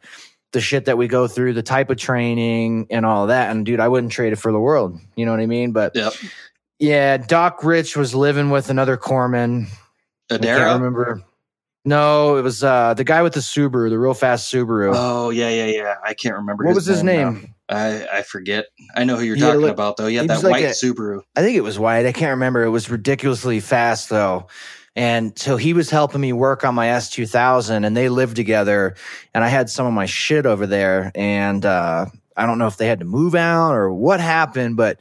the 0.51 0.59
shit 0.59 0.85
that 0.85 0.97
we 0.97 1.07
go 1.07 1.27
through, 1.27 1.53
the 1.53 1.61
type 1.61 1.91
of 1.91 1.97
training 1.97 2.87
and 2.89 3.05
all 3.05 3.27
that. 3.27 3.51
And 3.51 3.65
dude, 3.65 3.79
I 3.79 3.87
wouldn't 3.87 4.11
trade 4.11 4.33
it 4.33 4.37
for 4.37 4.51
the 4.51 4.59
world. 4.59 4.99
You 5.15 5.25
know 5.25 5.31
what 5.31 5.39
I 5.39 5.45
mean? 5.45 5.73
But 5.73 5.95
yep 5.95 6.13
yeah, 6.81 7.17
Doc 7.17 7.63
Rich 7.63 7.95
was 7.95 8.15
living 8.15 8.49
with 8.49 8.71
another 8.71 8.97
corpsman. 8.97 9.67
I 10.31 10.37
can't 10.37 10.79
remember. 10.79 11.21
No, 11.83 12.35
it 12.37 12.43
was 12.43 12.63
uh 12.63 12.93
the 12.93 13.03
guy 13.03 13.21
with 13.23 13.33
the 13.33 13.39
Subaru, 13.39 13.89
the 13.89 13.97
real 13.97 14.13
fast 14.13 14.53
Subaru. 14.53 14.93
oh 14.95 15.31
yeah 15.31 15.49
yeah 15.49 15.65
yeah 15.65 15.95
i 16.05 16.13
can't 16.13 16.35
remember 16.35 16.63
what 16.65 16.75
was 16.75 16.85
his 16.85 17.01
now. 17.03 17.31
name? 17.31 17.55
I, 17.69 18.05
I 18.19 18.21
forget 18.23 18.65
i 18.95 19.03
know 19.03 19.15
who 19.17 19.23
you're 19.23 19.35
He 19.35 19.41
talking 19.41 19.61
li- 19.61 19.69
about 19.69 19.97
though 19.97 20.05
Yeah, 20.07 20.21
he 20.21 20.27
had 20.27 20.29
that 20.29 20.43
like 20.43 20.51
white 20.51 20.63
a- 20.65 20.69
subaru 20.69 21.21
I 21.35 21.41
think 21.41 21.57
it 21.57 21.61
was 21.63 21.79
white. 21.79 22.05
I 22.05 22.11
can't 22.11 22.31
remember. 22.31 22.63
It 22.63 22.69
was 22.69 22.89
ridiculously 22.91 23.59
fast 23.61 24.09
though. 24.09 24.47
And 24.95 25.39
so 25.39 25.55
he 25.55 25.73
was 25.73 25.89
helping 25.89 26.19
me 26.21 26.33
work 26.33 26.65
on 26.65 26.75
my 26.75 26.87
S2000 26.87 27.85
and 27.85 27.95
they 27.97 28.09
lived 28.09 28.35
together 28.35 28.95
and 29.33 29.41
I 29.43 29.47
had 29.47 29.69
some 29.69 29.85
of 29.87 29.93
my 29.93 30.05
shit 30.05 30.45
over 30.45 30.67
there 30.67 31.11
and 31.15 31.65
uh 31.65 32.05
I 32.37 32.45
don't 32.45 32.57
know 32.59 32.67
if 32.67 32.77
they 32.77 32.87
had 32.87 32.99
to 32.99 33.05
move 33.05 33.33
out 33.35 33.73
or 33.73 33.91
what 33.91 34.19
happened, 34.19 34.77
but 34.77 34.99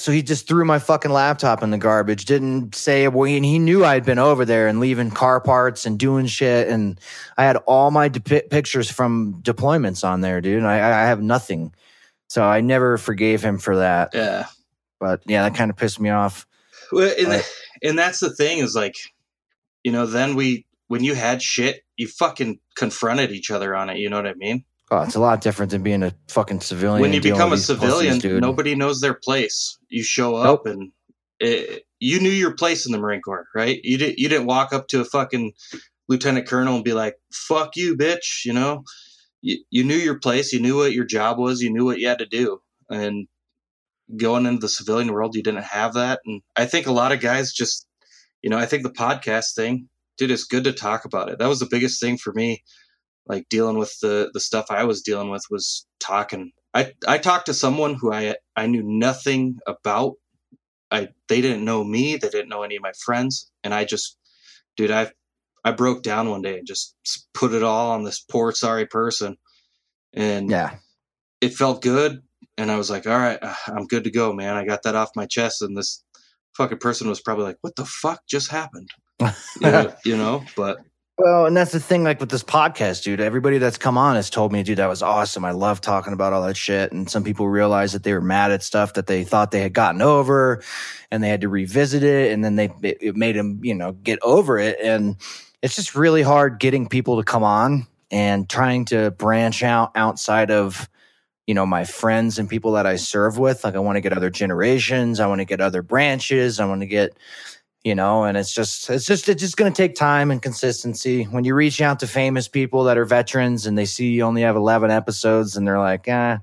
so 0.00 0.12
he 0.12 0.22
just 0.22 0.48
threw 0.48 0.64
my 0.64 0.78
fucking 0.78 1.10
laptop 1.10 1.62
in 1.62 1.70
the 1.70 1.78
garbage, 1.78 2.24
didn't 2.24 2.74
say 2.74 3.04
a 3.04 3.10
word. 3.10 3.30
And 3.30 3.44
he 3.44 3.58
knew 3.58 3.84
I'd 3.84 4.04
been 4.04 4.18
over 4.18 4.44
there 4.44 4.66
and 4.66 4.80
leaving 4.80 5.10
car 5.10 5.40
parts 5.40 5.84
and 5.84 5.98
doing 5.98 6.26
shit. 6.26 6.68
And 6.68 6.98
I 7.36 7.44
had 7.44 7.56
all 7.66 7.90
my 7.90 8.08
depi 8.08 8.48
pictures 8.48 8.90
from 8.90 9.42
deployments 9.42 10.02
on 10.02 10.22
there, 10.22 10.40
dude. 10.40 10.58
And 10.58 10.66
I, 10.66 10.76
I 10.76 11.06
have 11.06 11.20
nothing. 11.22 11.74
So 12.28 12.42
I 12.42 12.60
never 12.60 12.96
forgave 12.96 13.42
him 13.42 13.58
for 13.58 13.76
that. 13.76 14.10
yeah 14.14 14.46
But 14.98 15.22
yeah, 15.26 15.42
that 15.42 15.54
kind 15.54 15.70
of 15.70 15.76
pissed 15.76 16.00
me 16.00 16.10
off. 16.10 16.46
well, 16.92 17.12
and, 17.18 17.44
and 17.82 17.98
that's 17.98 18.20
the 18.20 18.30
thing 18.34 18.58
is 18.58 18.74
like 18.74 18.96
you 19.84 19.92
know 19.92 20.06
then 20.06 20.34
we 20.34 20.66
when 20.88 21.04
you 21.04 21.14
had 21.14 21.42
shit 21.42 21.84
you 21.96 22.06
fucking 22.06 22.58
confronted 22.76 23.30
each 23.30 23.50
other 23.50 23.74
on 23.74 23.88
it 23.88 23.98
you 23.98 24.08
know 24.08 24.16
what 24.16 24.26
i 24.26 24.34
mean 24.34 24.64
Oh, 24.92 25.02
it's 25.02 25.14
a 25.14 25.20
lot 25.20 25.40
different 25.40 25.70
than 25.70 25.82
being 25.82 26.02
a 26.02 26.12
fucking 26.28 26.60
civilian. 26.60 27.00
when 27.00 27.12
you 27.12 27.20
become 27.20 27.52
a 27.52 27.56
civilian, 27.56 28.14
pussies, 28.14 28.22
dude. 28.22 28.42
nobody 28.42 28.74
knows 28.74 29.00
their 29.00 29.14
place. 29.14 29.78
You 29.88 30.02
show 30.02 30.34
up 30.34 30.66
and 30.66 30.90
it, 31.38 31.84
you 32.00 32.18
knew 32.18 32.30
your 32.30 32.54
place 32.54 32.86
in 32.86 32.92
the 32.92 32.98
Marine 32.98 33.20
Corps, 33.20 33.46
right? 33.54 33.78
You 33.84 33.98
didn't 33.98 34.18
you 34.18 34.28
didn't 34.28 34.46
walk 34.46 34.72
up 34.72 34.88
to 34.88 35.00
a 35.00 35.04
fucking 35.04 35.52
lieutenant 36.08 36.48
colonel 36.48 36.74
and 36.74 36.84
be 36.84 36.92
like, 36.92 37.16
"Fuck 37.32 37.76
you, 37.76 37.96
bitch," 37.96 38.44
you 38.44 38.52
know. 38.52 38.82
You, 39.42 39.58
you 39.70 39.84
knew 39.84 39.96
your 39.96 40.18
place. 40.18 40.52
You 40.52 40.60
knew 40.60 40.76
what 40.76 40.92
your 40.92 41.06
job 41.06 41.38
was. 41.38 41.62
You 41.62 41.72
knew 41.72 41.84
what 41.84 41.98
you 41.98 42.08
had 42.08 42.18
to 42.18 42.26
do. 42.26 42.60
And 42.90 43.26
going 44.16 44.44
into 44.44 44.60
the 44.60 44.68
civilian 44.68 45.12
world, 45.12 45.34
you 45.34 45.42
didn't 45.42 45.64
have 45.64 45.94
that. 45.94 46.20
And 46.26 46.42
I 46.56 46.66
think 46.66 46.86
a 46.86 46.92
lot 46.92 47.12
of 47.12 47.20
guys 47.20 47.52
just, 47.52 47.86
you 48.42 48.50
know, 48.50 48.58
I 48.58 48.66
think 48.66 48.82
the 48.82 48.90
podcast 48.90 49.54
thing, 49.54 49.88
dude, 50.18 50.30
it's 50.30 50.44
good 50.44 50.64
to 50.64 50.72
talk 50.72 51.06
about 51.06 51.30
it. 51.30 51.38
That 51.38 51.48
was 51.48 51.60
the 51.60 51.68
biggest 51.70 52.00
thing 52.00 52.18
for 52.18 52.34
me 52.34 52.62
like 53.26 53.48
dealing 53.48 53.78
with 53.78 53.98
the 54.00 54.30
the 54.32 54.40
stuff 54.40 54.66
I 54.70 54.84
was 54.84 55.02
dealing 55.02 55.30
with 55.30 55.44
was 55.50 55.86
talking. 56.00 56.52
I 56.74 56.92
I 57.06 57.18
talked 57.18 57.46
to 57.46 57.54
someone 57.54 57.94
who 57.94 58.12
I 58.12 58.36
I 58.56 58.66
knew 58.66 58.82
nothing 58.82 59.58
about. 59.66 60.14
I 60.90 61.08
they 61.28 61.40
didn't 61.40 61.64
know 61.64 61.84
me. 61.84 62.16
They 62.16 62.28
didn't 62.28 62.48
know 62.48 62.62
any 62.62 62.76
of 62.76 62.82
my 62.82 62.92
friends, 63.04 63.50
and 63.62 63.72
I 63.72 63.84
just, 63.84 64.16
dude, 64.76 64.90
I 64.90 65.10
I 65.64 65.72
broke 65.72 66.02
down 66.02 66.30
one 66.30 66.42
day 66.42 66.58
and 66.58 66.66
just 66.66 66.96
put 67.34 67.52
it 67.52 67.62
all 67.62 67.92
on 67.92 68.04
this 68.04 68.20
poor 68.20 68.52
sorry 68.52 68.86
person, 68.86 69.36
and 70.12 70.50
yeah, 70.50 70.76
it 71.40 71.54
felt 71.54 71.82
good. 71.82 72.22
And 72.58 72.70
I 72.70 72.76
was 72.76 72.90
like, 72.90 73.06
all 73.06 73.16
right, 73.16 73.38
uh, 73.40 73.54
I'm 73.68 73.86
good 73.86 74.04
to 74.04 74.10
go, 74.10 74.32
man. 74.32 74.56
I 74.56 74.66
got 74.66 74.82
that 74.82 74.96
off 74.96 75.10
my 75.16 75.26
chest, 75.26 75.62
and 75.62 75.76
this 75.76 76.04
fucking 76.56 76.78
person 76.78 77.08
was 77.08 77.20
probably 77.20 77.44
like, 77.44 77.58
what 77.60 77.76
the 77.76 77.84
fuck 77.84 78.20
just 78.26 78.50
happened? 78.50 78.90
you, 79.20 79.30
know, 79.62 79.94
you 80.04 80.16
know, 80.16 80.44
but 80.56 80.78
Well, 81.22 81.44
and 81.44 81.54
that's 81.54 81.72
the 81.72 81.80
thing, 81.80 82.02
like 82.02 82.18
with 82.18 82.30
this 82.30 82.42
podcast, 82.42 83.02
dude. 83.02 83.20
Everybody 83.20 83.58
that's 83.58 83.76
come 83.76 83.98
on 83.98 84.16
has 84.16 84.30
told 84.30 84.52
me, 84.52 84.62
dude, 84.62 84.78
that 84.78 84.86
was 84.86 85.02
awesome. 85.02 85.44
I 85.44 85.50
love 85.50 85.82
talking 85.82 86.14
about 86.14 86.32
all 86.32 86.40
that 86.46 86.56
shit. 86.56 86.92
And 86.92 87.10
some 87.10 87.24
people 87.24 87.46
realized 87.46 87.94
that 87.94 88.04
they 88.04 88.14
were 88.14 88.22
mad 88.22 88.52
at 88.52 88.62
stuff 88.62 88.94
that 88.94 89.06
they 89.06 89.22
thought 89.22 89.50
they 89.50 89.60
had 89.60 89.74
gotten 89.74 90.00
over, 90.00 90.62
and 91.10 91.22
they 91.22 91.28
had 91.28 91.42
to 91.42 91.50
revisit 91.50 92.02
it, 92.02 92.32
and 92.32 92.42
then 92.42 92.56
they 92.56 92.72
it, 92.80 93.16
made 93.16 93.36
them, 93.36 93.60
you 93.62 93.74
know, 93.74 93.92
get 93.92 94.18
over 94.22 94.58
it. 94.58 94.78
And 94.80 95.16
it's 95.60 95.76
just 95.76 95.94
really 95.94 96.22
hard 96.22 96.58
getting 96.58 96.88
people 96.88 97.18
to 97.18 97.22
come 97.22 97.44
on 97.44 97.86
and 98.10 98.48
trying 98.48 98.86
to 98.86 99.10
branch 99.10 99.62
out 99.62 99.90
outside 99.96 100.50
of, 100.50 100.88
you 101.46 101.52
know, 101.52 101.66
my 101.66 101.84
friends 101.84 102.38
and 102.38 102.48
people 102.48 102.72
that 102.72 102.86
I 102.86 102.96
serve 102.96 103.36
with. 103.36 103.62
Like, 103.62 103.74
I 103.74 103.80
want 103.80 103.96
to 103.96 104.00
get 104.00 104.14
other 104.14 104.30
generations, 104.30 105.20
I 105.20 105.26
want 105.26 105.40
to 105.40 105.44
get 105.44 105.60
other 105.60 105.82
branches, 105.82 106.60
I 106.60 106.64
want 106.64 106.80
to 106.80 106.86
get 106.86 107.14
you 107.84 107.94
know 107.94 108.24
and 108.24 108.36
it's 108.36 108.52
just 108.52 108.90
it's 108.90 109.06
just 109.06 109.28
it's 109.28 109.40
just 109.40 109.56
going 109.56 109.72
to 109.72 109.76
take 109.76 109.94
time 109.94 110.30
and 110.30 110.42
consistency 110.42 111.24
when 111.24 111.44
you 111.44 111.54
reach 111.54 111.80
out 111.80 111.98
to 112.00 112.06
famous 112.06 112.46
people 112.48 112.84
that 112.84 112.98
are 112.98 113.06
veterans 113.06 113.66
and 113.66 113.78
they 113.78 113.86
see 113.86 114.10
you 114.10 114.22
only 114.22 114.42
have 114.42 114.56
11 114.56 114.90
episodes 114.90 115.56
and 115.56 115.66
they're 115.66 115.78
like 115.78 116.06
eh 116.06 116.36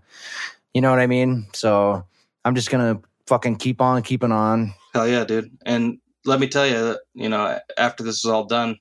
you 0.74 0.82
know 0.82 0.90
what 0.90 1.00
i 1.00 1.08
mean 1.08 1.48
so 1.54 2.04
i'm 2.44 2.56
just 2.56 2.72
going 2.72 2.96
to 2.96 3.02
fucking 3.28 3.56
keep 3.56 3.82
on 3.82 4.02
keeping 4.02 4.32
on 4.32 4.74
Hell 4.98 5.08
yeah, 5.08 5.26
dude. 5.26 5.56
And 5.64 6.00
let 6.26 6.40
me 6.40 6.48
tell 6.48 6.66
you, 6.66 6.98
you 7.14 7.30
know, 7.30 7.60
after 7.78 8.02
this 8.02 8.16
is 8.16 8.26
all 8.26 8.46
done, 8.46 8.80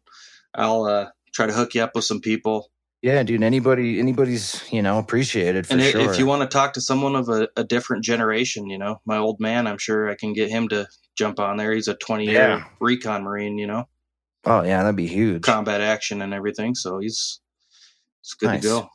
I'll 0.54 0.84
uh, 0.84 1.10
try 1.34 1.44
to 1.44 1.52
hook 1.52 1.74
you 1.74 1.82
up 1.82 1.94
with 1.94 2.04
some 2.04 2.22
people. 2.22 2.70
Yeah 3.06 3.22
dude 3.22 3.42
anybody 3.44 4.00
anybody's 4.00 4.62
you 4.72 4.82
know 4.82 4.98
appreciated 4.98 5.64
for 5.66 5.74
and 5.74 5.82
sure 5.82 6.00
if 6.00 6.18
you 6.18 6.26
want 6.26 6.42
to 6.42 6.48
talk 6.48 6.72
to 6.72 6.80
someone 6.80 7.14
of 7.14 7.28
a, 7.28 7.48
a 7.56 7.62
different 7.62 8.02
generation, 8.02 8.68
you 8.68 8.78
know, 8.78 9.00
my 9.06 9.16
old 9.16 9.38
man, 9.38 9.66
I'm 9.68 9.78
sure 9.78 10.10
I 10.10 10.16
can 10.16 10.32
get 10.32 10.48
him 10.50 10.68
to 10.70 10.88
jump 11.16 11.38
on 11.38 11.56
there. 11.56 11.72
He's 11.72 11.86
a 11.88 11.94
20 11.94 12.24
year 12.24 12.34
Yeah. 12.34 12.64
recon 12.80 13.22
marine, 13.22 13.58
you 13.58 13.68
know, 13.68 13.84
oh 14.44 14.62
yeah 14.64 14.82
that'd 14.82 14.96
be 14.96 15.06
huge 15.06 15.42
combat 15.42 15.80
action 15.80 16.20
and 16.20 16.34
everything. 16.34 16.74
So 16.74 16.98
he's 16.98 17.40
it's 18.22 18.34
good 18.34 18.48
Nice. 18.48 18.62
to 18.62 18.68
go. 18.68 18.88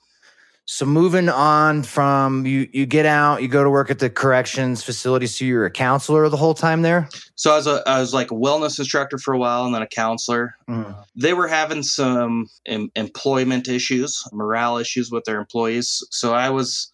So 0.71 0.85
moving 0.85 1.27
on 1.27 1.83
from 1.83 2.45
you 2.45 2.69
you 2.71 2.85
get 2.85 3.05
out 3.05 3.41
you 3.41 3.49
go 3.49 3.61
to 3.61 3.69
work 3.69 3.91
at 3.91 3.99
the 3.99 4.09
corrections 4.09 4.81
facility 4.81 5.27
so 5.27 5.43
you're 5.43 5.65
a 5.65 5.71
counselor 5.71 6.29
the 6.29 6.37
whole 6.37 6.53
time 6.53 6.81
there 6.81 7.09
So 7.35 7.51
I 7.51 7.55
was 7.55 7.67
a, 7.67 7.83
I 7.87 7.99
was 7.99 8.13
like 8.13 8.29
a 8.29 8.35
wellness 8.35 8.77
instructor 8.77 9.17
for 9.17 9.33
a 9.33 9.37
while, 9.37 9.65
and 9.65 9.73
then 9.73 9.81
a 9.81 9.87
counselor. 9.87 10.53
Mm. 10.69 10.95
they 11.15 11.33
were 11.33 11.47
having 11.47 11.81
some 11.81 12.47
em- 12.67 12.91
employment 12.95 13.67
issues, 13.67 14.23
morale 14.31 14.77
issues 14.77 15.11
with 15.11 15.23
their 15.25 15.39
employees. 15.39 16.05
So 16.11 16.35
I 16.35 16.51
was, 16.51 16.91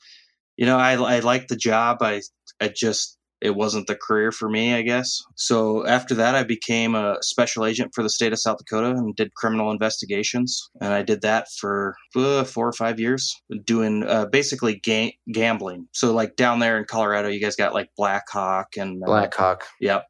you 0.55 0.65
know, 0.65 0.77
I 0.77 0.93
I 0.93 1.19
liked 1.19 1.49
the 1.49 1.57
job. 1.57 1.97
I 2.01 2.21
I 2.61 2.69
just 2.69 3.16
it 3.41 3.55
wasn't 3.55 3.87
the 3.87 3.95
career 3.95 4.31
for 4.31 4.49
me, 4.49 4.73
I 4.73 4.81
guess. 4.81 5.21
So 5.35 5.85
after 5.85 6.15
that, 6.15 6.35
I 6.35 6.43
became 6.43 6.95
a 6.95 7.17
special 7.21 7.65
agent 7.65 7.91
for 7.93 8.03
the 8.03 8.09
state 8.09 8.33
of 8.33 8.39
South 8.39 8.57
Dakota 8.57 8.89
and 8.89 9.15
did 9.15 9.33
criminal 9.35 9.71
investigations. 9.71 10.69
And 10.81 10.93
I 10.93 11.03
did 11.03 11.21
that 11.21 11.47
for 11.59 11.95
uh, 12.15 12.43
four 12.43 12.67
or 12.67 12.73
five 12.73 12.99
years, 12.99 13.35
doing 13.63 14.03
uh, 14.03 14.25
basically 14.25 14.79
ga- 14.83 15.17
gambling. 15.31 15.87
So 15.93 16.13
like 16.13 16.35
down 16.35 16.59
there 16.59 16.77
in 16.77 16.85
Colorado, 16.85 17.29
you 17.29 17.39
guys 17.39 17.55
got 17.55 17.73
like 17.73 17.89
Black 17.95 18.23
Hawk 18.29 18.75
and 18.77 19.03
uh, 19.03 19.07
Blackhawk. 19.07 19.65
Yep. 19.79 20.05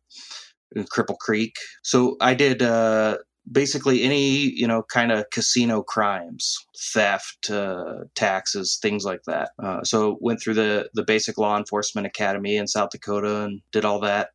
and 0.76 0.90
Cripple 0.90 1.18
Creek. 1.18 1.56
So 1.84 2.16
I 2.22 2.34
did 2.34 2.62
uh, 2.62 3.18
basically 3.52 4.04
any 4.04 4.30
you 4.30 4.68
know 4.68 4.84
kind 4.84 5.12
of 5.12 5.30
casino 5.32 5.82
crimes, 5.82 6.58
theft, 6.78 7.50
uh, 7.50 8.04
taxes, 8.16 8.80
things 8.82 9.06
like 9.06 9.24
that. 9.28 9.52
Uh, 9.62 9.84
so 9.84 10.18
went 10.22 10.42
through 10.42 10.56
the 10.56 10.90
the 10.94 11.04
basic 11.04 11.38
law 11.38 11.58
enforcement 11.58 12.08
academy 12.08 12.58
in 12.58 12.68
South 12.68 12.90
Dakota 12.92 13.44
and 13.44 13.62
did 13.72 13.86
all 13.86 14.00
that. 14.02 14.30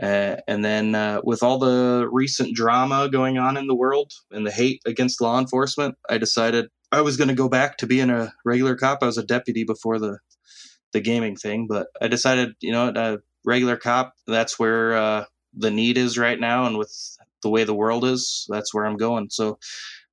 Uh, 0.00 0.36
and 0.46 0.62
then 0.62 0.94
uh, 0.94 1.20
with 1.24 1.42
all 1.42 1.58
the 1.58 2.06
recent 2.12 2.54
drama 2.54 3.08
going 3.08 3.38
on 3.38 3.56
in 3.56 3.66
the 3.66 3.74
world 3.74 4.12
and 4.30 4.46
the 4.46 4.50
hate 4.50 4.82
against 4.84 5.22
law 5.22 5.38
enforcement, 5.38 5.96
I 6.10 6.18
decided 6.18 6.66
I 6.92 7.00
was 7.00 7.16
going 7.16 7.28
to 7.28 7.34
go 7.34 7.48
back 7.48 7.78
to 7.78 7.86
being 7.86 8.10
a 8.10 8.32
regular 8.44 8.76
cop. 8.76 8.98
I 9.02 9.06
was 9.06 9.18
a 9.18 9.24
deputy 9.24 9.64
before 9.64 9.98
the 9.98 10.18
the 10.92 11.00
gaming 11.00 11.36
thing, 11.36 11.66
but 11.66 11.88
I 12.00 12.08
decided, 12.08 12.54
you 12.60 12.72
know, 12.72 12.92
a 12.94 13.18
regular 13.44 13.76
cop. 13.76 14.14
That's 14.26 14.58
where 14.58 14.96
uh, 14.96 15.24
the 15.54 15.70
need 15.70 15.98
is 15.98 16.18
right 16.18 16.38
now, 16.38 16.66
and 16.66 16.78
with 16.78 17.15
the 17.46 17.50
way 17.50 17.62
the 17.62 17.74
world 17.74 18.04
is, 18.04 18.44
that's 18.48 18.74
where 18.74 18.84
I'm 18.84 18.96
going. 18.96 19.28
So 19.30 19.58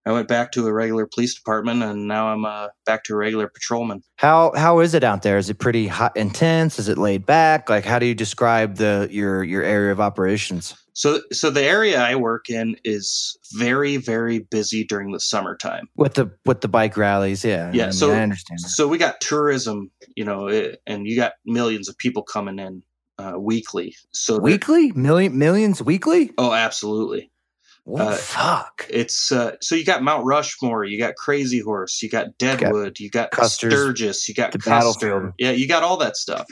I 0.05 0.11
went 0.11 0.27
back 0.27 0.51
to 0.51 0.67
a 0.67 0.73
regular 0.73 1.07
police 1.11 1.34
department, 1.34 1.81
and 1.81 2.07
now 2.07 2.27
I'm 2.27 2.45
uh, 2.45 2.67
back 2.86 3.03
to 3.05 3.13
a 3.13 3.15
regular 3.15 3.47
patrolman. 3.47 4.03
How 4.17 4.51
how 4.55 4.79
is 4.79 4.93
it 4.93 5.03
out 5.03 5.23
there? 5.23 5.38
Is 5.38 5.49
it 5.49 5.57
pretty 5.57 5.88
hot, 5.88 6.15
intense? 6.15 6.77
Is 6.77 6.89
it 6.89 6.97
laid 6.97 7.25
back? 7.25 7.69
Like, 7.69 7.86
how 7.86 7.97
do 7.99 8.05
you 8.05 8.13
describe 8.13 8.75
the 8.75 9.07
your 9.09 9.43
your 9.43 9.63
area 9.63 9.91
of 9.91 9.99
operations? 9.99 10.75
So, 10.95 11.21
so 11.31 11.49
the 11.49 11.63
area 11.63 11.99
I 11.99 12.15
work 12.15 12.51
in 12.51 12.75
is 12.84 13.36
very, 13.53 13.97
very 13.97 14.39
busy 14.39 14.84
during 14.84 15.11
the 15.11 15.19
summertime. 15.19 15.88
With 15.95 16.13
the 16.13 16.31
with 16.45 16.61
the 16.61 16.67
bike 16.67 16.97
rallies, 16.97 17.43
yeah, 17.43 17.71
Yeah, 17.73 17.84
I, 17.84 17.86
mean, 17.88 17.93
so- 17.93 18.11
I 18.11 18.21
understand. 18.21 18.59
That. 18.61 18.69
So 18.69 18.88
we 18.88 18.99
got 18.99 19.19
tourism, 19.19 19.89
you 20.15 20.23
know, 20.23 20.47
eh, 20.47 20.75
and 20.86 21.07
you 21.07 21.15
got 21.15 21.34
millions 21.45 21.89
of 21.89 21.97
people 21.97 22.21
coming 22.21 22.59
in 22.59 22.84
uh, 23.18 23.34
weekly. 23.38 23.95
So 24.11 24.39
Weekly, 24.39 24.91
million 24.93 25.38
millions 25.38 25.82
weekly. 25.82 26.32
Oh, 26.38 26.53
absolutely. 26.53 27.32
What 27.86 28.01
Uh, 28.07 28.16
fuck? 28.16 28.88
It's 28.89 29.32
uh, 29.32 29.55
so 29.61 29.76
you 29.76 29.84
got 29.84 30.01
Mount 30.03 30.26
Rushmore, 30.26 30.86
you 30.86 30.97
got 30.97 31.16
Crazy 31.16 31.59
Horse, 31.59 32.01
you 32.01 32.09
got 32.09 32.38
Deadwood, 32.38 32.99
you 32.99 33.09
got 33.09 33.32
Custer's, 33.32 33.74
Sturgis, 33.74 34.28
you 34.30 34.34
got 34.34 34.51
the 34.53 34.57
Custer. 34.57 34.70
battlefield. 35.09 35.34
Yeah, 35.38 35.51
you 35.51 35.68
got 35.68 35.84
all 35.84 35.97
that 35.97 36.16
stuff. 36.16 36.47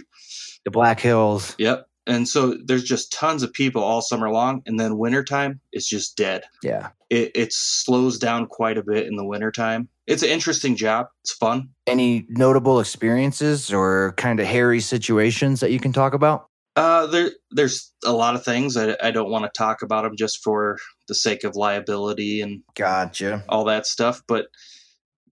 The 0.65 0.71
Black 0.71 0.99
Hills. 0.99 1.55
Yep. 1.57 1.87
And 2.07 2.27
so 2.27 2.57
there's 2.65 2.83
just 2.83 3.11
tons 3.13 3.43
of 3.43 3.53
people 3.53 3.81
all 3.83 4.01
summer 4.01 4.29
long, 4.29 4.61
and 4.65 4.79
then 4.79 4.97
wintertime 4.97 5.61
it's 5.71 5.87
just 5.87 6.17
dead. 6.17 6.43
Yeah. 6.63 6.89
It, 7.09 7.31
it 7.35 7.53
slows 7.53 8.17
down 8.17 8.47
quite 8.47 8.77
a 8.77 8.83
bit 8.83 9.05
in 9.07 9.15
the 9.15 9.25
wintertime. 9.25 9.87
It's 10.07 10.23
an 10.23 10.29
interesting 10.29 10.75
job. 10.75 11.07
It's 11.23 11.31
fun. 11.33 11.69
Any 11.87 12.25
notable 12.29 12.79
experiences 12.79 13.71
or 13.71 14.13
kind 14.17 14.39
of 14.39 14.47
hairy 14.47 14.79
situations 14.81 15.59
that 15.61 15.71
you 15.71 15.79
can 15.79 15.93
talk 15.93 16.13
about? 16.13 16.47
Uh, 16.75 17.05
there, 17.07 17.31
there's 17.51 17.91
a 18.05 18.13
lot 18.13 18.35
of 18.35 18.45
things 18.45 18.77
I, 18.77 18.95
I 19.03 19.11
don't 19.11 19.29
want 19.29 19.43
to 19.45 19.57
talk 19.57 19.81
about 19.81 20.03
them 20.03 20.15
just 20.15 20.41
for 20.43 20.77
the 21.07 21.15
sake 21.15 21.43
of 21.43 21.55
liability 21.55 22.41
and 22.41 22.61
Gotcha. 22.75 23.43
all 23.49 23.65
that 23.65 23.85
stuff. 23.85 24.21
But 24.27 24.47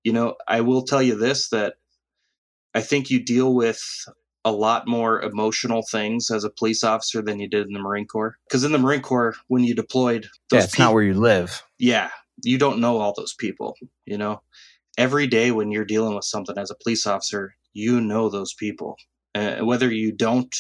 you 0.04 0.12
know, 0.14 0.36
I 0.48 0.62
will 0.62 0.84
tell 0.84 1.02
you 1.02 1.16
this: 1.16 1.50
that 1.50 1.76
I 2.76 2.82
think 2.82 3.10
you 3.10 3.24
deal 3.24 3.54
with 3.54 3.82
a 4.46 4.52
lot 4.52 4.88
more 4.88 5.22
emotional 5.22 5.84
things 5.90 6.32
as 6.32 6.44
a 6.44 6.50
police 6.50 6.84
officer 6.84 7.22
than 7.22 7.40
you 7.40 7.48
did 7.48 7.68
in 7.68 7.74
the 7.74 7.80
Marine 7.80 8.08
Corps. 8.08 8.38
Because 8.48 8.64
in 8.64 8.72
the 8.72 8.78
Marine 8.78 9.02
Corps, 9.02 9.36
when 9.48 9.64
you 9.64 9.76
deployed, 9.76 10.24
Yeah, 10.52 10.60
those 10.60 10.64
it's 10.66 10.80
not 10.80 10.94
where 10.94 11.04
you 11.04 11.14
live. 11.14 11.62
yeah, 11.78 12.10
you 12.44 12.58
don't 12.58 12.80
know 12.80 12.98
all 13.00 13.14
those 13.16 13.34
people. 13.34 13.76
You 14.06 14.18
know, 14.18 14.42
every 14.98 15.28
day 15.28 15.52
when 15.52 15.72
you're 15.72 15.86
dealing 15.86 16.16
with 16.16 16.24
something 16.26 16.58
as 16.58 16.72
a 16.72 16.76
police 16.76 17.06
officer, 17.06 17.56
you 17.74 18.00
know 18.02 18.30
those 18.30 18.54
people, 18.54 18.96
uh, 19.36 19.58
whether 19.58 19.92
you 19.92 20.12
don't 20.14 20.54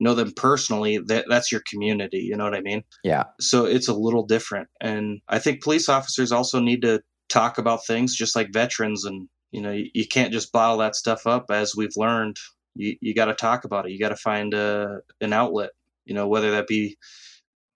know 0.00 0.14
them 0.14 0.32
personally. 0.32 0.98
That 0.98 1.26
that's 1.28 1.52
your 1.52 1.62
community. 1.70 2.18
You 2.18 2.36
know 2.36 2.44
what 2.44 2.56
I 2.56 2.60
mean? 2.60 2.82
Yeah. 3.04 3.24
So 3.40 3.66
it's 3.66 3.88
a 3.88 3.94
little 3.94 4.26
different, 4.26 4.68
and 4.80 5.20
I 5.28 5.38
think 5.38 5.62
police 5.62 5.88
officers 5.88 6.32
also 6.32 6.58
need 6.60 6.82
to 6.82 7.02
talk 7.28 7.58
about 7.58 7.86
things 7.86 8.16
just 8.16 8.34
like 8.34 8.52
veterans, 8.52 9.04
and 9.04 9.28
you 9.52 9.60
know, 9.60 9.72
you, 9.72 9.86
you 9.92 10.06
can't 10.08 10.32
just 10.32 10.52
bottle 10.52 10.78
that 10.78 10.96
stuff 10.96 11.26
up. 11.26 11.46
As 11.50 11.76
we've 11.76 11.96
learned, 11.96 12.36
you 12.74 12.96
you 13.00 13.14
got 13.14 13.26
to 13.26 13.34
talk 13.34 13.64
about 13.64 13.86
it. 13.86 13.92
You 13.92 13.98
got 13.98 14.08
to 14.08 14.16
find 14.16 14.54
a 14.54 15.00
an 15.20 15.32
outlet. 15.32 15.70
You 16.06 16.14
know, 16.14 16.26
whether 16.26 16.50
that 16.52 16.66
be 16.66 16.96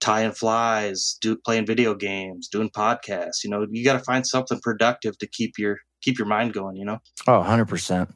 tying 0.01 0.33
flies, 0.33 1.17
do 1.21 1.37
playing 1.37 1.67
video 1.67 1.95
games, 1.95 2.49
doing 2.49 2.71
podcasts. 2.71 3.45
You 3.45 3.51
know, 3.51 3.67
you 3.71 3.85
got 3.85 3.95
to 3.99 4.05
find 4.05 4.27
something 4.27 4.61
productive 4.61 5.17
to 5.19 5.27
keep 5.27 5.53
your 5.59 5.79
keep 6.03 6.19
your 6.19 6.27
mind 6.29 6.53
going. 6.53 6.77
You 6.77 6.85
know. 6.85 6.99
Oh, 7.27 7.43
100%. 7.43 8.11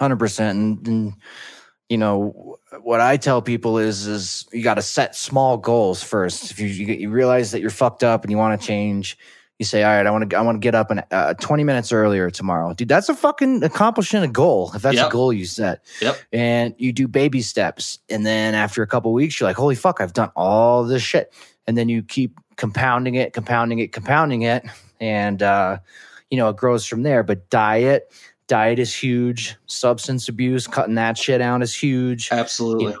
100%. 0.00 0.50
And, 0.50 0.86
and 0.88 1.12
you 1.88 1.98
know, 1.98 2.58
what 2.80 3.00
I 3.00 3.16
tell 3.16 3.42
people 3.42 3.78
is 3.78 4.06
is 4.06 4.46
you 4.52 4.62
got 4.62 4.74
to 4.74 4.82
set 4.82 5.14
small 5.14 5.56
goals 5.58 6.02
first. 6.02 6.50
If 6.50 6.58
you, 6.58 6.66
you 6.66 6.94
you 6.94 7.10
realize 7.10 7.52
that 7.52 7.60
you're 7.60 7.70
fucked 7.70 8.02
up 8.02 8.24
and 8.24 8.30
you 8.30 8.38
want 8.38 8.58
to 8.60 8.66
change, 8.66 9.18
you 9.58 9.66
say, 9.66 9.82
"All 9.82 9.90
right, 9.94 10.06
I 10.06 10.10
want 10.10 10.28
to 10.30 10.36
I 10.36 10.40
want 10.40 10.56
to 10.56 10.60
get 10.60 10.74
up 10.74 10.90
an, 10.90 11.02
uh, 11.10 11.34
20 11.34 11.62
minutes 11.62 11.92
earlier 11.92 12.30
tomorrow." 12.30 12.72
Dude, 12.74 12.88
that's 12.88 13.08
a 13.08 13.14
fucking 13.14 13.62
accomplishing 13.62 14.22
a 14.22 14.28
goal. 14.28 14.72
If 14.74 14.82
that's 14.82 14.96
Yep. 14.96 15.08
a 15.08 15.10
goal 15.10 15.32
you 15.32 15.44
set. 15.44 15.84
Yep. 16.00 16.16
And 16.32 16.74
you 16.78 16.92
do 16.92 17.06
baby 17.06 17.42
steps 17.42 17.98
and 18.08 18.24
then 18.24 18.54
after 18.54 18.82
a 18.82 18.86
couple 18.86 19.12
weeks 19.12 19.38
you're 19.38 19.48
like, 19.48 19.56
"Holy 19.56 19.74
fuck, 19.74 20.00
I've 20.00 20.14
done 20.14 20.30
all 20.34 20.84
this 20.84 21.02
shit." 21.02 21.32
And 21.66 21.76
then 21.76 21.88
you 21.88 22.02
keep 22.02 22.38
compounding 22.56 23.14
it, 23.14 23.32
compounding 23.34 23.78
it, 23.80 23.92
compounding 23.92 24.42
it 24.42 24.64
and 25.00 25.42
uh 25.42 25.78
you 26.30 26.38
know, 26.38 26.48
it 26.48 26.56
grows 26.56 26.84
from 26.86 27.02
there, 27.02 27.22
but 27.22 27.48
diet 27.50 28.10
diet 28.48 28.78
is 28.78 28.94
huge. 28.94 29.56
Substance 29.66 30.28
abuse 30.28 30.66
cutting 30.66 30.94
that 30.96 31.16
shit 31.18 31.40
out 31.40 31.62
is 31.62 31.74
huge. 31.74 32.28
Absolutely. 32.30 32.86
you 32.86 32.90
know, 32.92 33.00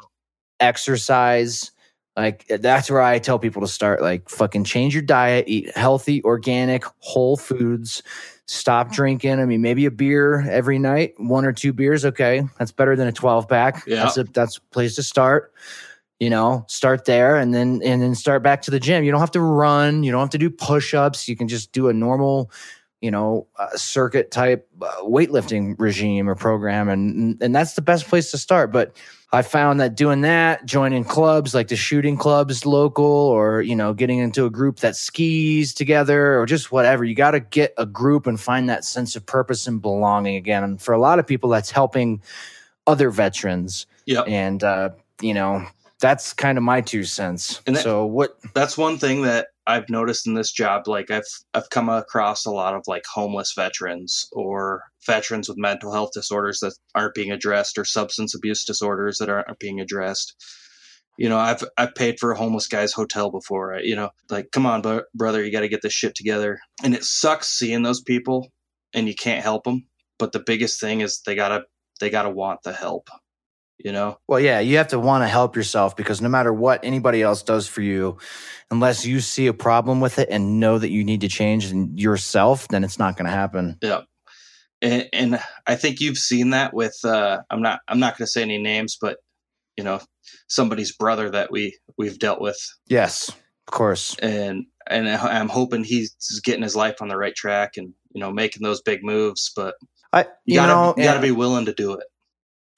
exercise 0.60 1.72
like 2.16 2.46
that's 2.46 2.90
where 2.90 3.00
i 3.02 3.18
tell 3.18 3.38
people 3.38 3.60
to 3.60 3.68
start 3.68 4.00
like 4.00 4.28
fucking 4.28 4.64
change 4.64 4.94
your 4.94 5.02
diet 5.02 5.44
eat 5.48 5.76
healthy 5.76 6.22
organic 6.24 6.84
whole 6.98 7.36
foods. 7.36 8.02
Stop 8.46 8.92
drinking 8.92 9.40
i 9.40 9.44
mean 9.46 9.62
maybe 9.62 9.86
a 9.86 9.90
beer 9.90 10.46
every 10.50 10.78
night 10.78 11.14
one 11.16 11.44
or 11.44 11.52
two 11.52 11.72
beers 11.72 12.04
okay 12.04 12.42
that's 12.58 12.72
better 12.72 12.94
than 12.94 13.08
a 13.08 13.12
12 13.12 13.48
pack. 13.48 13.82
Yeah. 13.86 14.04
that's 14.04 14.16
a 14.18 14.24
that's 14.24 14.58
a 14.58 14.60
place 14.70 14.94
to 14.96 15.02
start 15.02 15.52
you 16.20 16.30
know 16.30 16.64
start 16.68 17.04
there 17.06 17.36
and 17.36 17.54
then 17.54 17.80
and 17.82 18.02
then 18.02 18.14
start 18.14 18.42
back 18.42 18.62
to 18.62 18.70
the 18.70 18.78
gym. 18.78 19.02
You 19.02 19.10
don't 19.10 19.20
have 19.20 19.30
to 19.32 19.40
run 19.40 20.04
you 20.04 20.12
don't 20.12 20.20
have 20.20 20.30
to 20.30 20.38
do 20.38 20.50
push-ups 20.50 21.26
you 21.28 21.36
can 21.36 21.48
just 21.48 21.72
do 21.72 21.88
a 21.88 21.92
normal 21.92 22.50
you 23.04 23.10
know 23.10 23.46
uh, 23.58 23.68
circuit 23.76 24.30
type 24.30 24.66
uh, 24.80 24.86
weightlifting 25.02 25.74
regime 25.78 26.26
or 26.30 26.34
program 26.34 26.88
and 26.88 27.36
and 27.42 27.54
that's 27.54 27.74
the 27.74 27.82
best 27.82 28.08
place 28.08 28.30
to 28.30 28.38
start. 28.38 28.72
But 28.72 28.96
i 29.32 29.42
found 29.42 29.80
that 29.80 29.96
doing 29.96 30.20
that 30.20 30.64
joining 30.64 31.02
clubs 31.04 31.54
like 31.56 31.66
the 31.66 31.74
shooting 31.74 32.16
clubs 32.16 32.64
local 32.64 33.04
or 33.04 33.62
you 33.62 33.74
know 33.74 33.92
getting 33.92 34.18
into 34.20 34.46
a 34.46 34.50
group 34.50 34.76
that 34.78 34.94
skis 34.94 35.74
together 35.74 36.38
or 36.38 36.46
just 36.46 36.70
whatever 36.70 37.02
you 37.04 37.16
got 37.16 37.32
to 37.32 37.40
get 37.40 37.74
a 37.76 37.84
group 37.84 38.28
and 38.28 38.40
find 38.40 38.68
that 38.68 38.84
sense 38.84 39.16
of 39.16 39.26
purpose 39.26 39.66
and 39.66 39.82
belonging 39.82 40.36
again. 40.36 40.62
And 40.62 40.80
for 40.80 40.94
a 40.94 40.98
lot 40.98 41.18
of 41.18 41.26
people 41.26 41.50
that's 41.50 41.70
helping 41.72 42.22
other 42.86 43.10
veterans. 43.10 43.86
Yeah. 44.06 44.22
and 44.22 44.62
uh 44.62 44.90
you 45.20 45.34
know 45.34 45.66
that's 46.00 46.32
kind 46.32 46.56
of 46.58 46.64
my 46.64 46.80
two 46.80 47.04
cents. 47.04 47.60
And 47.66 47.76
that- 47.76 47.82
so 47.82 48.06
what 48.06 48.38
that's 48.54 48.76
one 48.78 48.98
thing 48.98 49.22
that 49.22 49.48
I've 49.66 49.88
noticed 49.88 50.26
in 50.26 50.34
this 50.34 50.52
job. 50.52 50.86
Like 50.86 51.10
I've 51.10 51.26
I've 51.54 51.70
come 51.70 51.88
across 51.88 52.44
a 52.44 52.50
lot 52.50 52.74
of 52.74 52.82
like 52.86 53.04
homeless 53.06 53.52
veterans 53.54 54.28
or 54.32 54.82
veterans 55.06 55.48
with 55.48 55.58
mental 55.58 55.92
health 55.92 56.10
disorders 56.12 56.60
that 56.60 56.74
aren't 56.94 57.14
being 57.14 57.32
addressed 57.32 57.78
or 57.78 57.84
substance 57.84 58.34
abuse 58.34 58.64
disorders 58.64 59.18
that 59.18 59.28
aren't 59.28 59.58
being 59.58 59.80
addressed. 59.80 60.34
You 61.16 61.28
know, 61.28 61.38
I've 61.38 61.62
I've 61.78 61.94
paid 61.94 62.18
for 62.18 62.32
a 62.32 62.36
homeless 62.36 62.66
guy's 62.66 62.92
hotel 62.92 63.30
before. 63.30 63.78
You 63.82 63.96
know, 63.96 64.10
like 64.30 64.50
come 64.52 64.66
on, 64.66 64.82
bro- 64.82 65.02
brother, 65.14 65.44
you 65.44 65.52
got 65.52 65.60
to 65.60 65.68
get 65.68 65.82
this 65.82 65.92
shit 65.92 66.14
together. 66.14 66.60
And 66.82 66.94
it 66.94 67.04
sucks 67.04 67.48
seeing 67.48 67.82
those 67.82 68.02
people, 68.02 68.50
and 68.92 69.08
you 69.08 69.14
can't 69.14 69.42
help 69.42 69.64
them. 69.64 69.86
But 70.18 70.32
the 70.32 70.40
biggest 70.40 70.80
thing 70.80 71.00
is 71.00 71.22
they 71.24 71.34
gotta 71.34 71.64
they 72.00 72.10
gotta 72.10 72.30
want 72.30 72.62
the 72.64 72.72
help. 72.72 73.08
You 73.78 73.92
know, 73.92 74.18
Well, 74.28 74.38
yeah, 74.40 74.60
you 74.60 74.76
have 74.76 74.88
to 74.88 75.00
want 75.00 75.24
to 75.24 75.28
help 75.28 75.56
yourself 75.56 75.96
because 75.96 76.20
no 76.22 76.28
matter 76.28 76.52
what 76.52 76.84
anybody 76.84 77.22
else 77.22 77.42
does 77.42 77.66
for 77.66 77.82
you, 77.82 78.18
unless 78.70 79.04
you 79.04 79.20
see 79.20 79.46
a 79.48 79.52
problem 79.52 80.00
with 80.00 80.18
it 80.18 80.28
and 80.30 80.60
know 80.60 80.78
that 80.78 80.90
you 80.90 81.02
need 81.04 81.20
to 81.22 81.28
change 81.28 81.70
in 81.72 81.98
yourself, 81.98 82.68
then 82.68 82.84
it's 82.84 82.98
not 82.98 83.16
going 83.16 83.26
to 83.26 83.32
happen. 83.36 83.76
and, 84.80 85.08
and 85.12 85.40
I 85.66 85.74
think 85.74 86.00
you've 86.00 86.18
seen 86.18 86.50
that 86.50 86.72
with 86.72 86.96
uh, 87.04 87.40
I'm 87.50 87.62
not 87.62 87.80
I'm 87.88 87.98
not 87.98 88.16
going 88.16 88.26
to 88.26 88.30
say 88.30 88.42
any 88.42 88.58
names, 88.58 88.96
but 89.00 89.18
you 89.76 89.82
know 89.84 90.00
somebody's 90.46 90.94
brother 90.96 91.28
that 91.30 91.50
we 91.50 91.76
we've 91.98 92.18
dealt 92.18 92.40
with, 92.40 92.58
Yes, 92.88 93.28
of 93.28 93.72
course. 93.72 94.16
and 94.20 94.66
and 94.88 95.08
I'm 95.08 95.48
hoping 95.48 95.82
he's 95.84 96.14
getting 96.44 96.62
his 96.62 96.76
life 96.76 97.02
on 97.02 97.08
the 97.08 97.16
right 97.16 97.34
track 97.34 97.72
and 97.76 97.92
you 98.14 98.20
know 98.20 98.30
making 98.30 98.62
those 98.62 98.82
big 98.82 99.02
moves. 99.02 99.50
But 99.56 99.74
I, 100.12 100.20
you, 100.22 100.26
you, 100.46 100.54
gotta 100.56 100.72
know, 100.72 100.94
you 100.96 101.02
gotta 101.04 101.18
and- 101.18 101.22
be 101.26 101.32
willing 101.32 101.66
to 101.66 101.74
do 101.74 101.94
it. 101.94 102.04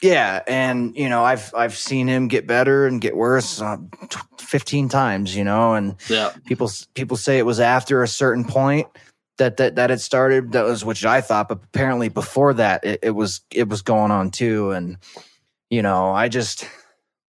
Yeah, 0.03 0.43
and 0.47 0.95
you 0.97 1.09
know, 1.09 1.25
I've 1.25 1.53
I've 1.55 1.77
seen 1.77 2.07
him 2.07 2.29
get 2.29 2.47
better 2.47 2.87
and 2.87 3.01
get 3.01 3.17
worse 3.17 3.61
uh, 3.63 3.79
t- 4.11 4.19
fifteen 4.39 4.89
times. 4.89 5.35
You 5.35 5.45
know, 5.45 5.75
and 5.75 5.97
Yeah. 6.09 6.33
people 6.45 6.71
people 6.95 7.17
say 7.17 7.39
it 7.39 7.47
was 7.47 7.61
after 7.61 8.03
a 8.03 8.09
certain 8.09 8.45
point 8.45 8.89
that 9.39 9.57
that 9.57 9.77
that 9.77 9.91
it 9.91 10.01
started. 10.01 10.53
That 10.53 10.65
was 10.67 10.85
which 10.85 11.05
I 11.07 11.23
thought, 11.23 11.49
but 11.49 11.61
apparently 11.65 12.11
before 12.11 12.53
that, 12.55 12.85
it, 12.85 13.01
it 13.03 13.11
was 13.13 13.41
it 13.51 13.69
was 13.69 13.81
going 13.81 14.11
on 14.11 14.31
too. 14.31 14.71
And 14.73 14.99
you 15.71 15.81
know, 15.81 16.11
I 16.11 16.29
just 16.29 16.69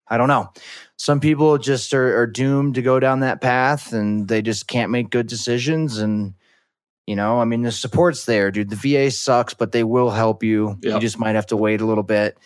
I 0.09 0.17
don't 0.17 0.27
know. 0.27 0.51
Some 0.97 1.19
people 1.21 1.57
just 1.57 1.93
are, 1.93 2.19
are 2.19 2.27
doomed 2.27 2.75
to 2.75 2.81
go 2.81 2.99
down 2.99 3.21
that 3.21 3.39
path, 3.39 3.93
and 3.93 4.27
they 4.27 4.41
just 4.41 4.67
can't 4.67 4.91
make 4.91 5.09
good 5.09 5.27
decisions. 5.27 5.99
And 5.99 6.33
you 7.07 7.15
know, 7.15 7.39
I 7.39 7.45
mean, 7.45 7.61
the 7.61 7.71
support's 7.71 8.25
there, 8.25 8.51
dude. 8.51 8.69
The 8.69 8.75
VA 8.75 9.09
sucks, 9.09 9.53
but 9.53 9.71
they 9.71 9.83
will 9.85 10.11
help 10.11 10.43
you. 10.43 10.77
You 10.83 10.99
just 10.99 11.17
might 11.17 11.35
have 11.35 11.47
to 11.47 11.57
wait 11.57 11.79
a 11.79 11.85
little 11.85 12.03
bit. 12.03 12.37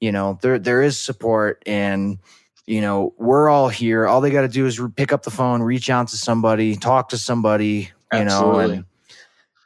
You 0.00 0.12
know, 0.12 0.38
there 0.42 0.58
there 0.58 0.82
is 0.82 0.98
support, 0.98 1.62
and 1.66 2.18
you 2.66 2.80
know, 2.80 3.14
we're 3.16 3.48
all 3.48 3.68
here. 3.68 4.06
All 4.06 4.20
they 4.20 4.30
got 4.30 4.42
to 4.42 4.48
do 4.48 4.66
is 4.66 4.78
re- 4.78 4.90
pick 4.94 5.12
up 5.12 5.22
the 5.22 5.30
phone, 5.30 5.62
reach 5.62 5.88
out 5.88 6.08
to 6.08 6.16
somebody, 6.16 6.76
talk 6.76 7.08
to 7.10 7.18
somebody. 7.18 7.90
You 8.12 8.24
know, 8.24 8.50
Absolutely. 8.50 8.76
and 8.76 8.84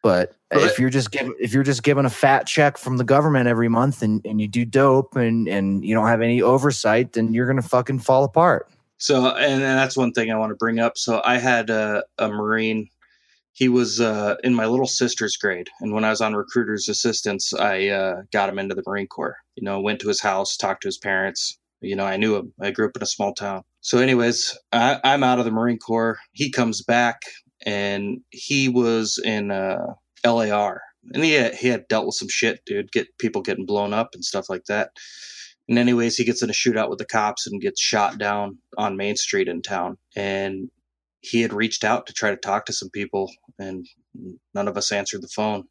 but 0.03 0.35
But- 0.51 0.63
if 0.65 0.79
you're 0.79 0.91
just 0.91 1.11
giving 1.11 1.35
if 1.41 1.55
you're 1.55 1.63
just 1.63 1.83
given 1.83 2.05
a 2.05 2.11
fat 2.11 2.47
check 2.47 2.77
from 2.77 2.99
the 2.99 3.05
government 3.05 3.49
every 3.49 3.69
month 3.69 4.03
and, 4.03 4.21
and 4.27 4.41
you 4.41 4.49
do 4.49 4.65
dope 4.67 5.17
and 5.17 5.49
and 5.49 5.85
you 5.85 5.95
don't 5.95 6.09
have 6.09 6.21
any 6.21 6.43
oversight, 6.43 7.15
then 7.15 7.33
you're 7.33 7.47
gonna 7.47 7.63
fucking 7.63 8.01
fall 8.01 8.25
apart. 8.25 8.69
So, 8.99 9.27
and, 9.29 9.55
and 9.55 9.79
that's 9.79 9.97
one 9.97 10.13
thing 10.13 10.31
I 10.31 10.37
want 10.37 10.51
to 10.51 10.57
bring 10.57 10.79
up. 10.79 10.97
So, 10.97 11.21
I 11.25 11.39
had 11.39 11.71
a, 11.71 12.05
a 12.19 12.29
Marine. 12.29 12.89
He 13.55 13.69
was 13.69 14.01
uh, 14.01 14.37
in 14.43 14.55
my 14.55 14.67
little 14.67 14.87
sister's 14.87 15.37
grade, 15.37 15.69
and 15.81 15.93
when 15.93 16.05
I 16.05 16.11
was 16.11 16.21
on 16.21 16.35
recruiter's 16.35 16.89
assistance, 16.89 17.53
I 17.53 17.89
uh, 17.89 18.23
got 18.33 18.49
him 18.49 18.59
into 18.59 18.75
the 18.75 18.83
Marine 18.87 19.07
Corps. 19.09 19.37
You 19.57 19.65
know, 19.65 19.81
went 19.81 20.01
to 20.01 20.09
his 20.09 20.23
house, 20.23 20.57
talked 20.57 20.83
to 20.83 20.89
his 20.89 20.99
parents. 20.99 21.59
You 21.81 21.97
know, 21.97 22.07
I 22.07 22.17
knew 22.17 22.37
him. 22.37 22.55
I 22.61 22.71
grew 22.71 22.87
up 22.87 22.97
in 22.97 23.03
a 23.03 23.07
small 23.07 23.35
town. 23.35 23.63
So, 23.81 23.99
anyways, 23.99 24.57
I, 24.73 25.01
I'm 25.05 25.23
out 25.23 25.39
of 25.39 25.45
the 25.45 25.51
Marine 25.51 25.79
Corps. 25.79 26.19
He 26.33 26.51
comes 26.51 26.83
back, 26.83 27.23
and 27.67 28.21
he 28.31 28.69
was 28.69 29.21
in 29.23 29.51
uh, 29.51 29.95
LAR, 30.25 30.81
and 31.13 31.23
he 31.23 31.33
had, 31.33 31.55
he 31.55 31.69
had 31.69 31.89
dealt 31.89 32.07
with 32.07 32.15
some 32.15 32.29
shit, 32.29 32.61
dude. 32.65 32.93
Get 32.93 33.19
people 33.19 33.43
getting 33.43 33.67
blown 33.67 33.93
up 33.93 34.11
and 34.15 34.25
stuff 34.25 34.49
like 34.49 34.65
that. 34.67 34.91
And 35.69 35.79
anyways, 35.79 36.17
he 36.17 36.25
gets 36.25 36.43
in 36.43 36.51
a 36.51 36.55
shootout 36.55 36.91
with 36.91 36.99
the 36.99 37.05
cops 37.05 37.47
and 37.47 37.61
gets 37.61 37.81
shot 37.81 38.19
down 38.19 38.59
on 38.77 38.97
Main 38.97 39.17
Street 39.17 39.49
in 39.49 39.63
town. 39.63 39.97
And 40.17 40.71
he 41.23 41.41
had 41.41 41.53
reached 41.53 41.85
out 41.85 42.07
to 42.07 42.13
try 42.13 42.31
to 42.31 42.37
talk 42.37 42.67
to 42.67 42.73
some 42.73 42.91
people, 42.91 43.31
and 43.59 43.87
none 44.55 44.69
of 44.69 44.77
us 44.77 44.93
answered 44.93 45.23
the 45.23 45.29
phone. 45.29 45.65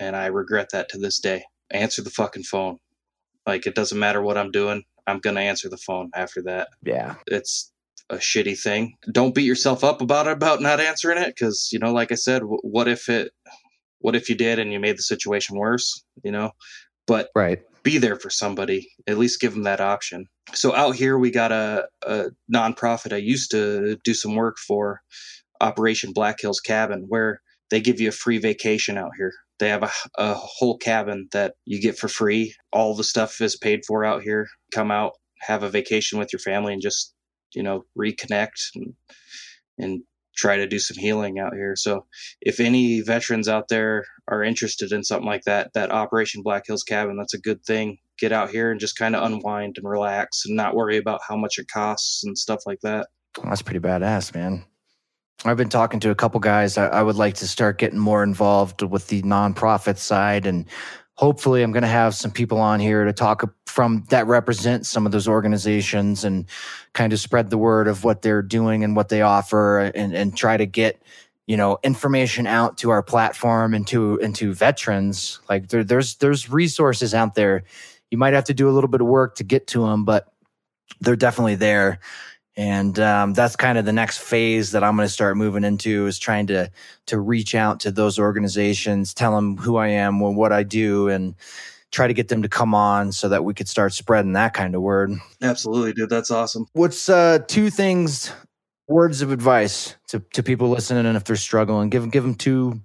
And 0.00 0.16
I 0.16 0.26
regret 0.26 0.70
that 0.72 0.88
to 0.88 0.98
this 0.98 1.20
day. 1.20 1.44
Answer 1.70 2.02
the 2.02 2.10
fucking 2.10 2.42
phone. 2.42 2.78
Like 3.46 3.66
it 3.66 3.74
doesn't 3.74 3.98
matter 3.98 4.22
what 4.22 4.38
I'm 4.38 4.50
doing. 4.50 4.82
I'm 5.06 5.20
gonna 5.20 5.40
answer 5.40 5.68
the 5.68 5.76
phone 5.76 6.10
after 6.14 6.42
that. 6.42 6.68
Yeah. 6.82 7.16
It's 7.26 7.70
a 8.10 8.16
shitty 8.16 8.58
thing. 8.58 8.94
Don't 9.12 9.34
beat 9.34 9.44
yourself 9.44 9.84
up 9.84 10.00
about 10.00 10.26
it 10.26 10.32
about 10.32 10.62
not 10.62 10.80
answering 10.80 11.18
it 11.18 11.28
because 11.28 11.68
you 11.70 11.78
know, 11.78 11.92
like 11.92 12.10
I 12.10 12.16
said, 12.16 12.42
what 12.42 12.88
if 12.88 13.08
it? 13.08 13.32
What 14.00 14.16
if 14.16 14.28
you 14.28 14.34
did 14.34 14.58
and 14.58 14.72
you 14.72 14.80
made 14.80 14.98
the 14.98 15.02
situation 15.02 15.56
worse? 15.58 16.02
You 16.22 16.32
know, 16.32 16.52
but 17.06 17.28
Right. 17.34 17.60
Be 17.84 17.98
there 17.98 18.16
for 18.16 18.30
somebody 18.30 18.88
at 19.06 19.18
least 19.18 19.40
give 19.40 19.52
them 19.54 19.62
that 19.64 19.80
option. 19.80 20.26
So 20.54 20.74
out 20.74 20.96
here 20.96 21.18
we 21.18 21.30
got 21.30 21.52
a, 21.52 21.86
a 22.02 22.26
nonprofit 22.52 23.12
i 23.12 23.16
used 23.16 23.50
to 23.52 23.96
do 24.04 24.14
some 24.14 24.34
work 24.34 24.56
for 24.58 25.00
operation 25.60 26.12
black 26.12 26.40
hills 26.40 26.60
cabin 26.60 27.04
where 27.08 27.40
they 27.70 27.80
give 27.80 28.00
you 28.00 28.08
a 28.08 28.12
free 28.12 28.38
vacation 28.38 28.98
out 28.98 29.12
here. 29.16 29.32
They 29.58 29.68
have 29.68 29.84
a, 29.84 29.90
a 30.18 30.34
whole 30.34 30.76
cabin 30.78 31.28
that 31.32 31.54
you 31.64 31.80
get 31.80 31.98
for 31.98 32.08
free. 32.08 32.54
All 32.72 32.94
the 32.96 33.04
stuff 33.04 33.40
is 33.40 33.56
paid 33.56 33.84
for 33.86 34.04
out 34.04 34.22
here. 34.22 34.48
Come 34.72 34.90
out 34.90 35.12
have 35.46 35.62
a 35.62 35.70
vacation 35.70 36.18
with 36.18 36.32
your 36.32 36.40
family 36.40 36.72
and 36.72 36.82
just 36.82 37.14
you 37.54 37.62
know 37.62 37.84
reconnect 37.98 38.70
and, 38.74 38.94
and 39.78 40.02
try 40.36 40.56
to 40.56 40.66
do 40.66 40.78
some 40.78 40.96
healing 40.96 41.38
out 41.38 41.54
here 41.54 41.76
so 41.76 42.06
if 42.40 42.60
any 42.60 43.00
veterans 43.00 43.48
out 43.48 43.68
there 43.68 44.04
are 44.28 44.42
interested 44.42 44.92
in 44.92 45.04
something 45.04 45.26
like 45.26 45.44
that, 45.44 45.72
that 45.74 45.90
Operation 45.90 46.42
Black 46.42 46.66
Hills 46.66 46.82
Cabin, 46.82 47.16
that's 47.16 47.34
a 47.34 47.40
good 47.40 47.64
thing. 47.64 47.98
Get 48.18 48.32
out 48.32 48.50
here 48.50 48.70
and 48.70 48.80
just 48.80 48.96
kind 48.96 49.14
of 49.14 49.24
unwind 49.24 49.76
and 49.76 49.88
relax 49.88 50.44
and 50.46 50.56
not 50.56 50.74
worry 50.74 50.96
about 50.96 51.20
how 51.26 51.36
much 51.36 51.58
it 51.58 51.68
costs 51.68 52.24
and 52.24 52.38
stuff 52.38 52.60
like 52.66 52.80
that. 52.82 53.08
That's 53.42 53.62
pretty 53.62 53.80
badass, 53.80 54.34
man. 54.34 54.64
I've 55.44 55.56
been 55.56 55.68
talking 55.68 56.00
to 56.00 56.10
a 56.10 56.14
couple 56.14 56.40
guys. 56.40 56.78
I, 56.78 56.86
I 56.86 57.02
would 57.02 57.16
like 57.16 57.34
to 57.34 57.48
start 57.48 57.78
getting 57.78 57.98
more 57.98 58.22
involved 58.22 58.82
with 58.82 59.08
the 59.08 59.20
nonprofit 59.22 59.98
side, 59.98 60.46
and 60.46 60.64
hopefully, 61.16 61.62
I'm 61.62 61.72
going 61.72 61.82
to 61.82 61.88
have 61.88 62.14
some 62.14 62.30
people 62.30 62.58
on 62.58 62.80
here 62.80 63.04
to 63.04 63.12
talk 63.12 63.44
from 63.66 64.04
that 64.10 64.26
represent 64.26 64.86
some 64.86 65.06
of 65.06 65.12
those 65.12 65.28
organizations 65.28 66.24
and 66.24 66.46
kind 66.92 67.12
of 67.12 67.20
spread 67.20 67.50
the 67.50 67.58
word 67.58 67.88
of 67.88 68.04
what 68.04 68.22
they're 68.22 68.42
doing 68.42 68.84
and 68.84 68.96
what 68.96 69.08
they 69.08 69.22
offer, 69.22 69.80
and 69.80 70.14
and 70.14 70.36
try 70.36 70.56
to 70.56 70.66
get 70.66 71.00
you 71.46 71.56
know 71.56 71.78
information 71.82 72.46
out 72.46 72.78
to 72.78 72.90
our 72.90 73.02
platform 73.02 73.74
and 73.74 73.86
to 73.88 74.18
and 74.20 74.34
to 74.36 74.54
veterans. 74.54 75.40
Like 75.48 75.68
there, 75.68 75.84
there's 75.84 76.16
there's 76.16 76.50
resources 76.50 77.14
out 77.14 77.34
there. 77.34 77.64
You 78.10 78.18
might 78.18 78.34
have 78.34 78.44
to 78.44 78.54
do 78.54 78.68
a 78.68 78.72
little 78.72 78.88
bit 78.88 79.00
of 79.00 79.06
work 79.06 79.36
to 79.36 79.44
get 79.44 79.66
to 79.68 79.86
them, 79.86 80.04
but 80.04 80.32
they're 81.00 81.16
definitely 81.16 81.56
there 81.56 81.98
and 82.56 82.98
um, 83.00 83.34
that's 83.34 83.56
kind 83.56 83.78
of 83.78 83.84
the 83.84 83.92
next 83.92 84.18
phase 84.18 84.72
that 84.72 84.84
I'm 84.84 84.96
going 84.96 85.06
to 85.06 85.12
start 85.12 85.36
moving 85.36 85.64
into 85.64 86.06
is 86.06 86.18
trying 86.18 86.46
to 86.48 86.70
to 87.06 87.18
reach 87.18 87.54
out 87.54 87.80
to 87.80 87.90
those 87.90 88.18
organizations, 88.18 89.12
tell 89.14 89.34
them 89.34 89.56
who 89.56 89.76
I 89.76 89.88
am, 89.88 90.20
wh- 90.20 90.36
what 90.36 90.52
I 90.52 90.62
do, 90.62 91.08
and 91.08 91.34
try 91.90 92.06
to 92.06 92.14
get 92.14 92.28
them 92.28 92.42
to 92.42 92.48
come 92.48 92.74
on 92.74 93.12
so 93.12 93.28
that 93.28 93.44
we 93.44 93.54
could 93.54 93.68
start 93.68 93.92
spreading 93.92 94.32
that 94.32 94.54
kind 94.54 94.74
of 94.74 94.82
word. 94.82 95.12
Absolutely, 95.42 95.92
dude. 95.92 96.10
That's 96.10 96.30
awesome. 96.30 96.66
What's 96.72 97.08
uh, 97.08 97.38
two 97.46 97.70
things, 97.70 98.32
words 98.88 99.22
of 99.22 99.32
advice 99.32 99.96
to, 100.08 100.20
to 100.34 100.42
people 100.42 100.68
listening, 100.68 101.06
and 101.06 101.16
if 101.16 101.24
they're 101.24 101.36
struggling, 101.36 101.90
give 101.90 102.10
give 102.10 102.22
them 102.22 102.34
two 102.34 102.80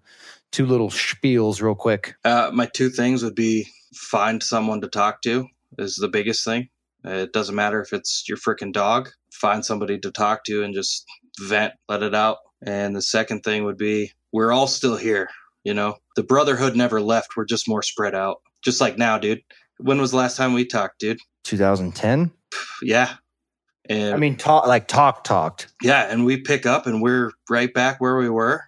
two 0.51 0.65
little 0.65 0.89
spiels 0.89 1.61
real 1.61 1.76
quick. 1.76 2.15
Uh, 2.26 2.49
my 2.53 2.65
two 2.65 2.89
things 2.89 3.24
would 3.24 3.36
be 3.36 3.67
find 3.93 4.41
someone 4.41 4.82
to 4.82 4.88
talk 4.88 5.22
to 5.22 5.47
is 5.78 5.95
the 5.95 6.07
biggest 6.07 6.43
thing. 6.43 6.70
Uh, 7.05 7.11
It 7.11 7.33
doesn't 7.33 7.55
matter 7.55 7.81
if 7.81 7.93
it's 7.93 8.25
your 8.27 8.37
freaking 8.37 8.73
dog. 8.73 9.09
Find 9.31 9.63
somebody 9.65 9.97
to 9.99 10.11
talk 10.11 10.43
to 10.45 10.63
and 10.63 10.73
just 10.73 11.05
vent, 11.41 11.73
let 11.87 12.03
it 12.03 12.13
out. 12.15 12.37
And 12.65 12.95
the 12.95 13.01
second 13.01 13.41
thing 13.41 13.63
would 13.63 13.77
be 13.77 14.11
we're 14.31 14.51
all 14.51 14.67
still 14.67 14.97
here. 14.97 15.29
You 15.63 15.73
know, 15.73 15.97
the 16.15 16.23
brotherhood 16.23 16.75
never 16.75 17.01
left. 17.01 17.35
We're 17.37 17.45
just 17.45 17.67
more 17.67 17.83
spread 17.83 18.15
out. 18.15 18.37
Just 18.63 18.81
like 18.81 18.97
now, 18.97 19.17
dude. 19.17 19.41
When 19.77 19.99
was 20.01 20.11
the 20.11 20.17
last 20.17 20.35
time 20.35 20.53
we 20.53 20.65
talked, 20.65 20.99
dude? 20.99 21.19
2010. 21.45 22.31
Yeah. 22.81 23.13
And 23.89 24.13
I 24.13 24.17
mean, 24.17 24.35
talk 24.35 24.67
like 24.67 24.87
talk 24.87 25.23
talked. 25.23 25.67
yeah, 25.81 26.03
and 26.11 26.23
we 26.25 26.37
pick 26.37 26.65
up 26.65 26.85
and 26.85 27.01
we're 27.01 27.31
right 27.49 27.73
back 27.73 27.99
where 27.99 28.17
we 28.17 28.29
were. 28.29 28.63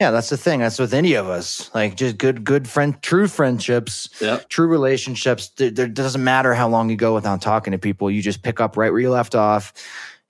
Yeah, 0.00 0.10
that's 0.10 0.28
the 0.28 0.36
thing. 0.36 0.60
That's 0.60 0.78
with 0.78 0.92
any 0.92 1.14
of 1.14 1.26
us. 1.28 1.70
Like 1.74 1.96
just 1.96 2.18
good, 2.18 2.44
good 2.44 2.68
friend, 2.68 3.00
true 3.02 3.26
friendships, 3.28 4.10
Yep. 4.20 4.48
true 4.50 4.66
relationships. 4.66 5.48
There, 5.56 5.70
there 5.70 5.88
doesn't 5.88 6.22
matter 6.22 6.52
how 6.52 6.68
long 6.68 6.90
you 6.90 6.96
go 6.96 7.14
without 7.14 7.40
talking 7.40 7.70
to 7.72 7.78
people. 7.78 8.10
You 8.10 8.20
just 8.20 8.42
pick 8.42 8.60
up 8.60 8.76
right 8.76 8.92
where 8.92 9.00
you 9.00 9.10
left 9.10 9.34
off, 9.34 9.72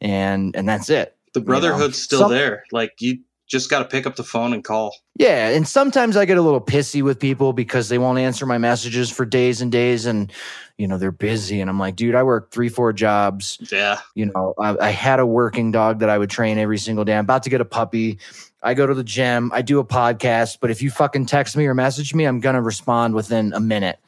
and 0.01 0.55
and 0.55 0.69
that's 0.69 0.89
it. 0.89 1.17
The 1.35 1.41
know, 1.41 1.47
brotherhood's 1.47 2.01
still 2.01 2.21
some- 2.21 2.31
there. 2.31 2.63
Like 2.71 2.93
you 3.01 3.19
just 3.47 3.71
got 3.71 3.79
to 3.79 3.85
pick 3.85 4.07
up 4.07 4.17
the 4.17 4.25
phone 4.25 4.53
and 4.53 4.65
call. 4.65 4.97
Yeah, 5.17 5.49
and 5.51 5.67
sometimes 5.67 6.17
I 6.17 6.25
get 6.25 6.37
a 6.37 6.43
little 6.43 6.61
pissy 6.61 7.03
with 7.03 7.19
people 7.19 7.53
because 7.53 7.89
they 7.89 7.99
won't 7.99 8.19
answer 8.19 8.45
my 8.45 8.59
messages 8.59 9.11
for 9.11 9.25
days 9.25 9.61
and 9.61 9.71
days, 9.71 10.05
and 10.05 10.33
you 10.77 10.87
know 10.89 10.99
they're 10.99 11.13
busy, 11.13 11.61
and 11.61 11.71
I'm 11.71 11.79
like, 11.79 11.97
dude, 11.97 12.15
I 12.15 12.23
work 12.23 12.51
three, 12.51 12.69
four 12.69 12.93
jobs. 12.93 13.59
Yeah. 13.71 14.01
You 14.15 14.27
know, 14.27 14.55
I, 14.59 14.77
I 14.79 14.91
had 14.91 15.21
a 15.21 15.27
working 15.27 15.71
dog 15.71 16.01
that 16.01 16.11
I 16.11 16.19
would 16.19 16.31
train 16.31 16.59
every 16.59 16.79
single 16.79 17.05
day. 17.05 17.15
I'm 17.15 17.25
about 17.25 17.45
to 17.45 17.51
get 17.51 17.61
a 17.61 17.65
puppy. 17.65 18.19
I 18.63 18.75
go 18.75 18.87
to 18.87 18.95
the 18.95 19.05
gym. 19.05 19.53
I 19.55 19.63
do 19.63 19.79
a 19.79 19.85
podcast. 19.85 20.59
But 20.61 20.71
if 20.71 20.83
you 20.83 20.91
fucking 20.91 21.27
text 21.27 21.57
me 21.57 21.67
or 21.67 21.75
message 21.75 22.15
me, 22.15 22.25
I'm 22.25 22.41
gonna 22.41 22.63
respond 22.63 23.15
within 23.15 23.53
a 23.53 23.61
minute. 23.61 23.99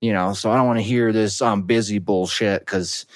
You 0.00 0.12
know, 0.12 0.34
so 0.34 0.50
I 0.50 0.56
don't 0.56 0.66
want 0.66 0.78
to 0.78 0.84
hear 0.84 1.12
this 1.12 1.40
I'm 1.40 1.62
busy 1.62 1.98
bullshit 1.98 2.60
because, 2.60 3.06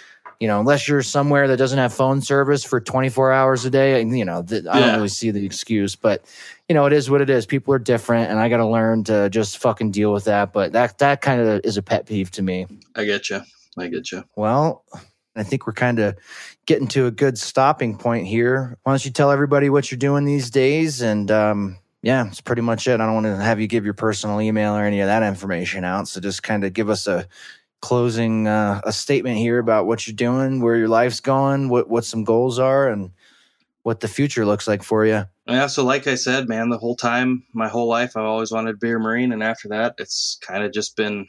you 0.40 0.46
know, 0.46 0.60
unless 0.60 0.86
you're 0.86 1.02
somewhere 1.02 1.48
that 1.48 1.56
doesn't 1.56 1.78
have 1.78 1.92
phone 1.92 2.20
service 2.22 2.62
for 2.64 2.80
24 2.80 3.32
hours 3.32 3.64
a 3.64 3.70
day, 3.70 4.00
you 4.02 4.24
know, 4.24 4.42
th- 4.42 4.66
I 4.66 4.78
don't 4.78 4.88
Yeah. 4.88 4.94
really 4.96 5.08
see 5.08 5.30
the 5.32 5.44
excuse. 5.44 5.96
But 5.96 6.24
you 6.68 6.74
know, 6.74 6.86
it 6.86 6.92
is 6.92 7.08
what 7.10 7.20
it 7.20 7.30
is. 7.30 7.46
People 7.46 7.72
are 7.74 7.78
different, 7.78 8.30
and 8.30 8.38
I 8.38 8.48
got 8.48 8.58
to 8.58 8.66
learn 8.66 9.04
to 9.04 9.30
just 9.30 9.58
fucking 9.58 9.90
deal 9.90 10.12
with 10.12 10.24
that. 10.24 10.52
But 10.52 10.72
that 10.72 10.98
that 10.98 11.20
kind 11.22 11.40
of 11.40 11.60
is 11.64 11.76
a 11.76 11.82
pet 11.82 12.06
peeve 12.06 12.30
to 12.32 12.42
me. 12.42 12.66
I 12.94 13.04
get 13.04 13.30
you. 13.30 13.40
I 13.78 13.88
get 13.88 14.12
you. 14.12 14.22
Well, 14.36 14.84
I 15.34 15.44
think 15.44 15.66
we're 15.66 15.72
kind 15.72 15.98
of 15.98 16.16
getting 16.66 16.88
to 16.88 17.06
a 17.06 17.10
good 17.10 17.38
stopping 17.38 17.96
point 17.96 18.26
here. 18.26 18.76
Why 18.82 18.92
don't 18.92 19.04
you 19.04 19.10
tell 19.12 19.30
everybody 19.30 19.70
what 19.70 19.90
you're 19.90 19.98
doing 19.98 20.24
these 20.24 20.50
days? 20.50 21.00
And 21.00 21.30
um, 21.30 21.78
yeah, 22.02 22.26
it's 22.26 22.40
pretty 22.40 22.62
much 22.62 22.86
it. 22.86 23.00
I 23.00 23.06
don't 23.06 23.14
want 23.14 23.26
to 23.26 23.36
have 23.36 23.60
you 23.60 23.66
give 23.66 23.84
your 23.84 23.94
personal 23.94 24.40
email 24.40 24.74
or 24.74 24.84
any 24.84 25.00
of 25.00 25.06
that 25.06 25.22
information 25.22 25.84
out. 25.84 26.06
So 26.08 26.20
just 26.20 26.42
kind 26.42 26.64
of 26.64 26.72
give 26.74 26.90
us 26.90 27.06
a 27.06 27.26
closing 27.80 28.46
uh, 28.46 28.80
a 28.84 28.92
statement 28.92 29.38
here 29.38 29.58
about 29.58 29.86
what 29.86 30.06
you're 30.06 30.16
doing, 30.16 30.60
where 30.60 30.76
your 30.76 30.88
life's 30.88 31.20
going, 31.20 31.68
what 31.68 31.88
what 31.88 32.04
some 32.04 32.24
goals 32.24 32.58
are, 32.58 32.88
and 32.88 33.10
what 33.82 34.00
the 34.00 34.08
future 34.08 34.44
looks 34.44 34.68
like 34.68 34.82
for 34.82 35.06
you. 35.06 35.24
Yeah, 35.46 35.66
so 35.66 35.84
like 35.84 36.06
I 36.06 36.14
said, 36.14 36.48
man, 36.48 36.68
the 36.68 36.78
whole 36.78 36.96
time, 36.96 37.44
my 37.54 37.68
whole 37.68 37.88
life, 37.88 38.16
I've 38.16 38.24
always 38.24 38.52
wanted 38.52 38.72
to 38.72 38.78
be 38.78 38.90
a 38.90 38.98
Marine, 38.98 39.32
and 39.32 39.42
after 39.42 39.68
that, 39.68 39.94
it's 39.98 40.38
kind 40.42 40.64
of 40.64 40.72
just 40.72 40.96
been 40.96 41.26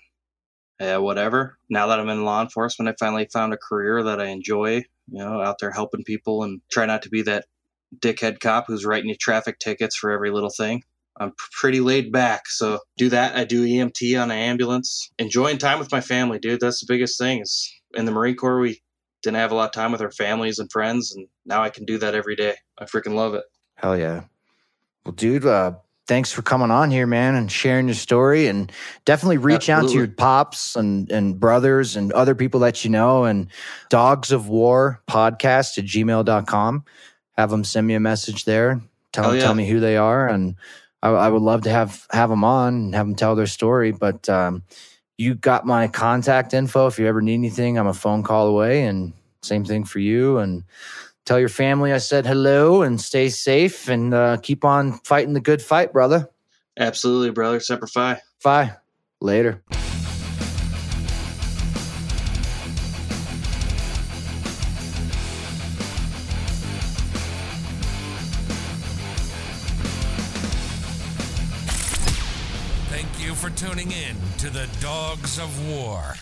yeah, 0.80 0.98
whatever. 0.98 1.58
Now 1.70 1.88
that 1.88 2.00
I'm 2.00 2.10
in 2.10 2.24
law 2.24 2.42
enforcement, 2.42 2.90
I 2.90 2.96
finally 2.98 3.28
found 3.32 3.54
a 3.54 3.58
career 3.58 4.02
that 4.04 4.22
I 4.22 4.28
enjoy. 4.28 4.86
You 5.12 5.24
know, 5.24 5.42
out 5.42 5.58
there 5.60 5.72
helping 5.72 6.04
people 6.04 6.44
and 6.44 6.62
try 6.72 6.86
not 6.86 7.02
to 7.02 7.10
be 7.10 7.24
that 7.24 7.46
dickhead 7.98 8.40
cop 8.40 8.66
who's 8.68 8.86
writing 8.86 9.10
you 9.10 9.16
traffic 9.16 9.58
tickets 9.60 9.96
for 9.96 10.12
every 10.12 10.30
little 10.30 10.52
thing. 10.52 10.84
I'm 11.20 11.34
pretty 11.52 11.82
laid 11.82 12.12
back, 12.12 12.48
so 12.48 12.80
do 12.98 13.10
that. 13.10 13.36
I 13.36 13.44
do 13.44 13.66
EMT 13.66 14.22
on 14.22 14.32
an 14.32 14.38
ambulance. 14.38 15.12
Enjoying 15.20 15.58
time 15.58 15.80
with 15.80 15.92
my 15.92 16.02
family, 16.02 16.40
dude. 16.40 16.62
That's 16.62 16.80
the 16.80 16.92
biggest 16.92 17.18
thing. 17.18 17.42
Is 17.42 17.72
in 17.94 18.06
the 18.06 18.12
Marine 18.12 18.36
Corps, 18.36 18.60
we 18.60 18.82
didn't 19.22 19.38
have 19.38 19.52
a 19.52 19.56
lot 19.56 19.66
of 19.66 19.72
time 19.72 19.92
with 19.92 20.02
our 20.02 20.12
families 20.12 20.60
and 20.60 20.72
friends, 20.72 21.14
and 21.14 21.28
now 21.46 21.62
I 21.62 21.70
can 21.70 21.86
do 21.86 21.98
that 21.98 22.16
every 22.16 22.36
day. 22.36 22.56
I 22.78 22.86
freaking 22.86 23.16
love 23.16 23.34
it. 23.34 23.44
Hell 23.76 23.98
yeah. 23.98 24.24
Well, 25.06 25.14
dude, 25.14 25.46
uh, 25.46 25.74
thanks 26.08 26.32
for 26.32 26.42
coming 26.42 26.72
on 26.72 26.90
here, 26.92 27.08
man, 27.08 27.36
and 27.36 27.52
sharing 27.52 27.88
your 27.88 27.96
story. 27.96 28.48
And 28.48 28.72
definitely 29.06 29.38
reach 29.38 29.70
Absolutely. 29.70 29.86
out 29.86 29.92
to 29.92 29.98
your 29.98 30.08
pops 30.16 30.76
and, 30.76 31.10
and 31.12 31.40
brothers 31.40 31.96
and 31.96 32.12
other 32.14 32.36
people 32.36 32.60
that 32.62 32.84
you 32.84 32.90
know. 32.90 33.26
And 33.26 33.48
Dogs 33.90 34.32
of 34.32 34.50
War 34.50 35.02
podcast 35.10 35.78
at 35.78 35.86
gmail.com. 35.86 36.86
Have 37.38 37.50
them 37.52 37.64
send 37.64 37.88
me 37.88 37.94
a 37.94 38.00
message 38.00 38.46
there. 38.46 38.82
Tell, 39.14 39.36
yeah. 39.36 39.42
tell 39.42 39.54
me 39.54 39.68
who 39.68 39.80
they 39.80 39.98
are. 39.98 40.28
And 40.28 40.56
I, 41.02 41.10
I, 41.10 41.30
would 41.30 41.42
love 41.42 41.62
to 41.64 41.70
have, 41.70 42.06
have 42.12 42.30
them 42.30 42.44
on 42.44 42.74
and 42.74 42.96
have 42.96 43.08
them 43.08 43.16
tell 43.16 43.36
their 43.36 43.48
story. 43.48 43.92
But 43.92 44.28
um, 44.30 44.64
you 45.18 45.36
got 45.36 45.66
my 45.66 45.88
contact 45.88 46.54
info. 46.54 46.88
If 46.88 47.00
you 47.00 47.08
ever 47.08 47.22
need 47.22 47.36
anything, 47.36 47.78
I'm 47.78 47.88
a 47.88 47.94
phone 47.94 48.24
call 48.24 48.48
away. 48.48 48.84
And 48.84 49.14
same 49.42 49.66
thing 49.66 49.86
for 49.86 50.00
you. 50.00 50.38
And 50.38 50.64
tell 51.26 51.40
your 51.40 51.50
family 51.50 51.94
I 51.94 52.00
said 52.00 52.26
hello 52.26 52.82
and 52.82 53.00
stay 53.00 53.30
safe 53.30 53.88
and 53.88 54.14
uh, 54.14 54.38
keep 54.38 54.66
on 54.66 54.94
fighting 55.00 55.34
the 55.34 55.42
good 55.42 55.62
fight, 55.62 55.94
brother. 55.94 56.30
Absolutely, 56.78 57.32
brother. 57.32 57.60
Semper 57.60 57.88
Fi. 57.88 58.20
Fi. 58.40 58.76
Later. 59.22 59.62
To 74.40 74.50
the 74.50 74.70
Dogs 74.80 75.38
of 75.38 75.68
War. 75.68 76.16